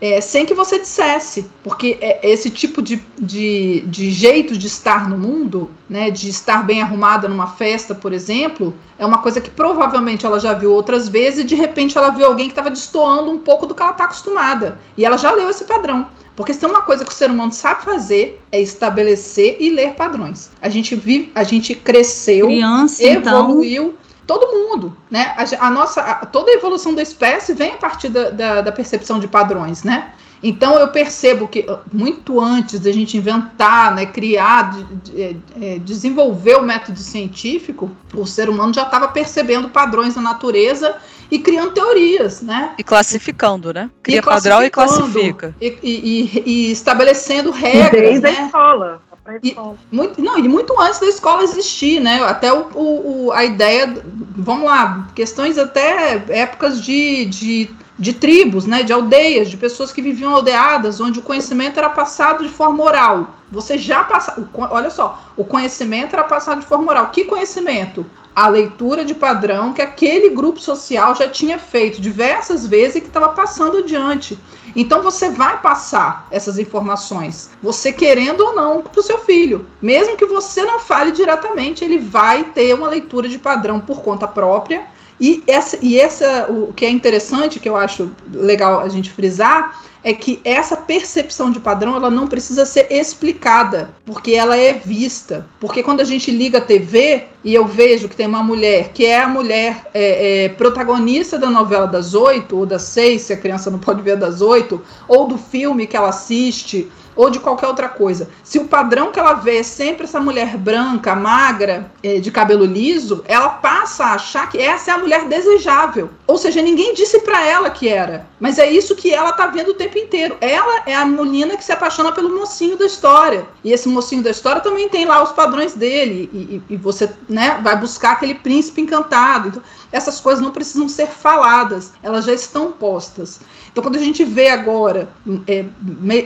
é, 0.00 0.20
sem 0.20 0.44
que 0.44 0.52
você 0.52 0.78
dissesse, 0.78 1.50
porque 1.64 1.96
é, 2.00 2.28
esse 2.28 2.50
tipo 2.50 2.82
de, 2.82 3.02
de, 3.18 3.80
de, 3.86 4.10
jeito 4.10 4.56
de 4.56 4.66
estar 4.66 5.08
no 5.08 5.16
mundo, 5.16 5.70
né, 5.88 6.10
de 6.10 6.28
estar 6.28 6.64
bem 6.64 6.82
arrumada 6.82 7.28
numa 7.28 7.46
festa, 7.46 7.94
por 7.94 8.12
exemplo, 8.12 8.74
é 8.98 9.06
uma 9.06 9.18
coisa 9.18 9.40
que 9.40 9.48
provavelmente 9.48 10.26
ela 10.26 10.38
já 10.38 10.52
viu 10.52 10.70
outras 10.70 11.08
vezes 11.08 11.40
e 11.40 11.44
de 11.44 11.54
repente 11.54 11.96
ela 11.96 12.10
viu 12.10 12.26
alguém 12.26 12.46
que 12.46 12.52
estava 12.52 12.70
destoando 12.70 13.30
um 13.30 13.38
pouco 13.38 13.66
do 13.66 13.74
que 13.74 13.82
ela 13.82 13.92
está 13.92 14.04
acostumada. 14.04 14.78
E 14.98 15.04
ela 15.04 15.16
já 15.16 15.32
leu 15.32 15.48
esse 15.48 15.64
padrão. 15.64 16.06
Porque 16.36 16.52
se 16.52 16.60
tem 16.60 16.68
uma 16.68 16.82
coisa 16.82 17.04
que 17.04 17.10
o 17.10 17.14
ser 17.14 17.30
humano 17.30 17.50
sabe 17.50 17.82
fazer 17.82 18.40
é 18.52 18.60
estabelecer 18.60 19.56
e 19.58 19.70
ler 19.70 19.94
padrões. 19.94 20.50
A 20.60 20.68
gente 20.68 20.94
vive, 20.94 21.32
a 21.34 21.42
gente 21.42 21.74
cresceu, 21.74 22.46
Criança, 22.46 23.02
então. 23.02 23.44
evoluiu. 23.44 23.84
Então 24.24 24.38
todo 24.38 24.52
mundo, 24.52 24.96
né? 25.10 25.34
A, 25.36 25.66
a 25.66 25.70
nossa, 25.70 26.00
a, 26.00 26.26
toda 26.26 26.50
a 26.50 26.54
evolução 26.54 26.94
da 26.94 27.00
espécie 27.00 27.54
vem 27.54 27.72
a 27.72 27.76
partir 27.76 28.08
da, 28.08 28.30
da, 28.30 28.60
da 28.60 28.72
percepção 28.72 29.18
de 29.18 29.28
padrões, 29.28 29.82
né? 29.82 30.12
Então 30.42 30.78
eu 30.78 30.88
percebo 30.88 31.48
que 31.48 31.60
uh, 31.60 31.78
muito 31.92 32.40
antes 32.40 32.78
da 32.80 32.92
gente 32.92 33.16
inventar, 33.16 33.94
né, 33.94 34.04
criar, 34.04 34.70
de, 34.70 34.84
de, 34.84 35.34
de, 35.34 35.64
é, 35.64 35.78
desenvolver 35.78 36.56
o 36.56 36.62
método 36.62 36.98
científico, 36.98 37.90
o 38.12 38.26
ser 38.26 38.48
humano 38.50 38.74
já 38.74 38.82
estava 38.82 39.08
percebendo 39.08 39.70
padrões 39.70 40.14
na 40.14 40.22
natureza 40.22 40.96
e 41.30 41.38
criando 41.38 41.72
teorias, 41.72 42.42
né? 42.42 42.74
E 42.78 42.84
classificando, 42.84 43.72
né? 43.72 43.90
Cria 44.02 44.18
e 44.18 44.22
padrão 44.22 44.62
e 44.62 44.70
classifica. 44.70 45.54
E, 45.60 45.78
e, 45.82 46.42
e 46.46 46.72
estabelecendo 46.72 47.50
regras. 47.50 48.20
Desde 48.20 48.20
né? 48.20 48.30
a 48.30 48.46
escola. 48.46 49.02
E 49.42 49.56
muito, 49.90 50.22
não, 50.22 50.38
e 50.38 50.48
muito 50.48 50.78
antes 50.80 51.00
da 51.00 51.06
escola 51.06 51.42
existir, 51.42 52.00
né? 52.00 52.22
Até 52.22 52.52
o, 52.52 52.68
o, 52.74 53.32
a 53.32 53.44
ideia, 53.44 53.92
vamos 54.36 54.66
lá, 54.66 55.08
questões 55.14 55.58
até 55.58 56.22
épocas 56.28 56.80
de, 56.80 57.24
de, 57.24 57.70
de 57.98 58.12
tribos, 58.12 58.66
né? 58.66 58.84
De 58.84 58.92
aldeias, 58.92 59.50
de 59.50 59.56
pessoas 59.56 59.92
que 59.92 60.00
viviam 60.00 60.32
aldeadas, 60.32 61.00
onde 61.00 61.18
o 61.18 61.22
conhecimento 61.22 61.78
era 61.78 61.90
passado 61.90 62.44
de 62.44 62.50
forma 62.50 62.82
oral. 62.84 63.34
Você 63.50 63.76
já 63.76 64.04
passa, 64.04 64.48
olha 64.54 64.90
só, 64.90 65.20
o 65.36 65.44
conhecimento 65.44 66.14
era 66.14 66.24
passado 66.24 66.60
de 66.60 66.66
forma 66.66 66.88
oral. 66.88 67.08
Que 67.10 67.24
conhecimento? 67.24 68.06
A 68.36 68.48
leitura 68.48 69.02
de 69.02 69.14
padrão 69.14 69.72
que 69.72 69.80
aquele 69.80 70.28
grupo 70.28 70.60
social 70.60 71.14
já 71.14 71.26
tinha 71.26 71.58
feito 71.58 72.02
diversas 72.02 72.66
vezes 72.66 72.96
e 72.96 73.00
que 73.00 73.06
estava 73.06 73.30
passando 73.30 73.78
adiante. 73.78 74.38
Então 74.76 75.02
você 75.02 75.30
vai 75.30 75.58
passar 75.62 76.28
essas 76.30 76.58
informações, 76.58 77.48
você 77.62 77.90
querendo 77.90 78.42
ou 78.42 78.54
não, 78.54 78.82
para 78.82 79.00
o 79.00 79.02
seu 79.02 79.16
filho. 79.20 79.66
Mesmo 79.80 80.18
que 80.18 80.26
você 80.26 80.62
não 80.64 80.78
fale 80.78 81.12
diretamente, 81.12 81.82
ele 81.82 81.96
vai 81.96 82.44
ter 82.44 82.74
uma 82.74 82.88
leitura 82.88 83.26
de 83.26 83.38
padrão 83.38 83.80
por 83.80 84.02
conta 84.02 84.28
própria. 84.28 84.86
E 85.18 85.42
essa, 85.46 85.78
e 85.80 85.98
essa 85.98 86.46
o 86.50 86.74
que 86.74 86.84
é 86.84 86.90
interessante, 86.90 87.58
que 87.58 87.66
eu 87.66 87.74
acho 87.74 88.10
legal 88.30 88.80
a 88.80 88.88
gente 88.90 89.10
frisar, 89.10 89.80
é 90.06 90.14
que 90.14 90.40
essa 90.44 90.76
percepção 90.76 91.50
de 91.50 91.58
padrão 91.58 91.96
ela 91.96 92.08
não 92.08 92.28
precisa 92.28 92.64
ser 92.64 92.86
explicada, 92.92 93.90
porque 94.04 94.34
ela 94.34 94.56
é 94.56 94.72
vista. 94.72 95.44
Porque 95.58 95.82
quando 95.82 96.00
a 96.00 96.04
gente 96.04 96.30
liga 96.30 96.58
a 96.58 96.60
TV 96.60 97.24
e 97.42 97.52
eu 97.52 97.66
vejo 97.66 98.08
que 98.08 98.14
tem 98.14 98.28
uma 98.28 98.40
mulher 98.40 98.92
que 98.94 99.04
é 99.04 99.20
a 99.20 99.28
mulher 99.28 99.84
é, 99.92 100.44
é, 100.44 100.48
protagonista 100.50 101.36
da 101.36 101.50
novela 101.50 101.88
das 101.88 102.14
oito, 102.14 102.56
ou 102.56 102.64
das 102.64 102.82
seis, 102.82 103.22
se 103.22 103.32
a 103.32 103.36
criança 103.36 103.68
não 103.68 103.80
pode 103.80 104.00
ver 104.00 104.16
das 104.16 104.40
oito, 104.40 104.80
ou 105.08 105.26
do 105.26 105.36
filme 105.36 105.88
que 105.88 105.96
ela 105.96 106.10
assiste, 106.10 106.88
ou 107.16 107.30
de 107.30 107.40
qualquer 107.40 107.66
outra 107.66 107.88
coisa. 107.88 108.28
Se 108.44 108.58
o 108.58 108.68
padrão 108.68 109.10
que 109.10 109.18
ela 109.18 109.32
vê 109.32 109.58
é 109.58 109.62
sempre 109.62 110.04
essa 110.04 110.20
mulher 110.20 110.56
branca, 110.56 111.16
magra, 111.16 111.90
é, 112.02 112.20
de 112.20 112.30
cabelo 112.30 112.64
liso, 112.64 113.24
ela 113.26 113.48
passa 113.48 114.04
a 114.04 114.14
achar 114.14 114.48
que 114.48 114.58
essa 114.58 114.90
é 114.90 114.94
a 114.94 114.98
mulher 114.98 115.24
desejável. 115.26 116.10
Ou 116.26 116.36
seja, 116.36 116.60
ninguém 116.60 116.94
disse 116.94 117.20
para 117.20 117.44
ela 117.46 117.70
que 117.70 117.88
era, 117.88 118.26
mas 118.38 118.58
é 118.58 118.70
isso 118.70 118.94
que 118.94 119.12
ela 119.12 119.32
tá 119.32 119.46
vendo 119.46 119.70
o 119.70 119.74
tempo 119.74 119.98
inteiro. 119.98 120.36
Ela 120.40 120.82
é 120.86 120.94
a 120.94 121.04
menina 121.04 121.56
que 121.56 121.64
se 121.64 121.72
apaixona 121.72 122.12
pelo 122.12 122.34
mocinho 122.38 122.76
da 122.76 122.84
história. 122.84 123.46
E 123.64 123.72
esse 123.72 123.88
mocinho 123.88 124.22
da 124.22 124.30
história 124.30 124.60
também 124.60 124.88
tem 124.88 125.06
lá 125.06 125.22
os 125.22 125.32
padrões 125.32 125.74
dele. 125.74 126.28
E, 126.32 126.36
e, 126.36 126.62
e 126.74 126.76
você 126.76 127.10
né, 127.28 127.58
vai 127.62 127.76
buscar 127.76 128.12
aquele 128.12 128.34
príncipe 128.34 128.80
encantado. 128.80 129.48
Então, 129.48 129.62
essas 129.96 130.20
coisas 130.20 130.42
não 130.42 130.50
precisam 130.50 130.88
ser 130.88 131.06
faladas, 131.08 131.92
elas 132.02 132.24
já 132.24 132.32
estão 132.32 132.70
postas. 132.72 133.40
Então, 133.72 133.82
quando 133.82 133.96
a 133.96 134.00
gente 134.00 134.24
vê 134.24 134.48
agora, 134.48 135.08
é, 135.46 135.64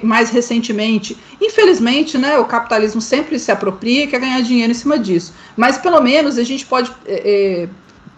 mais 0.02 0.30
recentemente, 0.30 1.16
infelizmente, 1.40 2.18
né, 2.18 2.38
o 2.38 2.44
capitalismo 2.44 3.00
sempre 3.00 3.38
se 3.38 3.50
apropria 3.50 4.04
e 4.04 4.06
quer 4.06 4.20
ganhar 4.20 4.40
dinheiro 4.42 4.72
em 4.72 4.74
cima 4.74 4.98
disso. 4.98 5.32
Mas 5.56 5.78
pelo 5.78 6.00
menos 6.00 6.36
a 6.38 6.42
gente 6.42 6.66
pode 6.66 6.92
é, 7.06 7.62
é 7.64 7.68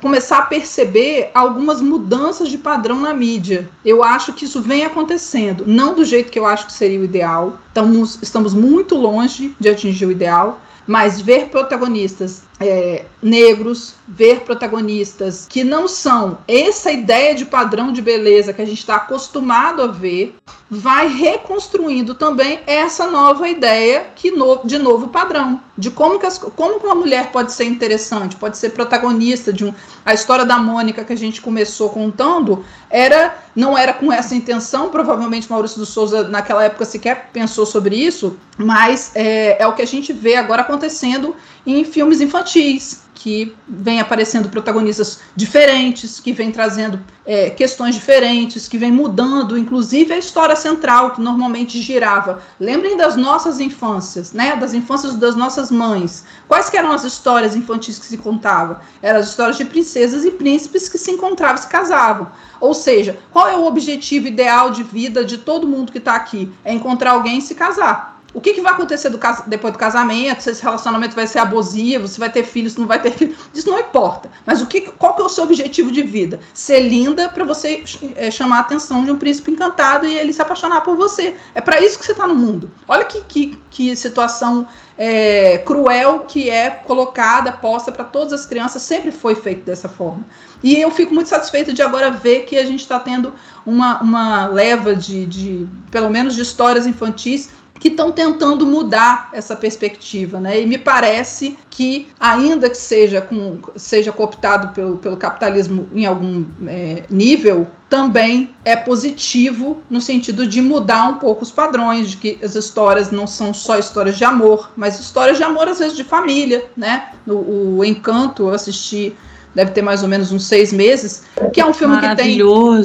começar 0.00 0.38
a 0.38 0.42
perceber 0.42 1.30
algumas 1.32 1.80
mudanças 1.80 2.48
de 2.48 2.58
padrão 2.58 3.00
na 3.00 3.14
mídia. 3.14 3.70
Eu 3.84 4.02
acho 4.02 4.32
que 4.32 4.44
isso 4.46 4.60
vem 4.60 4.84
acontecendo, 4.84 5.64
não 5.64 5.94
do 5.94 6.04
jeito 6.04 6.30
que 6.30 6.38
eu 6.38 6.44
acho 6.44 6.66
que 6.66 6.72
seria 6.72 6.98
o 6.98 7.04
ideal. 7.04 7.58
Estamos, 7.68 8.18
estamos 8.20 8.52
muito 8.52 8.96
longe 8.96 9.54
de 9.60 9.68
atingir 9.68 10.06
o 10.06 10.10
ideal, 10.10 10.60
mas 10.88 11.20
ver 11.20 11.46
protagonistas 11.46 12.42
é, 12.62 13.04
negros, 13.22 13.94
ver 14.06 14.40
protagonistas 14.40 15.46
que 15.48 15.64
não 15.64 15.88
são 15.88 16.38
essa 16.46 16.92
ideia 16.92 17.34
de 17.34 17.44
padrão 17.44 17.92
de 17.92 18.00
beleza 18.00 18.52
que 18.52 18.62
a 18.62 18.64
gente 18.64 18.78
está 18.78 18.96
acostumado 18.96 19.82
a 19.82 19.86
ver, 19.86 20.36
vai 20.70 21.08
reconstruindo 21.08 22.14
também 22.14 22.60
essa 22.66 23.06
nova 23.06 23.48
ideia 23.48 24.06
que 24.14 24.30
no, 24.30 24.60
de 24.64 24.78
novo 24.78 25.08
padrão, 25.08 25.60
de 25.76 25.90
como 25.90 26.18
que, 26.18 26.26
as, 26.26 26.38
como 26.38 26.78
uma 26.78 26.94
mulher 26.94 27.30
pode 27.30 27.52
ser 27.52 27.64
interessante, 27.64 28.36
pode 28.36 28.56
ser 28.56 28.70
protagonista 28.70 29.52
de 29.52 29.64
um. 29.64 29.74
A 30.04 30.14
história 30.14 30.44
da 30.44 30.58
Mônica 30.58 31.04
que 31.04 31.12
a 31.12 31.16
gente 31.16 31.40
começou 31.40 31.90
contando 31.90 32.64
era 32.90 33.38
não 33.54 33.76
era 33.76 33.92
com 33.92 34.12
essa 34.12 34.34
intenção, 34.34 34.88
provavelmente 34.88 35.50
Maurício 35.50 35.78
do 35.78 35.86
Souza 35.86 36.28
naquela 36.28 36.64
época 36.64 36.84
sequer 36.84 37.30
pensou 37.32 37.66
sobre 37.66 37.96
isso, 37.96 38.36
mas 38.56 39.12
é, 39.14 39.62
é 39.62 39.66
o 39.66 39.74
que 39.74 39.82
a 39.82 39.86
gente 39.86 40.12
vê 40.12 40.36
agora 40.36 40.62
acontecendo 40.62 41.36
em 41.66 41.84
filmes 41.84 42.20
infantis, 42.20 43.02
que 43.22 43.54
vem 43.68 44.00
aparecendo 44.00 44.48
protagonistas 44.48 45.20
diferentes, 45.36 46.18
que 46.18 46.32
vem 46.32 46.50
trazendo 46.50 46.98
é, 47.24 47.50
questões 47.50 47.94
diferentes, 47.94 48.66
que 48.66 48.76
vem 48.76 48.90
mudando, 48.90 49.56
inclusive 49.56 50.12
a 50.12 50.18
história 50.18 50.56
central, 50.56 51.12
que 51.12 51.20
normalmente 51.20 51.80
girava. 51.80 52.42
Lembrem 52.58 52.96
das 52.96 53.14
nossas 53.14 53.60
infâncias, 53.60 54.32
né? 54.32 54.56
Das 54.56 54.74
infâncias 54.74 55.14
das 55.14 55.36
nossas 55.36 55.70
mães. 55.70 56.24
Quais 56.48 56.72
eram 56.74 56.90
as 56.90 57.04
histórias 57.04 57.54
infantis 57.54 57.96
que 57.96 58.06
se 58.06 58.18
contavam? 58.18 58.78
Eram 59.00 59.20
as 59.20 59.28
histórias 59.28 59.56
de 59.56 59.66
princesas 59.66 60.24
e 60.24 60.32
príncipes 60.32 60.88
que 60.88 60.98
se 60.98 61.12
encontravam, 61.12 61.58
se 61.58 61.68
casavam. 61.68 62.26
Ou 62.60 62.74
seja, 62.74 63.18
qual 63.30 63.48
é 63.48 63.56
o 63.56 63.66
objetivo 63.66 64.26
ideal 64.26 64.70
de 64.72 64.82
vida 64.82 65.24
de 65.24 65.38
todo 65.38 65.68
mundo 65.68 65.92
que 65.92 65.98
está 65.98 66.16
aqui? 66.16 66.52
É 66.64 66.72
encontrar 66.72 67.12
alguém 67.12 67.38
e 67.38 67.42
se 67.42 67.54
casar. 67.54 68.11
O 68.34 68.40
que, 68.40 68.54
que 68.54 68.60
vai 68.62 68.72
acontecer 68.72 69.10
do 69.10 69.20
depois 69.46 69.72
do 69.72 69.78
casamento? 69.78 70.42
Se 70.42 70.50
esse 70.50 70.62
relacionamento 70.62 71.14
vai 71.14 71.26
ser 71.26 71.38
abusivo, 71.38 72.08
se 72.08 72.18
vai 72.18 72.30
ter 72.30 72.44
filhos, 72.44 72.72
se 72.72 72.80
não 72.80 72.86
vai 72.86 73.00
ter 73.00 73.12
filhos, 73.12 73.36
isso 73.52 73.68
não 73.68 73.78
importa. 73.78 74.30
Mas 74.46 74.62
o 74.62 74.66
que, 74.66 74.80
qual 74.80 75.14
que 75.14 75.22
é 75.22 75.24
o 75.24 75.28
seu 75.28 75.44
objetivo 75.44 75.92
de 75.92 76.02
vida? 76.02 76.40
Ser 76.54 76.80
linda 76.80 77.28
para 77.28 77.44
você 77.44 77.84
é, 78.16 78.30
chamar 78.30 78.58
a 78.58 78.60
atenção 78.60 79.04
de 79.04 79.10
um 79.10 79.18
príncipe 79.18 79.50
encantado 79.50 80.06
e 80.06 80.16
ele 80.16 80.32
se 80.32 80.40
apaixonar 80.40 80.80
por 80.80 80.96
você. 80.96 81.36
É 81.54 81.60
para 81.60 81.80
isso 81.80 81.98
que 81.98 82.06
você 82.06 82.12
está 82.12 82.26
no 82.26 82.34
mundo. 82.34 82.70
Olha 82.88 83.04
que, 83.04 83.20
que, 83.22 83.58
que 83.70 83.94
situação 83.94 84.66
é, 84.96 85.58
cruel 85.58 86.20
que 86.20 86.48
é 86.48 86.70
colocada, 86.70 87.52
posta 87.52 87.92
para 87.92 88.04
todas 88.04 88.32
as 88.32 88.46
crianças, 88.46 88.82
sempre 88.82 89.10
foi 89.10 89.34
feito 89.34 89.64
dessa 89.64 89.88
forma. 89.88 90.24
E 90.62 90.80
eu 90.80 90.90
fico 90.90 91.12
muito 91.12 91.28
satisfeita 91.28 91.72
de 91.72 91.82
agora 91.82 92.10
ver 92.10 92.44
que 92.44 92.56
a 92.56 92.64
gente 92.64 92.80
está 92.80 93.00
tendo 93.00 93.34
uma, 93.66 94.00
uma 94.00 94.46
leva 94.46 94.94
de, 94.94 95.26
de, 95.26 95.68
pelo 95.90 96.08
menos, 96.08 96.34
de 96.34 96.42
histórias 96.42 96.86
infantis 96.86 97.50
que 97.82 97.88
estão 97.88 98.12
tentando 98.12 98.64
mudar 98.64 99.30
essa 99.32 99.56
perspectiva, 99.56 100.38
né? 100.38 100.60
E 100.60 100.66
me 100.66 100.78
parece 100.78 101.58
que, 101.68 102.06
ainda 102.20 102.70
que 102.70 102.76
seja, 102.76 103.20
com, 103.20 103.58
seja 103.74 104.12
cooptado 104.12 104.68
pelo, 104.68 104.98
pelo 104.98 105.16
capitalismo 105.16 105.88
em 105.92 106.06
algum 106.06 106.46
é, 106.68 107.02
nível, 107.10 107.66
também 107.90 108.54
é 108.64 108.76
positivo 108.76 109.82
no 109.90 110.00
sentido 110.00 110.46
de 110.46 110.62
mudar 110.62 111.08
um 111.08 111.14
pouco 111.14 111.42
os 111.42 111.50
padrões, 111.50 112.12
de 112.12 112.18
que 112.18 112.38
as 112.40 112.54
histórias 112.54 113.10
não 113.10 113.26
são 113.26 113.52
só 113.52 113.76
histórias 113.76 114.16
de 114.16 114.24
amor, 114.24 114.70
mas 114.76 115.00
histórias 115.00 115.36
de 115.36 115.42
amor, 115.42 115.66
às 115.66 115.80
vezes, 115.80 115.96
de 115.96 116.04
família, 116.04 116.64
né? 116.76 117.08
O, 117.26 117.78
o 117.78 117.84
Encanto, 117.84 118.44
eu 118.44 118.54
assisti 118.54 119.12
deve 119.54 119.72
ter 119.72 119.82
mais 119.82 120.02
ou 120.02 120.08
menos 120.08 120.32
uns 120.32 120.46
seis 120.46 120.72
meses, 120.72 121.24
que 121.52 121.60
é 121.60 121.66
um 121.66 121.74
filme 121.74 121.98
que 122.00 122.16
tem 122.16 122.38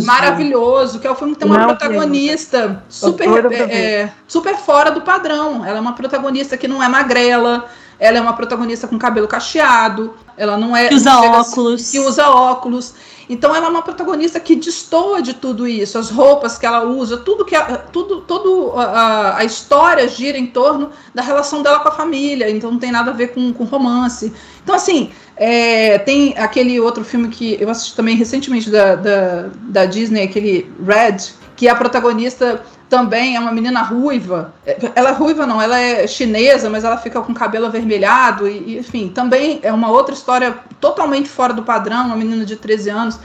maravilhoso, 0.04 1.00
que 1.00 1.08
é 1.08 1.12
um 1.12 1.16
filme 1.16 1.34
que 1.34 1.40
tem 1.40 1.48
uma 1.48 1.60
não, 1.60 1.68
protagonista 1.68 2.84
super, 2.90 3.28
é, 3.52 4.12
super 4.28 4.56
fora 4.58 4.92
do 4.92 5.02
padrão. 5.02 5.66
Ela 5.66 5.78
é 5.78 5.82
uma 5.82 5.94
protagonista 5.94 6.58
que 6.58 6.68
não 6.68 6.84
é 6.84 6.88
magrela, 6.88 7.66
ela 8.00 8.18
é 8.18 8.22
uma 8.22 8.34
protagonista 8.34 8.88
com 8.88 8.98
cabelo 8.98 9.28
cacheado, 9.28 10.14
ela 10.38 10.58
não 10.58 10.76
é 10.76 10.90
que 10.90 10.96
usa 10.96 11.20
óculos, 11.20 11.92
que 11.92 12.00
usa 12.00 12.30
óculos. 12.30 12.94
Então 13.30 13.54
ela 13.54 13.66
é 13.66 13.70
uma 13.70 13.82
protagonista 13.82 14.40
que 14.40 14.56
destoa 14.56 15.22
de 15.22 15.34
tudo 15.34 15.68
isso, 15.68 15.98
as 15.98 16.10
roupas 16.10 16.58
que 16.58 16.66
ela 16.66 16.86
usa, 16.86 17.18
tudo 17.18 17.44
que 17.44 17.56
a, 17.56 17.78
tudo, 17.78 18.22
todo 18.22 18.72
a, 18.78 19.40
a 19.40 19.44
história 19.44 20.08
gira 20.08 20.38
em 20.38 20.48
torno 20.48 20.92
da 21.14 21.22
relação 21.22 21.62
dela 21.62 21.80
com 21.80 21.90
a 21.90 21.92
família. 21.92 22.50
Então 22.50 22.72
não 22.72 22.80
tem 22.80 22.92
nada 22.92 23.12
a 23.12 23.14
ver 23.14 23.34
com, 23.34 23.52
com 23.52 23.66
romance. 23.66 24.32
Então 24.64 24.76
assim 24.76 25.12
é, 25.38 26.00
tem 26.00 26.36
aquele 26.38 26.80
outro 26.80 27.04
filme 27.04 27.28
que 27.30 27.58
eu 27.60 27.70
assisti 27.70 27.96
também 27.96 28.16
recentemente 28.16 28.70
da, 28.70 28.96
da, 28.96 29.50
da 29.64 29.86
Disney, 29.86 30.24
aquele 30.24 30.72
Red, 30.86 31.18
que 31.56 31.68
a 31.68 31.76
protagonista 31.76 32.62
também 32.90 33.36
é 33.36 33.40
uma 33.40 33.52
menina 33.52 33.82
ruiva. 33.82 34.54
Ela 34.96 35.10
é 35.10 35.14
ruiva, 35.14 35.46
não, 35.46 35.62
ela 35.62 35.80
é 35.80 36.08
chinesa, 36.08 36.70
mas 36.70 36.84
ela 36.84 36.98
fica 36.98 37.22
com 37.22 37.34
cabelo 37.34 37.66
avermelhado, 37.66 38.48
e, 38.48 38.80
enfim, 38.80 39.10
também 39.10 39.60
é 39.62 39.72
uma 39.72 39.92
outra 39.92 40.14
história 40.14 40.58
totalmente 40.80 41.30
fora 41.30 41.54
do 41.54 41.64
padrão, 41.64 42.08
uma 42.08 42.16
menina 42.16 42.46
de 42.46 42.56
13 42.56 42.90
anos. 42.90 43.20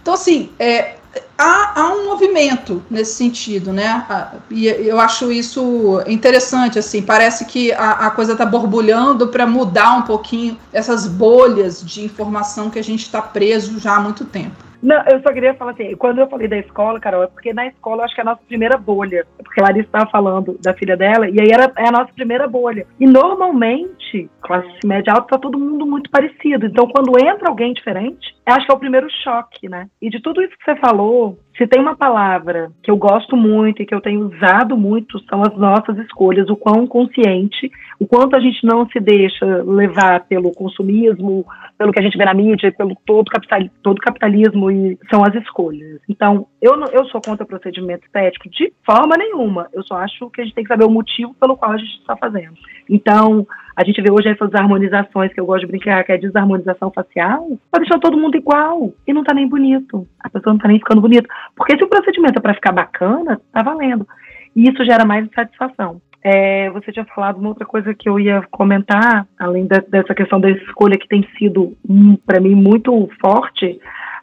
Então, 0.00 0.14
assim, 0.14 0.50
é, 0.58 0.94
há, 1.36 1.80
há, 1.80 1.92
um 1.92 2.06
movimento 2.06 2.82
nesse 2.90 3.14
sentido, 3.14 3.72
né? 3.72 4.06
E 4.50 4.66
eu 4.66 4.98
acho 4.98 5.30
isso 5.30 6.02
interessante, 6.06 6.78
assim, 6.78 7.02
parece 7.02 7.44
que 7.44 7.72
a, 7.72 7.92
a 7.92 8.10
coisa 8.10 8.32
está 8.32 8.44
borbulhando 8.44 9.28
para 9.28 9.46
mudar 9.46 9.96
um 9.96 10.02
pouquinho 10.02 10.58
essas 10.72 11.06
bolhas 11.06 11.82
de 11.82 12.04
informação 12.04 12.70
que 12.70 12.78
a 12.78 12.84
gente 12.84 13.02
está 13.02 13.22
preso 13.22 13.78
já 13.78 13.96
há 13.96 14.00
muito 14.00 14.24
tempo. 14.24 14.67
Não, 14.82 14.96
eu 15.10 15.20
só 15.22 15.32
queria 15.32 15.54
falar 15.54 15.72
assim, 15.72 15.96
quando 15.96 16.20
eu 16.20 16.28
falei 16.28 16.46
da 16.46 16.56
escola, 16.56 17.00
Carol, 17.00 17.24
é 17.24 17.26
porque 17.26 17.52
na 17.52 17.66
escola 17.66 18.04
acho 18.04 18.14
que 18.14 18.20
é 18.20 18.22
a 18.22 18.26
nossa 18.26 18.42
primeira 18.46 18.76
bolha. 18.76 19.26
Porque 19.36 19.60
a 19.60 19.64
Larissa 19.64 19.86
estava 19.86 20.10
falando 20.10 20.58
da 20.62 20.74
filha 20.74 20.96
dela, 20.96 21.28
e 21.28 21.40
aí 21.40 21.50
era, 21.52 21.72
é 21.76 21.88
a 21.88 21.92
nossa 21.92 22.12
primeira 22.12 22.46
bolha. 22.46 22.86
E 22.98 23.06
normalmente, 23.06 24.30
classe 24.40 24.68
média 24.84 25.12
alta, 25.12 25.28
tá 25.28 25.38
todo 25.38 25.58
mundo 25.58 25.84
muito 25.86 26.10
parecido. 26.10 26.66
Então, 26.66 26.86
quando 26.88 27.18
entra 27.18 27.48
alguém 27.48 27.72
diferente, 27.72 28.34
acho 28.46 28.66
que 28.66 28.72
é 28.72 28.74
o 28.74 28.78
primeiro 28.78 29.08
choque, 29.22 29.68
né? 29.68 29.88
E 30.00 30.08
de 30.08 30.20
tudo 30.20 30.42
isso 30.42 30.56
que 30.56 30.64
você 30.64 30.76
falou, 30.76 31.38
se 31.56 31.66
tem 31.66 31.80
uma 31.80 31.96
palavra 31.96 32.70
que 32.82 32.90
eu 32.90 32.96
gosto 32.96 33.36
muito 33.36 33.82
e 33.82 33.86
que 33.86 33.94
eu 33.94 34.00
tenho 34.00 34.26
usado 34.28 34.76
muito, 34.76 35.18
são 35.28 35.42
as 35.42 35.54
nossas 35.56 35.98
escolhas, 35.98 36.48
o 36.48 36.56
quão 36.56 36.86
consciente, 36.86 37.70
o 37.98 38.06
quanto 38.06 38.36
a 38.36 38.40
gente 38.40 38.64
não 38.64 38.88
se 38.88 39.00
deixa 39.00 39.44
levar 39.64 40.24
pelo 40.26 40.52
consumismo, 40.52 41.44
pelo 41.78 41.92
que 41.92 42.00
a 42.00 42.02
gente 42.02 42.18
vê 42.18 42.24
na 42.24 42.34
mídia, 42.34 42.72
pelo 42.72 42.96
todo, 43.06 43.30
capital, 43.30 43.60
todo 43.82 44.00
capitalismo, 44.00 44.68
e 44.70 44.98
são 45.08 45.24
as 45.24 45.32
escolhas. 45.36 46.00
Então, 46.08 46.46
eu, 46.60 46.74
eu 46.92 47.04
sou 47.06 47.20
contra 47.20 47.46
procedimento 47.46 48.04
estético 48.04 48.50
de 48.50 48.72
forma 48.84 49.16
nenhuma. 49.16 49.68
Eu 49.72 49.84
só 49.84 49.96
acho 49.98 50.28
que 50.30 50.40
a 50.40 50.44
gente 50.44 50.54
tem 50.54 50.64
que 50.64 50.68
saber 50.68 50.84
o 50.84 50.90
motivo 50.90 51.32
pelo 51.34 51.56
qual 51.56 51.72
a 51.72 51.78
gente 51.78 52.00
está 52.00 52.16
fazendo. 52.16 52.54
Então, 52.90 53.46
a 53.76 53.84
gente 53.84 54.02
vê 54.02 54.10
hoje 54.10 54.28
essas 54.28 54.52
harmonizações 54.54 55.32
que 55.32 55.40
eu 55.40 55.46
gosto 55.46 55.60
de 55.60 55.68
brincar, 55.68 56.02
que 56.02 56.10
é 56.10 56.18
desarmonização 56.18 56.90
facial, 56.90 57.46
tá 57.70 57.78
deixando 57.78 58.00
todo 58.00 58.18
mundo 58.18 58.36
igual 58.36 58.92
e 59.06 59.12
não 59.12 59.22
tá 59.22 59.32
nem 59.32 59.48
bonito. 59.48 60.04
A 60.18 60.28
pessoa 60.28 60.52
não 60.52 60.58
tá 60.58 60.66
nem 60.66 60.78
ficando 60.78 61.00
bonita. 61.00 61.28
Porque 61.56 61.76
se 61.76 61.84
o 61.84 61.88
procedimento 61.88 62.38
é 62.38 62.42
para 62.42 62.54
ficar 62.54 62.72
bacana, 62.72 63.40
tá 63.52 63.62
valendo. 63.62 64.04
E 64.56 64.68
isso 64.68 64.84
gera 64.84 65.04
mais 65.04 65.28
satisfação. 65.32 66.00
É, 66.30 66.68
você 66.68 66.92
tinha 66.92 67.06
falado 67.06 67.38
uma 67.38 67.48
outra 67.48 67.64
coisa 67.64 67.94
que 67.94 68.06
eu 68.06 68.20
ia 68.20 68.42
comentar, 68.50 69.26
além 69.38 69.66
de, 69.66 69.80
dessa 69.88 70.14
questão 70.14 70.38
da 70.38 70.50
escolha 70.50 70.98
que 70.98 71.08
tem 71.08 71.26
sido, 71.38 71.74
hum, 71.88 72.18
para 72.26 72.38
mim, 72.38 72.54
muito 72.54 73.08
forte. 73.18 73.80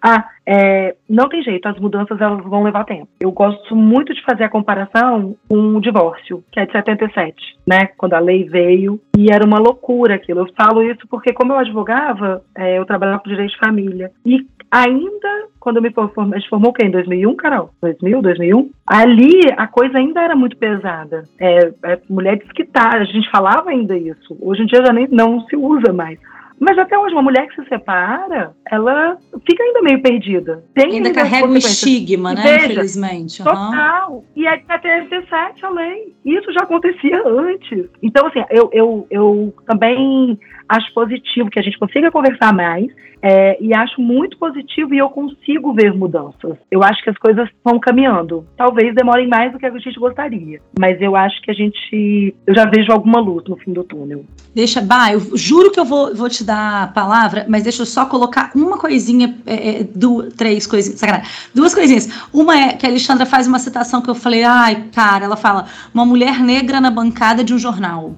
Ah, 0.07 0.23
é, 0.45 0.95
não 1.09 1.27
tem 1.27 1.41
jeito, 1.41 1.67
as 1.67 1.79
mudanças 1.79 2.21
elas 2.21 2.43
vão 2.43 2.61
levar 2.61 2.83
tempo. 2.83 3.07
Eu 3.19 3.31
gosto 3.31 3.75
muito 3.75 4.13
de 4.13 4.23
fazer 4.23 4.43
a 4.43 4.49
comparação 4.49 5.35
com 5.49 5.75
o 5.75 5.81
divórcio, 5.81 6.43
que 6.51 6.59
é 6.59 6.65
de 6.67 6.73
77, 6.73 7.35
né? 7.65 7.87
Quando 7.97 8.13
a 8.13 8.19
lei 8.19 8.43
veio 8.43 9.01
e 9.17 9.31
era 9.31 9.43
uma 9.43 9.57
loucura 9.57 10.13
aquilo. 10.13 10.41
Eu 10.41 10.53
falo 10.55 10.83
isso 10.83 11.07
porque, 11.09 11.33
como 11.33 11.53
eu 11.53 11.57
advogava, 11.57 12.43
é, 12.55 12.77
eu 12.77 12.85
trabalhava 12.85 13.17
com 13.17 13.31
direito 13.31 13.53
de 13.53 13.57
família. 13.57 14.11
E 14.23 14.45
ainda, 14.69 15.47
quando 15.59 15.77
eu 15.77 15.81
me 15.81 15.91
formei, 15.91 16.37
a 16.37 16.39
gente 16.39 16.49
formou 16.49 16.69
o 16.69 16.73
quê? 16.73 16.85
Em 16.85 16.91
2001, 16.91 17.35
Carol? 17.37 17.71
2000, 17.81 18.21
2001? 18.21 18.69
Ali, 18.85 19.39
a 19.57 19.65
coisa 19.65 19.97
ainda 19.97 20.21
era 20.21 20.35
muito 20.35 20.55
pesada. 20.55 21.23
É, 21.39 21.73
é 21.83 21.99
mulher 22.07 22.37
desquitada, 22.37 22.97
a 22.97 23.05
gente 23.05 23.27
falava 23.31 23.71
ainda 23.71 23.97
isso. 23.97 24.37
Hoje 24.39 24.61
em 24.61 24.65
dia 24.67 24.85
já 24.85 24.93
nem 24.93 25.07
não 25.07 25.41
se 25.47 25.55
usa 25.55 25.91
mais. 25.91 26.19
Mas 26.59 26.77
até 26.77 26.97
hoje, 26.97 27.13
uma 27.13 27.21
mulher 27.21 27.47
que 27.47 27.61
se 27.61 27.67
separa, 27.67 28.55
ela 28.71 29.17
fica 29.45 29.63
ainda 29.63 29.81
meio 29.81 30.01
perdida. 30.01 30.63
Tem 30.73 30.93
ainda 30.93 31.13
carrega 31.13 31.47
um 31.47 31.57
estigma, 31.57 32.33
né? 32.33 32.41
Veja, 32.41 32.65
Infelizmente. 32.65 33.41
Uhum. 33.41 33.47
Total. 33.47 34.23
E 34.35 34.47
é 34.47 34.57
de 34.57 34.65
77 34.65 35.65
a 35.65 35.69
lei. 35.69 36.15
Isso 36.23 36.53
já 36.53 36.61
acontecia 36.61 37.21
antes. 37.27 37.87
Então, 38.01 38.27
assim, 38.27 38.43
eu, 38.49 38.69
eu, 38.71 39.07
eu 39.09 39.53
também 39.67 40.39
acho 40.67 40.93
positivo 40.93 41.49
que 41.49 41.59
a 41.59 41.61
gente 41.61 41.77
consiga 41.77 42.11
conversar 42.11 42.53
mais 42.53 42.91
é, 43.21 43.57
e 43.59 43.73
acho 43.73 43.99
muito 43.99 44.37
positivo 44.37 44.93
e 44.93 44.99
eu 44.99 45.09
consigo 45.09 45.73
ver 45.73 45.91
mudanças. 45.95 46.57
Eu 46.69 46.83
acho 46.83 47.03
que 47.03 47.09
as 47.09 47.17
coisas 47.17 47.49
estão 47.49 47.79
caminhando. 47.79 48.45
Talvez 48.55 48.93
demorem 48.93 49.27
mais 49.27 49.51
do 49.51 49.57
que 49.57 49.65
a 49.65 49.71
gente 49.71 49.99
gostaria, 49.99 50.61
mas 50.79 51.01
eu 51.01 51.15
acho 51.15 51.41
que 51.41 51.49
a 51.49 51.53
gente. 51.53 52.35
Eu 52.45 52.53
já 52.53 52.65
vejo 52.65 52.91
alguma 52.91 53.19
luz 53.19 53.43
no 53.47 53.57
fim 53.57 53.73
do 53.73 53.83
túnel. 53.83 54.25
Deixa, 54.53 54.79
Bah, 54.79 55.11
eu 55.11 55.35
juro 55.35 55.71
que 55.71 55.79
eu 55.79 55.85
vou, 55.85 56.13
vou 56.15 56.29
te 56.29 56.43
dar 56.43 56.83
a 56.83 56.87
palavra, 56.87 57.45
mas 57.49 57.63
deixa 57.63 57.81
eu 57.81 57.85
só 57.87 58.05
colocar 58.05 58.51
uma 58.55 58.77
coisinha, 58.77 59.35
é, 59.47 59.79
é 59.79 59.83
duas, 59.83 60.31
três 60.35 60.67
coisinhas, 60.67 60.99
sacanagem. 60.99 61.27
Duas 61.53 61.73
coisinhas. 61.73 62.07
Uma 62.31 62.55
é 62.55 62.73
que 62.73 62.85
a 62.85 62.89
Alexandra 62.89 63.25
faz 63.25 63.47
uma 63.47 63.57
citação 63.57 64.03
que 64.03 64.09
eu 64.09 64.15
falei, 64.15 64.43
ai, 64.43 64.85
cara, 64.93 65.25
ela 65.25 65.35
fala: 65.35 65.65
uma 65.91 66.05
mulher 66.05 66.39
negra 66.39 66.79
na 66.79 66.91
bancada 66.91 67.43
de 67.43 67.55
um 67.55 67.57
jornal 67.57 68.13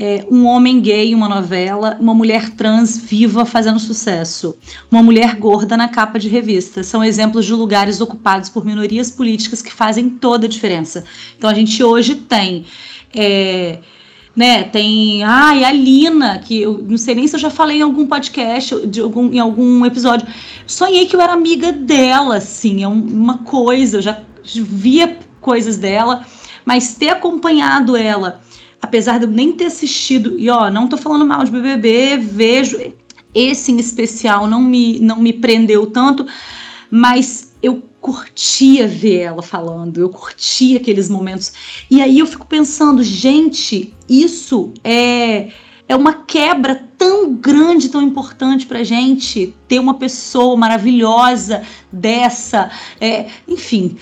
é, 0.00 0.24
um 0.30 0.46
homem 0.46 0.80
gay 0.80 1.10
em 1.10 1.14
uma 1.14 1.28
novela, 1.28 1.96
uma 1.98 2.14
mulher 2.14 2.50
trans 2.50 2.96
viva 2.96 3.44
fazendo 3.44 3.80
sucesso, 3.80 4.54
uma 4.88 5.02
mulher 5.02 5.34
gorda 5.34 5.76
na 5.76 5.88
capa 5.88 6.20
de 6.20 6.28
revista. 6.28 6.84
São 6.84 7.02
exemplos 7.02 7.44
de 7.44 7.52
lugares 7.52 8.00
ocupados 8.00 8.48
por 8.48 8.64
minorias 8.64 9.10
políticas 9.10 9.60
que 9.60 9.72
fazem 9.72 10.08
toda 10.08 10.46
a 10.46 10.48
diferença. 10.48 11.04
Então 11.36 11.50
a 11.50 11.54
gente 11.54 11.82
hoje 11.82 12.14
tem. 12.14 12.64
É, 13.12 13.80
né, 14.36 14.62
tem 14.62 15.24
ai, 15.24 15.64
a 15.64 15.72
Lina, 15.72 16.38
que 16.38 16.62
eu 16.62 16.78
não 16.78 16.96
sei 16.96 17.16
nem 17.16 17.26
se 17.26 17.34
eu 17.34 17.40
já 17.40 17.50
falei 17.50 17.78
em 17.78 17.82
algum 17.82 18.06
podcast, 18.06 18.86
de 18.86 19.00
algum, 19.00 19.32
em 19.32 19.40
algum 19.40 19.84
episódio. 19.84 20.28
Sonhei 20.64 21.06
que 21.06 21.16
eu 21.16 21.20
era 21.20 21.32
amiga 21.32 21.72
dela, 21.72 22.36
assim, 22.36 22.84
é 22.84 22.86
uma 22.86 23.38
coisa, 23.38 23.96
eu 23.96 24.02
já 24.02 24.20
via 24.44 25.18
coisas 25.40 25.76
dela, 25.76 26.24
mas 26.64 26.94
ter 26.94 27.08
acompanhado 27.08 27.96
ela 27.96 28.40
apesar 28.88 29.18
de 29.18 29.26
eu 29.26 29.30
nem 29.30 29.52
ter 29.52 29.66
assistido, 29.66 30.38
e 30.38 30.48
ó, 30.48 30.70
não 30.70 30.88
tô 30.88 30.96
falando 30.96 31.26
mal 31.26 31.44
de 31.44 31.50
BBB, 31.50 32.16
vejo 32.16 32.78
esse 33.34 33.70
em 33.70 33.78
especial 33.78 34.46
não 34.46 34.62
me 34.62 34.98
não 34.98 35.20
me 35.20 35.32
prendeu 35.32 35.86
tanto, 35.86 36.26
mas 36.90 37.52
eu 37.62 37.82
curtia 38.00 38.88
ver 38.88 39.18
ela 39.18 39.42
falando, 39.42 40.00
eu 40.00 40.08
curtia 40.08 40.78
aqueles 40.78 41.10
momentos. 41.10 41.52
E 41.90 42.00
aí 42.00 42.18
eu 42.18 42.26
fico 42.26 42.46
pensando, 42.46 43.02
gente, 43.02 43.94
isso 44.08 44.72
é 44.82 45.50
é 45.86 45.96
uma 45.96 46.12
quebra 46.24 46.86
tão 46.98 47.32
grande, 47.34 47.88
tão 47.88 48.02
importante 48.02 48.66
pra 48.66 48.82
gente 48.82 49.54
ter 49.66 49.78
uma 49.78 49.94
pessoa 49.94 50.54
maravilhosa 50.56 51.62
dessa, 51.90 52.70
é, 53.00 53.26
enfim 53.46 53.96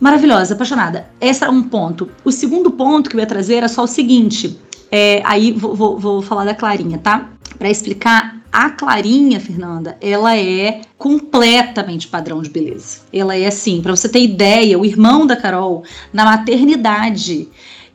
maravilhosa, 0.00 0.54
apaixonada. 0.54 1.08
Esse 1.20 1.44
é 1.44 1.48
um 1.48 1.62
ponto. 1.62 2.08
O 2.24 2.32
segundo 2.32 2.70
ponto 2.70 3.10
que 3.10 3.16
eu 3.16 3.20
ia 3.20 3.26
trazer 3.26 3.56
era 3.56 3.68
só 3.68 3.84
o 3.84 3.86
seguinte. 3.86 4.58
É, 4.90 5.22
aí 5.24 5.52
vou, 5.52 5.76
vou, 5.76 5.98
vou 5.98 6.22
falar 6.22 6.44
da 6.44 6.54
Clarinha, 6.54 6.98
tá? 6.98 7.28
Para 7.58 7.70
explicar, 7.70 8.40
a 8.52 8.70
Clarinha, 8.70 9.38
Fernanda, 9.38 9.96
ela 10.00 10.36
é 10.36 10.80
completamente 10.98 12.08
padrão 12.08 12.42
de 12.42 12.50
beleza. 12.50 13.02
Ela 13.12 13.36
é 13.36 13.46
assim, 13.46 13.80
para 13.80 13.94
você 13.94 14.08
ter 14.08 14.22
ideia, 14.22 14.78
o 14.78 14.84
irmão 14.84 15.24
da 15.24 15.36
Carol, 15.36 15.84
na 16.12 16.24
maternidade, 16.24 17.48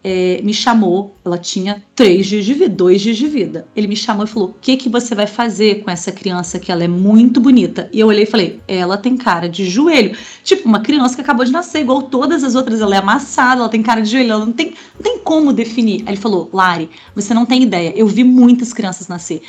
é, 0.07 0.39
me 0.43 0.53
chamou, 0.53 1.15
ela 1.25 1.35
tinha 1.35 1.83
três 1.95 2.27
dias 2.27 2.45
de 2.45 2.53
vida, 2.53 2.69
dois 2.69 3.01
dias 3.01 3.17
de 3.17 3.27
vida. 3.27 3.67
Ele 3.75 3.87
me 3.87 3.95
chamou 3.95 4.23
e 4.23 4.27
falou: 4.27 4.49
O 4.49 4.55
que, 4.61 4.77
que 4.77 4.87
você 4.87 5.15
vai 5.15 5.25
fazer 5.25 5.83
com 5.83 5.89
essa 5.89 6.11
criança 6.11 6.59
que 6.59 6.71
ela 6.71 6.83
é 6.83 6.87
muito 6.87 7.41
bonita? 7.41 7.89
E 7.91 8.01
eu 8.01 8.05
olhei 8.05 8.21
e 8.21 8.27
falei: 8.27 8.59
Ela 8.67 8.99
tem 8.99 9.17
cara 9.17 9.49
de 9.49 9.67
joelho. 9.67 10.15
Tipo, 10.43 10.69
uma 10.69 10.79
criança 10.79 11.15
que 11.15 11.21
acabou 11.21 11.43
de 11.43 11.51
nascer, 11.51 11.79
igual 11.79 12.03
todas 12.03 12.43
as 12.43 12.53
outras, 12.53 12.81
ela 12.81 12.93
é 12.93 12.99
amassada, 12.99 13.61
ela 13.61 13.69
tem 13.69 13.81
cara 13.81 14.01
de 14.01 14.11
joelho, 14.11 14.31
ela 14.31 14.45
não 14.45 14.53
tem, 14.53 14.75
não 14.93 15.01
tem 15.01 15.17
como 15.17 15.51
definir. 15.51 16.03
Aí 16.05 16.13
ele 16.13 16.21
falou: 16.21 16.51
Lari, 16.53 16.87
você 17.15 17.33
não 17.33 17.43
tem 17.43 17.63
ideia, 17.63 17.91
eu 17.95 18.05
vi 18.05 18.23
muitas 18.23 18.71
crianças 18.73 19.07
nascer. 19.07 19.41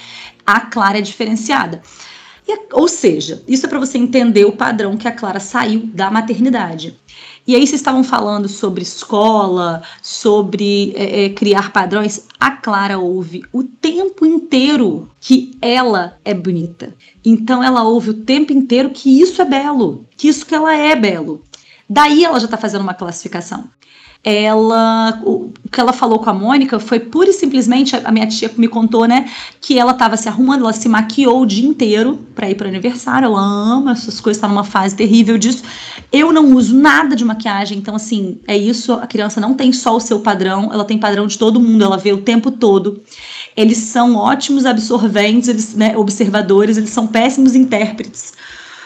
A 0.46 0.60
Clara 0.60 0.96
é 0.96 1.02
diferenciada. 1.02 1.82
E, 2.48 2.58
ou 2.72 2.88
seja, 2.88 3.42
isso 3.46 3.66
é 3.66 3.68
para 3.68 3.78
você 3.78 3.98
entender 3.98 4.46
o 4.46 4.52
padrão 4.52 4.96
que 4.96 5.08
a 5.08 5.12
Clara 5.12 5.40
saiu 5.40 5.80
da 5.92 6.10
maternidade. 6.10 6.96
E 7.46 7.54
aí 7.54 7.66
vocês 7.66 7.80
estavam 7.80 8.02
falando 8.02 8.48
sobre 8.48 8.82
escola, 8.82 9.82
sobre 10.02 10.92
é, 10.96 11.24
é, 11.24 11.28
criar 11.28 11.72
padrões. 11.72 12.26
A 12.40 12.50
Clara 12.50 12.98
ouve 12.98 13.44
o 13.52 13.62
tempo 13.62 14.26
inteiro 14.26 15.08
que 15.20 15.56
ela 15.62 16.16
é 16.24 16.34
bonita. 16.34 16.94
Então 17.24 17.62
ela 17.62 17.84
ouve 17.84 18.10
o 18.10 18.14
tempo 18.14 18.52
inteiro 18.52 18.90
que 18.90 19.20
isso 19.20 19.40
é 19.40 19.44
belo, 19.44 20.04
que 20.16 20.28
isso 20.28 20.44
que 20.44 20.54
ela 20.54 20.74
é 20.74 20.96
belo. 20.96 21.44
Daí 21.88 22.24
ela 22.24 22.40
já 22.40 22.46
está 22.46 22.56
fazendo 22.56 22.82
uma 22.82 22.94
classificação 22.94 23.70
ela 24.22 25.20
o 25.24 25.52
que 25.70 25.80
ela 25.80 25.92
falou 25.92 26.18
com 26.18 26.30
a 26.30 26.32
Mônica 26.32 26.78
foi 26.80 26.98
pura 26.98 27.30
e 27.30 27.32
simplesmente 27.32 27.94
a 27.96 28.10
minha 28.10 28.26
tia 28.26 28.50
me 28.56 28.66
contou, 28.68 29.06
né, 29.06 29.28
que 29.60 29.78
ela 29.78 29.92
estava 29.92 30.16
se 30.16 30.28
arrumando, 30.28 30.62
ela 30.62 30.72
se 30.72 30.88
maquiou 30.88 31.42
o 31.42 31.46
dia 31.46 31.68
inteiro 31.68 32.18
para 32.34 32.48
ir 32.48 32.54
para 32.54 32.66
o 32.66 32.68
aniversário. 32.68 33.26
Ela 33.26 33.40
ama 33.40 33.92
essas 33.92 34.20
coisas, 34.20 34.38
está 34.38 34.48
numa 34.48 34.64
fase 34.64 34.96
terrível 34.96 35.36
disso. 35.36 35.62
Eu 36.12 36.32
não 36.32 36.54
uso 36.54 36.74
nada 36.74 37.14
de 37.14 37.24
maquiagem, 37.24 37.78
então 37.78 37.94
assim, 37.94 38.38
é 38.46 38.56
isso, 38.56 38.92
a 38.94 39.06
criança 39.06 39.40
não 39.40 39.54
tem 39.54 39.72
só 39.72 39.96
o 39.96 40.00
seu 40.00 40.20
padrão, 40.20 40.70
ela 40.72 40.84
tem 40.84 40.98
padrão 40.98 41.26
de 41.26 41.38
todo 41.38 41.60
mundo, 41.60 41.84
ela 41.84 41.96
vê 41.96 42.12
o 42.12 42.18
tempo 42.18 42.50
todo. 42.50 43.02
Eles 43.56 43.78
são 43.78 44.16
ótimos 44.16 44.66
absorventes, 44.66 45.48
eles, 45.48 45.74
né, 45.74 45.96
observadores, 45.96 46.76
eles 46.76 46.90
são 46.90 47.06
péssimos 47.06 47.54
intérpretes, 47.54 48.32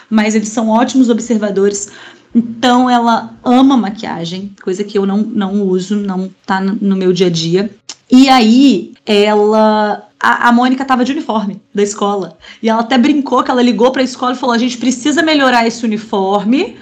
mas 0.09 0.35
eles 0.35 0.49
são 0.49 0.69
ótimos 0.69 1.09
observadores 1.09 1.89
então 2.33 2.89
ela 2.89 3.33
ama 3.43 3.75
maquiagem, 3.75 4.53
coisa 4.63 4.83
que 4.83 4.97
eu 4.97 5.05
não, 5.05 5.17
não 5.17 5.61
uso, 5.63 5.95
não 5.95 6.29
tá 6.45 6.61
no 6.61 6.95
meu 6.95 7.11
dia 7.11 7.27
a 7.27 7.29
dia. 7.29 7.69
E 8.09 8.29
aí 8.29 8.93
ela 9.05 10.07
a, 10.19 10.49
a 10.49 10.51
Mônica 10.51 10.83
estava 10.83 11.03
de 11.03 11.11
uniforme 11.11 11.61
da 11.73 11.81
escola. 11.81 12.37
E 12.61 12.69
ela 12.69 12.81
até 12.81 12.97
brincou 12.97 13.43
que 13.43 13.51
ela 13.51 13.61
ligou 13.61 13.91
para 13.91 14.01
a 14.01 14.05
escola 14.05 14.33
e 14.33 14.37
falou: 14.37 14.55
"A 14.55 14.59
gente 14.59 14.77
precisa 14.77 15.21
melhorar 15.21 15.65
esse 15.65 15.83
uniforme, 15.85 16.77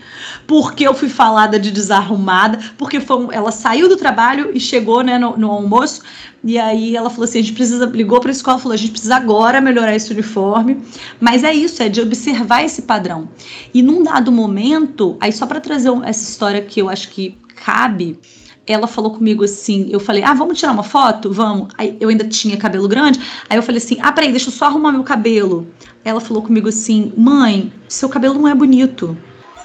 porque 0.49 0.87
eu 0.87 0.95
fui 0.95 1.09
falada 1.09 1.59
de 1.59 1.69
desarrumada, 1.69 2.57
porque 2.75 2.99
foi, 2.99 3.27
ela 3.31 3.51
saiu 3.51 3.87
do 3.87 3.95
trabalho 3.95 4.49
e 4.51 4.59
chegou 4.59 5.03
né, 5.03 5.19
no, 5.19 5.37
no 5.37 5.51
almoço, 5.51 6.01
e 6.43 6.57
aí 6.57 6.95
ela 6.95 7.07
falou 7.11 7.25
assim: 7.25 7.37
a 7.37 7.41
gente 7.43 7.53
precisa, 7.53 7.85
ligou 7.85 8.19
para 8.19 8.31
a 8.31 8.33
escola, 8.33 8.57
falou: 8.57 8.73
a 8.73 8.77
gente 8.77 8.89
precisa 8.89 9.15
agora 9.15 9.61
melhorar 9.61 9.95
esse 9.95 10.11
uniforme. 10.11 10.81
Mas 11.19 11.43
é 11.43 11.53
isso, 11.53 11.83
é 11.83 11.87
de 11.87 12.01
observar 12.01 12.63
esse 12.65 12.81
padrão. 12.81 13.29
E 13.71 13.83
num 13.83 14.01
dado 14.01 14.31
momento, 14.31 15.17
aí 15.21 15.31
só 15.31 15.45
para 15.45 15.61
trazer 15.61 15.91
essa 16.03 16.27
história 16.27 16.63
que 16.63 16.81
eu 16.81 16.89
acho 16.89 17.09
que 17.09 17.37
cabe, 17.63 18.19
ela 18.65 18.87
falou 18.87 19.13
comigo 19.13 19.43
assim, 19.43 19.87
eu 19.91 19.99
falei, 19.99 20.23
ah, 20.23 20.33
vamos 20.33 20.57
tirar 20.57 20.71
uma 20.71 20.81
foto? 20.81 21.31
Vamos. 21.31 21.67
Aí 21.77 21.95
eu 21.99 22.09
ainda 22.09 22.27
tinha 22.27 22.57
cabelo 22.57 22.87
grande, 22.87 23.19
aí 23.47 23.55
eu 23.55 23.61
falei 23.61 23.77
assim, 23.77 23.97
ah, 24.01 24.11
peraí, 24.11 24.31
deixa 24.31 24.49
eu 24.49 24.53
só 24.53 24.65
arrumar 24.65 24.91
meu 24.91 25.03
cabelo. 25.03 25.67
Ela 26.03 26.19
falou 26.19 26.41
comigo 26.41 26.69
assim, 26.69 27.13
mãe, 27.15 27.71
seu 27.87 28.09
cabelo 28.09 28.33
não 28.33 28.47
é 28.47 28.55
bonito. 28.55 29.15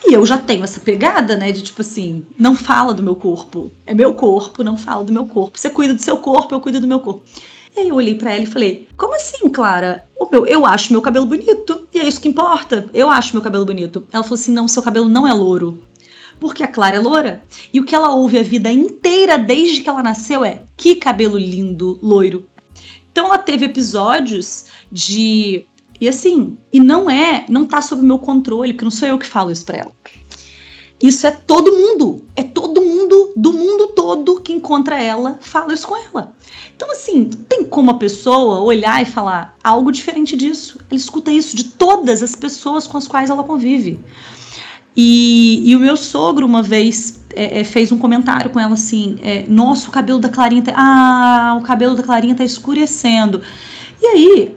E 0.07 0.13
eu 0.13 0.27
já 0.27 0.37
tenho 0.37 0.63
essa 0.63 0.81
pegada, 0.81 1.35
né, 1.35 1.51
de 1.51 1.63
tipo 1.63 1.81
assim, 1.81 2.27
não 2.39 2.55
fala 2.55 2.93
do 2.93 3.03
meu 3.03 3.17
corpo. 3.17 3.73
É 3.87 3.95
meu 3.95 4.13
corpo, 4.15 4.63
não 4.63 4.77
fala 4.77 5.03
do 5.03 5.13
meu 5.13 5.27
corpo. 5.27 5.59
Você 5.59 5.71
cuida 5.71 5.95
do 5.95 6.03
seu 6.03 6.19
corpo, 6.19 6.55
eu 6.55 6.61
cuido 6.61 6.81
do 6.81 6.87
meu 6.87 7.01
corpo. 7.01 7.23
E 7.77 7.81
aí 7.81 7.89
eu 7.89 7.97
olhei 7.97 8.15
para 8.15 8.33
ela 8.33 8.45
e 8.45 8.47
falei: 8.47 8.87
Como 8.97 9.15
assim, 9.15 9.49
Clara? 9.49 10.05
O 10.19 10.29
meu, 10.31 10.47
eu 10.47 10.65
acho 10.65 10.93
meu 10.93 11.03
cabelo 11.03 11.27
bonito. 11.27 11.89
E 11.93 11.99
é 11.99 12.07
isso 12.07 12.21
que 12.21 12.29
importa. 12.29 12.89
Eu 12.93 13.09
acho 13.09 13.35
meu 13.35 13.43
cabelo 13.43 13.65
bonito. 13.65 14.07
Ela 14.13 14.23
falou 14.23 14.35
assim: 14.35 14.53
Não, 14.53 14.69
seu 14.69 14.83
cabelo 14.83 15.09
não 15.09 15.27
é 15.27 15.33
louro. 15.33 15.83
Porque 16.39 16.63
a 16.63 16.69
Clara 16.69 16.97
é 16.97 17.01
loura. 17.01 17.43
E 17.73 17.81
o 17.81 17.85
que 17.85 17.95
ela 17.95 18.15
ouve 18.15 18.39
a 18.39 18.43
vida 18.43 18.71
inteira, 18.71 19.39
desde 19.39 19.81
que 19.81 19.89
ela 19.89 20.03
nasceu, 20.03 20.45
é: 20.45 20.63
Que 20.77 20.97
cabelo 20.97 21.39
lindo, 21.39 21.99
loiro. 22.03 22.47
Então 23.11 23.27
ela 23.27 23.39
teve 23.39 23.65
episódios 23.65 24.67
de 24.91 25.67
e 26.01 26.09
assim, 26.09 26.59
e 26.73 26.81
não 26.81 27.09
é, 27.09 27.45
não 27.49 27.67
tá 27.67 27.81
sob 27.81 28.03
meu 28.03 28.19
controle, 28.19 28.73
porque 28.73 28.85
não 28.85 28.91
sou 28.91 29.09
eu 29.09 29.19
que 29.19 29.27
falo 29.27 29.51
isso 29.51 29.65
pra 29.65 29.79
ela. 29.79 29.93
Isso 31.03 31.27
é 31.27 31.31
todo 31.31 31.73
mundo, 31.73 32.25
é 32.35 32.43
todo 32.43 32.81
mundo 32.81 33.33
do 33.37 33.53
mundo 33.53 33.89
todo 33.89 34.41
que 34.41 34.53
encontra 34.53 35.03
ela, 35.03 35.39
fala 35.41 35.75
isso 35.75 35.87
com 35.87 35.97
ela. 35.97 36.35
Então, 36.75 36.91
assim, 36.91 37.25
tem 37.49 37.65
como 37.65 37.91
a 37.91 37.95
pessoa 37.95 38.61
olhar 38.61 39.03
e 39.03 39.05
falar 39.05 39.57
algo 39.63 39.93
diferente 39.93 40.37
disso. 40.37 40.79
Ela 40.91 40.99
escuta 40.99 41.31
isso 41.31 41.57
de 41.57 41.65
todas 41.65 42.23
as 42.23 42.35
pessoas 42.35 42.87
com 42.87 42.97
as 42.97 43.07
quais 43.07 43.29
ela 43.29 43.45
convive. 43.45 44.01
E, 44.97 45.69
e 45.69 45.77
o 45.77 45.81
meu 45.81 45.97
sogro, 45.97 46.47
uma 46.47 46.63
vez, 46.63 47.25
é, 47.35 47.61
é, 47.61 47.65
fez 47.65 47.91
um 47.91 47.99
comentário 47.99 48.51
com 48.51 48.61
ela 48.61 48.75
assim: 48.75 49.17
é, 49.23 49.45
Nossa, 49.49 49.89
o 49.89 49.93
cabelo 49.93 50.21
da 50.21 50.29
Clarinha 50.29 50.63
tá. 50.63 50.73
Ah, 50.77 51.57
o 51.59 51.63
cabelo 51.63 51.97
da 51.97 52.03
Clarinha 52.03 52.35
tá 52.35 52.45
escurecendo. 52.45 53.43
E 54.01 54.07
aí, 54.07 54.55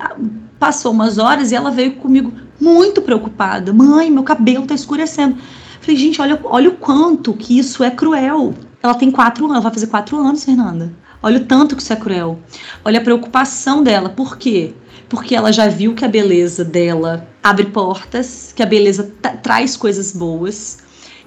Passou 0.59 0.91
umas 0.91 1.17
horas 1.17 1.51
e 1.51 1.55
ela 1.55 1.71
veio 1.71 1.93
comigo 1.93 2.31
muito 2.59 3.01
preocupada. 3.01 3.71
Mãe, 3.71 4.09
meu 4.09 4.23
cabelo 4.23 4.65
tá 4.65 4.73
escurecendo. 4.73 5.37
Falei, 5.79 5.95
gente, 5.95 6.21
olha, 6.21 6.39
olha 6.43 6.69
o 6.69 6.73
quanto 6.73 7.33
que 7.33 7.57
isso 7.57 7.83
é 7.83 7.91
cruel. 7.91 8.53
Ela 8.81 8.95
tem 8.95 9.11
quatro 9.11 9.45
anos, 9.49 9.63
vai 9.63 9.73
fazer 9.73 9.87
quatro 9.87 10.17
anos, 10.17 10.43
Fernanda. 10.43 10.91
Olha 11.21 11.37
o 11.37 11.45
tanto 11.45 11.75
que 11.75 11.81
isso 11.81 11.93
é 11.93 11.95
cruel. 11.95 12.39
Olha 12.83 12.99
a 12.99 13.03
preocupação 13.03 13.83
dela. 13.83 14.09
Por 14.09 14.37
quê? 14.37 14.73
Porque 15.09 15.35
ela 15.35 15.51
já 15.51 15.67
viu 15.67 15.93
que 15.93 16.03
a 16.03 16.07
beleza 16.07 16.63
dela 16.65 17.27
abre 17.41 17.67
portas, 17.67 18.51
que 18.55 18.61
a 18.61 18.65
beleza 18.65 19.11
traz 19.41 19.77
coisas 19.77 20.11
boas. 20.11 20.79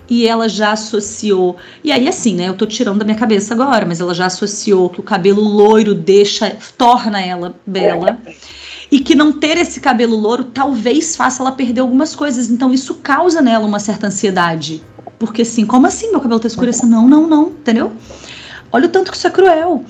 E 0.08 0.26
ela 0.26 0.48
já 0.48 0.72
associou. 0.72 1.56
E 1.84 1.92
aí, 1.92 2.08
assim, 2.08 2.34
né? 2.34 2.48
Eu 2.48 2.54
tô 2.54 2.66
tirando 2.66 2.98
da 2.98 3.04
minha 3.04 3.16
cabeça 3.16 3.54
agora, 3.54 3.86
mas 3.86 4.00
ela 4.00 4.12
já 4.12 4.26
associou 4.26 4.90
que 4.90 4.98
o 4.98 5.04
cabelo 5.04 5.40
loiro 5.40 5.94
deixa, 5.94 6.56
torna 6.76 7.20
ela 7.20 7.54
bela 7.64 8.18
e 8.90 9.00
que 9.00 9.14
não 9.14 9.32
ter 9.32 9.56
esse 9.56 9.80
cabelo 9.80 10.16
louro 10.16 10.44
talvez 10.44 11.14
faça 11.14 11.42
ela 11.42 11.52
perder 11.52 11.80
algumas 11.80 12.14
coisas. 12.14 12.50
Então 12.50 12.72
isso 12.72 12.96
causa 12.96 13.40
nela 13.40 13.66
uma 13.66 13.78
certa 13.78 14.08
ansiedade. 14.08 14.82
Porque 15.18 15.42
assim, 15.42 15.64
como 15.64 15.86
assim 15.86 16.10
meu 16.10 16.20
cabelo 16.20 16.40
tá 16.40 16.48
escurecendo? 16.48 16.92
Não, 16.92 17.06
não, 17.06 17.26
não, 17.26 17.48
entendeu? 17.48 17.92
Olha 18.72 18.86
o 18.86 18.88
tanto 18.88 19.10
que 19.10 19.16
isso 19.16 19.26
é 19.26 19.30
cruel. 19.30 19.84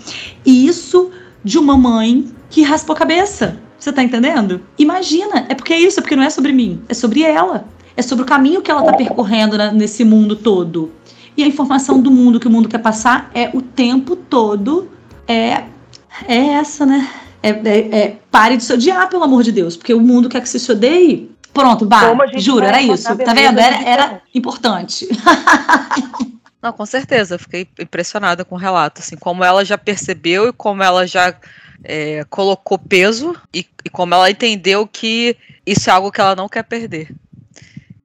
E 0.44 0.66
isso 0.66 1.10
de 1.42 1.58
uma 1.58 1.76
mãe 1.76 2.26
que 2.50 2.62
raspou 2.62 2.94
a 2.94 2.98
cabeça. 2.98 3.58
Você 3.78 3.92
tá 3.92 4.02
entendendo? 4.02 4.60
Imagina, 4.78 5.46
é 5.48 5.54
porque 5.54 5.72
é 5.72 5.80
isso, 5.80 6.00
é 6.00 6.02
porque 6.02 6.16
não 6.16 6.22
é 6.22 6.28
sobre 6.28 6.52
mim, 6.52 6.82
é 6.88 6.92
sobre 6.92 7.22
ela. 7.22 7.64
É 7.96 8.02
sobre 8.02 8.24
o 8.24 8.26
caminho 8.26 8.60
que 8.60 8.70
ela 8.70 8.82
tá 8.82 8.92
percorrendo 8.92 9.56
na, 9.56 9.72
nesse 9.72 10.04
mundo 10.04 10.36
todo. 10.36 10.92
E 11.36 11.42
a 11.42 11.46
informação 11.46 12.00
do 12.00 12.10
mundo 12.10 12.38
que 12.38 12.46
o 12.46 12.50
mundo 12.50 12.68
quer 12.68 12.78
passar 12.78 13.30
é 13.34 13.50
o 13.54 13.62
tempo 13.62 14.16
todo 14.16 14.88
é 15.26 15.64
é 16.26 16.48
essa, 16.54 16.84
né? 16.84 17.08
É, 17.42 17.48
é, 17.50 17.98
é, 17.98 18.16
pare 18.30 18.56
de 18.56 18.64
se 18.64 18.72
odiar, 18.72 19.08
pelo 19.08 19.24
amor 19.24 19.42
de 19.42 19.52
Deus, 19.52 19.76
porque 19.76 19.94
o 19.94 20.00
mundo 20.00 20.28
quer 20.28 20.40
que 20.42 20.48
você 20.48 20.58
se 20.58 20.70
odeie. 20.70 21.30
Pronto, 21.52 21.84
bah, 21.84 22.14
juro, 22.36 22.64
era 22.64 22.80
isso. 22.80 23.04
Tá 23.16 23.34
vendo? 23.34 23.58
Era, 23.58 23.82
era 23.82 24.22
importante. 24.34 25.08
Não, 26.62 26.72
com 26.72 26.84
certeza, 26.84 27.38
fiquei 27.38 27.66
impressionada 27.78 28.44
com 28.44 28.54
o 28.54 28.58
relato, 28.58 29.00
assim, 29.00 29.16
como 29.16 29.42
ela 29.42 29.64
já 29.64 29.78
percebeu 29.78 30.48
e 30.48 30.52
como 30.52 30.82
ela 30.82 31.06
já 31.06 31.34
é, 31.82 32.24
colocou 32.28 32.78
peso 32.78 33.34
e, 33.52 33.66
e, 33.84 33.88
como 33.88 34.14
ela 34.14 34.30
entendeu 34.30 34.86
que 34.86 35.36
isso 35.64 35.88
é 35.88 35.92
algo 35.92 36.12
que 36.12 36.20
ela 36.20 36.36
não 36.36 36.48
quer 36.48 36.62
perder. 36.64 37.14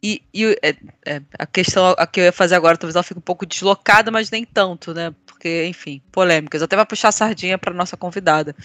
E, 0.01 0.21
e 0.33 0.57
é, 0.61 0.75
é, 1.05 1.21
a 1.37 1.45
questão 1.45 1.93
a 1.97 2.07
que 2.07 2.21
eu 2.21 2.25
ia 2.25 2.31
fazer 2.31 2.55
agora, 2.55 2.77
talvez 2.77 2.95
ela 2.95 3.03
fique 3.03 3.17
um 3.17 3.23
pouco 3.23 3.45
deslocada, 3.45 4.09
mas 4.09 4.29
nem 4.29 4.45
tanto, 4.45 4.93
né? 4.93 5.13
Porque, 5.45 5.67
enfim, 5.67 6.01
polêmicas. 6.11 6.63
Até 6.63 6.75
vai 6.75 6.85
puxar 6.87 7.09
a 7.09 7.11
sardinha 7.11 7.55
para 7.55 7.71
nossa 7.71 7.95
convidada. 7.95 8.55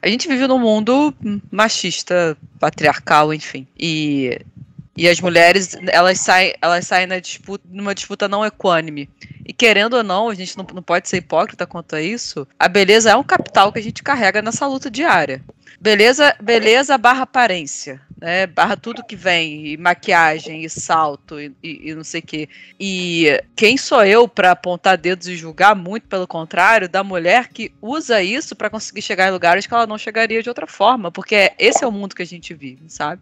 A 0.00 0.06
gente 0.08 0.28
vive 0.28 0.46
num 0.46 0.58
mundo 0.58 1.12
machista, 1.50 2.36
patriarcal, 2.60 3.34
enfim. 3.34 3.66
E, 3.76 4.40
e 4.96 5.08
as 5.08 5.20
mulheres, 5.20 5.76
elas 5.88 6.20
saem, 6.20 6.54
elas 6.62 6.86
saem 6.86 7.08
na 7.08 7.18
disputa, 7.18 7.64
numa 7.68 7.92
disputa 7.92 8.28
não 8.28 8.46
equânime. 8.46 9.10
E 9.44 9.52
querendo 9.52 9.94
ou 9.94 10.04
não, 10.04 10.28
a 10.28 10.34
gente 10.34 10.56
não, 10.56 10.64
não 10.72 10.82
pode 10.82 11.08
ser 11.08 11.16
hipócrita 11.16 11.66
quanto 11.66 11.96
a 11.96 12.00
isso. 12.00 12.46
A 12.56 12.68
beleza 12.68 13.10
é 13.10 13.16
um 13.16 13.24
capital 13.24 13.72
que 13.72 13.80
a 13.80 13.82
gente 13.82 14.00
carrega 14.00 14.40
nessa 14.40 14.64
luta 14.68 14.88
diária. 14.88 15.42
Beleza, 15.80 16.36
beleza 16.40 16.96
barra 16.96 17.22
aparência, 17.22 18.00
né? 18.22 18.46
Barra 18.46 18.76
tudo 18.76 19.02
que 19.02 19.16
vem, 19.16 19.66
e 19.66 19.76
maquiagem, 19.76 20.64
e 20.64 20.70
salto, 20.70 21.40
e, 21.40 21.52
e, 21.60 21.90
e 21.90 21.94
não 21.94 22.04
sei 22.04 22.20
o 22.20 22.22
quê. 22.22 22.48
E 22.78 23.42
quem 23.56 23.76
sou 23.76 24.04
eu 24.04 24.28
para 24.28 24.52
apontar 24.52 24.96
dedos 24.96 25.26
e 25.26 25.36
julgar? 25.36 25.74
Muito 25.74 26.06
pelo 26.06 26.26
contrário, 26.26 26.88
da 26.88 27.02
mulher 27.02 27.48
que 27.48 27.72
usa 27.82 28.22
isso 28.22 28.54
para 28.54 28.70
conseguir 28.70 29.02
chegar 29.02 29.28
em 29.28 29.32
lugares 29.32 29.66
que 29.66 29.74
ela 29.74 29.88
não 29.88 29.98
chegaria 29.98 30.40
de 30.40 30.48
outra 30.48 30.68
forma, 30.68 31.10
porque 31.10 31.52
esse 31.58 31.82
é 31.82 31.86
o 31.86 31.90
mundo 31.90 32.14
que 32.14 32.22
a 32.22 32.26
gente 32.26 32.54
vive, 32.54 32.84
sabe? 32.86 33.20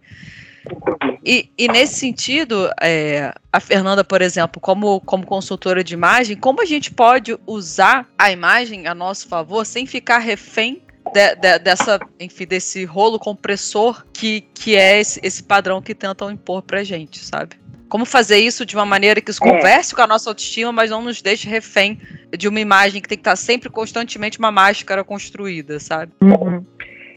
E, 1.25 1.49
e, 1.57 1.67
nesse 1.67 1.95
sentido, 1.95 2.71
é, 2.79 3.33
a 3.51 3.59
Fernanda, 3.59 4.05
por 4.05 4.21
exemplo, 4.21 4.61
como, 4.61 5.01
como 5.01 5.27
consultora 5.27 5.83
de 5.83 5.95
imagem, 5.95 6.37
como 6.37 6.61
a 6.61 6.67
gente 6.67 6.91
pode 6.91 7.39
usar 7.47 8.07
a 8.19 8.31
imagem 8.31 8.87
a 8.87 8.95
nosso 8.95 9.27
favor 9.27 9.65
sem 9.65 9.87
ficar 9.87 10.19
refém 10.19 10.83
de, 11.13 11.35
de, 11.37 11.59
dessa, 11.59 11.99
enfim, 12.19 12.47
desse 12.47 12.85
rolo 12.85 13.19
compressor 13.19 14.05
que, 14.13 14.43
que 14.55 14.77
é 14.77 15.01
esse, 15.01 15.21
esse 15.23 15.43
padrão 15.43 15.81
que 15.81 15.95
tentam 15.95 16.31
impor 16.31 16.63
pra 16.63 16.85
gente, 16.85 17.19
sabe? 17.19 17.57
Como 17.89 18.05
fazer 18.05 18.39
isso 18.39 18.65
de 18.65 18.77
uma 18.77 18.87
maneira 18.87 19.21
que 19.21 19.31
isso 19.31 19.45
é. 19.45 19.51
converse 19.51 19.95
com 19.95 20.03
a 20.03 20.07
nossa 20.07 20.31
autoestima, 20.31 20.71
mas 20.71 20.91
não 20.91 21.03
nos 21.03 21.21
deixe 21.21 21.49
refém 21.49 22.01
de 22.37 22.47
uma 22.49 22.61
imagem 22.61 23.03
que 23.03 23.09
tem 23.09 23.19
que 23.19 23.23
estar 23.23 23.37
sempre 23.37 23.69
constantemente 23.69 24.39
uma 24.39 24.53
máscara 24.53 25.03
construída, 25.03 25.81
sabe? 25.81 26.13
Uhum. 26.23 26.65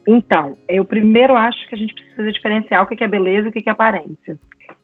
Então, 0.08 0.58
eu 0.68 0.84
primeiro 0.84 1.36
acho 1.36 1.70
que 1.70 1.76
a 1.76 1.78
gente 1.78 1.94
precisa 1.94 2.32
diferenciar 2.32 2.84
o 2.84 2.88
que 2.88 3.04
é 3.04 3.08
beleza 3.08 3.48
e 3.48 3.50
o 3.50 3.54
que 3.54 3.70
é 3.70 3.72
aparência 3.72 4.38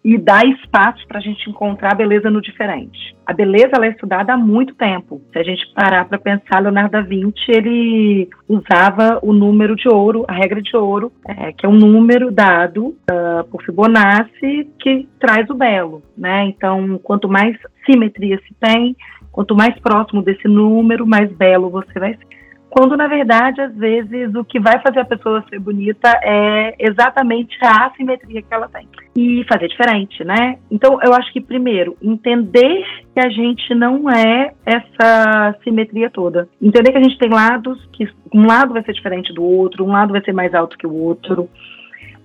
e 0.03 0.17
dar 0.17 0.45
espaço 0.45 1.05
para 1.07 1.19
a 1.19 1.21
gente 1.21 1.49
encontrar 1.49 1.91
a 1.91 1.95
beleza 1.95 2.29
no 2.29 2.41
diferente. 2.41 3.15
A 3.25 3.33
beleza 3.33 3.71
ela 3.73 3.85
é 3.85 3.89
estudada 3.89 4.33
há 4.33 4.37
muito 4.37 4.73
tempo. 4.75 5.21
Se 5.31 5.39
a 5.39 5.43
gente 5.43 5.71
parar 5.73 6.05
para 6.05 6.17
pensar, 6.17 6.59
Leonardo 6.59 6.91
da 6.91 7.01
Vinci 7.01 7.49
ele 7.49 8.29
usava 8.47 9.19
o 9.21 9.33
número 9.33 9.75
de 9.75 9.89
ouro, 9.89 10.25
a 10.27 10.33
regra 10.33 10.61
de 10.61 10.75
ouro, 10.75 11.11
é, 11.27 11.51
que 11.51 11.65
é 11.65 11.69
um 11.69 11.77
número 11.77 12.31
dado 12.31 12.87
uh, 12.87 13.43
por 13.51 13.61
Fibonacci 13.63 14.69
que 14.79 15.07
traz 15.19 15.49
o 15.49 15.55
belo, 15.55 16.01
né? 16.17 16.45
Então, 16.45 16.97
quanto 17.03 17.27
mais 17.27 17.57
simetria 17.85 18.39
se 18.47 18.53
tem, 18.59 18.95
quanto 19.31 19.55
mais 19.55 19.77
próximo 19.79 20.21
desse 20.21 20.47
número, 20.47 21.05
mais 21.05 21.31
belo 21.31 21.69
você 21.69 21.99
vai 21.99 22.15
ser 22.15 22.38
quando 22.69 22.95
na 22.95 23.07
verdade, 23.07 23.61
às 23.61 23.75
vezes, 23.75 24.33
o 24.35 24.43
que 24.43 24.59
vai 24.59 24.79
fazer 24.79 24.99
a 24.99 25.05
pessoa 25.05 25.43
ser 25.49 25.59
bonita 25.59 26.09
é 26.21 26.75
exatamente 26.79 27.57
a 27.61 27.87
assimetria 27.87 28.41
que 28.41 28.53
ela 28.53 28.69
tem. 28.69 28.87
E 29.15 29.43
fazer 29.51 29.67
diferente, 29.67 30.23
né? 30.23 30.57
Então, 30.69 30.99
eu 31.03 31.13
acho 31.13 31.31
que, 31.33 31.41
primeiro, 31.41 31.97
entender 32.01 32.85
que 33.13 33.19
a 33.19 33.29
gente 33.29 33.73
não 33.73 34.09
é 34.09 34.53
essa 34.65 35.55
simetria 35.63 36.09
toda. 36.09 36.47
Entender 36.61 36.91
que 36.91 36.97
a 36.97 37.03
gente 37.03 37.17
tem 37.17 37.29
lados, 37.29 37.77
que 37.91 38.07
um 38.33 38.45
lado 38.45 38.73
vai 38.73 38.83
ser 38.83 38.93
diferente 38.93 39.33
do 39.33 39.43
outro, 39.43 39.83
um 39.83 39.91
lado 39.91 40.11
vai 40.11 40.23
ser 40.23 40.33
mais 40.33 40.53
alto 40.53 40.77
que 40.77 40.87
o 40.87 40.93
outro. 40.93 41.49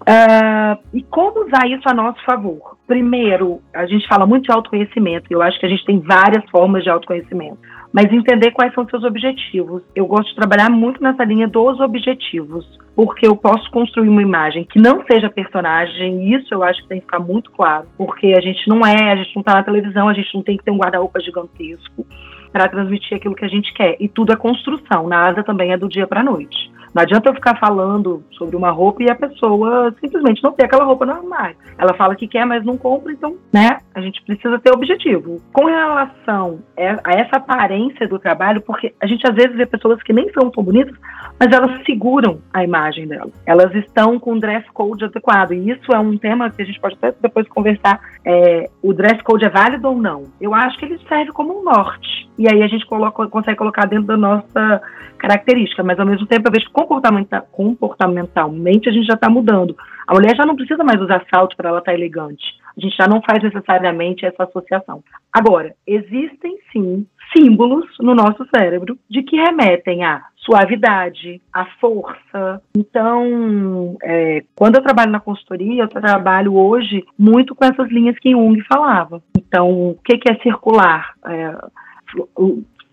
Uh, 0.02 0.78
e 0.92 1.02
como 1.02 1.46
usar 1.46 1.66
isso 1.66 1.88
a 1.88 1.94
nosso 1.94 2.22
favor? 2.24 2.76
Primeiro, 2.86 3.62
a 3.72 3.86
gente 3.86 4.06
fala 4.06 4.26
muito 4.26 4.44
de 4.44 4.52
autoconhecimento, 4.52 5.26
eu 5.30 5.40
acho 5.40 5.58
que 5.58 5.64
a 5.64 5.68
gente 5.68 5.84
tem 5.84 5.98
várias 5.98 6.44
formas 6.50 6.82
de 6.82 6.90
autoconhecimento 6.90 7.58
mas 7.94 8.12
entender 8.12 8.50
quais 8.50 8.74
são 8.74 8.84
seus 8.88 9.04
objetivos. 9.04 9.80
Eu 9.94 10.04
gosto 10.04 10.28
de 10.30 10.34
trabalhar 10.34 10.68
muito 10.68 11.00
nessa 11.00 11.22
linha 11.22 11.46
dos 11.46 11.78
objetivos, 11.78 12.66
porque 12.96 13.24
eu 13.24 13.36
posso 13.36 13.70
construir 13.70 14.08
uma 14.08 14.20
imagem 14.20 14.64
que 14.64 14.80
não 14.80 15.04
seja 15.06 15.30
personagem, 15.30 16.34
isso 16.34 16.52
eu 16.52 16.64
acho 16.64 16.82
que 16.82 16.88
tem 16.88 16.98
que 16.98 17.04
ficar 17.04 17.20
muito 17.20 17.52
claro, 17.52 17.86
porque 17.96 18.34
a 18.36 18.40
gente 18.40 18.68
não 18.68 18.84
é, 18.84 19.12
a 19.12 19.14
gente 19.14 19.36
não 19.36 19.42
está 19.42 19.54
na 19.54 19.62
televisão, 19.62 20.08
a 20.08 20.12
gente 20.12 20.34
não 20.34 20.42
tem 20.42 20.56
que 20.56 20.64
ter 20.64 20.72
um 20.72 20.76
guarda-roupa 20.76 21.20
gigantesco 21.20 22.04
para 22.50 22.68
transmitir 22.68 23.16
aquilo 23.16 23.36
que 23.36 23.44
a 23.44 23.48
gente 23.48 23.72
quer. 23.72 23.96
E 24.00 24.08
tudo 24.08 24.32
é 24.32 24.36
construção. 24.36 25.06
Na 25.06 25.28
asa 25.28 25.44
também 25.44 25.70
é 25.72 25.78
do 25.78 25.88
dia 25.88 26.06
para 26.06 26.20
a 26.20 26.24
noite. 26.24 26.72
Não 26.94 27.02
adianta 27.02 27.28
eu 27.28 27.34
ficar 27.34 27.58
falando 27.58 28.22
sobre 28.32 28.54
uma 28.54 28.70
roupa 28.70 29.02
e 29.02 29.10
a 29.10 29.14
pessoa 29.16 29.92
simplesmente 30.00 30.42
não 30.42 30.52
ter 30.52 30.66
aquela 30.66 30.84
roupa 30.84 31.04
no 31.04 31.12
armário. 31.12 31.56
Ela 31.76 31.92
fala 31.94 32.14
que 32.14 32.28
quer, 32.28 32.46
mas 32.46 32.64
não 32.64 32.76
compra, 32.78 33.12
então, 33.12 33.36
né? 33.52 33.78
A 33.94 34.00
gente 34.00 34.22
precisa 34.22 34.58
ter 34.60 34.72
objetivo. 34.72 35.40
Com 35.52 35.64
relação 35.64 36.60
a 36.76 37.12
essa 37.12 37.36
aparência 37.36 38.06
do 38.06 38.18
trabalho, 38.18 38.60
porque 38.60 38.94
a 39.00 39.06
gente 39.06 39.26
às 39.28 39.34
vezes 39.34 39.56
vê 39.56 39.66
pessoas 39.66 40.00
que 40.02 40.12
nem 40.12 40.32
são 40.32 40.50
tão 40.50 40.62
bonitas, 40.62 40.94
mas 41.38 41.50
elas 41.50 41.84
seguram 41.84 42.38
a 42.52 42.62
imagem 42.62 43.08
dela. 43.08 43.30
Elas 43.44 43.74
estão 43.74 44.18
com 44.20 44.34
o 44.34 44.40
dress 44.40 44.64
code 44.72 45.04
adequado. 45.04 45.52
E 45.52 45.70
isso 45.70 45.92
é 45.92 45.98
um 45.98 46.16
tema 46.16 46.50
que 46.50 46.62
a 46.62 46.64
gente 46.64 46.80
pode 46.80 46.94
até 46.94 47.12
depois 47.20 47.48
conversar. 47.48 48.00
É, 48.24 48.70
o 48.82 48.92
dress 48.92 49.20
code 49.24 49.44
é 49.44 49.48
válido 49.48 49.88
ou 49.88 49.96
não? 49.96 50.24
Eu 50.40 50.54
acho 50.54 50.78
que 50.78 50.84
ele 50.84 51.00
serve 51.08 51.32
como 51.32 51.60
um 51.60 51.64
norte. 51.64 52.30
E 52.38 52.48
aí 52.50 52.62
a 52.62 52.66
gente 52.66 52.84
coloca, 52.86 53.26
consegue 53.28 53.56
colocar 53.56 53.86
dentro 53.86 54.06
da 54.06 54.16
nossa 54.16 54.82
característica, 55.18 55.82
mas 55.82 55.98
ao 55.98 56.06
mesmo 56.06 56.26
tempo 56.26 56.48
eu 56.48 56.52
vejo 56.52 56.66
que 56.66 56.72
comportamenta, 56.72 57.40
comportamentalmente 57.52 58.88
a 58.88 58.92
gente 58.92 59.06
já 59.06 59.14
está 59.14 59.30
mudando. 59.30 59.76
A 60.06 60.14
mulher 60.14 60.36
já 60.36 60.44
não 60.44 60.56
precisa 60.56 60.84
mais 60.84 61.00
usar 61.00 61.24
salto 61.32 61.56
para 61.56 61.68
ela 61.68 61.78
estar 61.78 61.92
tá 61.92 61.96
elegante. 61.96 62.44
A 62.76 62.80
gente 62.80 62.96
já 62.96 63.06
não 63.06 63.22
faz 63.22 63.42
necessariamente 63.42 64.26
essa 64.26 64.44
associação. 64.44 65.02
Agora, 65.32 65.74
existem 65.86 66.58
sim 66.72 67.06
símbolos 67.34 67.86
no 68.00 68.14
nosso 68.14 68.46
cérebro 68.54 68.98
de 69.08 69.22
que 69.22 69.36
remetem 69.36 70.04
a 70.04 70.22
suavidade, 70.36 71.40
a 71.52 71.64
força. 71.80 72.60
Então, 72.76 73.96
é, 74.02 74.44
quando 74.54 74.76
eu 74.76 74.82
trabalho 74.82 75.10
na 75.10 75.20
consultoria, 75.20 75.84
eu 75.84 75.88
trabalho 75.88 76.54
hoje 76.54 77.04
muito 77.18 77.54
com 77.54 77.64
essas 77.64 77.88
linhas 77.90 78.18
que 78.18 78.32
Jung 78.32 78.60
falava. 78.62 79.22
Então, 79.36 79.70
o 79.70 79.98
que, 80.04 80.18
que 80.18 80.30
é 80.30 80.36
circular? 80.42 81.14
É, 81.26 81.56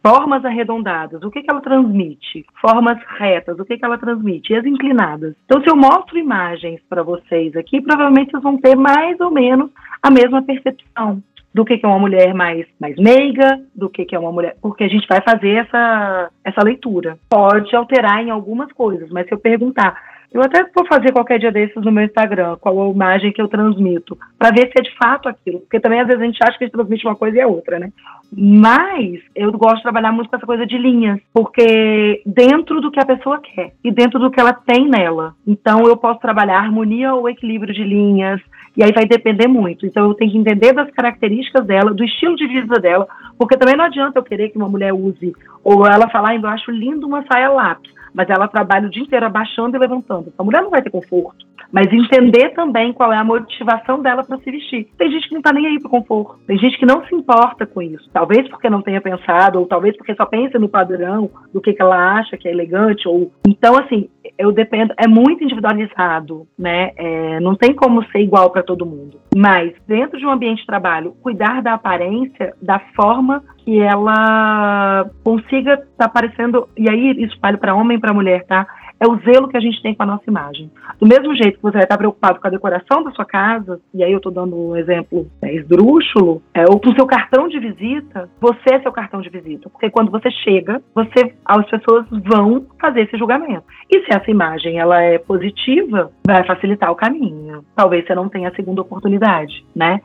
Formas 0.03 0.43
arredondadas, 0.43 1.21
o 1.21 1.29
que, 1.29 1.43
que 1.43 1.51
ela 1.51 1.61
transmite? 1.61 2.43
Formas 2.59 2.97
retas, 3.19 3.59
o 3.59 3.65
que, 3.65 3.77
que 3.77 3.85
ela 3.85 3.99
transmite? 3.99 4.51
E 4.51 4.55
as 4.55 4.65
inclinadas. 4.65 5.35
Então, 5.45 5.61
se 5.61 5.69
eu 5.69 5.75
mostro 5.75 6.17
imagens 6.17 6.81
para 6.89 7.03
vocês 7.03 7.55
aqui, 7.55 7.79
provavelmente 7.81 8.31
vocês 8.31 8.41
vão 8.41 8.57
ter 8.57 8.75
mais 8.75 9.19
ou 9.19 9.29
menos 9.29 9.69
a 10.01 10.09
mesma 10.09 10.41
percepção 10.41 11.21
do 11.53 11.65
que, 11.65 11.77
que 11.77 11.85
é 11.85 11.89
uma 11.89 11.99
mulher 11.99 12.33
mais, 12.33 12.65
mais 12.79 12.95
meiga, 12.97 13.59
do 13.75 13.89
que, 13.89 14.05
que 14.05 14.15
é 14.15 14.19
uma 14.19 14.31
mulher. 14.31 14.55
Porque 14.61 14.83
a 14.83 14.87
gente 14.87 15.07
vai 15.07 15.21
fazer 15.21 15.65
essa, 15.65 16.29
essa 16.43 16.63
leitura. 16.63 17.17
Pode 17.29 17.75
alterar 17.75 18.23
em 18.23 18.29
algumas 18.29 18.71
coisas, 18.71 19.09
mas 19.09 19.27
se 19.27 19.33
eu 19.33 19.39
perguntar 19.39 19.95
eu 20.33 20.41
até 20.41 20.63
vou 20.73 20.85
fazer 20.87 21.11
qualquer 21.11 21.39
dia 21.39 21.51
desses 21.51 21.75
no 21.83 21.91
meu 21.91 22.05
Instagram, 22.05 22.55
qual 22.61 22.81
a 22.81 22.89
imagem 22.89 23.33
que 23.33 23.41
eu 23.41 23.49
transmito, 23.49 24.17
para 24.39 24.51
ver 24.51 24.71
se 24.71 24.79
é 24.79 24.81
de 24.81 24.95
fato 24.95 25.27
aquilo. 25.27 25.59
Porque 25.59 25.79
também 25.79 25.99
às 25.99 26.07
vezes 26.07 26.21
a 26.21 26.25
gente 26.25 26.39
acha 26.41 26.57
que 26.57 26.63
a 26.63 26.67
gente 26.67 26.73
transmite 26.73 27.05
uma 27.05 27.17
coisa 27.17 27.37
e 27.37 27.41
é 27.41 27.45
outra, 27.45 27.77
né? 27.77 27.91
Mas 28.31 29.19
eu 29.35 29.51
gosto 29.51 29.77
de 29.77 29.83
trabalhar 29.83 30.13
muito 30.13 30.29
com 30.29 30.37
essa 30.37 30.45
coisa 30.45 30.65
de 30.65 30.77
linhas, 30.77 31.19
porque 31.33 32.21
dentro 32.25 32.79
do 32.79 32.89
que 32.89 32.99
a 32.99 33.05
pessoa 33.05 33.41
quer 33.41 33.73
e 33.83 33.91
dentro 33.91 34.19
do 34.19 34.31
que 34.31 34.39
ela 34.39 34.53
tem 34.53 34.87
nela. 34.87 35.35
Então 35.45 35.81
eu 35.85 35.97
posso 35.97 36.21
trabalhar 36.21 36.59
harmonia 36.59 37.13
ou 37.13 37.27
equilíbrio 37.27 37.73
de 37.73 37.83
linhas, 37.83 38.39
e 38.75 38.83
aí 38.83 38.91
vai 38.93 39.05
depender 39.05 39.47
muito. 39.47 39.85
Então 39.85 40.07
eu 40.07 40.13
tenho 40.13 40.31
que 40.31 40.37
entender 40.37 40.73
das 40.73 40.89
características 40.91 41.65
dela, 41.65 41.93
do 41.93 42.03
estilo 42.03 42.35
de 42.35 42.47
vida 42.47 42.79
dela, 42.79 43.07
porque 43.37 43.57
também 43.57 43.75
não 43.75 43.85
adianta 43.85 44.19
eu 44.19 44.23
querer 44.23 44.49
que 44.49 44.57
uma 44.57 44.69
mulher 44.69 44.93
use, 44.93 45.33
ou 45.63 45.85
ela 45.85 46.09
falar, 46.09 46.35
eu 46.35 46.47
acho 46.47 46.71
lindo 46.71 47.07
uma 47.07 47.25
saia 47.31 47.49
lápis 47.49 47.91
mas 48.13 48.29
ela 48.29 48.47
trabalha 48.47 48.87
o 48.87 48.89
dia 48.89 49.03
inteiro 49.03 49.25
abaixando 49.25 49.75
e 49.75 49.79
levantando. 49.79 50.33
A 50.37 50.43
mulher 50.43 50.61
não 50.61 50.69
vai 50.69 50.81
ter 50.81 50.89
conforto. 50.89 51.45
Mas 51.71 51.91
entender 51.91 52.49
também 52.49 52.91
qual 52.91 53.13
é 53.13 53.17
a 53.17 53.23
motivação 53.23 54.01
dela 54.01 54.25
para 54.25 54.37
se 54.39 54.51
vestir. 54.51 54.89
Tem 54.97 55.09
gente 55.09 55.27
que 55.27 55.33
não 55.33 55.39
está 55.39 55.53
nem 55.53 55.67
aí 55.67 55.79
para 55.79 55.89
conforto. 55.89 56.37
Tem 56.45 56.57
gente 56.57 56.77
que 56.77 56.85
não 56.85 57.05
se 57.05 57.15
importa 57.15 57.65
com 57.65 57.81
isso. 57.81 58.09
Talvez 58.11 58.47
porque 58.49 58.69
não 58.69 58.81
tenha 58.81 58.99
pensado, 58.99 59.57
ou 59.57 59.65
talvez 59.65 59.95
porque 59.95 60.13
só 60.15 60.25
pensa 60.25 60.59
no 60.59 60.67
padrão 60.67 61.31
do 61.53 61.61
que, 61.61 61.71
que 61.71 61.81
ela 61.81 62.19
acha 62.19 62.35
que 62.35 62.47
é 62.47 62.51
elegante. 62.51 63.07
Ou 63.07 63.31
então 63.47 63.77
assim, 63.77 64.09
eu 64.41 64.51
dependo. 64.51 64.93
É 64.97 65.07
muito 65.07 65.43
individualizado, 65.43 66.47
né? 66.57 66.91
É, 66.95 67.39
não 67.39 67.55
tem 67.55 67.73
como 67.73 68.03
ser 68.07 68.19
igual 68.19 68.49
para 68.51 68.63
todo 68.63 68.85
mundo. 68.85 69.19
Mas 69.35 69.73
dentro 69.87 70.19
de 70.19 70.25
um 70.25 70.31
ambiente 70.31 70.59
de 70.59 70.65
trabalho, 70.65 71.15
cuidar 71.21 71.61
da 71.61 71.73
aparência, 71.73 72.53
da 72.61 72.79
forma 72.95 73.43
que 73.57 73.79
ela 73.79 75.09
consiga 75.23 75.73
estar 75.73 75.85
tá 75.97 76.05
aparecendo. 76.05 76.67
E 76.77 76.89
aí 76.89 77.11
isso 77.23 77.37
vale 77.41 77.57
para 77.57 77.75
homem 77.75 77.97
e 77.97 78.01
para 78.01 78.13
mulher, 78.13 78.45
tá? 78.45 78.67
É 79.01 79.07
o 79.07 79.17
zelo 79.21 79.47
que 79.47 79.57
a 79.57 79.59
gente 79.59 79.81
tem 79.81 79.95
com 79.95 80.03
a 80.03 80.05
nossa 80.05 80.23
imagem. 80.27 80.69
Do 80.99 81.07
mesmo 81.07 81.35
jeito 81.35 81.57
que 81.57 81.63
você 81.63 81.73
vai 81.73 81.83
estar 81.83 81.97
preocupado 81.97 82.39
com 82.39 82.47
a 82.47 82.51
decoração 82.51 83.03
da 83.03 83.09
sua 83.11 83.25
casa, 83.25 83.81
e 83.91 84.03
aí 84.03 84.11
eu 84.11 84.17
estou 84.17 84.31
dando 84.31 84.55
um 84.55 84.75
exemplo 84.77 85.25
é, 85.41 85.55
esdrúxulo, 85.55 86.43
é, 86.53 86.65
ou 86.69 86.79
com 86.79 86.91
o 86.91 86.95
seu 86.95 87.07
cartão 87.07 87.47
de 87.47 87.59
visita, 87.59 88.29
você 88.39 88.75
é 88.75 88.79
seu 88.79 88.91
cartão 88.91 89.19
de 89.19 89.29
visita. 89.29 89.69
Porque 89.69 89.89
quando 89.89 90.11
você 90.11 90.29
chega, 90.29 90.83
você, 90.93 91.33
as 91.43 91.67
pessoas 91.67 92.05
vão 92.11 92.67
fazer 92.79 93.01
esse 93.01 93.17
julgamento. 93.17 93.63
E 93.89 94.01
se 94.05 94.15
essa 94.15 94.29
imagem 94.29 94.77
ela 94.77 95.01
é 95.01 95.17
positiva, 95.17 96.11
vai 96.25 96.45
facilitar 96.45 96.91
o 96.91 96.95
caminho. 96.95 97.65
Talvez 97.75 98.05
você 98.05 98.13
não 98.13 98.29
tenha 98.29 98.49
a 98.49 98.55
segunda 98.55 98.81
oportunidade, 98.81 99.65
né? 99.75 99.99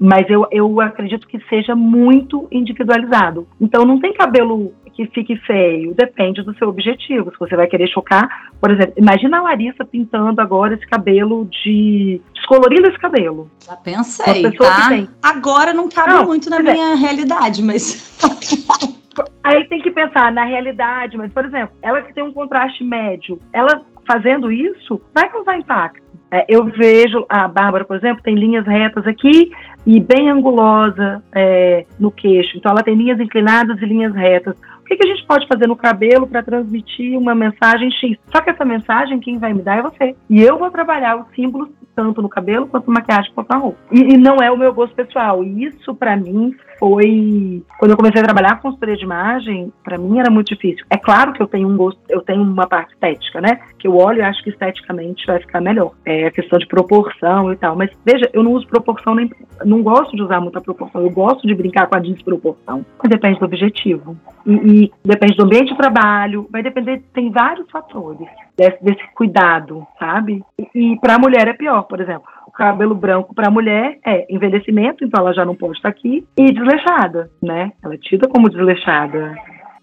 Mas 0.00 0.30
eu, 0.30 0.46
eu 0.50 0.80
acredito 0.80 1.26
que 1.26 1.40
seja 1.48 1.74
muito 1.74 2.46
individualizado. 2.50 3.46
Então 3.60 3.84
não 3.84 4.00
tem 4.00 4.14
cabelo 4.14 4.72
que 4.98 5.06
fique 5.14 5.36
feio, 5.36 5.94
depende 5.94 6.42
do 6.42 6.52
seu 6.58 6.68
objetivo. 6.68 7.30
Se 7.30 7.38
você 7.38 7.54
vai 7.54 7.68
querer 7.68 7.86
chocar, 7.88 8.28
por 8.60 8.72
exemplo, 8.72 8.94
imagina 8.96 9.38
a 9.38 9.42
Larissa 9.42 9.84
pintando 9.84 10.40
agora 10.40 10.74
esse 10.74 10.86
cabelo 10.88 11.44
de. 11.46 12.20
descolorindo 12.34 12.88
esse 12.88 12.98
cabelo. 12.98 13.48
Já 13.64 13.76
pensei, 13.76 14.50
tá? 14.50 14.90
Agora 15.22 15.72
não 15.72 15.88
cabe 15.88 16.14
não, 16.14 16.26
muito 16.26 16.50
na 16.50 16.58
minha 16.58 16.92
é. 16.92 16.94
realidade, 16.96 17.62
mas. 17.62 18.18
Aí 19.44 19.64
tem 19.68 19.80
que 19.80 19.90
pensar 19.90 20.32
na 20.32 20.44
realidade, 20.44 21.16
mas, 21.16 21.32
por 21.32 21.44
exemplo, 21.44 21.76
ela 21.80 22.02
que 22.02 22.12
tem 22.12 22.22
um 22.22 22.32
contraste 22.32 22.84
médio, 22.84 23.40
ela 23.52 23.82
fazendo 24.06 24.50
isso 24.50 25.00
vai 25.14 25.28
causar 25.28 25.58
impacto. 25.58 26.08
É, 26.30 26.44
eu 26.48 26.64
vejo 26.64 27.24
a 27.28 27.48
Bárbara, 27.48 27.84
por 27.84 27.96
exemplo, 27.96 28.22
tem 28.22 28.34
linhas 28.34 28.66
retas 28.66 29.06
aqui 29.06 29.50
e 29.86 29.98
bem 29.98 30.28
angulosa 30.30 31.22
é, 31.32 31.86
no 31.98 32.10
queixo. 32.10 32.58
Então 32.58 32.70
ela 32.70 32.82
tem 32.82 32.94
linhas 32.94 33.18
inclinadas 33.18 33.80
e 33.80 33.86
linhas 33.86 34.14
retas. 34.14 34.54
O 34.88 34.96
que, 34.96 35.06
a 35.06 35.14
gente 35.14 35.26
pode 35.26 35.46
fazer 35.46 35.66
no 35.66 35.76
cabelo 35.76 36.26
para 36.26 36.42
transmitir 36.42 37.18
uma 37.18 37.34
mensagem 37.34 37.90
X? 37.90 38.16
Só 38.32 38.40
que 38.40 38.48
essa 38.48 38.64
mensagem 38.64 39.20
quem 39.20 39.38
vai 39.38 39.52
me 39.52 39.60
dar 39.60 39.78
é 39.78 39.82
você. 39.82 40.16
E 40.30 40.40
eu 40.40 40.58
vou 40.58 40.70
trabalhar 40.70 41.16
os 41.16 41.26
símbolos 41.34 41.68
tanto 41.94 42.22
no 42.22 42.28
cabelo 42.28 42.68
quanto 42.68 42.86
na 42.86 42.94
maquiagem 42.94 43.32
quanto 43.34 43.50
na 43.50 43.56
roupa. 43.56 43.78
E, 43.90 44.14
e 44.14 44.16
não 44.16 44.36
é 44.36 44.50
o 44.50 44.56
meu 44.56 44.72
gosto 44.72 44.94
pessoal. 44.94 45.44
E 45.44 45.64
isso 45.64 45.94
para 45.94 46.16
mim 46.16 46.54
foi 46.78 47.62
quando 47.76 47.90
eu 47.90 47.96
comecei 47.96 48.20
a 48.20 48.24
trabalhar 48.24 48.56
com 48.56 48.68
consultoria 48.68 48.96
de 48.96 49.02
imagem, 49.02 49.72
para 49.82 49.98
mim 49.98 50.20
era 50.20 50.30
muito 50.30 50.54
difícil. 50.54 50.86
É 50.88 50.96
claro 50.96 51.32
que 51.32 51.42
eu 51.42 51.48
tenho 51.48 51.68
um 51.68 51.76
gosto, 51.76 52.00
eu 52.08 52.20
tenho 52.20 52.40
uma 52.40 52.68
parte 52.68 52.92
estética, 52.92 53.40
né? 53.40 53.58
Que 53.78 53.88
eu 53.88 53.96
olho 53.96 54.18
e 54.18 54.22
acho 54.22 54.42
que 54.44 54.50
esteticamente 54.50 55.26
vai 55.26 55.40
ficar 55.40 55.60
melhor. 55.60 55.92
É 56.04 56.28
a 56.28 56.30
questão 56.30 56.58
de 56.58 56.68
proporção 56.68 57.52
e 57.52 57.56
tal. 57.56 57.74
Mas 57.74 57.90
veja, 58.06 58.30
eu 58.32 58.44
não 58.44 58.52
uso 58.52 58.68
proporção 58.68 59.14
nem 59.16 59.28
não 59.64 59.82
gosto 59.82 60.14
de 60.14 60.22
usar 60.22 60.40
muita 60.40 60.60
proporção. 60.60 61.02
Eu 61.02 61.10
gosto 61.10 61.46
de 61.48 61.54
brincar 61.54 61.88
com 61.88 61.96
a 61.96 62.00
desproporção. 62.00 62.86
Mas 63.02 63.10
depende 63.10 63.40
do 63.40 63.44
objetivo 63.44 64.16
e, 64.46 64.52
e 64.52 64.77
depende 65.04 65.36
do 65.36 65.44
ambiente 65.44 65.70
de 65.70 65.76
trabalho. 65.76 66.46
Vai 66.50 66.62
depender, 66.62 67.02
tem 67.12 67.30
vários 67.30 67.70
fatores 67.70 68.28
desse, 68.56 68.82
desse 68.82 69.02
cuidado, 69.14 69.86
sabe? 69.98 70.42
E, 70.58 70.68
e 70.74 71.00
para 71.00 71.16
a 71.16 71.18
mulher 71.18 71.48
é 71.48 71.52
pior, 71.52 71.82
por 71.82 72.00
exemplo 72.00 72.28
cabelo 72.58 72.92
branco 72.92 73.32
para 73.32 73.46
a 73.46 73.50
mulher 73.52 73.98
é 74.04 74.26
envelhecimento, 74.28 75.04
então 75.04 75.22
ela 75.22 75.32
já 75.32 75.44
não 75.44 75.54
pode 75.54 75.74
estar 75.74 75.88
aqui, 75.88 76.26
e 76.36 76.52
desleixada, 76.52 77.30
né? 77.40 77.70
Ela 77.80 77.94
é 77.94 77.98
tida 77.98 78.26
como 78.26 78.50
desleixada. 78.50 79.36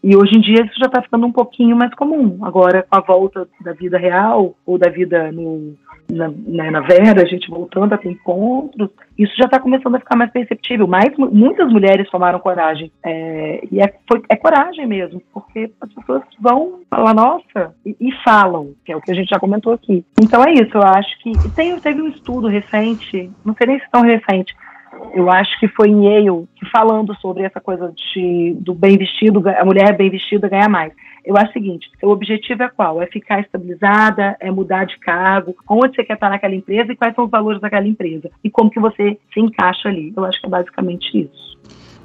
E 0.03 0.15
hoje 0.15 0.37
em 0.37 0.41
dia 0.41 0.65
isso 0.65 0.77
já 0.77 0.87
está 0.87 1.01
ficando 1.01 1.25
um 1.25 1.31
pouquinho 1.31 1.75
mais 1.75 1.91
comum. 1.95 2.37
Agora, 2.43 2.83
com 2.83 2.97
a 2.97 3.01
volta 3.01 3.47
da 3.61 3.71
vida 3.71 3.97
real, 3.97 4.55
ou 4.65 4.77
da 4.77 4.89
vida 4.89 5.31
no, 5.31 5.73
na, 6.11 6.27
né, 6.29 6.71
na 6.71 6.81
Vera, 6.81 7.21
a 7.21 7.25
gente 7.25 7.49
voltando 7.49 7.93
a 7.93 7.97
ter 7.97 8.09
encontros, 8.09 8.89
isso 9.17 9.33
já 9.37 9.45
está 9.45 9.59
começando 9.59 9.95
a 9.95 9.99
ficar 9.99 10.15
mais 10.15 10.31
perceptível. 10.31 10.87
Mais, 10.87 11.15
muitas 11.17 11.71
mulheres 11.71 12.09
tomaram 12.09 12.39
coragem. 12.39 12.91
É, 13.03 13.61
e 13.71 13.81
é, 13.81 13.93
foi, 14.07 14.21
é 14.29 14.35
coragem 14.35 14.85
mesmo, 14.85 15.21
porque 15.33 15.71
as 15.81 15.93
pessoas 15.93 16.23
vão 16.39 16.81
falar, 16.89 17.13
nossa, 17.13 17.75
e, 17.85 17.95
e, 17.99 18.11
falam, 18.23 18.73
que 18.85 18.91
é 18.91 18.95
o 18.95 19.01
que 19.01 19.11
a 19.11 19.15
gente 19.15 19.29
já 19.29 19.39
comentou 19.39 19.73
aqui. 19.73 20.05
Então 20.21 20.43
é 20.43 20.53
isso, 20.53 20.75
eu 20.75 20.83
acho 20.83 21.19
que. 21.19 21.31
Tem, 21.55 21.79
teve 21.79 22.01
um 22.01 22.07
estudo 22.07 22.47
recente, 22.47 23.31
não 23.43 23.55
sei 23.55 23.67
nem 23.67 23.79
se 23.79 23.89
tão 23.91 24.01
recente, 24.01 24.55
eu 25.13 25.29
acho 25.29 25.59
que 25.59 25.67
foi 25.67 25.89
em 25.89 26.05
Yale, 26.05 26.47
falando 26.71 27.15
sobre 27.15 27.43
essa 27.43 27.59
coisa 27.59 27.93
de, 28.13 28.55
do 28.59 28.73
bem 28.73 28.97
vestido, 28.97 29.43
a 29.47 29.65
mulher 29.65 29.95
bem 29.95 30.09
vestida 30.09 30.49
ganha 30.49 30.69
mais. 30.69 30.93
Eu 31.25 31.35
acho 31.37 31.49
o 31.49 31.53
seguinte: 31.53 31.89
o 32.03 32.09
objetivo 32.09 32.63
é 32.63 32.69
qual? 32.69 33.01
É 33.01 33.07
ficar 33.07 33.39
estabilizada, 33.41 34.37
é 34.39 34.51
mudar 34.51 34.85
de 34.85 34.97
cargo, 34.99 35.55
onde 35.67 35.95
você 35.95 36.03
quer 36.03 36.13
estar 36.13 36.29
naquela 36.29 36.53
empresa 36.55 36.91
e 36.91 36.95
quais 36.95 37.15
são 37.15 37.25
os 37.25 37.31
valores 37.31 37.59
daquela 37.59 37.87
empresa 37.87 38.29
e 38.43 38.49
como 38.49 38.69
que 38.69 38.79
você 38.79 39.17
se 39.33 39.39
encaixa 39.39 39.89
ali. 39.89 40.13
Eu 40.15 40.23
acho 40.25 40.39
que 40.39 40.45
é 40.45 40.49
basicamente 40.49 41.17
isso. 41.17 41.55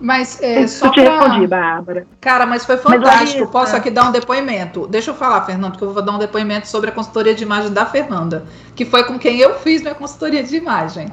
Mas 0.02 0.42
é, 0.42 0.66
só 0.66 0.86
eu 0.86 0.92
te 0.92 1.02
pra... 1.02 1.18
respondi, 1.20 1.46
Bárbara. 1.46 2.06
Cara, 2.22 2.46
mas 2.46 2.64
foi 2.64 2.76
Mas, 2.76 2.84
fantástico. 2.84 3.18
Larissa- 3.18 3.46
Posso 3.52 3.76
aqui 3.76 3.90
dar 3.90 4.08
um 4.08 4.12
depoimento? 4.12 4.86
Deixa 4.86 5.10
eu 5.10 5.14
falar, 5.14 5.44
Fernando, 5.44 5.76
que 5.76 5.84
eu 5.84 5.92
vou 5.92 6.02
dar 6.02 6.12
um 6.12 6.18
depoimento 6.18 6.66
sobre 6.68 6.88
a 6.88 6.92
consultoria 6.92 7.34
de 7.34 7.42
imagem 7.44 7.70
da 7.70 7.84
Fernanda, 7.84 8.46
que 8.74 8.86
foi 8.86 9.04
com 9.04 9.18
quem 9.18 9.38
eu 9.38 9.56
fiz 9.58 9.82
minha 9.82 9.94
consultoria 9.94 10.42
de 10.42 10.56
imagem. 10.56 11.06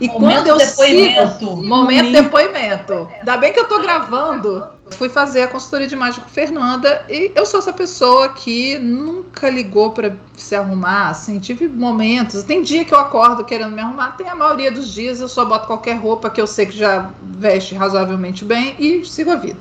E 0.00 0.08
Momento 0.08 0.18
quando 0.34 0.46
eu 0.48 0.56
depoimento. 0.58 1.38
sigo 1.38 1.64
momento 1.64 2.10
depoimento. 2.10 3.08
Ainda 3.20 3.36
bem 3.36 3.52
que 3.52 3.60
eu 3.60 3.68
tô 3.68 3.80
gravando. 3.80 4.66
Fui 4.90 5.08
fazer 5.08 5.42
a 5.42 5.48
consultoria 5.48 5.86
de 5.86 5.94
imagem 5.94 6.22
com 6.22 6.28
Fernanda 6.28 7.06
e 7.08 7.32
eu 7.34 7.46
sou 7.46 7.58
essa 7.58 7.72
pessoa 7.72 8.28
que 8.28 8.78
nunca 8.78 9.48
ligou 9.48 9.92
pra 9.92 10.14
se 10.36 10.54
arrumar, 10.54 11.08
assim, 11.08 11.38
tive 11.38 11.66
momentos, 11.66 12.42
tem 12.42 12.62
dia 12.62 12.84
que 12.84 12.92
eu 12.92 12.98
acordo 12.98 13.44
querendo 13.44 13.72
me 13.72 13.80
arrumar, 13.80 14.12
tem 14.12 14.28
a 14.28 14.34
maioria 14.34 14.70
dos 14.70 14.92
dias 14.92 15.20
eu 15.20 15.28
só 15.28 15.44
boto 15.44 15.66
qualquer 15.66 15.94
roupa 15.94 16.28
que 16.28 16.40
eu 16.40 16.46
sei 16.46 16.66
que 16.66 16.76
já 16.76 17.10
veste 17.22 17.74
razoavelmente 17.74 18.44
bem 18.44 18.76
e 18.78 19.04
sigo 19.06 19.30
a 19.30 19.36
vida. 19.36 19.58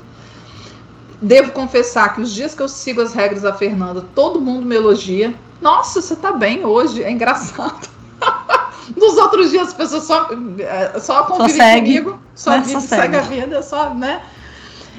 Devo 1.22 1.54
confessar 1.54 2.14
que 2.14 2.22
os 2.22 2.34
dias 2.34 2.54
que 2.54 2.62
eu 2.62 2.68
sigo 2.68 3.02
as 3.02 3.14
regras 3.14 3.44
da 3.44 3.54
Fernanda, 3.54 4.04
todo 4.14 4.42
mundo 4.42 4.66
me 4.66 4.76
elogia. 4.76 5.34
Nossa, 5.62 6.02
você 6.02 6.18
tá 6.18 6.34
bem 6.34 6.66
hoje, 6.66 7.02
é 7.02 7.10
engraçado. 7.10 7.88
Nos 8.98 9.18
outros 9.18 9.52
dias 9.52 9.70
as 9.70 9.74
pessoas 9.74 10.04
só, 10.04 10.30
eh, 10.60 11.00
só 11.00 11.24
convivem 11.24 11.56
segue, 11.56 12.02
comigo, 12.02 12.20
só, 12.36 12.52
né? 12.52 12.60
vive, 12.60 12.74
Só 12.74 12.80
segue. 12.82 13.02
segue. 13.02 13.16
a 13.16 13.22
vida, 13.22 13.64
só, 13.64 13.94
né? 13.94 14.22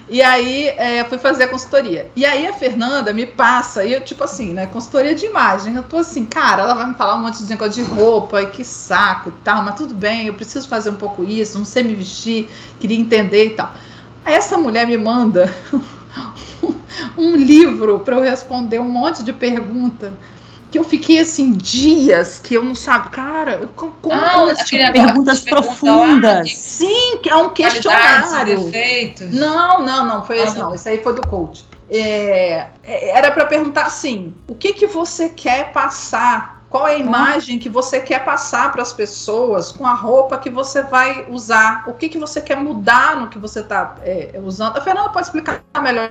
E 0.09 0.21
aí 0.21 0.69
é, 0.69 1.03
fui 1.05 1.19
fazer 1.19 1.45
a 1.45 1.49
consultoria. 1.49 2.11
E 2.15 2.27
aí 2.27 2.47
a 2.47 2.53
Fernanda 2.53 3.13
me 3.13 3.25
passa, 3.25 3.85
e 3.85 3.93
eu, 3.93 4.01
tipo 4.03 4.23
assim, 4.25 4.53
né? 4.53 4.67
Consultoria 4.67 5.15
de 5.15 5.27
imagem. 5.27 5.75
Eu 5.75 5.83
tô 5.83 5.99
assim, 5.99 6.27
cara, 6.27 6.63
ela 6.63 6.75
vai 6.75 6.87
me 6.87 6.95
falar 6.95 7.15
um 7.17 7.23
monte 7.23 7.43
de 7.43 7.49
negócio 7.49 7.83
de 7.83 7.91
roupa, 7.91 8.43
e 8.43 8.47
que 8.47 8.65
saco 8.65 9.31
e 9.31 9.33
tal, 9.43 9.63
mas 9.63 9.77
tudo 9.77 9.95
bem, 9.95 10.27
eu 10.27 10.35
preciso 10.35 10.69
fazer 10.69 10.91
um 10.91 10.97
pouco 10.97 11.25
isso, 11.25 11.59
não 11.59 11.65
sei 11.65 11.83
me 11.83 11.95
vestir, 11.95 12.51
queria 12.79 12.99
entender 12.99 13.47
e 13.47 13.51
tal. 13.51 13.73
Essa 14.25 14.59
mulher 14.59 14.87
me 14.87 14.97
manda 14.97 15.55
um 17.17 17.37
livro 17.37 18.01
para 18.01 18.17
eu 18.17 18.23
responder 18.23 18.79
um 18.81 18.89
monte 18.89 19.23
de 19.23 19.33
pergunta. 19.33 20.13
Que 20.75 20.79
eu 20.81 20.83
fiquei 20.83 21.21
assim, 21.21 21.53
dias 21.53 22.41
que 22.43 22.53
eu 22.55 22.65
não 22.65 22.75
sabe, 22.75 23.11
cara, 23.11 23.71
como, 23.77 23.93
como 24.03 24.21
Ah, 24.21 24.53
tipo 24.65 24.93
Perguntas 24.93 25.39
profundas. 25.39 26.53
Sim, 26.53 27.19
que 27.23 27.31
é 27.31 27.37
um 27.37 27.51
questionário. 27.51 28.59
Não, 29.31 29.87
não, 29.87 30.05
não, 30.05 30.27
foi 30.27 30.41
Ah, 30.41 30.43
esse 30.43 30.59
não. 30.59 30.65
não. 30.71 30.75
Esse 30.75 30.89
aí 30.89 31.01
foi 31.01 31.15
do 31.15 31.25
coach. 31.29 31.65
É, 31.89 32.67
é, 32.83 33.17
era 33.17 33.31
para 33.31 33.47
perguntar 33.47 33.85
assim: 33.85 34.35
o 34.49 34.55
que 34.57 34.73
que 34.73 34.89
você 34.89 35.29
quer 35.29 35.71
passar? 35.71 36.54
Qual 36.75 36.89
é 36.89 36.97
a 36.97 36.99
imagem 36.99 37.57
que 37.57 37.69
você 37.69 38.01
quer 38.01 38.25
passar 38.25 38.73
para 38.73 38.83
as 38.83 38.93
pessoas 38.93 39.71
com 39.71 39.87
a 39.87 39.95
roupa 39.95 40.37
que 40.37 40.51
você 40.51 40.83
vai 40.83 41.25
usar? 41.31 41.85
O 41.87 41.93
que 41.93 42.09
que 42.09 42.19
você 42.19 42.41
quer 42.41 42.57
mudar 42.57 43.15
no 43.15 43.29
que 43.29 43.39
você 43.39 43.61
está 43.61 43.95
usando? 44.43 44.77
A 44.77 44.81
Fernanda 44.81 45.09
pode 45.11 45.29
explicar 45.29 45.63
melhor 45.81 46.11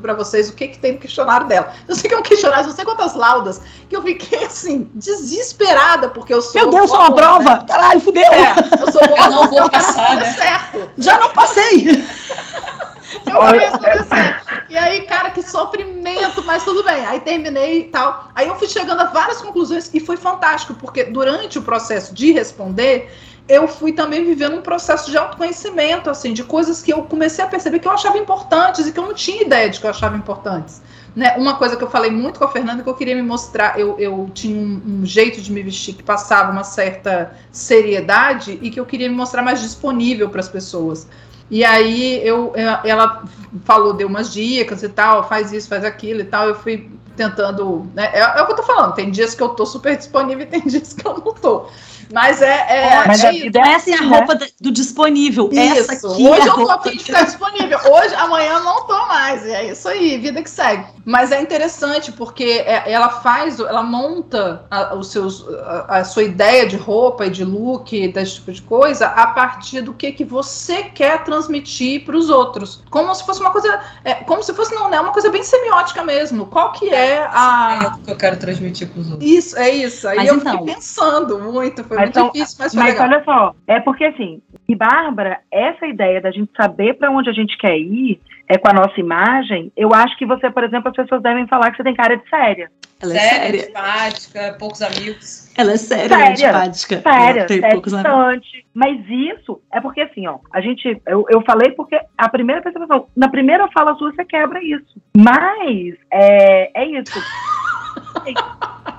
para 0.00 0.14
vocês 0.14 0.50
o 0.50 0.52
que 0.52 0.68
que 0.68 0.78
tem 0.78 0.92
no 0.92 0.98
questionário 1.00 1.48
dela. 1.48 1.72
Eu 1.88 1.96
sei 1.96 2.08
que 2.08 2.14
é 2.14 2.18
um 2.18 2.22
questionário, 2.22 2.68
não 2.68 2.76
sei 2.76 2.84
quantas 2.84 3.16
laudas, 3.16 3.60
que 3.88 3.96
eu 3.96 4.02
fiquei 4.02 4.44
assim 4.44 4.88
desesperada 4.94 6.10
porque 6.10 6.32
eu 6.32 6.42
sou 6.42 6.62
Meu 6.62 6.70
Deus, 6.70 6.90
só 6.90 7.00
uma 7.00 7.16
prova! 7.16 7.64
Caralho, 7.66 8.00
fudeu! 8.00 8.30
né? 8.30 8.54
É, 8.54 8.80
eu 8.80 8.92
sou 8.92 9.04
boa 9.04 9.18
Eu 9.18 9.30
não 9.32 9.48
vou 9.48 9.68
quero 9.68 9.84
passar, 9.84 10.14
né? 10.14 10.32
certo. 10.32 10.90
Já 10.96 11.18
não 11.18 11.30
passei! 11.30 12.06
Eu 13.26 13.70
fazer 13.78 14.04
certo. 14.04 14.64
E 14.68 14.76
aí, 14.76 15.02
cara, 15.02 15.30
que 15.30 15.42
sofrimento, 15.42 16.44
mas 16.44 16.64
tudo 16.64 16.84
bem. 16.84 17.06
Aí 17.06 17.20
terminei 17.20 17.80
e 17.80 17.84
tal. 17.84 18.28
Aí 18.34 18.48
eu 18.48 18.56
fui 18.56 18.68
chegando 18.68 19.00
a 19.00 19.04
várias 19.04 19.40
conclusões 19.40 19.90
e 19.94 20.00
foi 20.00 20.16
fantástico, 20.16 20.74
porque 20.74 21.04
durante 21.04 21.58
o 21.58 21.62
processo 21.62 22.14
de 22.14 22.32
responder, 22.32 23.10
eu 23.48 23.66
fui 23.66 23.92
também 23.92 24.24
vivendo 24.24 24.58
um 24.58 24.60
processo 24.60 25.10
de 25.10 25.16
autoconhecimento, 25.16 26.10
assim, 26.10 26.34
de 26.34 26.44
coisas 26.44 26.82
que 26.82 26.92
eu 26.92 27.02
comecei 27.04 27.42
a 27.42 27.48
perceber 27.48 27.78
que 27.78 27.88
eu 27.88 27.92
achava 27.92 28.18
importantes 28.18 28.86
e 28.86 28.92
que 28.92 28.98
eu 28.98 29.06
não 29.06 29.14
tinha 29.14 29.42
ideia 29.42 29.70
de 29.70 29.80
que 29.80 29.86
eu 29.86 29.90
achava 29.90 30.16
importantes. 30.16 30.82
Né? 31.16 31.34
Uma 31.38 31.56
coisa 31.56 31.74
que 31.74 31.82
eu 31.82 31.90
falei 31.90 32.10
muito 32.10 32.38
com 32.38 32.44
a 32.44 32.48
Fernanda 32.48 32.82
que 32.82 32.88
eu 32.88 32.94
queria 32.94 33.16
me 33.16 33.22
mostrar, 33.22 33.80
eu, 33.80 33.98
eu 33.98 34.30
tinha 34.34 34.54
um, 34.54 35.00
um 35.00 35.06
jeito 35.06 35.40
de 35.40 35.50
me 35.50 35.62
vestir 35.62 35.94
que 35.94 36.02
passava 36.02 36.52
uma 36.52 36.62
certa 36.62 37.34
seriedade 37.50 38.58
e 38.60 38.70
que 38.70 38.78
eu 38.78 38.84
queria 38.84 39.08
me 39.08 39.16
mostrar 39.16 39.42
mais 39.42 39.62
disponível 39.62 40.28
para 40.28 40.40
as 40.40 40.48
pessoas. 40.48 41.08
E 41.50 41.64
aí 41.64 42.20
eu, 42.26 42.52
ela 42.84 43.24
falou, 43.64 43.94
deu 43.94 44.06
umas 44.06 44.32
dicas 44.32 44.82
e 44.82 44.88
tal, 44.88 45.26
faz 45.26 45.52
isso, 45.52 45.68
faz 45.68 45.84
aquilo 45.84 46.20
e 46.20 46.24
tal. 46.24 46.48
Eu 46.48 46.54
fui 46.54 46.90
tentando. 47.18 47.86
Né? 47.94 48.10
É, 48.14 48.20
é 48.20 48.42
o 48.42 48.46
que 48.46 48.52
eu 48.52 48.56
tô 48.56 48.62
falando. 48.62 48.94
Tem 48.94 49.10
dias 49.10 49.34
que 49.34 49.42
eu 49.42 49.50
tô 49.50 49.66
super 49.66 49.96
disponível 49.96 50.44
e 50.44 50.46
tem 50.46 50.60
dias 50.66 50.94
que 50.94 51.06
eu 51.06 51.14
não 51.14 51.34
tô. 51.34 51.66
Mas 52.10 52.40
é. 52.40 52.66
é, 52.70 53.06
Mas 53.06 53.22
é 53.22 53.28
a 53.28 53.32
vida 53.32 53.60
Essa 53.60 53.90
é 53.90 53.92
a 53.92 53.96
assim, 53.96 54.06
roupa 54.08 54.34
da- 54.34 54.46
do 54.58 54.70
disponível. 54.72 55.50
Essa 55.52 55.94
Isso. 55.94 56.06
aqui 56.06 56.26
Hoje 56.26 56.40
é 56.40 56.44
a 56.44 56.46
eu 56.46 56.54
tô 56.54 56.70
a 56.70 56.80
fim 56.82 56.90
de 56.96 57.04
ficar 57.04 57.22
disponível. 57.24 57.78
Hoje, 57.92 58.14
amanhã 58.14 58.52
eu 58.54 58.64
não 58.64 58.86
tô 58.86 58.96
mais. 59.06 59.44
E 59.44 59.50
é 59.50 59.70
isso 59.70 59.86
aí, 59.86 60.16
vida 60.16 60.42
que 60.42 60.48
segue. 60.48 60.86
Mas 61.04 61.30
é 61.32 61.40
interessante 61.42 62.10
porque 62.12 62.64
é- 62.66 62.90
ela 62.90 63.10
faz, 63.10 63.60
ela 63.60 63.82
monta 63.82 64.64
a, 64.70 64.94
os 64.94 65.08
seus, 65.08 65.46
a, 65.66 65.98
a 65.98 66.04
sua 66.04 66.22
ideia 66.22 66.66
de 66.66 66.76
roupa 66.78 67.26
e 67.26 67.30
de 67.30 67.44
look, 67.44 68.08
desse 68.08 68.36
tipo 68.36 68.52
de 68.52 68.62
coisa, 68.62 69.06
a 69.08 69.26
partir 69.26 69.82
do 69.82 69.92
que, 69.92 70.10
que 70.12 70.24
você 70.24 70.84
quer 70.84 71.24
transmitir 71.24 72.06
para 72.06 72.16
os 72.16 72.30
outros. 72.30 72.82
Como 72.88 73.14
se 73.14 73.22
fosse 73.26 73.40
uma 73.40 73.50
coisa. 73.50 73.80
é, 74.02 74.14
como 74.14 74.42
se 74.42 74.54
fosse, 74.54 74.74
não, 74.74 74.88
né? 74.88 74.98
Uma 74.98 75.12
coisa 75.12 75.28
bem 75.28 75.42
semiótica 75.42 76.02
mesmo. 76.02 76.46
Qual 76.46 76.72
que 76.72 76.88
é 76.88 77.07
a. 77.30 77.78
É 77.82 77.86
o 77.88 77.98
que 78.04 78.10
eu 78.12 78.16
quero 78.16 78.38
transmitir 78.38 78.88
para 78.88 79.00
os 79.00 79.10
outros. 79.10 79.30
Isso, 79.30 79.56
é 79.58 79.70
isso. 79.70 80.06
Aí 80.08 80.16
Mas 80.16 80.28
eu 80.28 80.36
então- 80.36 80.58
fiquei 80.58 80.74
pensando 80.74 81.38
muito, 81.38 81.84
foi 81.84 81.96
Mas 81.96 82.06
muito 82.06 82.18
então- 82.18 82.32
difícil, 82.32 82.56
mas 82.60 82.74
foi 82.74 82.82
Mas 82.82 82.92
legal. 82.94 83.08
olha 83.08 83.24
só, 83.24 83.54
é 83.66 83.80
porque 83.80 84.04
assim, 84.04 84.42
e 84.68 84.74
Bárbara, 84.74 85.40
essa 85.50 85.86
ideia 85.86 86.20
da 86.20 86.30
gente 86.30 86.50
saber 86.56 86.94
para 86.94 87.10
onde 87.10 87.30
a 87.30 87.32
gente 87.32 87.56
quer 87.58 87.78
ir 87.78 88.20
é 88.48 88.56
com 88.56 88.68
a 88.68 88.72
nossa 88.72 88.98
imagem, 88.98 89.70
eu 89.76 89.92
acho 89.94 90.16
que 90.16 90.24
você, 90.24 90.50
por 90.50 90.64
exemplo, 90.64 90.88
as 90.88 90.96
pessoas 90.96 91.22
devem 91.22 91.46
falar 91.46 91.70
que 91.70 91.76
você 91.76 91.82
tem 91.84 91.94
cara 91.94 92.16
de 92.16 92.28
séria. 92.28 92.70
Ela 93.00 93.14
é 93.14 93.18
Séria, 93.18 93.42
séria. 93.42 93.60
simpática, 93.66 94.56
poucos 94.58 94.82
amigos. 94.82 95.52
Ela 95.56 95.72
é 95.72 95.76
séria, 95.76 96.02
é 96.02 96.08
Séria. 96.08 96.30
antipática. 96.50 97.00
Séria, 97.00 97.46
tem 97.46 97.60
séria, 97.60 97.72
poucos 97.74 97.94
amigos. 97.94 98.40
distante. 98.40 98.66
Mas 98.74 98.98
isso 99.08 99.60
é 99.72 99.80
porque 99.80 100.00
assim, 100.00 100.26
ó, 100.26 100.38
a 100.52 100.60
gente, 100.60 101.00
eu, 101.06 101.24
eu 101.28 101.40
falei 101.42 101.70
porque 101.72 102.00
a 102.16 102.28
primeira 102.28 102.60
percepção, 102.60 103.06
na 103.16 103.28
primeira 103.28 103.68
fala 103.72 103.94
sua 103.96 104.10
você 104.12 104.24
quebra 104.24 104.60
isso. 104.64 105.00
Mas 105.16 105.94
é, 106.12 106.70
é 106.74 106.86
isso. 106.86 107.20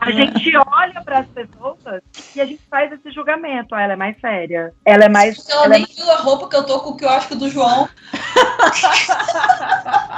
A 0.01 0.11
gente 0.11 0.55
olha 0.55 1.01
para 1.03 1.19
as 1.19 1.27
pessoas 1.27 2.01
e 2.35 2.41
a 2.41 2.45
gente 2.45 2.61
faz 2.69 2.91
esse 2.91 3.11
julgamento. 3.11 3.75
Ah, 3.75 3.81
ela 3.81 3.93
é 3.93 3.95
mais 3.95 4.19
séria. 4.19 4.73
Ela 4.85 5.05
é 5.05 5.09
mais. 5.09 5.47
Ela 5.49 5.65
ela 5.65 5.75
é 5.75 5.77
nem 5.79 5.87
viu 5.87 6.09
a 6.11 6.17
roupa 6.17 6.47
que 6.47 6.55
eu 6.55 6.65
tô 6.65 6.79
com 6.79 6.91
o 6.91 6.97
que 6.97 7.05
eu 7.05 7.09
acho 7.09 7.27
que 7.27 7.35
do 7.35 7.49
João. 7.49 7.89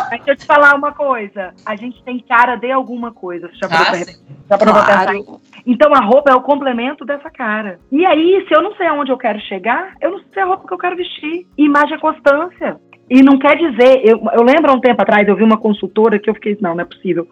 Mas 0.10 0.24
deixa 0.24 0.32
eu 0.32 0.36
te 0.36 0.46
falar 0.46 0.76
uma 0.76 0.92
coisa. 0.94 1.54
A 1.66 1.76
gente 1.76 2.04
tem 2.04 2.20
cara 2.20 2.56
de 2.56 2.72
alguma 2.72 3.12
coisa. 3.12 3.48
Você 3.48 3.58
já 3.58 3.68
Ah, 3.72 3.96
sim. 3.96 4.16
pra 4.48 4.58
Claro. 4.58 5.42
Então 5.66 5.94
a 5.94 6.00
roupa 6.00 6.32
é 6.32 6.36
o 6.36 6.42
complemento 6.42 7.04
dessa 7.06 7.30
cara. 7.30 7.80
E 7.92 8.06
aí, 8.06 8.46
se 8.48 8.54
eu 8.54 8.62
não 8.62 8.76
sei 8.76 8.88
aonde 8.88 9.12
eu 9.12 9.18
quero 9.18 9.40
chegar, 9.42 9.94
eu 10.00 10.12
não 10.12 10.22
sei 10.34 10.44
a 10.44 10.46
roupa 10.46 10.68
que 10.68 10.74
eu 10.74 10.78
quero 10.78 10.96
vestir. 10.96 11.48
E 11.58 11.66
imagem 11.66 11.96
é 11.96 12.00
constância. 12.00 12.80
E 13.10 13.22
não 13.22 13.38
quer 13.38 13.58
dizer, 13.58 14.02
eu, 14.06 14.22
eu 14.34 14.44
lembro 14.44 14.72
há 14.72 14.74
um 14.74 14.80
tempo 14.80 15.02
atrás, 15.02 15.28
eu 15.28 15.36
vi 15.36 15.44
uma 15.44 15.58
consultora 15.58 16.18
que 16.18 16.30
eu 16.30 16.34
fiquei, 16.34 16.58
não, 16.62 16.74
não 16.74 16.82
é 16.82 16.86
possível. 16.86 17.28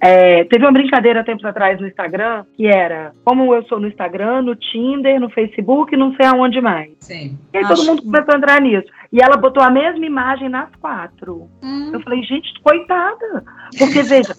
É, 0.00 0.44
teve 0.44 0.64
uma 0.64 0.72
brincadeira 0.72 1.24
tempos 1.24 1.44
atrás 1.44 1.80
no 1.80 1.86
Instagram, 1.86 2.44
que 2.56 2.66
era 2.66 3.12
como 3.24 3.54
eu 3.54 3.62
sou 3.64 3.80
no 3.80 3.88
Instagram, 3.88 4.42
no 4.42 4.54
Tinder, 4.54 5.18
no 5.20 5.30
Facebook, 5.30 5.96
não 5.96 6.14
sei 6.16 6.26
aonde 6.26 6.60
mais. 6.60 6.90
Sim. 7.00 7.38
E 7.52 7.58
aí 7.58 7.64
Acho- 7.64 7.74
todo 7.74 7.86
mundo 7.86 8.02
começou 8.02 8.34
a 8.34 8.36
entrar 8.38 8.60
nisso. 8.60 8.86
E 9.12 9.22
ela 9.22 9.36
botou 9.36 9.62
a 9.62 9.70
mesma 9.70 10.04
imagem 10.04 10.48
nas 10.48 10.68
quatro. 10.80 11.48
Hum. 11.62 11.90
Eu 11.92 12.00
falei, 12.00 12.22
gente, 12.24 12.52
coitada. 12.62 13.44
Porque, 13.78 14.02
veja, 14.02 14.34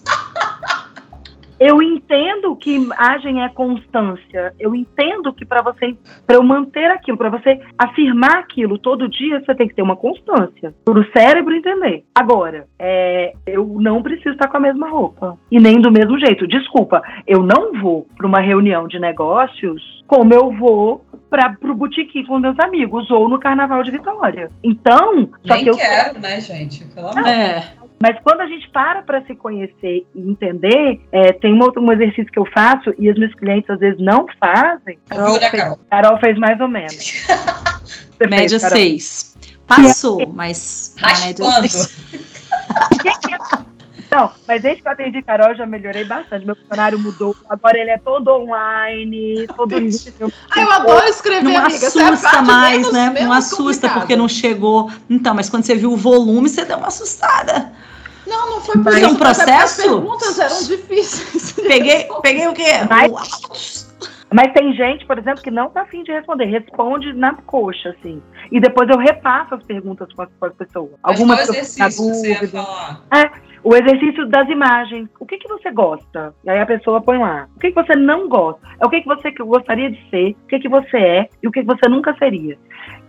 eu 1.58 1.82
entendo 1.82 2.54
que 2.56 2.74
imagem 2.74 3.42
é 3.42 3.48
constância. 3.48 4.54
Eu 4.58 4.74
entendo 4.74 5.32
que 5.32 5.44
para 5.44 5.62
você, 5.62 5.96
para 6.26 6.36
eu 6.36 6.42
manter 6.42 6.90
aquilo, 6.90 7.16
para 7.16 7.30
você 7.30 7.60
afirmar 7.78 8.38
aquilo 8.38 8.78
todo 8.78 9.08
dia, 9.08 9.40
você 9.40 9.54
tem 9.54 9.68
que 9.68 9.74
ter 9.74 9.82
uma 9.82 9.96
constância. 9.96 10.74
Para 10.84 10.98
o 10.98 11.12
cérebro 11.12 11.54
entender. 11.54 12.04
Agora, 12.14 12.66
é, 12.78 13.32
eu 13.46 13.76
não 13.80 14.02
preciso 14.02 14.30
estar 14.30 14.48
com 14.48 14.56
a 14.56 14.60
mesma 14.60 14.88
roupa. 14.88 15.38
E 15.50 15.58
nem 15.58 15.80
do 15.80 15.90
mesmo 15.90 16.18
jeito. 16.18 16.46
Desculpa, 16.46 17.02
eu 17.26 17.42
não 17.42 17.72
vou 17.80 18.06
para 18.16 18.26
uma 18.26 18.40
reunião 18.40 18.86
de 18.86 18.98
negócios 18.98 19.96
como 20.06 20.32
eu 20.32 20.52
vou 20.52 21.04
para 21.28 21.56
o 21.62 21.74
botequim 21.74 22.24
com 22.24 22.38
meus 22.38 22.58
amigos 22.60 23.10
ou 23.10 23.28
no 23.28 23.38
Carnaval 23.38 23.82
de 23.82 23.90
Vitória. 23.90 24.50
Então, 24.62 25.28
só 25.44 25.54
Nem 25.54 25.64
que 25.64 25.70
eu 25.70 25.76
quero, 25.76 26.18
né, 26.20 26.40
gente? 26.40 26.84
Pelo 26.86 27.08
amor. 27.08 27.26
É. 27.26 27.72
Mas 28.00 28.16
quando 28.22 28.42
a 28.42 28.46
gente 28.46 28.68
para 28.70 29.02
para 29.02 29.24
se 29.24 29.34
conhecer 29.34 30.06
e 30.14 30.20
entender, 30.20 31.00
é, 31.10 31.32
tem 31.32 31.54
um, 31.54 31.60
outro, 31.60 31.82
um 31.82 31.90
exercício 31.92 32.30
que 32.30 32.38
eu 32.38 32.46
faço 32.46 32.92
e 32.98 33.10
os 33.10 33.18
meus 33.18 33.34
clientes 33.34 33.68
às 33.70 33.78
vezes 33.78 33.98
não 33.98 34.26
fazem. 34.38 34.98
Carol, 35.08 35.40
fez, 35.40 35.74
Carol 35.90 36.18
fez 36.18 36.38
mais 36.38 36.60
ou 36.60 36.68
menos. 36.68 36.94
Você 38.18 38.26
média 38.28 38.58
6. 38.58 39.36
Passou, 39.66 40.26
mas. 40.32 40.94
Raspando. 40.98 41.26
média 41.26 41.78
Não, 44.10 44.30
mas 44.46 44.62
desde 44.62 44.82
que 44.82 44.88
eu 44.88 44.92
atendi 44.92 45.22
Carol, 45.22 45.48
eu 45.50 45.56
já 45.56 45.66
melhorei 45.66 46.04
bastante. 46.04 46.46
Meu 46.46 46.54
funcionário 46.56 46.98
mudou. 46.98 47.34
Agora 47.48 47.78
ele 47.78 47.90
é 47.90 47.98
todo 47.98 48.28
online, 48.32 49.46
todo 49.56 49.74
Ah, 49.76 50.60
eu 50.60 50.70
adoro 50.70 51.06
escrever, 51.08 51.42
Não 51.42 51.56
amiga. 51.64 51.84
É 51.84 51.86
assusta 51.88 52.30
parte 52.30 52.44
mais, 52.44 52.76
menos- 52.78 52.92
né? 52.92 53.10
menos 53.10 53.28
Não 53.28 53.32
assusta 53.32 53.64
complicada. 53.88 54.00
porque 54.00 54.16
não 54.16 54.28
chegou. 54.28 54.90
Então, 55.10 55.34
mas 55.34 55.50
quando 55.50 55.64
você 55.64 55.74
viu 55.74 55.92
o 55.92 55.96
volume, 55.96 56.48
você 56.48 56.64
deu 56.64 56.78
uma 56.78 56.88
assustada. 56.88 57.72
Não, 58.26 58.50
não 58.50 58.60
foi 58.60 58.74
por 58.76 58.84
Mas 58.84 58.96
isso. 58.96 59.04
é 59.04 59.08
um 59.08 59.12
mas 59.18 59.38
é 59.38 59.44
porque 59.44 59.52
As 59.52 59.74
processo? 59.76 59.82
perguntas 59.82 60.38
eram 60.38 60.62
difíceis. 60.64 61.52
Peguei, 61.66 62.08
peguei 62.22 62.48
o 62.48 62.52
quê? 62.54 62.72
Mas- 62.88 63.86
Mas 64.32 64.52
tem 64.52 64.72
gente, 64.74 65.06
por 65.06 65.16
exemplo, 65.18 65.40
que 65.40 65.50
não 65.52 65.70
tá 65.70 65.82
afim 65.82 66.02
de 66.02 66.10
responder, 66.10 66.46
responde 66.46 67.12
na 67.12 67.34
coxa, 67.34 67.90
assim. 67.90 68.20
E 68.50 68.58
depois 68.60 68.88
eu 68.90 68.98
repasso 68.98 69.54
as 69.54 69.62
perguntas 69.62 70.12
com 70.12 70.22
as, 70.22 70.28
com 70.40 70.46
as 70.46 70.52
pessoas. 70.54 70.90
Mas 71.00 71.14
Algumas 71.14 71.44
que 71.48 71.56
exercício 71.56 72.04
você 72.12 72.28
ia 72.32 72.48
falar? 72.48 73.02
O 73.66 73.74
exercício 73.74 74.24
das 74.28 74.48
imagens. 74.48 75.08
O 75.18 75.26
que, 75.26 75.38
que 75.38 75.48
você 75.48 75.72
gosta? 75.72 76.32
E 76.44 76.48
aí 76.48 76.60
a 76.60 76.66
pessoa 76.66 77.00
põe 77.00 77.18
lá. 77.18 77.48
O 77.56 77.58
que, 77.58 77.72
que 77.72 77.74
você 77.74 77.96
não 77.96 78.28
gosta? 78.28 78.60
É 78.80 78.86
o 78.86 78.88
que, 78.88 79.00
que 79.00 79.08
você 79.08 79.32
gostaria 79.32 79.90
de 79.90 80.08
ser, 80.08 80.36
o 80.44 80.46
que, 80.46 80.60
que 80.60 80.68
você 80.68 80.96
é 80.96 81.28
e 81.42 81.48
o 81.48 81.50
que, 81.50 81.62
que 81.62 81.66
você 81.66 81.88
nunca 81.88 82.14
seria. 82.16 82.56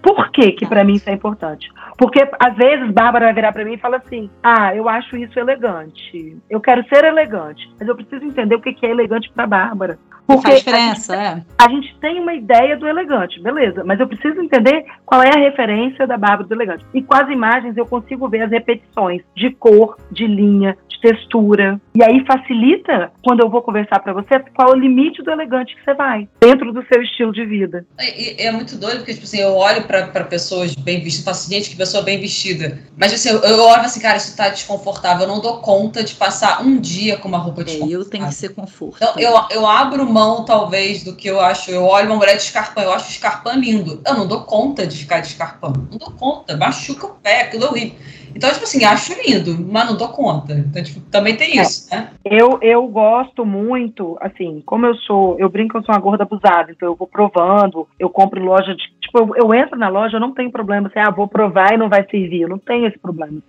Por 0.02 0.32
que 0.32 0.54
que 0.54 0.66
pra 0.66 0.84
mim 0.84 0.94
isso 0.94 1.08
é 1.12 1.14
importante? 1.14 1.72
Porque 1.96 2.28
às 2.40 2.56
vezes 2.56 2.92
Bárbara 2.92 3.26
vai 3.26 3.36
virar 3.36 3.54
pra 3.54 3.64
mim 3.64 3.74
e 3.74 3.78
fala 3.78 3.98
assim: 3.98 4.32
"Ah, 4.42 4.76
eu 4.76 4.90
acho 4.90 5.16
isso 5.16 5.40
elegante. 5.40 6.36
Eu 6.50 6.60
quero 6.60 6.84
ser 6.88 7.04
elegante, 7.04 7.70
mas 7.80 7.88
eu 7.88 7.96
preciso 7.96 8.26
entender 8.26 8.56
o 8.56 8.62
que 8.62 8.74
que 8.74 8.88
é 8.88 8.90
elegante 8.90 9.32
pra 9.32 9.46
Bárbara". 9.46 10.00
Porque 10.28 10.42
Faz 10.42 10.60
diferença, 10.60 11.16
é. 11.16 11.42
a 11.58 11.70
gente 11.70 11.96
tem 12.02 12.20
uma 12.20 12.34
ideia 12.34 12.76
do 12.76 12.86
elegante, 12.86 13.42
beleza, 13.42 13.82
mas 13.86 13.98
eu 13.98 14.08
preciso 14.10 14.42
entender 14.42 14.86
qual 15.06 15.24
é 15.24 15.30
a 15.30 15.40
referência 15.40 16.06
da 16.06 16.18
Bárbara 16.18 16.44
do 16.44 16.54
elegante. 16.54 16.86
E 16.94 17.02
com 17.02 17.16
as 17.16 17.30
imagens 17.30 17.78
eu 17.78 17.86
consigo 17.86 18.28
ver 18.28 18.42
as 18.42 18.52
repetições 18.52 19.22
de 19.34 19.50
cor, 19.52 19.98
de 20.12 20.28
linha, 20.28 20.78
textura. 21.02 21.80
E 21.96 22.04
aí 22.04 22.26
facilita 22.26 23.12
quando 23.24 23.42
eu 23.42 23.50
vou 23.50 23.62
conversar 23.62 24.00
pra 24.00 24.14
você 24.14 24.40
qual 24.56 24.70
é 24.70 24.72
o 24.72 24.80
limite 24.80 25.22
do 25.24 25.32
elegante 25.32 25.76
que 25.76 25.84
você 25.84 25.94
vai, 25.94 26.28
dentro 26.40 26.72
do 26.72 26.86
seu 26.88 27.02
estilo 27.02 27.32
de 27.32 27.46
vida. 27.46 27.86
E 28.00 28.36
é 28.38 28.52
muito 28.52 28.78
doido, 28.78 28.98
porque, 28.98 29.14
tipo 29.14 29.26
assim, 29.26 29.40
eu 29.40 29.56
olho 29.56 29.84
pra, 29.84 30.08
pra 30.08 30.24
pessoas 30.24 30.76
bem 30.76 31.02
vestidas 31.04 31.26
falo 31.26 31.38
assim, 31.38 31.56
gente, 31.56 31.70
que 31.70 31.76
pessoa 31.76 32.04
bem 32.04 32.20
vestida. 32.20 32.80
Mas, 32.96 33.14
assim, 33.14 33.30
eu, 33.30 33.40
eu 33.40 33.64
olho 33.64 33.82
assim, 33.82 34.00
cara, 34.00 34.18
isso 34.18 34.36
tá 34.36 34.50
desconfortável. 34.50 35.24
Eu 35.24 35.34
não 35.34 35.42
dou 35.42 35.58
conta 35.58 36.04
de 36.04 36.16
passar 36.16 36.62
um 36.64 36.80
dia 36.80 37.18
com 37.18 37.28
uma 37.28 37.38
roupa 37.38 37.62
É, 37.62 37.66
desconfortável. 37.66 38.00
eu 38.00 38.10
tenho 38.10 38.28
que 38.28 38.34
ser 38.34 38.50
conforto. 38.50 38.98
Então, 38.98 39.14
eu, 39.18 39.34
eu 39.52 39.68
abro 39.68 40.06
mão, 40.12 40.46
talvez, 40.46 41.04
do 41.04 41.16
que 41.16 41.28
eu 41.28 41.40
acho. 41.40 41.72
Eu 41.72 41.84
olho 41.84 42.08
uma 42.08 42.16
mulher 42.16 42.36
de 42.36 42.44
escarpão, 42.44 42.84
eu 42.84 42.94
acho 42.94 43.08
o 43.08 43.12
escarpão 43.12 43.60
lindo. 43.60 44.02
Eu 44.06 44.14
não 44.14 44.28
dou 44.28 44.42
conta 44.42 44.86
de 44.86 44.98
ficar 44.98 45.20
de 45.20 45.28
escarpão. 45.28 45.74
Não 45.92 45.98
dou 45.98 46.12
conta, 46.12 46.56
machuca 46.56 47.08
o 47.08 47.10
pé, 47.16 47.42
aquilo 47.42 47.66
é 47.66 47.68
horrível. 47.68 47.96
Então, 48.38 48.52
tipo 48.52 48.66
assim, 48.66 48.86
acho 48.86 49.14
lindo, 49.26 49.58
mas 49.68 49.88
não 49.88 49.98
dou 49.98 50.10
conta. 50.10 50.54
Então, 50.54 50.84
tipo, 50.84 51.02
também 51.10 51.36
tem 51.36 51.58
É. 51.58 51.64
isso, 51.64 51.90
né? 51.90 52.12
Eu, 52.24 52.60
eu 52.62 52.88
gosto 52.88 53.44
muito, 53.44 54.16
assim, 54.22 54.62
como 54.64 54.86
eu 54.86 54.94
sou, 54.96 55.36
eu 55.40 55.50
brinco 55.50 55.72
que 55.72 55.78
eu 55.80 55.84
sou 55.84 55.96
uma 55.96 56.02
gorda 56.02 56.24
abusada, 56.24 56.72
então 56.72 56.90
eu 56.90 56.96
vou 56.96 57.08
provando, 57.08 57.88
eu 58.00 58.10
compro 58.12 58.44
loja 58.44 58.76
de. 58.76 58.84
Tipo, 59.02 59.20
eu, 59.20 59.36
eu 59.38 59.54
entro 59.56 59.78
na 59.78 59.90
loja, 59.90 60.18
eu 60.18 60.22
não 60.22 60.36
tenho 60.36 60.52
problema, 60.52 60.88
assim, 60.88 61.00
ah, 61.00 61.10
vou 61.10 61.28
provar 61.28 61.74
e 61.74 61.78
não 61.78 61.90
vai 61.90 62.06
servir, 62.10 62.42
eu 62.42 62.50
não 62.50 62.60
tenho 62.60 62.86
esse 62.86 63.00
problema. 63.00 63.40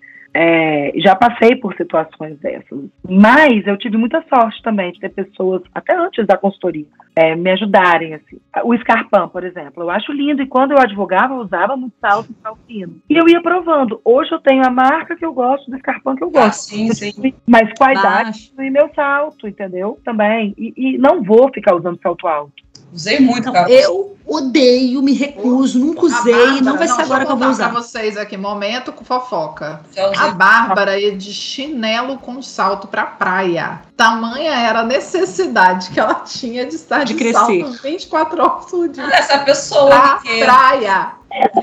É, 0.40 0.92
já 0.98 1.16
passei 1.16 1.56
por 1.56 1.74
situações 1.74 2.38
dessas. 2.38 2.78
Mas 3.08 3.66
eu 3.66 3.76
tive 3.76 3.96
muita 3.96 4.24
sorte 4.32 4.62
também 4.62 4.92
de 4.92 5.00
ter 5.00 5.08
pessoas, 5.08 5.62
até 5.74 5.96
antes 5.96 6.24
da 6.28 6.36
consultoria, 6.36 6.86
é, 7.16 7.34
me 7.34 7.50
ajudarem. 7.50 8.14
Assim. 8.14 8.38
O 8.62 8.72
escarpão, 8.72 9.28
por 9.28 9.42
exemplo, 9.42 9.82
eu 9.82 9.90
acho 9.90 10.12
lindo. 10.12 10.40
E 10.40 10.46
quando 10.46 10.70
eu 10.70 10.78
advogava, 10.78 11.34
eu 11.34 11.40
usava 11.40 11.76
muito 11.76 11.94
salto 12.00 12.30
e 12.30 12.40
salto 12.40 12.60
fino. 12.68 13.02
E 13.10 13.16
eu 13.16 13.28
ia 13.28 13.42
provando. 13.42 14.00
Hoje 14.04 14.30
eu 14.30 14.38
tenho 14.38 14.64
a 14.64 14.70
marca 14.70 15.16
que 15.16 15.24
eu 15.24 15.32
gosto 15.32 15.68
do 15.68 15.76
escarpão 15.76 16.14
que 16.14 16.22
eu 16.22 16.28
Ah, 16.36 16.42
gosto. 16.44 16.70
sim, 16.70 16.88
sim. 16.92 17.34
Mas 17.44 17.72
com 17.76 17.82
a 17.82 17.92
idade, 17.92 18.52
Baixo. 18.54 18.62
e 18.62 18.70
meu 18.70 18.88
salto, 18.94 19.48
entendeu? 19.48 19.98
Também. 20.04 20.54
E, 20.56 20.72
e 20.76 20.98
não 20.98 21.20
vou 21.24 21.50
ficar 21.52 21.74
usando 21.74 21.98
salto 22.00 22.28
alto. 22.28 22.52
Usei 22.92 23.20
muito, 23.20 23.40
Então, 23.40 23.52
cara. 23.52 23.70
eu 23.70 24.16
odeio, 24.26 25.00
me 25.02 25.12
recuso, 25.14 25.78
nunca 25.78 26.02
usei, 26.04 26.32
Bárbara- 26.34 26.60
não 26.62 26.76
vai 26.76 26.86
ser 26.86 26.96
deixa 26.96 27.02
agora 27.02 27.24
que 27.26 27.32
eu 27.32 27.36
vou 27.36 27.48
usar. 27.48 27.70
pra 27.70 27.80
vocês 27.80 28.16
aqui, 28.16 28.36
momento 28.36 28.92
com 28.92 29.04
fofoca. 29.04 29.80
Usei 29.90 30.04
A 30.04 30.28
Bárbara 30.32 30.98
ia 30.98 31.16
de 31.16 31.32
chinelo 31.32 32.18
com 32.18 32.40
salto 32.42 32.86
pra 32.86 33.04
praia. 33.04 33.80
Tamanha 33.96 34.52
era 34.54 34.80
a 34.80 34.84
necessidade 34.84 35.90
que 35.90 35.98
ela 36.00 36.14
tinha 36.16 36.66
de 36.66 36.74
estar 36.74 37.04
De 37.04 37.14
de, 37.14 37.18
crescer. 37.18 37.62
salto 37.64 37.82
24 37.82 38.42
horas 38.42 38.64
por 38.66 38.88
dia. 38.88 39.04
essa 39.12 39.38
pessoa 39.38 39.88
Pra 39.88 40.20
que 40.22 40.38
praia. 40.44 41.12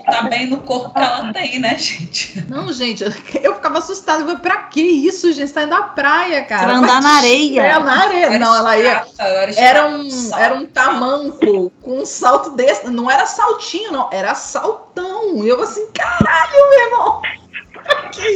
Tá 0.05 0.23
bem 0.23 0.47
no 0.47 0.57
corpo 0.61 0.93
que 0.93 0.99
ela 0.99 1.33
tem, 1.33 1.59
né, 1.59 1.77
gente? 1.77 2.45
Não, 2.49 2.71
gente, 2.71 3.03
eu 3.03 3.55
ficava 3.55 3.79
assustada. 3.79 4.21
Eu 4.21 4.25
falei, 4.25 4.41
pra 4.41 4.57
que 4.63 4.81
isso, 4.81 5.31
gente? 5.33 5.47
Você 5.47 5.53
tá 5.53 5.63
indo 5.63 5.73
à 5.73 5.83
praia, 5.83 6.43
cara. 6.43 6.67
Vai 6.67 6.75
andar 6.75 7.01
na 7.01 7.17
areia. 7.17 7.61
É, 7.61 7.79
na 7.79 8.03
areia. 8.03 8.39
Não, 8.39 8.55
ela 8.55 8.77
ia. 8.77 9.05
era, 9.17 9.59
Era 9.59 9.87
um, 9.87 10.09
salto, 10.09 10.43
era 10.43 10.55
um 10.55 10.65
tamanco 10.65 11.71
com 11.81 11.99
um 11.99 12.05
salto 12.05 12.51
desse. 12.51 12.87
Não 12.89 13.09
era 13.09 13.25
saltinho, 13.25 13.91
não. 13.91 14.09
Era 14.11 14.35
saltão. 14.35 15.43
E 15.43 15.49
eu 15.49 15.61
assim, 15.61 15.87
caralho, 15.91 16.69
meu 16.69 16.81
irmão. 16.81 17.21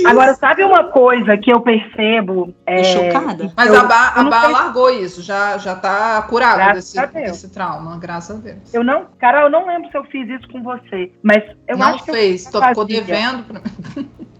Agora, 0.06 0.34
sabe 0.36 0.64
uma 0.64 0.86
coisa 0.86 1.38
que 1.38 1.52
eu 1.52 1.62
percebo? 1.62 2.48
Tô 2.48 2.54
É, 2.66 2.84
chocada. 2.84 3.52
Mas 3.56 3.68
eu- 3.74 3.80
a 3.80 3.84
Bá, 3.84 4.14
a 4.16 4.24
não 4.24 4.30
Bá 4.30 4.42
sei- 4.42 4.52
largou 4.52 4.90
isso, 4.90 5.22
já, 5.22 5.58
já 5.58 5.76
tá 5.76 6.22
curado 6.24 6.56
Graças 6.58 6.94
desse, 6.94 7.12
desse 7.14 7.50
trauma, 7.50 7.98
graças 7.98 8.38
a 8.38 8.40
Deus. 8.40 8.74
eu 8.74 8.84
não, 8.84 9.08
Carol, 9.20 9.44
eu 9.44 9.50
não 9.50 9.68
lembro 9.68 9.90
se 9.90 9.98
eu 9.98 10.04
fiz 10.06 10.28
isso 10.30 10.48
com 10.52 10.62
você, 10.64 11.12
mas 11.24 11.44
eu 11.68 11.78
não 11.78 11.88
acho 11.88 12.04
que 12.04 12.12
eu 12.12 12.16
fez, 12.16 12.46
tô, 12.46 12.60
devendo. 12.86 13.44
pra- 13.44 13.62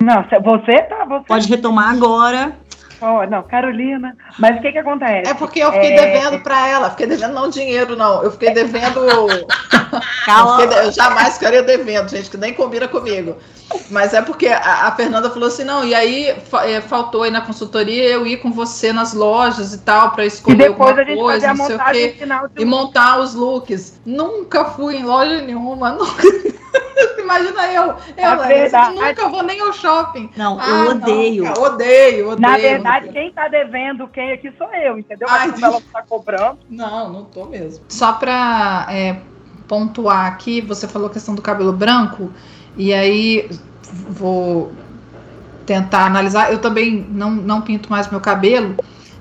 Não, 0.02 0.24
você 0.24 0.82
tá, 0.84 1.06
você. 1.06 1.26
Pode 1.28 1.48
retomar 1.48 1.92
agora. 1.94 2.54
Ó, 3.02 3.26
não, 3.26 3.44
Carolina. 3.44 4.16
Mas 4.38 4.58
o 4.58 4.62
que 4.62 4.72
que 4.72 4.78
acontece? 4.78 5.30
É 5.30 5.34
porque 5.34 5.60
eu 5.60 5.72
fiquei 5.72 5.94
É. 5.94 6.02
devendo 6.02 6.42
pra 6.44 6.68
ela, 6.68 6.90
fiquei 6.90 7.08
devendo 7.08 7.34
não 7.34 7.50
dinheiro, 7.50 7.96
não. 7.96 8.22
Eu 8.24 8.32
fiquei 8.32 8.52
devendo. 8.54 9.00
eu 9.08 9.28
fiquei 10.58 10.68
de- 10.68 10.86
eu 10.86 10.92
jamais 10.92 11.36
ficaria 11.36 11.64
devendo, 11.64 12.10
gente, 12.10 12.30
que 12.30 12.38
nem 12.38 12.54
combina 12.54 12.88
comigo. 12.88 13.38
Mas 13.90 14.14
é 14.14 14.22
porque 14.22 14.48
a, 14.48 14.88
a 14.88 14.92
Fernanda 14.96 15.30
falou 15.30 15.48
assim: 15.48 15.64
não, 15.64 15.84
e 15.86 15.94
aí 15.96 16.28
é, 16.66 16.82
faltou 16.82 17.24
aí 17.24 17.32
na 17.32 17.42
consultoria 17.42 18.10
eu 18.10 18.26
ir 18.28 18.38
com 18.38 18.52
você 18.52 18.92
nas 18.92 19.14
lojas 19.14 19.74
e 19.74 19.78
tal, 19.80 20.12
pra 20.12 20.26
E 20.26 20.28
escolher 20.28 20.68
alguma 20.68 20.94
coisa, 20.94 21.54
não 21.54 21.66
sei 21.68 21.76
o 21.76 21.86
quê. 21.92 22.16
e 22.58 22.66
montar 22.66 23.20
os 23.20 23.34
looks. 23.36 24.00
Nunca 24.06 24.66
fui 24.66 24.96
em 24.98 25.04
loja 25.04 25.42
nenhuma, 25.42 25.92
nunca. 25.98 26.24
Imagina 27.20 27.68
eu, 27.74 27.84
eu 27.84 27.96
É 28.18 28.48
verdade. 28.48 28.96
nunca 28.96 29.30
vou 29.30 29.44
nem 29.44 29.60
ao 29.62 29.74
shopping. 29.74 30.30
Não, 30.36 30.58
Ah, 30.60 30.70
eu 30.70 30.96
não, 30.96 31.02
odeio. 31.04 31.44
cara, 31.44 31.60
odeio, 31.60 32.30
odeio. 32.30 32.40
Na 32.40 32.58
verdade, 32.58 33.10
quem 33.10 33.32
tá 33.32 33.48
devendo 33.48 34.08
quem 34.08 34.32
aqui 34.32 34.52
sou 34.58 34.74
eu, 34.74 34.98
entendeu? 34.98 35.28
Mas 35.30 35.42
Ai, 35.42 35.52
como 35.52 35.66
ela 35.66 35.82
tá 35.94 36.04
cobrando. 36.08 36.60
Não, 36.70 37.12
não 37.12 37.26
tô 37.26 37.46
mesmo. 37.46 37.84
Só 37.90 38.14
pra 38.14 38.88
é, 38.90 39.18
pontuar 39.68 40.26
aqui, 40.28 40.62
você 40.62 40.88
falou 40.88 41.08
a 41.10 41.12
questão 41.12 41.36
do 41.36 41.42
cabelo 41.42 41.72
branco, 41.74 42.32
e 42.76 42.94
aí 42.94 43.50
vou 43.92 44.72
tentar 45.66 46.06
analisar. 46.06 46.52
Eu 46.52 46.60
também 46.60 47.06
não, 47.10 47.32
não 47.32 47.62
pinto 47.62 47.90
mais 47.92 48.10
meu 48.10 48.20
cabelo, 48.20 48.76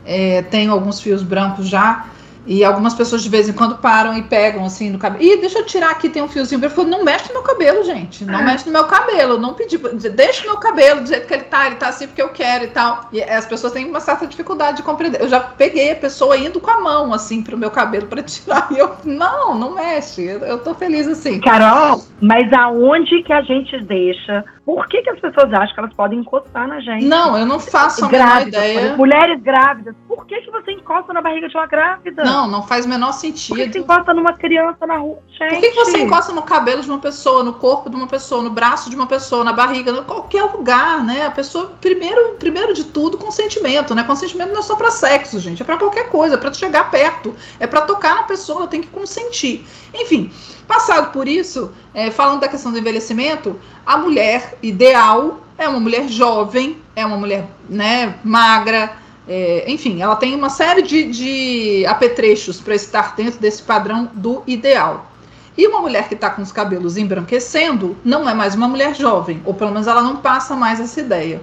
é, 0.05 0.43
tenho 0.43 0.73
alguns 0.73 1.01
fios 1.01 1.23
brancos 1.23 1.69
já. 1.69 2.07
E 2.47 2.65
algumas 2.65 2.95
pessoas 2.95 3.23
de 3.23 3.29
vez 3.29 3.49
em 3.49 3.53
quando 3.53 3.77
param 3.79 4.17
e 4.17 4.23
pegam 4.23 4.65
assim 4.65 4.91
no 4.91 4.99
cabelo. 4.99 5.23
Ih, 5.23 5.37
deixa 5.37 5.59
eu 5.59 5.67
tirar 5.67 5.91
aqui, 5.91 6.09
tem 6.09 6.23
um 6.23 6.29
fiozinho. 6.29 6.63
Eu 6.63 6.71
falo, 6.71 6.89
não 6.89 7.05
mexe 7.05 7.29
no 7.29 7.35
meu 7.35 7.43
cabelo, 7.43 7.85
gente. 7.85 8.25
Não 8.25 8.43
mexe 8.43 8.67
no 8.67 8.73
meu 8.73 8.85
cabelo. 8.85 9.39
Não 9.39 9.55
pedi. 9.55 9.77
Deixa 9.79 10.45
o 10.45 10.51
meu 10.51 10.57
cabelo 10.57 11.03
do 11.03 11.09
jeito 11.09 11.27
que 11.27 11.35
ele 11.35 11.45
tá. 11.45 11.67
Ele 11.67 11.77
tá 11.77 11.89
assim 11.89 12.07
porque 12.07 12.23
eu 12.23 12.31
quero 12.31 12.65
e 12.65 12.69
tal. 12.69 13.09
E 13.13 13.23
as 13.23 13.47
pessoas 13.47 13.73
têm 13.73 13.87
uma 13.87 14.01
certa 14.01 14.27
dificuldade 14.27 14.79
de 14.79 14.83
compreender. 14.83 15.21
Eu 15.21 15.29
já 15.29 15.41
peguei 15.41 15.93
a 15.93 15.97
pessoa 15.97 16.37
indo 16.37 16.61
com 16.61 16.71
a 16.71 16.81
mão, 16.81 17.13
assim, 17.13 17.43
pro 17.43 17.59
meu 17.59 17.71
cabelo 17.71 18.07
pra 18.07 18.23
tirar. 18.25 18.69
E 18.71 18.79
eu, 18.79 18.97
não, 19.05 19.55
não 19.55 19.75
mexe. 19.75 20.23
Eu, 20.23 20.41
eu 20.41 20.59
tô 20.59 20.75
feliz 20.75 21.07
assim. 21.07 21.41
Carol, 21.41 22.05
mas 22.21 22.53
aonde 22.53 23.23
que 23.23 23.33
a 23.33 23.43
gente 23.43 23.79
deixa? 23.83 24.45
Por 24.69 24.87
que, 24.87 25.01
que 25.01 25.09
as 25.09 25.19
pessoas 25.19 25.51
acham 25.51 25.73
que 25.73 25.81
elas 25.81 25.95
podem 25.95 26.19
encostar 26.19 26.69
na 26.69 26.79
gente? 26.79 27.07
Não, 27.07 27.35
eu 27.39 27.47
não 27.47 27.59
faço 27.59 28.05
a 28.05 28.09
menor 28.11 28.27
Grávidas, 28.27 28.61
por 28.63 28.71
ideia. 28.71 28.97
mulheres 28.99 29.43
grávidas. 29.43 29.95
Por 30.07 30.27
que, 30.27 30.43
que 30.43 30.51
você 30.51 30.73
encosta 30.73 31.11
na 31.15 31.23
barriga 31.23 31.49
de 31.49 31.57
uma 31.57 31.67
grávida? 31.67 32.23
Não, 32.23 32.47
não 32.47 32.63
faz 32.63 32.85
o 32.85 32.89
menor 32.91 33.13
Por 33.13 33.15
que 33.15 33.29
sentido. 33.29 33.73
você 33.73 33.79
encosta 33.79 34.13
numa 34.13 34.35
criança 34.35 34.87
na 34.87 34.99
rua? 34.99 35.21
Gente. 35.31 35.55
Por 35.55 35.61
que, 35.61 35.71
que 35.71 35.75
você 35.75 35.99
encosta 36.03 36.35
no 36.35 36.43
cabelo 36.43 36.83
de 36.83 36.91
uma 36.91 36.99
pessoa, 36.99 37.43
no 37.43 37.55
corpo 37.55 37.89
de 37.89 37.97
uma 37.97 38.07
pessoa, 38.07 38.43
no 38.43 38.51
braço 38.51 38.91
de 38.91 38.97
uma 38.97 39.07
pessoa, 39.07 39.43
na 39.43 39.55
barriga, 39.55 39.91
em 39.91 40.05
qualquer 40.05 40.43
lugar, 40.43 41.03
né? 41.03 41.25
A 41.25 41.31
pessoa, 41.31 41.73
primeiro, 41.81 42.35
primeiro 42.35 42.75
de 42.75 42.85
tudo, 42.85 43.17
consentimento, 43.17 43.95
né? 43.95 44.05
Consentimento 44.05 44.53
não 44.53 44.61
é 44.61 44.63
só 44.63 44.77
pra 44.77 44.91
sexo, 44.91 45.41
gente, 45.41 45.63
é 45.63 45.65
pra 45.65 45.79
qualquer 45.79 46.11
coisa, 46.11 46.35
é 46.35 46.39
pra 46.39 46.53
chegar 46.53 46.91
perto, 46.91 47.35
é 47.59 47.67
pra 47.67 47.81
tocar 47.81 48.17
na 48.17 48.23
pessoa, 48.25 48.67
tem 48.67 48.83
que 48.83 48.89
consentir. 48.89 49.67
Enfim, 49.95 50.31
passado 50.67 51.11
por 51.11 51.27
isso, 51.27 51.73
é, 51.95 52.11
falando 52.11 52.41
da 52.41 52.49
questão 52.49 52.71
do 52.71 52.79
envelhecimento, 52.79 53.59
a 53.89 53.97
mulher 53.97 54.59
ideal 54.63 55.41
é 55.57 55.67
uma 55.67 55.81
mulher 55.81 56.09
jovem, 56.09 56.77
é 56.95 57.07
uma 57.07 57.17
mulher, 57.17 57.47
né, 57.71 58.17
magra, 58.23 58.93
é, 59.27 59.65
enfim, 59.67 60.03
ela 60.03 60.15
tem 60.15 60.35
uma 60.35 60.51
série 60.51 60.83
de, 60.83 61.05
de 61.05 61.87
apetrechos 61.87 62.61
para 62.61 62.75
estar 62.75 63.17
dentro 63.17 63.41
desse 63.41 63.63
padrão 63.63 64.11
do 64.13 64.43
ideal. 64.47 65.11
E 65.57 65.67
uma 65.67 65.81
mulher 65.81 66.07
que 66.07 66.13
está 66.13 66.29
com 66.29 66.43
os 66.43 66.53
cabelos 66.53 66.99
embranquecendo 66.99 67.97
não 68.05 68.29
é 68.29 68.35
mais 68.35 68.55
uma 68.55 68.69
mulher 68.69 68.95
jovem, 68.95 69.41
ou 69.47 69.55
pelo 69.55 69.73
menos 69.73 69.87
ela 69.87 70.03
não 70.03 70.17
passa 70.17 70.55
mais 70.55 70.79
essa 70.81 71.01
ideia. 71.01 71.41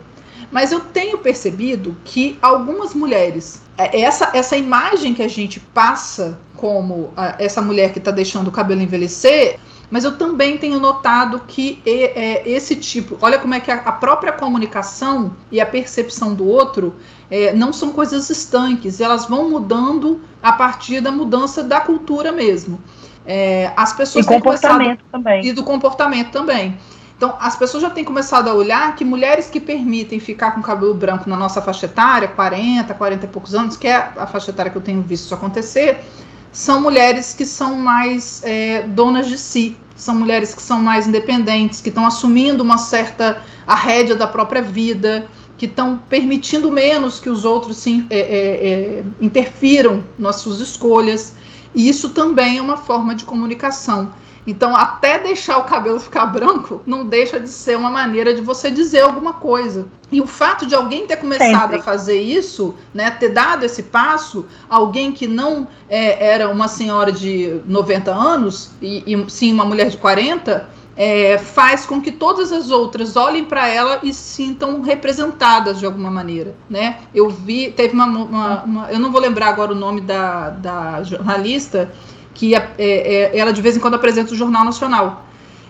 Mas 0.51 0.71
eu 0.71 0.81
tenho 0.81 1.17
percebido 1.17 1.97
que 2.05 2.37
algumas 2.43 2.93
mulheres, 2.93 3.59
é, 3.75 4.01
essa, 4.01 4.29
essa 4.35 4.55
imagem 4.55 5.15
que 5.15 5.23
a 5.23 5.27
gente 5.27 5.59
passa 5.59 6.39
como 6.55 7.11
a, 7.17 7.37
essa 7.39 7.59
mulher 7.59 7.91
que 7.91 7.97
está 7.97 8.11
deixando 8.11 8.49
o 8.49 8.51
cabelo 8.51 8.81
envelhecer, 8.81 9.59
mas 9.89 10.03
eu 10.03 10.17
também 10.17 10.57
tenho 10.57 10.79
notado 10.79 11.41
que 11.47 11.81
é, 11.85 12.49
esse 12.49 12.75
tipo, 12.75 13.17
olha 13.21 13.37
como 13.37 13.53
é 13.53 13.59
que 13.59 13.71
a, 13.71 13.75
a, 13.75 13.91
própria 13.91 14.31
comunicação 14.31 15.35
e 15.51 15.61
a 15.61 15.65
percepção 15.65 16.33
do 16.33 16.47
outro 16.47 16.95
é, 17.29 17.53
não 17.53 17.71
são 17.71 17.91
coisas 17.91 18.29
estanques, 18.29 18.99
elas 18.99 19.25
vão 19.25 19.49
mudando 19.49 20.21
a 20.41 20.51
partir 20.51 21.01
da 21.01 21.11
mudança 21.11 21.63
da 21.63 21.79
cultura 21.79 22.31
mesmo. 22.31 22.79
É, 23.25 23.71
as 23.75 23.93
pessoas 23.93 24.25
e 24.25 24.27
comportamento 24.27 24.99
começado, 24.99 25.11
também. 25.11 25.45
E 25.45 25.51
do 25.51 25.63
comportamento 25.63 26.31
também. 26.31 26.77
Então, 27.17 27.35
as 27.39 27.55
pessoas 27.55 27.81
já 27.81 27.89
têm 27.89 28.03
começado 28.03 28.49
a 28.49 28.53
olhar 28.53 28.93
que 28.95 29.05
mulheres 29.05 29.49
que 29.49 29.59
permitem 29.59 30.19
ficar 30.19 30.51
com 30.51 30.61
cabelo 30.61 30.93
branco 30.93 31.29
na 31.29 31.37
nossa 31.37 31.61
faixa 31.61 31.85
etária, 31.85 32.27
40, 32.27 32.93
40 32.93 33.25
e 33.25 33.29
poucos 33.29 33.55
anos, 33.55 33.77
que 33.77 33.87
é 33.87 33.95
a 34.17 34.27
faixa 34.27 34.51
etária 34.51 34.69
que 34.69 34.77
eu 34.77 34.81
tenho 34.81 35.01
visto 35.01 35.25
isso 35.25 35.33
acontecer, 35.33 36.03
são 36.55 36.79
mulheres 36.79 37.33
que 37.33 37.45
são 37.45 37.75
mais 37.75 38.41
é, 38.45 38.83
donas 38.83 39.27
de 39.27 39.37
si, 39.37 39.75
são 39.93 40.15
mulheres 40.15 40.55
que 40.55 40.61
são 40.61 40.81
mais 40.81 41.05
independentes, 41.05 41.81
que 41.81 41.89
estão 41.89 42.05
assumindo 42.05 42.63
uma 42.63 42.77
certa 42.77 43.43
a 43.67 43.75
rédea 43.75 44.15
da 44.15 44.25
própria 44.25 44.61
vida, 44.61 45.27
que 45.57 45.65
estão 45.65 45.97
permitindo 46.09 46.71
menos 46.71 47.19
que 47.19 47.29
os 47.29 47.43
outros 47.43 47.75
sim, 47.75 48.07
é, 48.09 48.19
é, 48.19 48.69
é, 48.99 49.03
interfiram 49.19 50.01
nas 50.17 50.37
suas 50.37 50.61
escolhas. 50.61 51.33
E 51.75 51.87
isso 51.89 52.09
também 52.09 52.57
é 52.57 52.61
uma 52.61 52.77
forma 52.77 53.13
de 53.13 53.25
comunicação. 53.25 54.11
Então, 54.47 54.75
até 54.75 55.17
deixar 55.17 55.57
o 55.57 55.63
cabelo 55.63 55.99
ficar 55.99 56.27
branco 56.27 56.81
não 56.85 57.05
deixa 57.05 57.39
de 57.39 57.49
ser 57.49 57.75
uma 57.75 57.89
maneira 57.89 58.33
de 58.33 58.41
você 58.41 58.69
dizer 58.69 59.01
alguma 59.01 59.33
coisa. 59.33 59.87
E 60.11 60.21
o 60.21 60.27
fato 60.27 60.67
de 60.67 60.75
alguém 60.75 61.07
ter 61.07 61.17
começado 61.17 61.71
Sempre. 61.71 61.77
a 61.77 61.81
fazer 61.81 62.21
isso, 62.21 62.75
né, 62.93 63.09
ter 63.09 63.29
dado 63.29 63.65
esse 63.65 63.81
passo, 63.83 64.45
alguém 64.69 65.11
que 65.11 65.27
não 65.27 65.67
é, 65.89 66.33
era 66.33 66.49
uma 66.49 66.67
senhora 66.67 67.11
de 67.11 67.59
90 67.65 68.11
anos, 68.13 68.71
e, 68.79 69.03
e 69.07 69.29
sim 69.29 69.51
uma 69.51 69.65
mulher 69.65 69.89
de 69.89 69.97
40, 69.97 70.69
é, 70.97 71.37
faz 71.37 71.85
com 71.85 72.01
que 72.01 72.11
todas 72.11 72.51
as 72.51 72.69
outras 72.69 73.15
olhem 73.15 73.43
para 73.43 73.67
ela 73.67 73.99
e 74.01 74.13
sintam 74.13 74.81
representadas 74.81 75.79
de 75.79 75.85
alguma 75.85 76.09
maneira, 76.09 76.55
né? 76.69 76.99
Eu 77.13 77.29
vi, 77.29 77.71
teve 77.71 77.93
uma, 77.93 78.05
uma, 78.05 78.63
uma, 78.63 78.91
eu 78.91 78.99
não 78.99 79.11
vou 79.11 79.19
lembrar 79.19 79.49
agora 79.49 79.73
o 79.73 79.75
nome 79.75 80.01
da, 80.01 80.51
da 80.51 81.03
jornalista 81.03 81.91
que 82.33 82.53
é, 82.53 82.71
é, 82.77 83.37
ela 83.37 83.51
de 83.51 83.61
vez 83.61 83.77
em 83.77 83.79
quando 83.79 83.95
apresenta 83.95 84.33
o 84.33 84.35
Jornal 84.35 84.63
Nacional. 84.63 85.25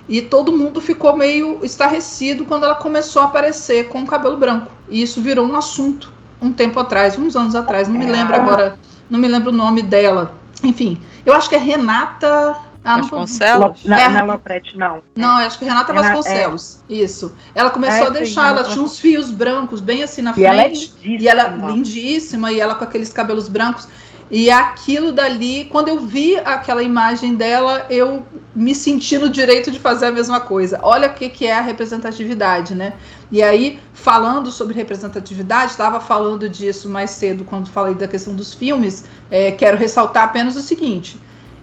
E 0.08 0.22
todo 0.22 0.52
mundo 0.52 0.80
ficou 0.82 1.16
meio 1.16 1.60
estarrecido 1.64 2.46
quando 2.46 2.64
ela 2.64 2.76
começou 2.76 3.22
a 3.22 3.26
aparecer 3.26 3.88
com 3.88 4.04
o 4.04 4.06
cabelo 4.06 4.38
branco. 4.38 4.72
E 4.90 5.02
isso 5.02 5.22
virou 5.22 5.48
um 5.48 5.56
assunto 5.56 6.14
um 6.42 6.52
tempo 6.52 6.80
atrás, 6.80 7.18
uns 7.18 7.36
anos 7.36 7.56
atrás, 7.56 7.88
não 7.88 7.98
me 7.98 8.06
lembro 8.06 8.36
agora, 8.36 8.78
não 9.10 9.20
me 9.20 9.28
lembro 9.28 9.50
o 9.50 9.56
nome 9.56 9.82
dela. 9.82 10.36
Enfim, 10.64 11.00
eu 11.26 11.34
acho 11.34 11.50
que 11.50 11.56
é 11.56 11.60
Renata. 11.60 12.56
Ah, 12.86 12.98
Vasconcelos? 12.98 13.84
Não, 13.84 13.98
é, 13.98 14.10
não 14.10 14.20
é 14.20 14.24
Loprete, 14.24 14.78
não. 14.78 15.02
Não, 15.16 15.38
acho 15.38 15.58
que 15.58 15.66
é 15.66 15.68
Renata 15.68 15.92
Vasconcelos. 15.92 16.80
É. 16.88 16.94
Isso. 16.94 17.36
Ela 17.56 17.72
começou 17.72 18.06
é, 18.06 18.08
a 18.08 18.10
deixar, 18.12 18.50
ela 18.50 18.64
tinha 18.64 18.84
uns 18.84 19.00
fios 19.00 19.32
brancos 19.32 19.82
bem 19.82 20.04
assim 20.04 20.22
na 20.22 20.32
e 20.32 20.34
frente. 20.36 20.46
Ela 20.48 20.62
é 20.62 20.68
lindíssima. 20.68 21.18
E 21.20 21.28
ela 21.28 21.42
é 21.44 21.72
lindíssima, 21.72 22.52
e 22.52 22.60
ela 22.60 22.76
com 22.76 22.84
aqueles 22.84 23.12
cabelos 23.12 23.50
brancos. 23.50 23.88
E 24.30 24.50
aquilo 24.50 25.12
dali, 25.12 25.66
quando 25.66 25.88
eu 25.88 26.00
vi 26.00 26.38
aquela 26.38 26.82
imagem 26.82 27.36
dela, 27.36 27.86
eu 27.90 28.26
me 28.56 28.74
senti 28.74 29.18
no 29.18 29.30
direito 29.30 29.70
de 29.70 29.80
fazer 29.80 30.08
a 30.08 30.12
mesma 30.12 30.40
coisa. 30.40 30.80
Olha 30.82 31.10
o 31.10 31.14
que, 31.14 31.30
que 31.30 31.46
é 31.46 31.54
a 31.54 31.62
representatividade, 31.62 32.74
né? 32.74 32.94
E 33.32 33.44
aí, 33.44 33.80
falando 33.94 34.52
sobre 34.52 34.74
representatividade, 34.74 35.72
estava 35.72 36.00
falando 36.00 36.50
disso 36.50 36.90
mais 36.90 37.12
cedo 37.12 37.44
quando 37.44 37.70
falei 37.70 37.94
da 37.94 38.08
questão 38.08 38.34
dos 38.34 38.54
filmes. 38.54 39.06
É, 39.30 39.52
quero 39.52 39.78
ressaltar 39.78 40.24
apenas 40.24 40.56
o 40.56 40.62
seguinte: 40.62 41.20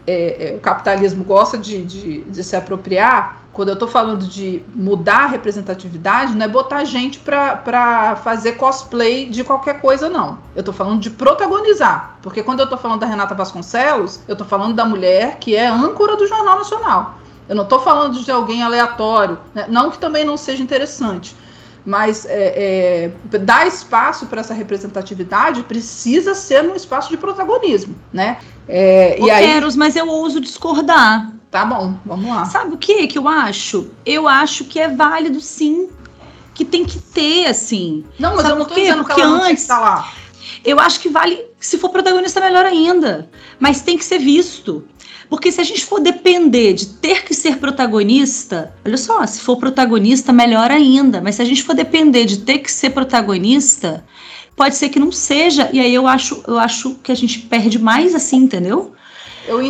é, 0.07 0.53
é, 0.53 0.57
o 0.57 0.61
capitalismo 0.61 1.25
gosta 1.25 1.57
de, 1.57 1.83
de, 1.85 2.23
de 2.23 2.45
se 2.45 2.57
apropriar 2.57 3.43
quando 3.53 3.69
eu 3.69 3.75
estou 3.75 3.89
falando 3.89 4.27
de 4.27 4.63
mudar 4.75 5.25
a 5.25 5.27
representatividade, 5.27 6.35
não 6.35 6.47
é 6.47 6.49
botar 6.49 6.85
gente 6.85 7.19
para 7.19 8.17
fazer 8.17 8.53
cosplay 8.53 9.29
de 9.29 9.45
qualquer 9.45 9.81
coisa, 9.81 10.09
não. 10.09 10.39
Eu 10.57 10.61
estou 10.61 10.73
falando 10.73 11.01
de 11.01 11.11
protagonizar. 11.11 12.17
Porque 12.23 12.43
quando 12.43 12.61
eu 12.61 12.65
estou 12.65 12.79
falando 12.79 13.01
da 13.01 13.07
Renata 13.07 13.35
Vasconcelos, 13.35 14.21
eu 14.27 14.33
estou 14.33 14.47
falando 14.47 14.75
da 14.75 14.87
mulher 14.87 15.37
que 15.39 15.55
é 15.55 15.67
âncora 15.67 16.17
do 16.17 16.27
Jornal 16.27 16.57
Nacional. 16.57 17.19
Eu 17.47 17.55
não 17.55 17.65
estou 17.65 17.81
falando 17.81 18.19
de 18.19 18.31
alguém 18.31 18.63
aleatório, 18.63 19.39
né? 19.55 19.67
não 19.69 19.91
que 19.91 19.99
também 19.99 20.25
não 20.25 20.39
seja 20.39 20.63
interessante. 20.63 21.37
Mas 21.85 22.25
é, 22.25 23.11
é, 23.33 23.39
dar 23.39 23.67
espaço 23.67 24.27
para 24.27 24.41
essa 24.41 24.55
representatividade 24.55 25.65
precisa 25.65 26.33
ser 26.33 26.63
num 26.63 26.77
espaço 26.77 27.11
de 27.11 27.17
protagonismo, 27.17 27.97
né? 28.13 28.39
É, 28.69 29.19
e 29.21 29.31
aí... 29.31 29.47
Queros, 29.47 29.77
mas 29.77 29.97
eu 29.97 30.09
ouso 30.09 30.41
discordar. 30.41 31.33
Tá 31.51 31.67
bom, 31.67 31.95
vamos 32.05 32.29
lá. 32.29 32.47
Sabe 32.47 32.75
o 32.75 32.79
que 32.79 33.07
que 33.07 33.19
eu 33.19 33.29
acho? 33.29 33.91
Eu 34.07 34.27
acho 34.27 34.65
que 34.65 34.81
é 34.81 34.89
válido 34.89 35.41
sim, 35.41 35.89
que 36.55 36.65
tem 36.65 36.85
que 36.85 36.99
ter 36.99 37.47
assim. 37.47 38.05
Não, 38.19 38.37
mas 38.37 38.43
Sabe 38.43 38.55
eu 38.55 38.59
não 38.59 38.65
tô 38.65 38.75
dizendo 38.75 39.05
Porque 39.05 39.15
que 39.15 39.21
ela 39.21 39.47
antes, 39.47 39.67
tá 39.67 39.79
lá. 39.79 40.13
Eu 40.65 40.81
acho 40.81 41.01
que 41.01 41.09
vale, 41.09 41.45
se 41.61 41.77
for 41.77 41.91
protagonista 41.91 42.41
melhor 42.41 42.65
ainda, 42.65 43.29
mas 43.59 43.83
tem 43.83 43.99
que 43.99 44.05
ser 44.05 44.19
visto. 44.19 44.85
Porque 45.29 45.51
se 45.51 45.61
a 45.61 45.65
gente 45.65 45.85
for 45.85 45.99
depender 45.99 46.75
de 46.75 46.87
ter 46.87 47.25
que 47.25 47.33
ser 47.33 47.57
protagonista, 47.57 48.75
olha 48.85 48.99
só, 48.99 49.27
se 49.27 49.41
for 49.41 49.57
protagonista, 49.57 50.33
melhor 50.33 50.71
ainda. 50.71 51.23
Mas 51.23 51.37
se 51.37 51.43
a 51.43 51.45
gente 51.45 51.63
for 51.63 51.75
depender 51.75 52.27
de 52.27 52.39
ter 52.39 52.59
que 52.59 52.71
ser 52.71 52.91
protagonista, 52.91 54.05
pode 54.57 54.77
ser 54.77 54.89
que 54.89 54.99
não 54.99 55.13
seja. 55.13 55.71
E 55.73 55.81
aí 55.81 55.95
eu 55.95 56.07
acho, 56.07 56.43
eu 56.47 56.59
acho 56.59 56.95
que 57.03 57.13
a 57.13 57.15
gente 57.15 57.41
perde 57.41 57.79
mais 57.79 58.15
assim, 58.15 58.37
entendeu? 58.37 58.93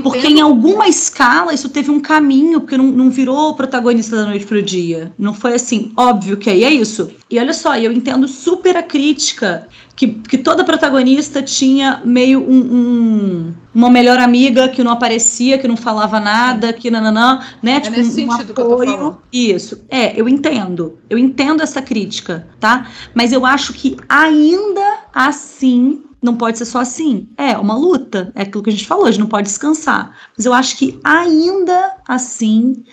Porque 0.02 0.26
em 0.26 0.40
alguma 0.40 0.88
escala 0.88 1.54
isso 1.54 1.68
teve 1.68 1.90
um 1.90 2.00
caminho, 2.00 2.60
porque 2.60 2.76
não, 2.76 2.86
não 2.86 3.10
virou 3.10 3.54
protagonista 3.54 4.16
da 4.16 4.26
noite 4.26 4.44
pro 4.44 4.62
dia. 4.62 5.12
Não 5.18 5.32
foi 5.32 5.54
assim, 5.54 5.92
óbvio 5.96 6.36
que 6.36 6.50
aí 6.50 6.64
é 6.64 6.70
isso. 6.70 7.10
E 7.30 7.38
olha 7.38 7.52
só, 7.52 7.76
eu 7.76 7.92
entendo 7.92 8.28
super 8.28 8.76
a 8.76 8.82
crítica 8.82 9.68
que, 9.94 10.08
que 10.08 10.38
toda 10.38 10.64
protagonista 10.64 11.42
tinha 11.42 12.02
meio 12.04 12.40
um, 12.40 12.60
um, 12.60 13.54
uma 13.74 13.90
melhor 13.90 14.18
amiga 14.18 14.68
que 14.68 14.82
não 14.82 14.92
aparecia, 14.92 15.58
que 15.58 15.68
não 15.68 15.76
falava 15.76 16.18
nada, 16.18 16.72
que 16.72 16.90
nananã, 16.90 17.40
né? 17.62 17.76
É 17.76 17.80
tipo, 17.80 17.96
nesse 17.96 18.10
um, 18.10 18.30
sentido 18.30 18.52
apoio. 18.52 18.86
Que 18.86 18.92
eu 18.92 19.10
tô 19.10 19.16
Isso. 19.32 19.84
É, 19.88 20.18
eu 20.20 20.28
entendo. 20.28 20.98
Eu 21.08 21.18
entendo 21.18 21.62
essa 21.62 21.80
crítica, 21.80 22.48
tá? 22.58 22.88
Mas 23.14 23.32
eu 23.32 23.46
acho 23.46 23.72
que 23.72 23.96
ainda 24.08 24.98
assim 25.14 26.02
não 26.22 26.36
pode 26.36 26.56
ser 26.56 26.64
só 26.64 26.78
assim. 26.78 27.28
É 27.36 27.58
uma 27.58 27.76
luta, 27.76 28.32
é 28.34 28.42
aquilo 28.42 28.62
que 28.62 28.70
a 28.70 28.72
gente 28.72 28.86
falou, 28.86 29.06
a 29.06 29.10
gente 29.10 29.20
não 29.20 29.28
pode 29.28 29.48
descansar. 29.48 30.16
Mas 30.36 30.46
eu 30.46 30.54
acho 30.54 30.76
que 30.76 31.00
ainda 31.02 31.96
assim 32.06 32.84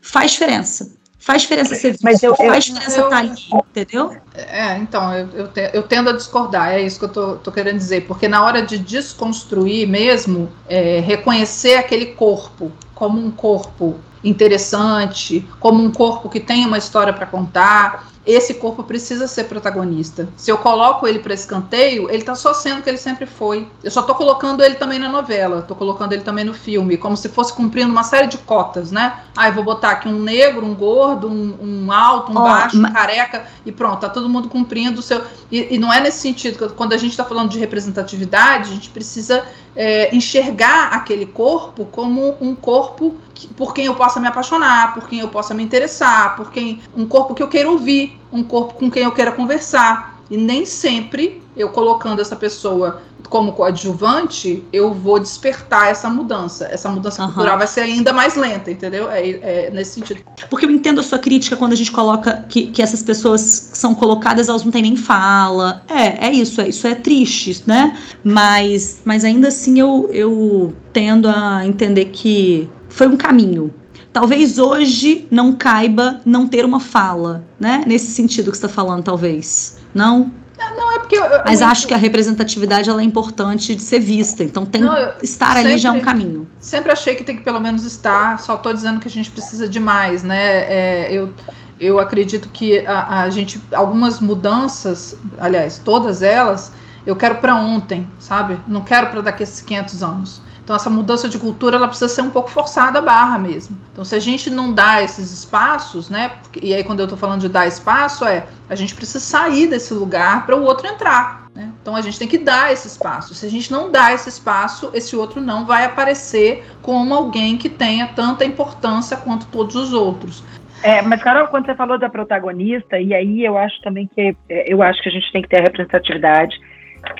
faz 0.00 0.32
diferença. 0.32 0.92
Faz 1.24 1.40
diferença 1.40 1.74
ser 1.74 1.96
Mas 2.02 2.22
eu, 2.22 2.36
faz 2.36 2.64
diferença 2.64 3.00
estar 3.00 3.08
tá 3.08 3.16
ali, 3.16 3.32
entendeu? 3.50 4.14
É, 4.34 4.76
então, 4.76 5.10
eu, 5.14 5.28
eu, 5.32 5.48
te, 5.48 5.70
eu, 5.72 5.82
tendo 5.82 6.10
a 6.10 6.12
discordar, 6.12 6.74
é 6.74 6.82
isso 6.82 6.98
que 6.98 7.06
eu 7.06 7.08
tô, 7.08 7.36
tô, 7.36 7.50
querendo 7.50 7.78
dizer, 7.78 8.06
porque 8.06 8.28
na 8.28 8.44
hora 8.44 8.60
de 8.60 8.76
desconstruir 8.76 9.88
mesmo, 9.88 10.52
é, 10.68 11.00
reconhecer 11.00 11.76
aquele 11.76 12.06
corpo 12.06 12.70
como 12.94 13.18
um 13.18 13.30
corpo 13.30 13.98
interessante, 14.24 15.46
como 15.60 15.82
um 15.82 15.92
corpo 15.92 16.28
que 16.28 16.40
tem 16.40 16.66
uma 16.66 16.78
história 16.78 17.12
para 17.12 17.26
contar, 17.26 18.08
esse 18.26 18.54
corpo 18.54 18.82
precisa 18.82 19.28
ser 19.28 19.44
protagonista. 19.44 20.28
Se 20.36 20.50
eu 20.50 20.56
coloco 20.56 21.06
ele 21.06 21.18
para 21.18 21.34
escanteio, 21.34 22.10
ele 22.10 22.22
tá 22.22 22.34
só 22.34 22.54
sendo 22.54 22.78
o 22.78 22.82
que 22.82 22.88
ele 22.88 22.96
sempre 22.96 23.26
foi. 23.26 23.68
Eu 23.82 23.90
só 23.90 24.02
tô 24.02 24.14
colocando 24.14 24.62
ele 24.62 24.76
também 24.76 24.98
na 24.98 25.10
novela, 25.10 25.60
tô 25.60 25.74
colocando 25.74 26.14
ele 26.14 26.22
também 26.22 26.44
no 26.44 26.54
filme, 26.54 26.96
como 26.96 27.16
se 27.16 27.28
fosse 27.28 27.52
cumprindo 27.52 27.90
uma 27.90 28.02
série 28.02 28.26
de 28.26 28.38
cotas, 28.38 28.90
né? 28.90 29.20
Ah, 29.36 29.48
eu 29.48 29.52
vou 29.52 29.64
botar 29.64 29.90
aqui 29.90 30.08
um 30.08 30.18
negro, 30.18 30.64
um 30.64 30.74
gordo, 30.74 31.28
um, 31.28 31.58
um 31.60 31.92
alto, 31.92 32.32
um 32.32 32.38
oh, 32.38 32.42
baixo, 32.42 32.78
um 32.78 32.92
careca, 32.92 33.44
e 33.66 33.70
pronto, 33.70 34.00
tá 34.00 34.08
todo 34.08 34.28
mundo 34.28 34.48
cumprindo 34.48 35.00
o 35.00 35.02
seu. 35.02 35.22
E, 35.52 35.74
e 35.74 35.78
não 35.78 35.92
é 35.92 36.00
nesse 36.00 36.20
sentido, 36.20 36.72
quando 36.74 36.94
a 36.94 36.96
gente 36.96 37.10
está 37.10 37.24
falando 37.24 37.50
de 37.50 37.58
representatividade, 37.58 38.70
a 38.70 38.74
gente 38.74 38.88
precisa 38.88 39.44
é, 39.76 40.14
enxergar 40.14 40.88
aquele 40.92 41.26
corpo 41.26 41.84
como 41.86 42.36
um 42.40 42.54
corpo 42.54 43.16
que, 43.34 43.48
por 43.48 43.74
quem 43.74 43.86
eu 43.86 43.94
possa 44.14 44.20
me 44.20 44.28
apaixonar, 44.28 44.94
por 44.94 45.08
quem 45.08 45.20
eu 45.20 45.28
possa 45.28 45.52
me 45.54 45.62
interessar, 45.62 46.36
por 46.36 46.50
quem 46.52 46.80
um 46.96 47.06
corpo 47.06 47.34
que 47.34 47.42
eu 47.42 47.48
queira 47.48 47.68
ouvir, 47.68 48.18
um 48.32 48.44
corpo 48.44 48.74
com 48.74 48.90
quem 48.90 49.02
eu 49.02 49.12
queira 49.12 49.32
conversar. 49.32 50.14
E 50.30 50.36
nem 50.36 50.64
sempre 50.64 51.42
eu 51.56 51.68
colocando 51.68 52.20
essa 52.20 52.34
pessoa 52.34 53.02
como 53.28 53.52
coadjuvante, 53.52 54.62
eu 54.72 54.92
vou 54.92 55.18
despertar 55.18 55.90
essa 55.90 56.08
mudança. 56.08 56.68
Essa 56.70 56.88
mudança 56.88 57.22
uhum. 57.22 57.32
cultural 57.32 57.58
vai 57.58 57.66
ser 57.66 57.80
ainda 57.80 58.12
mais 58.12 58.36
lenta, 58.36 58.70
entendeu? 58.70 59.10
É, 59.10 59.28
é, 59.28 59.70
nesse 59.70 59.94
sentido. 59.94 60.20
Porque 60.48 60.64
eu 60.66 60.70
entendo 60.70 61.00
a 61.00 61.02
sua 61.02 61.18
crítica 61.18 61.56
quando 61.56 61.72
a 61.72 61.76
gente 61.76 61.90
coloca 61.90 62.44
que, 62.48 62.68
que 62.68 62.80
essas 62.80 63.02
pessoas 63.02 63.40
são 63.40 63.94
colocadas, 63.94 64.48
elas 64.48 64.64
não 64.64 64.70
têm 64.70 64.82
nem 64.82 64.96
fala. 64.96 65.82
É, 65.88 66.28
é 66.28 66.32
isso, 66.32 66.60
é, 66.60 66.68
isso 66.68 66.86
é 66.86 66.94
triste, 66.94 67.62
né? 67.66 67.98
Mas, 68.22 69.00
mas 69.04 69.24
ainda 69.24 69.48
assim 69.48 69.80
eu, 69.80 70.08
eu 70.12 70.72
tendo 70.92 71.28
a 71.28 71.66
entender 71.66 72.06
que 72.06 72.68
foi 72.88 73.08
um 73.08 73.16
caminho. 73.16 73.74
Talvez 74.14 74.58
hoje 74.60 75.26
não 75.28 75.52
caiba 75.52 76.20
não 76.24 76.46
ter 76.46 76.64
uma 76.64 76.78
fala, 76.78 77.44
né? 77.58 77.82
Nesse 77.84 78.12
sentido 78.12 78.52
que 78.52 78.56
você 78.56 78.64
está 78.64 78.68
falando, 78.74 79.02
talvez. 79.02 79.78
Não? 79.92 80.32
Não 80.76 80.92
é 80.92 81.00
porque. 81.00 81.16
eu- 81.16 81.42
Mas 81.44 81.60
eu- 81.60 81.66
acho 81.66 81.86
que 81.88 81.92
a 81.92 81.96
representatividade 81.96 82.88
ela 82.88 83.00
é 83.00 83.04
importante 83.04 83.74
de 83.74 83.82
ser 83.82 83.98
vista. 83.98 84.44
Então 84.44 84.64
tem 84.64 84.82
Não, 84.82 84.96
eu 84.96 85.14
estar 85.20 85.56
ali 85.56 85.76
já 85.78 85.88
é 85.88 85.92
um 85.92 85.94
sempre- 85.96 86.00
caminho. 86.06 86.48
Sempre 86.60 86.92
achei 86.92 87.16
que 87.16 87.24
tem 87.24 87.36
que 87.36 87.42
pelo 87.42 87.60
menos 87.60 87.84
estar, 87.84 88.38
só 88.38 88.56
tô 88.56 88.72
dizendo 88.72 89.00
que 89.00 89.08
a 89.08 89.10
gente 89.10 89.32
precisa 89.32 89.68
de 89.68 89.80
mais, 89.80 90.22
né? 90.22 90.38
É, 90.72 91.08
eu, 91.10 91.34
eu 91.80 91.98
acredito 91.98 92.48
que 92.52 92.86
a, 92.86 93.22
a 93.22 93.30
gente, 93.30 93.60
algumas 93.74 94.20
mudanças, 94.20 95.16
aliás, 95.40 95.82
todas 95.84 96.22
elas, 96.22 96.70
eu 97.04 97.16
quero 97.16 97.34
para 97.36 97.56
ontem, 97.56 98.06
sabe? 98.20 98.56
Não 98.68 98.82
quero 98.82 99.08
para 99.08 99.20
daqui 99.22 99.42
a 99.42 99.44
esses 99.44 99.60
500 99.60 100.02
anos. 100.04 100.40
Então 100.64 100.74
essa 100.74 100.88
mudança 100.88 101.28
de 101.28 101.38
cultura 101.38 101.76
ela 101.76 101.86
precisa 101.86 102.08
ser 102.08 102.22
um 102.22 102.30
pouco 102.30 102.50
forçada 102.50 102.98
a 102.98 103.02
barra 103.02 103.38
mesmo. 103.38 103.76
Então 103.92 104.04
se 104.04 104.14
a 104.14 104.18
gente 104.18 104.48
não 104.48 104.72
dá 104.72 105.02
esses 105.02 105.30
espaços, 105.30 106.08
né? 106.08 106.32
E 106.60 106.74
aí 106.74 106.82
quando 106.82 107.00
eu 107.00 107.06
tô 107.06 107.16
falando 107.16 107.42
de 107.42 107.48
dar 107.50 107.66
espaço 107.66 108.24
é 108.24 108.46
a 108.68 108.74
gente 108.74 108.94
precisa 108.94 109.20
sair 109.20 109.66
desse 109.66 109.92
lugar 109.92 110.46
para 110.46 110.56
o 110.56 110.62
outro 110.62 110.86
entrar. 110.86 111.46
né? 111.54 111.70
Então 111.82 111.94
a 111.94 112.00
gente 112.00 112.18
tem 112.18 112.26
que 112.26 112.38
dar 112.38 112.72
esse 112.72 112.88
espaço. 112.88 113.34
Se 113.34 113.44
a 113.44 113.50
gente 113.50 113.70
não 113.70 113.90
dá 113.90 114.12
esse 114.14 114.28
espaço, 114.28 114.90
esse 114.94 115.14
outro 115.14 115.40
não 115.40 115.66
vai 115.66 115.84
aparecer 115.84 116.64
como 116.80 117.14
alguém 117.14 117.58
que 117.58 117.68
tenha 117.68 118.06
tanta 118.08 118.44
importância 118.44 119.18
quanto 119.18 119.46
todos 119.48 119.76
os 119.76 119.92
outros. 119.92 120.42
É, 120.82 121.00
mas, 121.00 121.22
Carol, 121.22 121.48
quando 121.48 121.64
você 121.64 121.74
falou 121.74 121.98
da 121.98 122.10
protagonista, 122.10 123.00
e 123.00 123.14
aí 123.14 123.42
eu 123.42 123.56
acho 123.56 123.80
também 123.80 124.06
que 124.06 124.36
é, 124.50 124.70
eu 124.70 124.82
acho 124.82 125.02
que 125.02 125.08
a 125.08 125.12
gente 125.12 125.32
tem 125.32 125.40
que 125.40 125.48
ter 125.48 125.60
a 125.60 125.62
representatividade. 125.62 126.60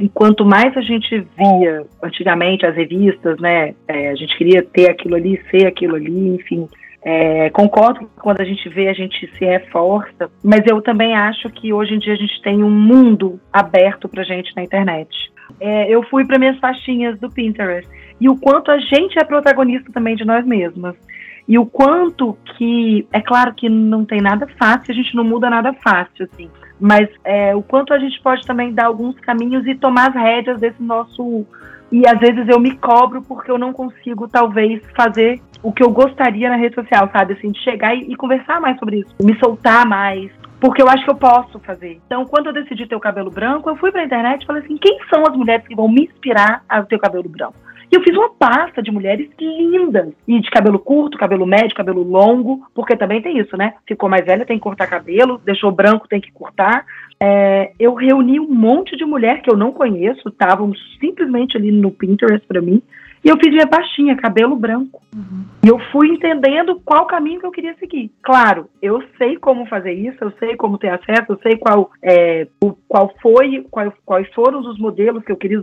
E 0.00 0.08
quanto 0.08 0.44
mais 0.44 0.76
a 0.76 0.80
gente 0.80 1.26
via 1.36 1.86
antigamente 2.02 2.66
as 2.66 2.74
revistas, 2.74 3.38
né? 3.38 3.74
é, 3.88 4.10
a 4.10 4.14
gente 4.14 4.36
queria 4.36 4.62
ter 4.62 4.90
aquilo 4.90 5.14
ali, 5.14 5.40
ser 5.50 5.66
aquilo 5.66 5.96
ali, 5.96 6.34
enfim. 6.34 6.68
É, 7.02 7.50
concordo 7.50 8.00
que 8.00 8.06
quando 8.16 8.40
a 8.40 8.44
gente 8.44 8.66
vê, 8.68 8.88
a 8.88 8.94
gente 8.94 9.30
se 9.36 9.44
reforça, 9.44 10.30
mas 10.42 10.62
eu 10.66 10.80
também 10.80 11.14
acho 11.14 11.50
que 11.50 11.72
hoje 11.72 11.94
em 11.94 11.98
dia 11.98 12.14
a 12.14 12.16
gente 12.16 12.40
tem 12.40 12.64
um 12.64 12.70
mundo 12.70 13.38
aberto 13.52 14.08
pra 14.08 14.24
gente 14.24 14.54
na 14.56 14.64
internet. 14.64 15.10
É, 15.60 15.88
eu 15.88 16.02
fui 16.04 16.24
para 16.24 16.38
minhas 16.38 16.58
faixinhas 16.58 17.20
do 17.20 17.30
Pinterest 17.30 17.88
e 18.18 18.28
o 18.28 18.36
quanto 18.36 18.70
a 18.70 18.78
gente 18.78 19.18
é 19.18 19.24
protagonista 19.24 19.92
também 19.92 20.16
de 20.16 20.24
nós 20.24 20.46
mesmas. 20.46 20.96
E 21.46 21.58
o 21.58 21.66
quanto 21.66 22.38
que, 22.56 23.06
é 23.12 23.20
claro 23.20 23.52
que 23.54 23.68
não 23.68 24.04
tem 24.06 24.22
nada 24.22 24.46
fácil, 24.58 24.92
a 24.92 24.94
gente 24.94 25.14
não 25.14 25.24
muda 25.24 25.50
nada 25.50 25.74
fácil, 25.74 26.26
assim. 26.32 26.48
Mas 26.80 27.08
é, 27.24 27.54
o 27.54 27.62
quanto 27.62 27.92
a 27.94 27.98
gente 27.98 28.20
pode 28.20 28.46
também 28.46 28.72
dar 28.72 28.86
alguns 28.86 29.18
caminhos 29.20 29.66
e 29.66 29.74
tomar 29.74 30.08
as 30.08 30.14
rédeas 30.14 30.60
desse 30.60 30.82
nosso. 30.82 31.46
E 31.92 32.06
às 32.06 32.18
vezes 32.18 32.48
eu 32.48 32.58
me 32.58 32.76
cobro 32.76 33.22
porque 33.22 33.50
eu 33.50 33.58
não 33.58 33.72
consigo, 33.72 34.28
talvez, 34.28 34.82
fazer 34.96 35.40
o 35.62 35.72
que 35.72 35.82
eu 35.82 35.90
gostaria 35.90 36.48
na 36.48 36.56
rede 36.56 36.74
social, 36.74 37.08
sabe? 37.12 37.34
Assim, 37.34 37.50
de 37.50 37.58
chegar 37.60 37.94
e, 37.94 38.12
e 38.12 38.16
conversar 38.16 38.60
mais 38.60 38.78
sobre 38.78 39.00
isso, 39.00 39.14
me 39.22 39.38
soltar 39.38 39.86
mais. 39.86 40.30
Porque 40.60 40.80
eu 40.80 40.88
acho 40.88 41.04
que 41.04 41.10
eu 41.10 41.16
posso 41.16 41.58
fazer. 41.60 42.00
Então, 42.06 42.24
quando 42.24 42.46
eu 42.46 42.52
decidi 42.52 42.86
ter 42.86 42.96
o 42.96 43.00
cabelo 43.00 43.30
branco, 43.30 43.68
eu 43.68 43.76
fui 43.76 43.92
pra 43.92 44.04
internet 44.04 44.42
e 44.42 44.46
falei 44.46 44.62
assim: 44.62 44.76
quem 44.78 44.98
são 45.12 45.22
as 45.26 45.36
mulheres 45.36 45.66
que 45.66 45.74
vão 45.74 45.88
me 45.88 46.04
inspirar 46.04 46.62
a 46.68 46.82
ter 46.82 46.96
o 46.96 47.00
cabelo 47.00 47.28
branco? 47.28 47.54
E 47.94 47.96
eu 47.96 48.02
fiz 48.02 48.16
uma 48.16 48.28
pasta 48.28 48.82
de 48.82 48.90
mulheres 48.90 49.30
lindas. 49.40 50.12
E 50.26 50.40
de 50.40 50.50
cabelo 50.50 50.80
curto, 50.80 51.16
cabelo 51.16 51.46
médio, 51.46 51.76
cabelo 51.76 52.02
longo, 52.02 52.66
porque 52.74 52.96
também 52.96 53.22
tem 53.22 53.38
isso, 53.38 53.56
né? 53.56 53.74
Ficou 53.86 54.08
mais 54.08 54.26
velha, 54.26 54.44
tem 54.44 54.56
que 54.56 54.64
cortar 54.64 54.88
cabelo, 54.88 55.40
deixou 55.44 55.70
branco, 55.70 56.08
tem 56.08 56.20
que 56.20 56.32
cortar. 56.32 56.84
É, 57.22 57.70
eu 57.78 57.94
reuni 57.94 58.40
um 58.40 58.52
monte 58.52 58.96
de 58.96 59.04
mulher 59.04 59.42
que 59.42 59.48
eu 59.48 59.56
não 59.56 59.70
conheço, 59.70 60.28
estavam 60.28 60.72
simplesmente 60.98 61.56
ali 61.56 61.70
no 61.70 61.92
Pinterest 61.92 62.44
pra 62.48 62.60
mim. 62.60 62.82
E 63.24 63.28
eu 63.28 63.36
fiz 63.42 63.50
minha 63.52 63.66
pastinha, 63.66 64.16
cabelo 64.16 64.54
branco. 64.54 65.00
E 65.64 65.68
eu 65.68 65.78
fui 65.90 66.08
entendendo 66.08 66.78
qual 66.84 67.06
caminho 67.06 67.40
que 67.40 67.46
eu 67.46 67.50
queria 67.50 67.74
seguir. 67.78 68.10
Claro, 68.22 68.68
eu 68.82 69.02
sei 69.16 69.36
como 69.36 69.64
fazer 69.66 69.92
isso, 69.92 70.18
eu 70.20 70.30
sei 70.38 70.56
como 70.56 70.76
ter 70.76 70.90
acesso, 70.90 71.24
eu 71.32 71.38
sei 71.42 71.56
qual, 71.56 71.90
é, 72.02 72.46
o- 72.62 72.74
qual 72.86 73.14
foi, 73.22 73.66
qual- 73.70 73.94
quais 74.04 74.28
foram 74.34 74.60
os 74.60 74.78
modelos 74.78 75.24
que 75.24 75.32
eu 75.32 75.36
queria, 75.36 75.62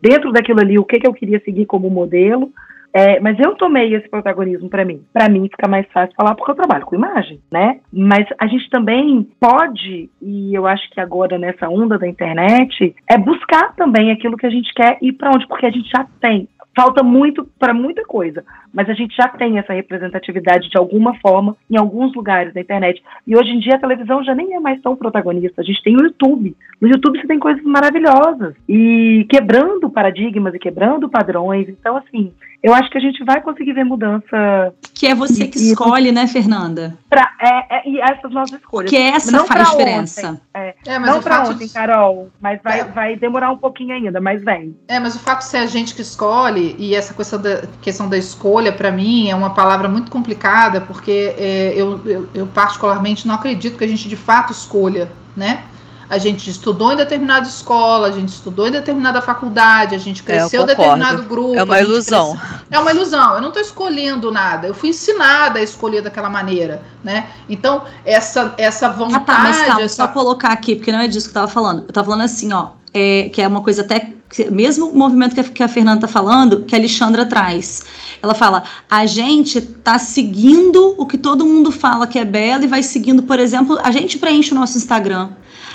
dentro 0.00 0.32
daquilo 0.32 0.60
ali, 0.60 0.76
o 0.78 0.84
que, 0.84 0.98
que 0.98 1.06
eu 1.06 1.14
queria 1.14 1.40
seguir 1.44 1.66
como 1.66 1.88
modelo. 1.88 2.50
É, 2.94 3.18
mas 3.20 3.38
eu 3.40 3.54
tomei 3.54 3.94
esse 3.94 4.06
protagonismo 4.06 4.68
para 4.68 4.84
mim. 4.84 5.00
Para 5.14 5.26
mim 5.26 5.48
fica 5.48 5.66
mais 5.66 5.86
fácil 5.94 6.14
falar 6.14 6.34
porque 6.34 6.50
eu 6.50 6.54
trabalho 6.54 6.84
com 6.84 6.94
imagem, 6.94 7.40
né? 7.50 7.80
Mas 7.90 8.26
a 8.38 8.46
gente 8.46 8.68
também 8.68 9.26
pode, 9.40 10.10
e 10.20 10.52
eu 10.54 10.66
acho 10.66 10.90
que 10.90 11.00
agora 11.00 11.38
nessa 11.38 11.70
onda 11.70 11.96
da 11.98 12.06
internet, 12.06 12.94
é 13.08 13.16
buscar 13.16 13.74
também 13.76 14.10
aquilo 14.10 14.36
que 14.36 14.44
a 14.44 14.50
gente 14.50 14.74
quer 14.74 14.98
e 15.00 15.10
para 15.10 15.30
onde, 15.30 15.48
porque 15.48 15.64
a 15.64 15.70
gente 15.70 15.88
já 15.88 16.06
tem. 16.20 16.46
Falta 16.74 17.02
muito 17.02 17.46
para 17.58 17.74
muita 17.74 18.02
coisa, 18.02 18.42
mas 18.72 18.88
a 18.88 18.94
gente 18.94 19.14
já 19.14 19.28
tem 19.28 19.58
essa 19.58 19.74
representatividade 19.74 20.70
de 20.70 20.78
alguma 20.78 21.14
forma 21.20 21.54
em 21.70 21.76
alguns 21.76 22.14
lugares 22.14 22.54
da 22.54 22.62
internet. 22.62 23.02
E 23.26 23.36
hoje 23.36 23.50
em 23.50 23.58
dia 23.58 23.74
a 23.74 23.78
televisão 23.78 24.24
já 24.24 24.34
nem 24.34 24.54
é 24.54 24.60
mais 24.60 24.80
tão 24.80 24.96
protagonista. 24.96 25.60
A 25.60 25.64
gente 25.64 25.82
tem 25.82 25.94
o 25.94 26.02
YouTube. 26.02 26.56
No 26.80 26.88
YouTube 26.88 27.20
você 27.20 27.26
tem 27.26 27.38
coisas 27.38 27.62
maravilhosas 27.62 28.54
e 28.66 29.26
quebrando 29.28 29.90
paradigmas 29.90 30.54
e 30.54 30.58
quebrando 30.58 31.10
padrões. 31.10 31.68
Então, 31.68 31.96
assim, 31.96 32.32
eu 32.62 32.72
acho 32.74 32.88
que 32.90 32.98
a 32.98 33.00
gente 33.00 33.24
vai 33.24 33.40
conseguir 33.40 33.72
ver 33.72 33.84
mudança 33.84 34.72
Que 34.94 35.06
é 35.08 35.14
você 35.14 35.48
que 35.48 35.58
E- 35.58 35.62
e- 35.62 35.72
escolhe, 35.72 36.12
né, 36.12 36.26
Fernanda? 36.26 36.96
para 37.10 37.30
é, 37.40 37.76
é, 37.78 37.88
e 37.88 38.00
essas 38.00 38.30
nossas 38.32 38.58
escolhas. 38.60 38.88
Que 38.90 38.96
essa 38.96 39.30
Não 39.32 39.46
faz 39.46 39.68
pra 39.68 39.70
diferença. 39.70 40.30
ontem. 40.30 40.40
É, 40.54 40.74
É, 40.86 40.98
mas 40.98 41.10
não 41.10 41.20
para 41.20 41.36
fato 41.38 41.50
ontem, 41.52 41.66
de- 41.66 41.72
Carol, 41.72 42.30
mas 42.40 42.60
vai, 42.62 42.80
É. 42.80 42.84
vai 42.84 43.16
demorar 43.16 43.50
um 43.50 43.56
pouquinho 43.58 43.94
ainda, 43.94 44.20
mas 44.20 44.42
vem. 44.44 44.76
É, 44.88 45.00
mas 45.00 45.16
o 45.16 45.18
fato 45.18 45.38
de 45.40 45.46
ser 45.46 45.56
a 45.58 45.66
gente 45.66 45.94
que 45.94 46.02
escolhe, 46.02 46.76
e 46.78 46.94
essa 46.94 47.12
questão 47.14 47.40
da, 47.42 47.62
questão 47.80 48.08
da 48.08 48.16
escolha, 48.16 48.72
para 48.72 48.92
mim, 48.92 49.28
é 49.28 49.34
uma 49.34 49.50
palavra 49.54 49.88
muito 49.88 50.10
complicada, 50.10 50.80
porque 50.80 51.34
é, 51.36 51.72
eu, 51.76 52.00
eu, 52.06 52.28
eu 52.34 52.46
particularmente 52.46 53.26
não 53.26 53.34
acredito 53.34 53.76
que 53.76 53.84
a 53.84 53.88
gente 53.88 54.08
de 54.08 54.16
fato 54.16 54.52
escolha, 54.52 55.10
né? 55.36 55.64
A 56.12 56.18
gente 56.18 56.50
estudou 56.50 56.92
em 56.92 56.96
determinada 56.96 57.48
escola, 57.48 58.08
a 58.08 58.10
gente 58.12 58.28
estudou 58.28 58.68
em 58.68 58.70
determinada 58.70 59.22
faculdade, 59.22 59.94
a 59.94 59.98
gente 59.98 60.22
cresceu 60.22 60.60
em 60.60 60.64
É, 60.64 60.66
determinado 60.66 61.22
grupo. 61.22 61.54
É 61.56 61.62
uma 61.62 61.80
ilusão. 61.80 62.36
cresceu- 62.36 62.58
É 62.70 62.78
uma 62.78 62.90
ilusão. 62.92 63.34
Eu 63.36 63.40
não 63.40 63.48
estou 63.48 63.62
escolhendo 63.62 64.30
nada. 64.30 64.66
Eu 64.66 64.74
fui 64.74 64.90
ensinada 64.90 65.58
a 65.58 65.62
escolher 65.62 66.02
daquela 66.02 66.28
maneira, 66.28 66.82
né? 67.02 67.28
Então 67.48 67.84
essa 68.04 68.52
essa 68.58 68.90
vontade, 68.90 69.22
Ah, 69.22 69.24
tá, 69.24 69.38
mas 69.42 69.56
calma, 69.62 69.80
essa 69.82 69.94
só 69.96 70.08
colocar 70.08 70.48
aqui, 70.52 70.76
porque 70.76 70.92
não 70.92 70.98
é 71.00 71.08
disso 71.08 71.28
que 71.28 71.30
eu 71.30 71.40
tava 71.42 71.48
falando. 71.50 71.84
Eu 71.88 71.92
tava 71.94 72.04
falando 72.10 72.24
assim, 72.24 72.52
ó, 72.52 72.68
é, 72.92 73.30
que 73.32 73.40
é 73.40 73.48
uma 73.48 73.62
coisa 73.62 73.80
até, 73.80 74.12
que- 74.28 74.50
mesmo 74.50 74.92
movimento 74.92 75.34
que 75.34 75.40
a, 75.40 75.44
que 75.44 75.62
a 75.62 75.68
Fernanda 75.68 76.02
tá 76.02 76.08
falando, 76.08 76.64
que 76.64 76.74
a 76.74 76.78
Alexandra 76.78 77.24
traz. 77.24 77.84
Ela 78.22 78.34
fala, 78.34 78.64
a 78.90 79.06
gente 79.06 79.62
tá 79.62 79.98
seguindo 79.98 80.94
o 80.98 81.06
que 81.06 81.16
todo 81.16 81.44
mundo 81.46 81.72
fala 81.72 82.06
que 82.06 82.18
é 82.18 82.24
belo 82.24 82.64
e 82.64 82.66
vai 82.66 82.82
seguindo, 82.82 83.22
por 83.22 83.38
exemplo, 83.40 83.78
a 83.82 83.90
gente 83.90 84.18
preenche 84.18 84.52
o 84.52 84.54
nosso 84.54 84.76
Instagram. 84.76 85.30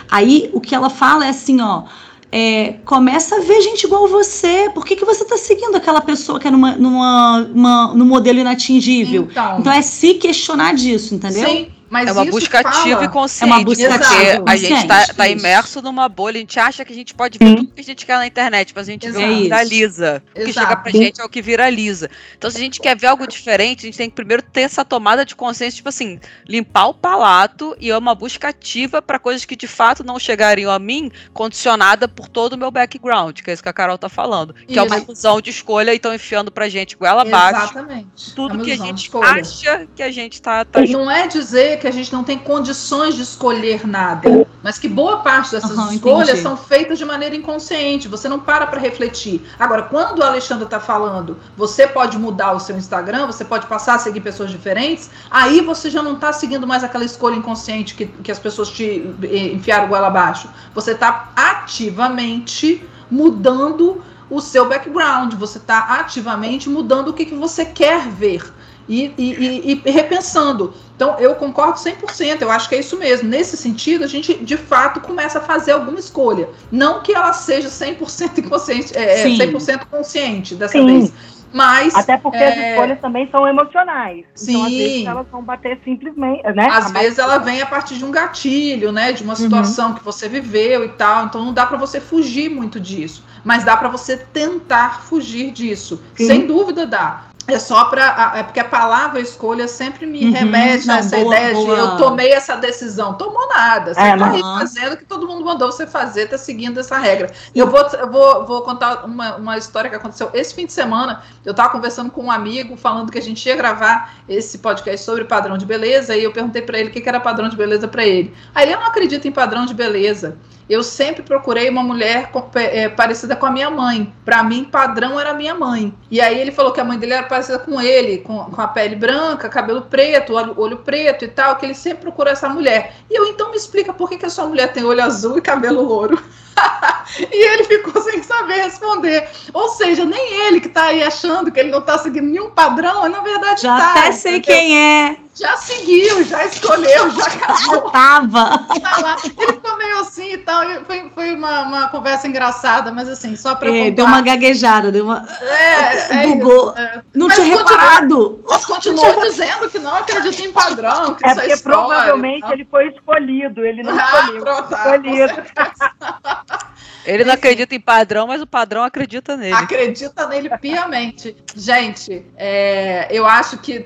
Aí, 0.09 0.49
o 0.53 0.61
que 0.61 0.73
ela 0.75 0.89
fala 0.89 1.25
é 1.25 1.29
assim, 1.29 1.59
ó, 1.61 1.83
é, 2.31 2.73
começa 2.85 3.37
a 3.37 3.39
ver 3.39 3.61
gente 3.61 3.83
igual 3.85 4.07
você. 4.07 4.69
Por 4.73 4.85
que, 4.85 4.95
que 4.95 5.05
você 5.05 5.23
tá 5.25 5.37
seguindo 5.37 5.75
aquela 5.75 6.01
pessoa 6.01 6.39
que 6.39 6.47
é 6.47 6.51
numa, 6.51 6.71
numa, 6.75 7.47
uma- 7.53 7.93
num 7.93 8.05
modelo 8.05 8.39
inatingível? 8.39 9.27
Então, 9.31 9.59
Então 9.59 9.71
é 9.73 9.81
se 9.81 10.15
questionar 10.15 10.73
disso, 10.73 11.15
entendeu? 11.15 11.47
sim, 11.47 11.67
mas 11.89 12.07
É 12.07 12.11
uma 12.11 12.23
isso 12.23 12.31
busca 12.31 12.61
fala- 12.61 12.75
ativa 12.79 13.03
e 13.05 13.09
consciente. 13.09 13.51
É 13.51 13.55
uma 13.55 13.63
busca 13.63 13.83
Exato, 13.83 13.99
porque 14.05 14.15
a 14.51 14.55
gente 14.57 14.87
tá, 14.87 14.95
consciente, 14.99 15.15
tá 15.15 15.27
isso. 15.27 15.37
imerso 15.39 15.81
numa 15.81 16.09
bolha, 16.09 16.37
a 16.37 16.39
gente 16.39 16.59
acha 16.59 16.83
que 16.85 16.91
a 16.91 16.95
gente 16.95 17.13
pode 17.13 17.37
ver 17.39 17.45
Sim. 17.47 17.55
tudo 17.55 17.73
que 17.73 17.81
a 17.81 17.83
gente 17.83 18.05
quer 18.05 18.17
na 18.17 18.27
internet, 18.27 18.73
mas 18.75 18.87
a 18.87 18.91
gente 18.91 19.07
Exato. 19.07 19.19
vê 19.19 19.25
o 19.25 19.27
É 19.27 19.33
que 19.33 19.39
isso. 19.39 19.43
viraliza. 19.49 20.23
O 20.29 20.33
que 20.35 20.41
Exato. 20.49 20.67
chega 20.67 20.75
pra 20.81 20.91
gente 20.91 21.21
é 21.21 21.23
o 21.23 21.29
que 21.29 21.41
viraliza. 21.41 22.09
Então, 22.37 22.49
se 22.51 22.57
a 22.57 22.59
gente 22.59 22.79
quer 22.79 22.97
ver 22.97 23.07
algo 23.07 23.27
diferente, 23.27 23.79
a 23.81 23.85
gente 23.87 23.97
tem 23.97 24.09
que 24.09 24.15
primeiro 24.15 24.41
ter 24.43 24.61
essa 24.61 24.83
tomada 24.85 25.25
de 25.25 25.35
consciência, 25.35 25.77
tipo 25.77 25.89
assim, 25.89 26.19
limpar 26.47 26.87
o 26.87 26.93
palato 26.93 27.75
e 27.79 27.89
é 27.89 27.97
uma 27.97 28.13
busca 28.15 28.49
ativa 28.49 29.01
para 29.01 29.19
coisas 29.19 29.45
que 29.45 29.55
de 29.55 29.67
fato 29.67 30.03
não 30.03 30.19
chegariam 30.19 30.71
a 30.71 30.79
mim, 30.79 31.11
condicionada 31.33 32.07
por 32.07 32.27
todo 32.27 32.53
o 32.53 32.57
meu 32.57 32.69
background, 32.71 33.39
que 33.41 33.49
é 33.49 33.53
isso 33.53 33.63
que 33.63 33.69
a 33.69 33.73
Carol 33.73 33.97
tá 33.97 34.09
falando. 34.09 34.53
Que 34.67 34.77
é 34.77 34.83
uma 34.83 34.97
ilusão 34.97 35.39
de 35.39 35.49
escolha 35.49 35.93
e 35.93 35.95
estão 35.95 36.13
enfiando 36.13 36.51
pra 36.51 36.67
gente 36.67 36.95
goela 36.95 37.21
abaixo. 37.21 37.71
Exatamente. 37.73 38.31
É 38.31 38.35
Tudo 38.35 38.55
uma 38.55 38.63
que 38.65 38.71
a 38.71 38.77
gente 38.77 39.03
escolha. 39.03 39.29
acha 39.31 39.87
que 39.95 40.03
a 40.03 40.11
gente 40.11 40.41
tá, 40.41 40.65
tá 40.65 40.81
não 40.81 41.09
é 41.09 41.27
dizer 41.27 41.76
que 41.77 41.87
a 41.87 41.91
gente 41.91 42.11
não 42.11 42.23
tem 42.23 42.37
condições 42.37 43.15
de 43.15 43.21
escolher 43.21 43.87
nada, 43.87 44.47
mas 44.61 44.77
que 44.77 44.87
boa 44.87 45.17
parte 45.17 45.51
dessas 45.51 45.77
Aham, 45.77 45.93
escolhas 45.93 46.29
entendi. 46.29 46.43
são 46.43 46.57
feitas 46.57 46.97
de 46.97 47.05
maneira 47.05 47.35
inconsciente. 47.35 48.07
Você 48.07 48.27
não 48.27 48.39
para 48.39 48.67
para 48.67 48.79
refletir. 48.79 49.41
Agora, 49.57 49.83
quando 49.83 50.21
a 50.23 50.27
Alexandra 50.27 50.65
está 50.65 50.79
falando, 50.79 51.37
você 51.55 51.87
pode 51.87 52.17
mudar 52.17 52.53
o 52.53 52.59
seu 52.59 52.77
Instagram, 52.77 53.27
você 53.27 53.45
pode 53.45 53.67
passar 53.67 53.95
a 53.95 53.99
seguir 53.99 54.21
pessoas 54.21 54.51
diferentes, 54.51 55.09
aí 55.31 55.61
você 55.61 55.89
já 55.89 56.01
não 56.01 56.13
está 56.13 56.33
seguindo 56.33 56.67
mais 56.67 56.83
aquela 56.83 57.05
escolha 57.05 57.35
inconsciente 57.35 57.95
que, 57.95 58.05
que 58.07 58.31
as 58.31 58.39
pessoas 58.39 58.69
te 58.69 59.09
eh, 59.23 59.53
enfiaram 59.53 59.87
goela 59.87 60.07
abaixo. 60.07 60.49
Você 60.73 60.91
está 60.91 61.31
ativamente 61.35 62.85
mudando 63.09 64.03
o 64.29 64.41
seu 64.41 64.67
background, 64.67 65.33
você 65.35 65.57
está 65.57 65.99
ativamente 65.99 66.69
mudando 66.69 67.09
o 67.09 67.13
que, 67.13 67.25
que 67.25 67.35
você 67.35 67.63
quer 67.63 68.07
ver 68.09 68.43
e, 68.87 69.13
e, 69.17 69.81
e- 69.85 69.91
repensando. 69.91 70.73
Então, 70.95 71.15
eu 71.19 71.35
concordo 71.35 71.77
100%, 71.79 72.41
eu 72.41 72.49
acho 72.49 72.67
que 72.69 72.75
é 72.75 72.79
isso 72.79 72.97
mesmo. 72.97 73.29
Nesse 73.29 73.55
sentido, 73.57 74.03
a 74.03 74.07
gente, 74.07 74.33
de 74.35 74.57
fato, 74.57 74.99
começa 75.01 75.39
a 75.39 75.41
fazer 75.41 75.73
alguma 75.73 75.99
escolha. 75.99 76.49
Não 76.71 77.01
que 77.01 77.13
ela 77.13 77.33
seja 77.33 77.69
100% 77.69 78.39
inconsciente, 78.39 78.97
é, 78.97 79.19
é, 79.21 79.23
Sim. 79.23 79.37
100% 79.37 79.85
consciente 79.85 80.55
dessa 80.55 80.73
Sim. 80.79 80.85
vez. 80.85 81.13
Mas. 81.53 81.95
Até 81.95 82.17
porque 82.17 82.37
é, 82.37 82.47
as 82.47 82.71
escolhas 82.71 82.99
também 82.99 83.29
são 83.31 83.47
emocionais. 83.47 84.25
Então, 84.41 84.63
às 84.63 84.69
Sim. 84.71 84.77
vezes, 84.77 85.05
elas 85.05 85.25
vão 85.31 85.41
bater 85.43 85.79
simplesmente, 85.83 86.43
né? 86.53 86.67
Às 86.69 86.87
A 86.87 86.89
mais- 86.89 87.03
vezes 87.05 87.19
ela 87.19 87.37
vem 87.37 87.61
a 87.61 87.65
partir 87.65 87.95
de 87.97 88.03
um 88.03 88.11
gatilho, 88.11 88.91
né? 88.91 89.11
De 89.13 89.23
uma 89.23 89.33
Uhum. 89.33 89.39
situação 89.39 89.93
que 89.93 90.03
você 90.03 90.27
viveu 90.27 90.83
e 90.83 90.89
tal. 90.89 91.25
Então 91.25 91.45
não 91.45 91.53
dá 91.53 91.65
pra 91.65 91.77
você 91.77 92.01
fugir 92.01 92.49
muito 92.49 92.79
disso. 92.79 93.23
Mas 93.45 93.63
dá 93.63 93.77
pra 93.77 93.87
você 93.87 94.17
tentar 94.17 95.03
fugir 95.03 95.51
disso. 95.51 96.01
Sim. 96.15 96.27
Sem 96.27 96.45
dúvida 96.47 96.85
dá. 96.85 97.27
É 97.47 97.57
só 97.59 97.85
para 97.85 98.33
É 98.35 98.43
porque 98.43 98.59
a 98.59 98.65
palavra 98.65 99.21
escolha 99.21 99.67
sempre 99.69 100.05
me 100.05 100.25
Uhum. 100.25 100.31
remete 100.33 100.91
a 100.91 100.97
essa 100.97 101.17
boa, 101.17 101.33
ideia 101.33 101.53
boa. 101.53 101.75
de 101.75 101.81
eu 101.81 101.97
tomei 101.97 102.31
essa 102.33 102.55
decisão. 102.57 103.13
Tomou 103.13 103.47
nada. 103.47 103.93
Você 103.93 103.99
É, 104.01 104.17
tá 104.17 104.31
aí 104.31 104.41
fazendo 104.41 104.93
o 104.93 104.97
que 104.97 105.05
todo 105.05 105.25
mundo 105.27 105.45
mandou 105.45 105.71
você 105.71 105.87
fazer, 105.87 106.27
tá 106.27 106.37
seguindo 106.37 106.79
essa 106.79 106.97
regra. 106.97 107.31
Eu 107.55 107.67
vou, 107.71 107.79
eu 107.79 108.11
vou, 108.11 108.45
vou 108.45 108.61
contar 108.63 109.05
uma, 109.05 109.35
uma 109.37 109.57
história 109.57 109.89
que 109.89 109.95
aconteceu 109.95 110.29
esse 110.33 110.53
fim 110.53 110.65
de 110.65 110.73
semana. 110.73 111.23
Eu 111.45 111.53
tava 111.53 111.69
conversando 111.69 112.11
com 112.11 112.23
um 112.25 112.31
amigo, 112.31 112.75
falando 112.75 113.11
que 113.11 113.17
a 113.17 113.21
gente 113.21 113.47
ia 113.47 113.55
gravar 113.55 114.13
esse 114.27 114.57
podcast 114.57 115.05
sobre 115.05 115.23
padrão 115.23 115.57
de 115.57 115.65
beleza, 115.65 116.15
e 116.17 116.23
eu 116.25 116.33
perguntei 116.33 116.61
para 116.61 116.77
ele 116.77 116.89
o 116.89 116.91
que 116.91 116.99
que 116.99 117.07
era 117.07 117.19
padrão 117.19 117.47
de 117.47 117.55
beleza 117.55 117.87
para 117.87 118.05
ele. 118.05 118.33
Aí 118.53 118.65
ele 118.67 118.75
não 118.75 118.85
acredita 118.87 119.25
em 119.27 119.31
padrão 119.31 119.65
de 119.65 119.73
beleza. 119.73 120.37
Eu 120.69 120.83
sempre 120.83 121.23
procurei 121.23 121.69
uma 121.69 121.81
mulher 121.81 122.29
com- 122.31 122.49
é, 122.55 122.89
parecida 122.89 123.35
com 123.35 123.45
a 123.45 123.51
minha 123.51 123.69
mãe. 123.69 124.13
Para 124.25 124.43
mim, 124.43 124.65
padrão 124.65 125.19
era 125.19 125.29
a 125.31 125.33
minha 125.33 125.55
mãe. 125.55 125.93
E 126.11 126.19
aí 126.19 126.39
ele 126.39 126.51
falou 126.51 126.73
que 126.73 126.81
a 126.81 126.83
mãe 126.83 126.97
dele 126.97 127.13
era 127.13 127.23
parecida 127.25 127.57
com 127.59 127.79
ele, 127.81 128.17
com, 128.19 128.43
com 128.45 128.61
a 128.61 128.67
pele 128.67 128.95
branca, 128.95 129.47
cabelo 129.47 129.83
preto, 129.83 130.33
olho, 130.33 130.53
olho 130.57 130.77
preto 130.77 131.23
e 131.23 131.27
tal, 131.29 131.55
que 131.55 131.65
ele 131.65 131.73
sempre 131.73 132.01
procurou 132.01 132.31
essa 132.33 132.49
mulher. 132.49 132.95
E 133.09 133.17
eu, 133.17 133.25
então 133.27 133.49
me 133.51 133.57
explica 133.57 133.93
por 133.93 134.09
que, 134.09 134.17
que 134.17 134.25
a 134.25 134.29
sua 134.29 134.45
mulher 134.45 134.73
tem 134.73 134.83
olho 134.83 135.01
azul 135.01 135.37
e 135.37 135.41
cabelo 135.41 135.81
louro. 135.81 136.21
e 137.31 137.47
ele 137.53 137.63
ficou 137.63 138.01
sem 138.01 138.21
saber 138.23 138.55
responder. 138.63 139.29
Ou 139.53 139.69
seja, 139.69 140.03
nem 140.05 140.33
ele 140.47 140.59
que 140.59 140.69
tá 140.69 140.85
aí 140.85 141.01
achando 141.03 141.51
que 141.51 141.59
ele 141.59 141.71
não 141.71 141.81
tá 141.81 141.97
seguindo 141.97 142.25
nenhum 142.27 142.49
padrão, 142.49 143.07
na 143.07 143.21
verdade 143.21 143.61
Já 143.61 143.77
tá. 143.77 143.91
até 143.91 144.11
sei 144.11 144.37
entendeu? 144.37 144.55
quem 144.55 144.77
é. 144.79 145.17
Já 145.39 145.55
seguiu, 145.57 146.23
já 146.23 146.45
escolheu, 146.45 147.11
já 147.11 147.25
acabou 147.25 147.89
tava. 147.91 148.57
tá. 148.79 149.17
Ele 149.23 149.53
ficou 149.53 149.77
meio 149.77 149.99
assim 149.99 150.33
e 150.33 150.37
tal. 150.39 150.63
Foi, 150.85 151.09
foi 151.13 151.35
uma, 151.35 151.61
uma 151.63 151.87
conversa 151.89 152.27
engraçada, 152.27 152.91
mas 152.91 153.07
assim, 153.07 153.35
só 153.35 153.53
pra 153.53 153.69
É, 153.69 153.79
contar. 153.83 153.95
deu 153.95 154.05
uma 154.05 154.21
gaguejada, 154.21 154.91
deu 154.91 155.05
uma. 155.05 155.27
É, 155.41 156.23
é 156.23 156.27
Bugou. 156.27 156.73
é. 156.75 157.01
Não 157.13 157.27
Mas 157.27 157.35
tinha 157.37 157.55
reparado. 157.57 158.43
Mas 158.49 158.65
continua 158.65 159.13
dizendo 159.21 159.69
que 159.69 159.77
não 159.79 159.95
acredita 159.95 160.41
em 160.41 160.51
padrão, 160.51 161.13
que 161.13 161.25
É 161.25 161.29
isso 161.31 161.39
é 161.39 161.43
porque 161.43 161.53
história. 161.53 161.77
provavelmente 161.87 162.51
ele 162.51 162.65
foi 162.65 162.87
escolhido, 162.87 163.63
ele 163.65 163.83
não 163.83 163.93
Ah, 163.97 164.19
escolheu. 164.21 164.41
pronto, 164.43 164.69
tá, 164.69 164.95
Escolhido. 164.95 165.43
Ele 167.05 167.23
não 167.23 167.35
acredita 167.35 167.73
em 167.73 167.79
padrão, 167.79 168.27
mas 168.27 168.41
o 168.41 168.45
padrão 168.45 168.83
acredita 168.83 169.37
nele. 169.37 169.53
Acredita 169.53 170.27
nele 170.27 170.49
piamente. 170.57 171.37
Gente, 171.55 172.25
é, 172.35 173.07
eu 173.09 173.25
acho 173.25 173.57
que, 173.59 173.85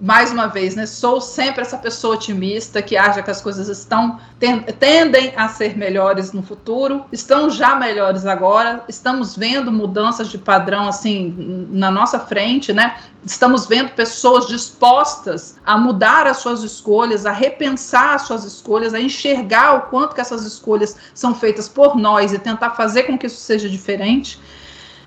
mais 0.00 0.32
uma 0.32 0.46
vez, 0.46 0.67
né, 0.76 0.86
sou 0.86 1.20
sempre 1.20 1.62
essa 1.62 1.76
pessoa 1.78 2.14
otimista 2.14 2.80
que 2.82 2.96
acha 2.96 3.22
que 3.22 3.30
as 3.30 3.40
coisas 3.40 3.68
estão 3.68 4.18
ten- 4.38 4.62
tendem 4.62 5.32
a 5.36 5.48
ser 5.48 5.76
melhores 5.76 6.32
no 6.32 6.42
futuro, 6.42 7.04
estão 7.12 7.50
já 7.50 7.76
melhores 7.76 8.26
agora, 8.26 8.84
estamos 8.88 9.36
vendo 9.36 9.70
mudanças 9.70 10.28
de 10.28 10.38
padrão 10.38 10.88
assim 10.88 11.66
na 11.70 11.90
nossa 11.90 12.18
frente, 12.18 12.72
né? 12.72 12.96
Estamos 13.24 13.66
vendo 13.66 13.90
pessoas 13.90 14.46
dispostas 14.46 15.56
a 15.66 15.76
mudar 15.76 16.26
as 16.26 16.38
suas 16.38 16.62
escolhas, 16.62 17.26
a 17.26 17.32
repensar 17.32 18.14
as 18.14 18.22
suas 18.22 18.44
escolhas, 18.44 18.94
a 18.94 19.00
enxergar 19.00 19.74
o 19.74 19.80
quanto 19.82 20.14
que 20.14 20.20
essas 20.20 20.44
escolhas 20.44 20.96
são 21.14 21.34
feitas 21.34 21.68
por 21.68 21.96
nós 21.96 22.32
e 22.32 22.38
tentar 22.38 22.70
fazer 22.70 23.04
com 23.04 23.18
que 23.18 23.26
isso 23.26 23.40
seja 23.40 23.68
diferente. 23.68 24.40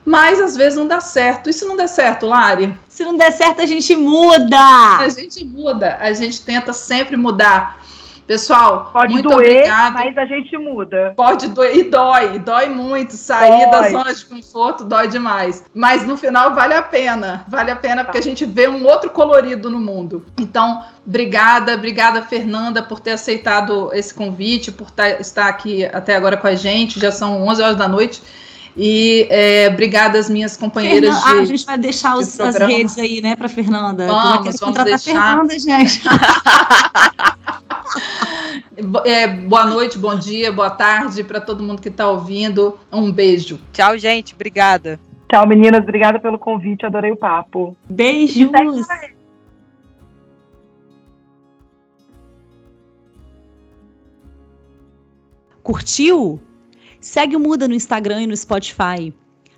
Mas 0.05 0.39
às 0.41 0.55
vezes 0.57 0.77
não 0.77 0.87
dá 0.87 0.99
certo. 0.99 1.49
E 1.49 1.53
se 1.53 1.65
não 1.65 1.75
der 1.77 1.87
certo, 1.87 2.25
Lari? 2.25 2.77
Se 2.87 3.03
não 3.03 3.15
der 3.15 3.31
certo, 3.31 3.61
a 3.61 3.65
gente 3.65 3.95
muda. 3.95 4.57
A 4.99 5.09
gente 5.09 5.45
muda, 5.45 5.97
a 5.99 6.11
gente 6.13 6.41
tenta 6.41 6.73
sempre 6.73 7.15
mudar. 7.15 7.79
Pessoal, 8.25 8.91
Pode 8.93 9.11
muito 9.13 9.27
doer, 9.27 9.57
obrigado. 9.57 9.93
mas 9.93 10.17
a 10.17 10.25
gente 10.25 10.57
muda. 10.57 11.13
Pode 11.17 11.49
doer, 11.49 11.75
e 11.75 11.83
dói, 11.83 12.39
dói 12.39 12.69
muito. 12.69 13.11
Sair 13.13 13.69
Dói. 13.69 13.71
da 13.71 13.89
zona 13.89 14.13
de 14.13 14.23
conforto 14.25 14.85
dói 14.85 15.07
demais. 15.09 15.65
Mas 15.73 16.07
no 16.07 16.15
final 16.15 16.55
vale 16.55 16.73
a 16.73 16.81
pena. 16.81 17.43
Vale 17.49 17.71
a 17.71 17.75
pena 17.75 18.05
porque 18.05 18.19
a 18.19 18.23
gente 18.23 18.45
vê 18.45 18.69
um 18.69 18.85
outro 18.85 19.09
colorido 19.09 19.69
no 19.69 19.79
mundo. 19.81 20.25
Então, 20.39 20.81
obrigada, 21.05 21.73
obrigada, 21.73 22.21
Fernanda, 22.21 22.81
por 22.81 23.01
ter 23.01 23.11
aceitado 23.11 23.89
esse 23.93 24.13
convite, 24.13 24.71
por 24.71 24.89
tá- 24.91 25.09
estar 25.19 25.47
aqui 25.47 25.83
até 25.85 26.15
agora 26.15 26.37
com 26.37 26.47
a 26.47 26.55
gente. 26.55 27.01
Já 27.01 27.11
são 27.11 27.45
11 27.45 27.61
horas 27.61 27.75
da 27.75 27.87
noite. 27.89 28.21
E 28.75 29.27
é, 29.29 29.67
obrigada 29.71 30.17
às 30.17 30.29
minhas 30.29 30.55
companheiras 30.55 31.09
Fernanda- 31.15 31.27
ah, 31.27 31.39
a 31.39 31.41
de. 31.41 31.45
gente 31.47 31.65
vai 31.65 31.77
deixar 31.77 32.17
os- 32.17 32.35
de 32.35 32.41
as 32.41 32.55
redes 32.57 32.97
aí, 32.97 33.21
né, 33.21 33.35
pra 33.35 33.49
Fernanda. 33.49 34.07
Vamos, 34.07 34.59
vamos 34.59 34.83
deixar. 34.83 34.99
Fernanda, 34.99 35.59
gente. 35.59 36.01
É, 39.05 39.27
boa 39.27 39.65
noite, 39.65 39.97
bom 39.99 40.15
dia, 40.15 40.51
boa 40.51 40.69
tarde 40.69 41.23
para 41.23 41.39
todo 41.41 41.61
mundo 41.61 41.81
que 41.81 41.89
está 41.89 42.09
ouvindo. 42.09 42.79
Um 42.91 43.11
beijo. 43.11 43.59
Tchau, 43.71 43.95
gente. 43.97 44.33
Obrigada. 44.33 44.99
Tchau, 45.29 45.45
meninas. 45.45 45.81
Obrigada 45.83 46.19
pelo 46.19 46.39
convite. 46.39 46.85
Adorei 46.85 47.11
o 47.11 47.17
papo. 47.17 47.75
Beijos. 47.87 48.49
Curtiu? 55.63 56.39
Segue 57.01 57.35
o 57.35 57.39
Muda 57.39 57.67
no 57.67 57.73
Instagram 57.73 58.21
e 58.21 58.27
no 58.27 58.37
Spotify. 58.37 59.11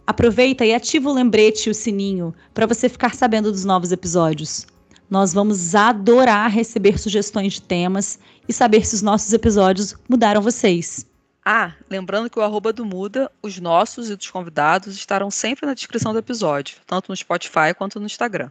Aproveita 0.07 0.65
e 0.65 0.73
ativa 0.73 1.09
o 1.09 1.13
lembrete 1.13 1.67
e 1.67 1.69
o 1.69 1.73
sininho 1.73 2.33
para 2.53 2.65
você 2.65 2.87
ficar 2.87 3.13
sabendo 3.13 3.51
dos 3.51 3.65
novos 3.65 3.91
episódios. 3.91 4.65
Nós 5.09 5.33
vamos 5.33 5.75
adorar 5.75 6.49
receber 6.49 6.97
sugestões 6.97 7.53
de 7.53 7.61
temas 7.61 8.17
e 8.47 8.53
saber 8.53 8.85
se 8.85 8.95
os 8.95 9.01
nossos 9.01 9.33
episódios 9.33 9.93
mudaram 10.07 10.41
vocês. 10.41 11.05
Ah, 11.45 11.73
lembrando 11.89 12.29
que 12.29 12.39
o 12.39 12.41
arroba 12.41 12.71
do 12.71 12.85
Muda, 12.85 13.29
os 13.41 13.59
nossos 13.59 14.09
e 14.09 14.15
dos 14.15 14.31
convidados 14.31 14.95
estarão 14.95 15.29
sempre 15.29 15.65
na 15.65 15.73
descrição 15.73 16.13
do 16.13 16.19
episódio, 16.19 16.77
tanto 16.87 17.09
no 17.09 17.15
Spotify 17.15 17.73
quanto 17.77 17.99
no 17.99 18.05
Instagram. 18.05 18.49